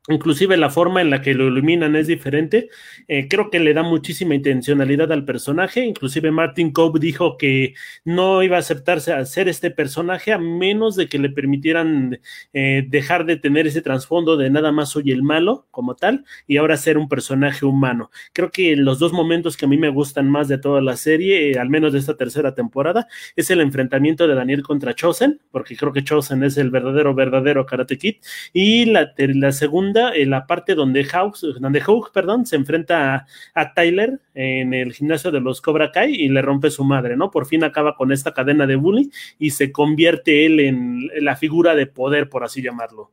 Inclusive 0.07 0.55
la 0.55 0.69
forma 0.69 1.01
en 1.01 1.09
la 1.09 1.21
que 1.21 1.33
lo 1.33 1.47
iluminan 1.47 1.95
es 1.95 2.07
diferente. 2.07 2.69
Eh, 3.07 3.27
creo 3.27 3.49
que 3.49 3.59
le 3.59 3.73
da 3.73 3.83
muchísima 3.83 4.33
intencionalidad 4.33 5.11
al 5.11 5.25
personaje. 5.25 5.83
Inclusive 5.85 6.31
Martin 6.31 6.71
Cobb 6.71 6.99
dijo 6.99 7.37
que 7.37 7.73
no 8.05 8.41
iba 8.41 8.55
a 8.55 8.59
aceptarse 8.59 9.11
a 9.11 9.25
ser 9.25 9.49
este 9.49 9.71
personaje 9.71 10.31
a 10.31 10.37
menos 10.37 10.95
de 10.95 11.07
que 11.07 11.19
le 11.19 11.29
permitieran 11.29 12.19
eh, 12.53 12.85
dejar 12.87 13.25
de 13.25 13.35
tener 13.35 13.67
ese 13.67 13.81
trasfondo 13.81 14.37
de 14.37 14.49
nada 14.49 14.71
más 14.71 14.89
soy 14.89 15.11
el 15.11 15.21
malo 15.21 15.67
como 15.69 15.95
tal 15.95 16.23
y 16.47 16.57
ahora 16.57 16.77
ser 16.77 16.97
un 16.97 17.09
personaje 17.09 17.65
humano. 17.65 18.09
Creo 18.31 18.51
que 18.51 18.75
los 18.77 18.99
dos 18.99 19.11
momentos 19.11 19.57
que 19.57 19.65
a 19.65 19.69
mí 19.69 19.77
me 19.77 19.89
gustan 19.89 20.29
más 20.29 20.47
de 20.47 20.57
toda 20.57 20.81
la 20.81 20.95
serie, 20.95 21.51
eh, 21.51 21.59
al 21.59 21.69
menos 21.69 21.91
de 21.93 21.99
esta 21.99 22.15
tercera 22.15 22.55
temporada, 22.55 23.07
es 23.35 23.51
el 23.51 23.59
enfrentamiento 23.59 24.27
de 24.27 24.35
Daniel 24.35 24.63
contra 24.63 24.95
Chosen, 24.95 25.41
porque 25.51 25.75
creo 25.75 25.91
que 25.91 26.03
Chosen 26.05 26.43
es 26.43 26.57
el 26.57 26.71
verdadero, 26.71 27.13
verdadero 27.13 27.65
Karate 27.65 27.97
Kid. 27.97 28.15
Y 28.53 28.85
la, 28.85 29.13
la 29.17 29.51
segunda 29.51 29.88
en 29.95 30.29
la 30.29 30.45
parte 30.47 30.75
donde 30.75 31.03
House, 31.05 31.45
donde 31.59 31.81
Hawk, 31.81 32.11
perdón, 32.11 32.45
se 32.45 32.55
enfrenta 32.55 33.27
a, 33.53 33.73
Tyler 33.73 34.19
en 34.33 34.73
el 34.73 34.93
gimnasio 34.93 35.31
de 35.31 35.41
los 35.41 35.61
Cobra 35.61 35.91
Kai 35.91 36.13
y 36.13 36.29
le 36.29 36.41
rompe 36.41 36.71
su 36.71 36.83
madre, 36.83 37.15
¿no? 37.15 37.31
Por 37.31 37.45
fin 37.45 37.63
acaba 37.63 37.95
con 37.95 38.11
esta 38.11 38.33
cadena 38.33 38.65
de 38.67 38.75
bullying 38.75 39.09
y 39.37 39.51
se 39.51 39.71
convierte 39.71 40.45
él 40.45 40.59
en 40.59 41.09
la 41.23 41.35
figura 41.35 41.75
de 41.75 41.87
poder, 41.87 42.29
por 42.29 42.43
así 42.43 42.61
llamarlo. 42.61 43.11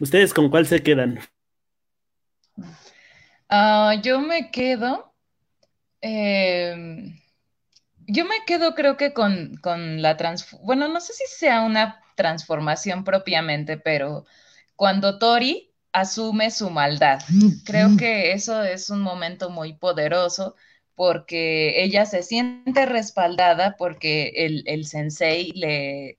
¿Ustedes 0.00 0.32
con 0.32 0.48
cuál 0.48 0.66
se 0.66 0.82
quedan? 0.82 1.18
Ah, 3.48 3.94
yo 4.02 4.20
me 4.20 4.50
quedo. 4.50 5.12
Em, 6.00 7.18
yo 8.06 8.24
me 8.24 8.36
quedo, 8.46 8.74
creo 8.74 8.96
que 8.96 9.12
con, 9.12 9.56
con 9.56 10.00
la 10.02 10.16
trans. 10.16 10.56
Bueno, 10.62 10.88
no 10.88 11.00
sé 11.00 11.12
si 11.14 11.24
sea 11.26 11.62
una 11.62 12.00
transformación 12.18 13.04
propiamente, 13.04 13.78
pero 13.78 14.26
cuando 14.76 15.18
Tori 15.18 15.72
asume 15.92 16.50
su 16.50 16.70
maldad, 16.70 17.20
creo 17.64 17.96
que 17.96 18.32
eso 18.32 18.64
es 18.64 18.90
un 18.90 19.00
momento 19.02 19.50
muy 19.50 19.74
poderoso 19.74 20.56
porque 20.96 21.84
ella 21.84 22.06
se 22.06 22.22
siente 22.24 22.86
respaldada 22.86 23.76
porque 23.78 24.32
el, 24.36 24.64
el 24.66 24.86
sensei 24.86 25.52
le, 25.54 26.18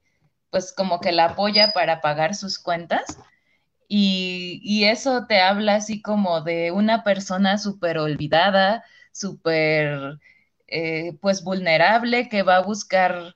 pues 0.51 0.73
como 0.73 1.01
que 1.01 1.11
la 1.11 1.25
apoya 1.25 1.73
para 1.73 2.01
pagar 2.01 2.35
sus 2.35 2.59
cuentas. 2.59 3.19
Y, 3.87 4.61
y 4.63 4.85
eso 4.85 5.25
te 5.27 5.39
habla 5.41 5.75
así 5.75 6.01
como 6.01 6.41
de 6.41 6.71
una 6.71 7.03
persona 7.03 7.57
súper 7.57 7.97
olvidada, 7.97 8.83
súper, 9.11 10.19
eh, 10.67 11.13
pues 11.21 11.43
vulnerable, 11.43 12.29
que 12.29 12.43
va 12.43 12.57
a 12.57 12.61
buscar 12.63 13.35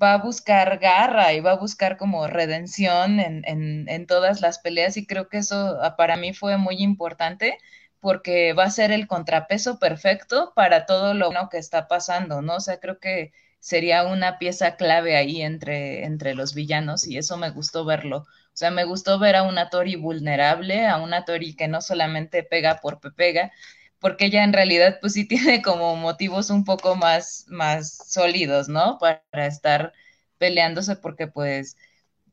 va 0.00 0.14
a 0.14 0.18
buscar 0.18 0.78
garra 0.78 1.32
y 1.32 1.40
va 1.40 1.52
a 1.52 1.56
buscar 1.56 1.96
como 1.96 2.26
redención 2.26 3.20
en, 3.20 3.42
en, 3.46 3.88
en, 3.88 4.06
todas 4.06 4.40
las 4.40 4.58
peleas 4.58 4.96
y 4.96 5.06
creo 5.06 5.28
que 5.28 5.38
eso 5.38 5.78
ah, 5.82 5.96
para 5.96 6.16
mí 6.16 6.32
fue 6.34 6.56
muy 6.58 6.76
importante 6.82 7.58
porque 8.00 8.52
va 8.54 8.64
a 8.64 8.70
ser 8.70 8.92
el 8.92 9.06
contrapeso 9.06 9.78
perfecto 9.78 10.52
para 10.54 10.86
todo 10.86 11.14
lo 11.14 11.26
bueno 11.28 11.48
que 11.50 11.58
está 11.58 11.88
pasando, 11.88 12.42
¿no? 12.42 12.56
O 12.56 12.60
sea, 12.60 12.80
creo 12.80 12.98
que 12.98 13.32
sería 13.60 14.04
una 14.04 14.38
pieza 14.38 14.76
clave 14.76 15.16
ahí 15.16 15.42
entre, 15.42 16.04
entre 16.04 16.34
los 16.34 16.54
villanos 16.54 17.06
y 17.06 17.18
eso 17.18 17.36
me 17.36 17.50
gustó 17.50 17.84
verlo. 17.84 18.18
O 18.52 18.56
sea, 18.60 18.70
me 18.70 18.84
gustó 18.84 19.18
ver 19.18 19.36
a 19.36 19.42
una 19.42 19.70
Tori 19.70 19.96
vulnerable, 19.96 20.86
a 20.86 20.98
una 20.98 21.24
Tori 21.24 21.54
que 21.54 21.68
no 21.68 21.80
solamente 21.82 22.42
pega 22.42 22.80
por 22.80 23.00
pega, 23.14 23.52
porque 24.00 24.26
ella 24.26 24.44
en 24.44 24.52
realidad 24.52 24.98
pues 25.00 25.14
sí 25.14 25.26
tiene 25.28 25.62
como 25.62 25.96
motivos 25.96 26.50
un 26.50 26.64
poco 26.64 26.96
más, 26.96 27.46
más 27.48 27.96
sólidos, 28.08 28.68
¿no? 28.68 28.98
Para 28.98 29.22
estar 29.46 29.92
peleándose 30.38 30.96
porque 30.96 31.26
pues 31.28 31.76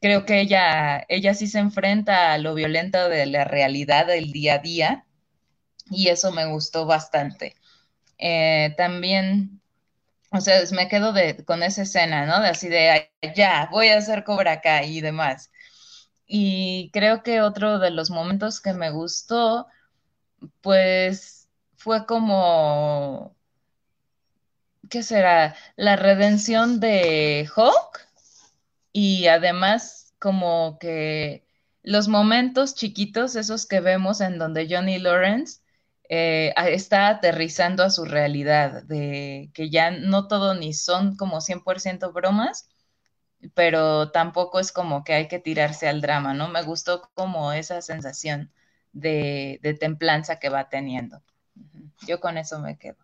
creo 0.02 0.26
que 0.26 0.42
ella, 0.42 1.06
ella 1.10 1.34
sí 1.34 1.48
se 1.48 1.60
enfrenta 1.60 2.34
a 2.34 2.38
lo 2.38 2.54
violento 2.56 3.10
de 3.10 3.26
la 3.28 3.44
realidad 3.46 4.08
del 4.08 4.32
día 4.32 4.56
a 4.56 4.60
día 4.60 5.06
y 5.90 6.10
eso 6.10 6.32
me 6.32 6.46
gustó 6.46 6.86
bastante. 6.86 7.56
Eh, 8.18 8.74
también, 8.78 9.62
o 10.32 10.42
sea, 10.42 10.60
me 10.74 10.88
quedo 10.90 11.14
con 11.46 11.64
esa 11.64 11.84
escena, 11.84 12.26
¿no? 12.26 12.42
De 12.42 12.50
así 12.50 12.70
de, 12.70 13.12
ya, 13.36 13.70
voy 13.72 13.90
a 13.90 13.98
hacer 13.98 14.24
Cobra 14.24 14.54
acá 14.54 14.84
y 14.84 15.02
demás. 15.02 15.52
Y 16.28 16.92
creo 16.94 17.24
que 17.24 17.42
otro 17.42 17.80
de 17.80 17.92
los 17.92 18.10
momentos 18.12 18.62
que 18.62 18.74
me 18.74 18.92
gustó, 18.92 19.68
pues 20.62 21.37
fue 21.88 22.06
como, 22.06 23.34
¿qué 24.90 25.04
será? 25.04 25.56
La 25.78 25.96
redención 25.96 26.82
de 26.82 27.50
Hawk 27.56 28.00
y 28.92 29.28
además 29.28 30.14
como 30.20 30.80
que 30.80 31.46
los 31.84 32.10
momentos 32.10 32.76
chiquitos, 32.76 33.38
esos 33.38 33.66
que 33.66 33.80
vemos 33.80 34.20
en 34.20 34.38
donde 34.38 34.68
Johnny 34.70 35.00
Lawrence 35.00 35.62
eh, 36.10 36.54
está 36.58 37.08
aterrizando 37.08 37.84
a 37.84 37.90
su 37.90 38.04
realidad, 38.04 38.84
de 38.84 39.50
que 39.54 39.70
ya 39.70 39.90
no 39.90 40.28
todo 40.28 40.56
ni 40.56 40.74
son 40.74 41.16
como 41.16 41.40
100% 41.40 42.12
bromas, 42.12 42.68
pero 43.54 44.12
tampoco 44.12 44.60
es 44.60 44.74
como 44.74 45.06
que 45.06 45.14
hay 45.14 45.30
que 45.30 45.40
tirarse 45.40 45.88
al 45.88 46.02
drama, 46.02 46.34
¿no? 46.34 46.50
Me 46.50 46.64
gustó 46.64 47.10
como 47.14 47.54
esa 47.54 47.82
sensación 47.82 48.52
de, 48.92 49.60
de 49.64 49.74
templanza 49.74 50.40
que 50.40 50.50
va 50.50 50.68
teniendo. 50.68 51.24
Yo 52.08 52.20
con 52.20 52.38
eso 52.38 52.60
me 52.60 52.78
quedo. 52.78 52.98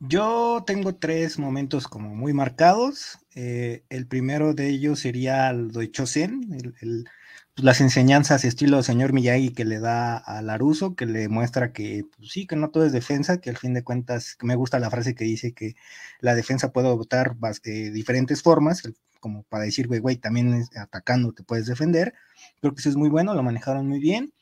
Yo 0.00 0.64
tengo 0.66 0.94
tres 0.96 1.38
momentos 1.38 1.88
como 1.88 2.14
muy 2.14 2.32
marcados. 2.32 3.18
Eh, 3.34 3.84
el 3.88 4.06
primero 4.06 4.52
de 4.52 4.68
ellos 4.68 5.00
sería 5.00 5.48
el 5.50 5.72
de 5.72 5.90
Chosen, 5.90 6.74
el 6.80 7.06
pues, 7.54 7.64
las 7.64 7.80
enseñanzas 7.80 8.44
estilo 8.44 8.82
señor 8.82 9.12
Miyagi 9.12 9.50
que 9.50 9.64
le 9.64 9.78
da 9.78 10.16
a 10.16 10.42
Laruso, 10.42 10.96
que 10.96 11.06
le 11.06 11.28
muestra 11.28 11.72
que 11.72 12.04
pues, 12.16 12.32
sí, 12.32 12.46
que 12.46 12.56
no 12.56 12.70
todo 12.70 12.84
es 12.84 12.92
defensa, 12.92 13.40
que 13.40 13.50
al 13.50 13.56
fin 13.56 13.74
de 13.74 13.84
cuentas, 13.84 14.36
me 14.42 14.56
gusta 14.56 14.80
la 14.80 14.90
frase 14.90 15.14
que 15.14 15.24
dice 15.24 15.52
que 15.54 15.76
la 16.20 16.34
defensa 16.34 16.72
puede 16.72 16.88
adoptar 16.88 17.36
de 17.62 17.90
diferentes 17.92 18.42
formas, 18.42 18.82
como 19.20 19.44
para 19.44 19.64
decir, 19.64 19.86
güey, 19.86 20.00
güey, 20.00 20.16
también 20.16 20.64
atacando 20.76 21.32
te 21.32 21.44
puedes 21.44 21.66
defender. 21.66 22.14
Creo 22.60 22.74
que 22.74 22.80
eso 22.80 22.88
es 22.88 22.96
muy 22.96 23.08
bueno, 23.08 23.34
lo 23.34 23.42
manejaron 23.44 23.88
muy 23.88 24.00
bien. 24.00 24.32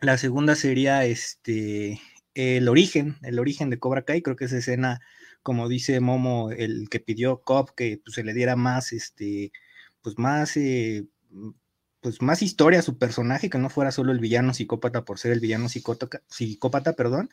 La 0.00 0.18
segunda 0.18 0.54
sería 0.54 1.04
este 1.04 2.00
el 2.34 2.68
origen, 2.68 3.16
el 3.22 3.38
origen 3.38 3.70
de 3.70 3.78
Cobra 3.78 4.04
Kai, 4.04 4.22
creo 4.22 4.36
que 4.36 4.46
esa 4.46 4.58
escena, 4.58 5.00
como 5.42 5.68
dice 5.68 6.00
Momo, 6.00 6.50
el 6.50 6.88
que 6.90 7.00
pidió 7.00 7.42
Cobb 7.42 7.74
que 7.74 8.00
pues, 8.04 8.14
se 8.16 8.24
le 8.24 8.34
diera 8.34 8.56
más, 8.56 8.92
este, 8.92 9.52
pues 10.02 10.18
más 10.18 10.56
eh, 10.56 11.06
pues 12.04 12.20
más 12.20 12.42
historia 12.42 12.80
a 12.80 12.82
su 12.82 12.98
personaje, 12.98 13.48
que 13.48 13.56
no 13.56 13.70
fuera 13.70 13.90
solo 13.90 14.12
el 14.12 14.18
villano 14.18 14.52
psicópata 14.52 15.06
por 15.06 15.18
ser 15.18 15.32
el 15.32 15.40
villano 15.40 15.68
psicópata, 15.70 16.92
perdón. 16.92 17.30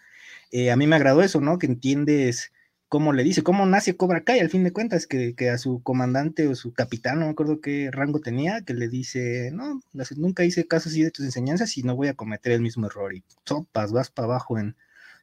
Eh, 0.52 0.72
a 0.72 0.78
mí 0.78 0.88
me 0.88 0.96
agradó 0.96 1.22
eso, 1.22 1.42
¿no? 1.42 1.58
Que 1.58 1.68
entiendes 1.68 2.54
cómo 2.92 3.14
le 3.14 3.24
dice, 3.24 3.42
cómo 3.42 3.66
nace 3.66 3.96
Cobra 3.96 4.26
Kai, 4.26 4.42
al 4.42 4.50
fin 4.50 4.66
de 4.66 4.74
cuentas, 4.74 5.08
que, 5.08 5.34
que, 5.34 5.50
a 5.50 5.58
su 5.58 5.82
comandante 5.82 6.50
o 6.50 6.56
su 6.56 6.74
capitán, 6.74 7.20
no 7.20 7.26
me 7.28 7.32
acuerdo 7.32 7.62
qué 7.62 7.90
rango 7.90 8.20
tenía, 8.20 8.64
que 8.66 8.74
le 8.74 8.90
dice, 8.90 9.50
no, 9.54 9.80
nunca 10.18 10.44
hice 10.44 10.68
caso 10.68 10.90
así 10.90 11.02
de 11.02 11.10
tus 11.10 11.24
enseñanzas 11.24 11.78
y 11.78 11.84
no 11.84 11.96
voy 11.96 12.10
a 12.10 12.16
cometer 12.16 12.52
el 12.52 12.60
mismo 12.60 12.88
error. 12.88 13.16
Y 13.16 13.24
sopas, 13.46 13.94
vas 13.94 14.12
para 14.12 14.26
abajo 14.26 14.60
en, 14.60 14.76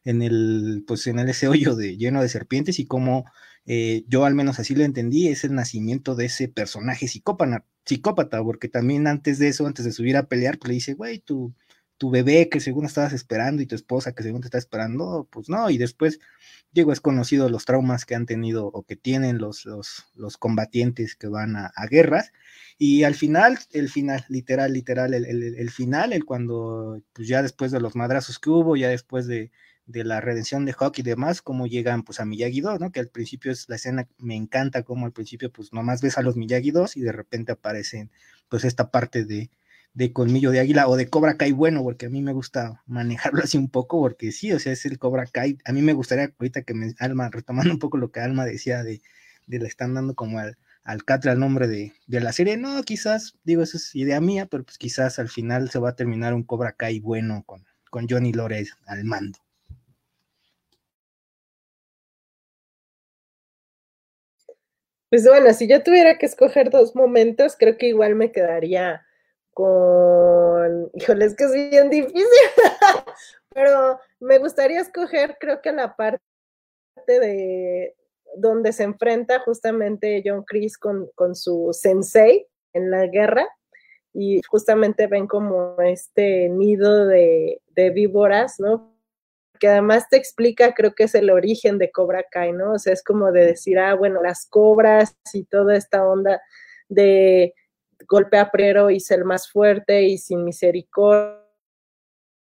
en 0.04 0.22
el, 0.22 0.82
pues 0.86 1.06
en 1.08 1.18
ese 1.18 1.46
hoyo 1.46 1.76
de, 1.76 1.98
lleno 1.98 2.22
de 2.22 2.30
serpientes 2.30 2.78
y 2.78 2.86
cómo 2.86 3.26
eh, 3.66 4.04
yo 4.08 4.24
al 4.24 4.34
menos 4.34 4.58
así 4.58 4.74
lo 4.74 4.84
entendí, 4.84 5.28
es 5.28 5.44
el 5.44 5.54
nacimiento 5.54 6.14
de 6.14 6.24
ese 6.24 6.48
personaje 6.48 7.06
psicópata, 7.06 7.66
psicópata, 7.84 8.42
porque 8.42 8.68
también 8.70 9.06
antes 9.06 9.38
de 9.38 9.48
eso, 9.48 9.66
antes 9.66 9.84
de 9.84 9.92
subir 9.92 10.16
a 10.16 10.26
pelear, 10.26 10.58
pues 10.58 10.68
le 10.68 10.74
dice, 10.74 10.94
güey, 10.94 11.18
tu, 11.18 11.52
tu 11.98 12.10
bebé 12.10 12.48
que 12.48 12.60
según 12.60 12.86
estabas 12.86 13.12
esperando 13.12 13.62
y 13.62 13.66
tu 13.66 13.74
esposa 13.74 14.12
que 14.14 14.22
según 14.22 14.40
te 14.40 14.46
está 14.46 14.58
esperando, 14.58 15.28
pues 15.30 15.48
no, 15.48 15.68
y 15.70 15.78
después, 15.78 16.20
digo, 16.72 16.92
es 16.92 17.00
conocido 17.00 17.48
los 17.48 17.64
traumas 17.64 18.04
que 18.06 18.14
han 18.14 18.26
tenido 18.26 18.66
o 18.66 18.84
que 18.84 18.96
tienen 18.96 19.38
los, 19.38 19.66
los, 19.66 20.06
los 20.14 20.36
combatientes 20.38 21.16
que 21.16 21.28
van 21.28 21.56
a, 21.56 21.72
guerras, 21.90 22.32
y 22.78 23.02
al 23.02 23.14
final, 23.14 23.58
el 23.72 23.88
final, 23.88 24.24
literal, 24.28 24.72
literal, 24.72 25.12
el, 25.14 25.24
el, 25.26 25.70
final, 25.70 26.12
el 26.12 26.24
cuando, 26.24 27.02
pues 27.12 27.28
ya 27.28 27.42
después 27.42 27.72
de 27.72 27.80
los 27.80 27.96
madrazos 27.96 28.38
que 28.38 28.50
hubo, 28.50 28.76
ya 28.76 28.88
después 28.88 29.26
de 29.26 29.50
de 29.88 30.04
la 30.04 30.20
redención 30.20 30.66
de 30.66 30.74
Hawk 30.78 30.98
y 30.98 31.02
demás, 31.02 31.40
cómo 31.40 31.66
llegan 31.66 32.02
pues 32.02 32.20
a 32.20 32.26
Miyagi-Do, 32.26 32.78
¿no? 32.78 32.92
Que 32.92 33.00
al 33.00 33.08
principio 33.08 33.50
es 33.50 33.68
la 33.70 33.76
escena, 33.76 34.06
me 34.18 34.36
encanta 34.36 34.82
cómo 34.82 35.06
al 35.06 35.12
principio 35.12 35.50
pues 35.50 35.72
nomás 35.72 36.02
ves 36.02 36.18
a 36.18 36.22
los 36.22 36.36
Miyagi-Dos 36.36 36.96
y 36.98 37.00
de 37.00 37.12
repente 37.12 37.52
aparecen 37.52 38.10
pues 38.50 38.64
esta 38.64 38.90
parte 38.90 39.24
de, 39.24 39.50
de 39.98 40.12
colmillo 40.12 40.52
de 40.52 40.60
águila 40.60 40.86
o 40.86 40.94
de 40.96 41.08
Cobra 41.08 41.36
Kai 41.36 41.50
bueno, 41.50 41.82
porque 41.82 42.06
a 42.06 42.08
mí 42.08 42.22
me 42.22 42.32
gusta 42.32 42.84
manejarlo 42.86 43.40
así 43.42 43.58
un 43.58 43.68
poco, 43.68 44.00
porque 44.00 44.30
sí, 44.30 44.52
o 44.52 44.60
sea, 44.60 44.72
es 44.72 44.86
el 44.86 44.96
Cobra 44.96 45.26
Kai, 45.26 45.58
a 45.64 45.72
mí 45.72 45.82
me 45.82 45.92
gustaría 45.92 46.32
ahorita 46.38 46.62
que 46.62 46.72
me, 46.72 46.94
Alma, 47.00 47.30
retomando 47.30 47.72
un 47.72 47.80
poco 47.80 47.98
lo 47.98 48.12
que 48.12 48.20
Alma 48.20 48.44
decía 48.44 48.84
de, 48.84 49.02
de 49.48 49.58
le 49.58 49.66
están 49.66 49.94
dando 49.94 50.14
como 50.14 50.38
al, 50.38 50.56
al 50.84 51.04
Catra 51.04 51.32
el 51.32 51.40
nombre 51.40 51.66
de, 51.66 51.94
de, 52.06 52.20
la 52.20 52.30
serie, 52.32 52.56
no, 52.56 52.80
quizás, 52.84 53.34
digo, 53.42 53.64
esa 53.64 53.76
es 53.76 53.92
idea 53.96 54.20
mía, 54.20 54.46
pero 54.46 54.62
pues 54.62 54.78
quizás 54.78 55.18
al 55.18 55.28
final 55.28 55.68
se 55.68 55.80
va 55.80 55.90
a 55.90 55.96
terminar 55.96 56.32
un 56.32 56.44
Cobra 56.44 56.70
Kai 56.72 57.00
bueno 57.00 57.42
con, 57.44 57.66
con 57.90 58.06
Johnny 58.08 58.32
Lores 58.32 58.74
al 58.86 59.02
mando. 59.04 59.40
Pues 65.10 65.24
bueno, 65.24 65.52
si 65.54 65.66
yo 65.68 65.82
tuviera 65.82 66.18
que 66.18 66.26
escoger 66.26 66.70
dos 66.70 66.94
momentos, 66.94 67.56
creo 67.58 67.76
que 67.76 67.88
igual 67.88 68.14
me 68.14 68.30
quedaría 68.30 69.07
con, 69.58 70.88
híjole, 70.94 71.24
es 71.24 71.34
que 71.34 71.42
es 71.42 71.52
bien 71.52 71.90
difícil, 71.90 72.22
pero 73.52 73.98
me 74.20 74.38
gustaría 74.38 74.80
escoger, 74.80 75.36
creo 75.40 75.60
que 75.60 75.72
la 75.72 75.96
parte 75.96 76.20
de 77.08 77.96
donde 78.36 78.72
se 78.72 78.84
enfrenta 78.84 79.40
justamente 79.40 80.22
John 80.24 80.44
Chris 80.44 80.78
con, 80.78 81.10
con 81.16 81.34
su 81.34 81.70
sensei 81.72 82.46
en 82.72 82.92
la 82.92 83.08
guerra 83.08 83.48
y 84.14 84.42
justamente 84.48 85.08
ven 85.08 85.26
como 85.26 85.74
este 85.80 86.48
nido 86.50 87.06
de, 87.06 87.60
de 87.70 87.90
víboras, 87.90 88.60
¿no? 88.60 88.96
que 89.58 89.66
además 89.66 90.08
te 90.08 90.18
explica, 90.18 90.72
creo 90.72 90.94
que 90.94 91.02
es 91.02 91.16
el 91.16 91.30
origen 91.30 91.78
de 91.78 91.90
Cobra 91.90 92.22
Kai, 92.30 92.52
¿no? 92.52 92.74
O 92.74 92.78
sea, 92.78 92.92
es 92.92 93.02
como 93.02 93.32
de 93.32 93.44
decir, 93.44 93.80
ah, 93.80 93.94
bueno, 93.94 94.22
las 94.22 94.46
cobras 94.46 95.16
y 95.32 95.46
toda 95.46 95.74
esta 95.74 96.06
onda 96.06 96.40
de 96.88 97.54
golpe 98.06 98.38
a 98.38 98.50
prero 98.50 98.90
y 98.90 99.00
ser 99.00 99.24
más 99.24 99.50
fuerte 99.50 100.02
y 100.02 100.18
sin 100.18 100.44
misericordia, 100.44 101.42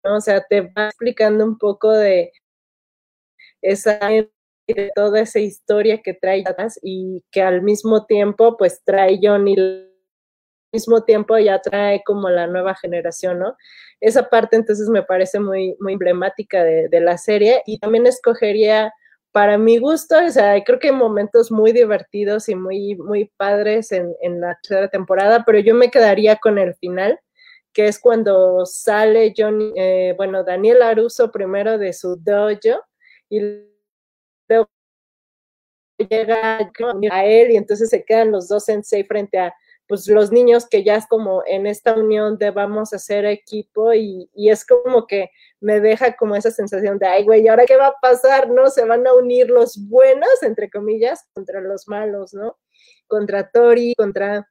¿no? 0.04 0.16
O 0.16 0.20
sea, 0.20 0.44
te 0.48 0.62
va 0.62 0.86
explicando 0.86 1.44
un 1.44 1.58
poco 1.58 1.90
de 1.90 2.32
esa 3.60 3.98
de 4.68 4.92
toda 4.94 5.20
esa 5.20 5.40
historia 5.40 6.00
que 6.02 6.14
trae 6.14 6.44
y 6.82 7.24
que 7.30 7.42
al 7.42 7.62
mismo 7.62 8.06
tiempo 8.06 8.56
pues 8.56 8.82
trae 8.84 9.18
Johnny 9.20 9.56
mismo 10.72 11.02
tiempo 11.02 11.38
ya 11.38 11.60
trae 11.60 12.02
como 12.04 12.30
la 12.30 12.46
nueva 12.46 12.74
generación, 12.74 13.38
¿no? 13.38 13.56
Esa 14.00 14.28
parte 14.28 14.56
entonces 14.56 14.88
me 14.88 15.02
parece 15.02 15.38
muy, 15.38 15.76
muy 15.80 15.92
emblemática 15.92 16.64
de, 16.64 17.00
la 17.00 17.18
serie 17.18 17.62
y 17.66 17.78
también 17.78 18.06
escogería 18.06 18.92
para 19.32 19.56
mi 19.56 19.78
gusto, 19.78 20.16
o 20.24 20.30
sea, 20.30 20.62
creo 20.62 20.78
que 20.78 20.88
hay 20.88 20.94
momentos 20.94 21.50
muy 21.50 21.72
divertidos 21.72 22.48
y 22.50 22.54
muy, 22.54 22.96
muy 22.96 23.32
padres 23.36 23.90
en, 23.90 24.14
la 24.40 24.58
tercera 24.62 24.88
temporada, 24.88 25.42
pero 25.44 25.58
yo 25.58 25.74
me 25.74 25.90
quedaría 25.90 26.36
con 26.36 26.58
el 26.58 26.74
final, 26.74 27.18
que 27.72 27.86
es 27.86 27.98
cuando 27.98 28.66
sale 28.66 29.32
John, 29.36 29.72
eh, 29.74 30.14
bueno, 30.18 30.44
Daniel 30.44 30.82
Aruso 30.82 31.32
primero 31.32 31.78
de 31.78 31.94
su 31.94 32.16
dojo 32.16 32.84
y 33.30 33.40
luego 34.48 34.68
llega 35.96 36.58
a 37.10 37.24
él 37.24 37.52
y 37.52 37.56
entonces 37.56 37.88
se 37.88 38.04
quedan 38.04 38.32
los 38.32 38.48
dos 38.48 38.68
en 38.68 38.82
frente 38.84 39.38
a 39.38 39.54
pues 39.92 40.08
los 40.08 40.32
niños 40.32 40.66
que 40.66 40.84
ya 40.84 40.96
es 40.96 41.06
como 41.06 41.42
en 41.46 41.66
esta 41.66 41.92
unión 41.92 42.38
de 42.38 42.50
vamos 42.50 42.94
a 42.94 42.98
ser 42.98 43.26
equipo 43.26 43.92
y, 43.92 44.30
y 44.32 44.48
es 44.48 44.64
como 44.64 45.06
que 45.06 45.28
me 45.60 45.80
deja 45.80 46.16
como 46.16 46.34
esa 46.34 46.50
sensación 46.50 46.98
de, 46.98 47.06
ay, 47.06 47.24
güey, 47.24 47.46
¿ahora 47.46 47.66
qué 47.66 47.76
va 47.76 47.88
a 47.88 48.00
pasar? 48.00 48.48
¿No? 48.48 48.70
Se 48.70 48.86
van 48.86 49.06
a 49.06 49.12
unir 49.12 49.50
los 49.50 49.86
buenos, 49.90 50.42
entre 50.42 50.70
comillas, 50.70 51.28
contra 51.34 51.60
los 51.60 51.88
malos, 51.88 52.32
¿no? 52.32 52.56
Contra 53.06 53.50
Tori, 53.50 53.92
contra 53.94 54.48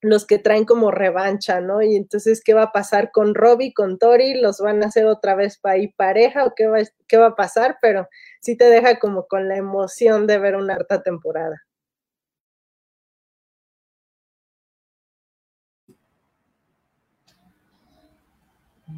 los 0.00 0.24
que 0.24 0.38
traen 0.38 0.64
como 0.64 0.90
revancha, 0.90 1.60
¿no? 1.60 1.82
Y 1.82 1.94
entonces, 1.94 2.42
¿qué 2.42 2.54
va 2.54 2.62
a 2.62 2.72
pasar 2.72 3.10
con 3.10 3.34
Robbie, 3.34 3.74
con 3.74 3.98
Tori? 3.98 4.40
¿Los 4.40 4.58
van 4.58 4.82
a 4.82 4.86
hacer 4.86 5.04
otra 5.04 5.34
vez 5.34 5.58
para 5.58 5.76
ir 5.76 5.92
pareja 5.96 6.46
o 6.46 6.54
qué 6.56 6.66
va, 6.66 6.78
qué 7.06 7.18
va 7.18 7.26
a 7.26 7.36
pasar? 7.36 7.76
Pero 7.82 8.08
sí 8.40 8.56
te 8.56 8.70
deja 8.70 8.98
como 8.98 9.26
con 9.26 9.50
la 9.50 9.58
emoción 9.58 10.26
de 10.26 10.38
ver 10.38 10.56
una 10.56 10.76
harta 10.76 11.02
temporada. 11.02 11.60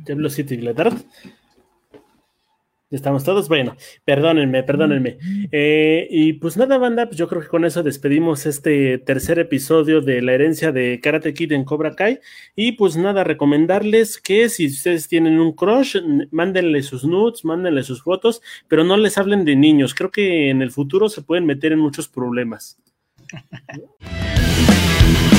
Diablo 0.05 0.31
City 0.31 0.56
Gledard. 0.56 0.94
Estamos 2.94 3.24
todos, 3.24 3.48
bueno, 3.48 3.76
perdónenme, 4.05 4.62
perdónenme. 4.62 5.18
Eh, 5.51 6.06
y 6.10 6.35
pues 6.35 6.56
nada, 6.56 6.78
banda, 6.78 7.06
pues 7.06 7.18
yo 7.18 7.26
creo 7.26 7.43
que 7.43 7.48
con 7.48 7.64
eso 7.64 7.82
despedimos 7.82 8.47
este 8.47 8.98
tercer 8.98 9.40
episodio 9.40 10.01
de 10.01 10.22
la 10.22 10.32
herencia 10.32 10.70
de 10.70 11.01
Karate 11.02 11.35
Kid 11.35 11.52
en 11.52 11.64
Cobra 11.64 11.97
Kai. 11.97 12.20
Y 12.55 12.72
pues 12.72 12.97
nada, 12.97 13.24
recomendarles 13.24 14.18
que 14.18 14.48
si 14.48 14.66
ustedes 14.66 15.09
tienen 15.09 15.40
un 15.40 15.52
crush, 15.52 15.97
mándenle 16.31 16.85
sus 16.85 17.05
nudes, 17.05 17.44
mándenle 17.44 17.82
sus 17.82 18.02
fotos, 18.02 18.43
pero 18.68 18.85
no 18.85 18.97
les 18.97 19.18
hablen 19.18 19.44
de 19.44 19.56
niños. 19.56 19.93
Creo 19.93 20.12
que 20.12 20.51
en 20.51 20.62
el 20.62 20.70
futuro 20.70 21.09
se 21.09 21.22
pueden 21.22 21.47
meter 21.47 21.72
en 21.72 21.81
muchos 21.81 22.06
problemas. 22.06 22.78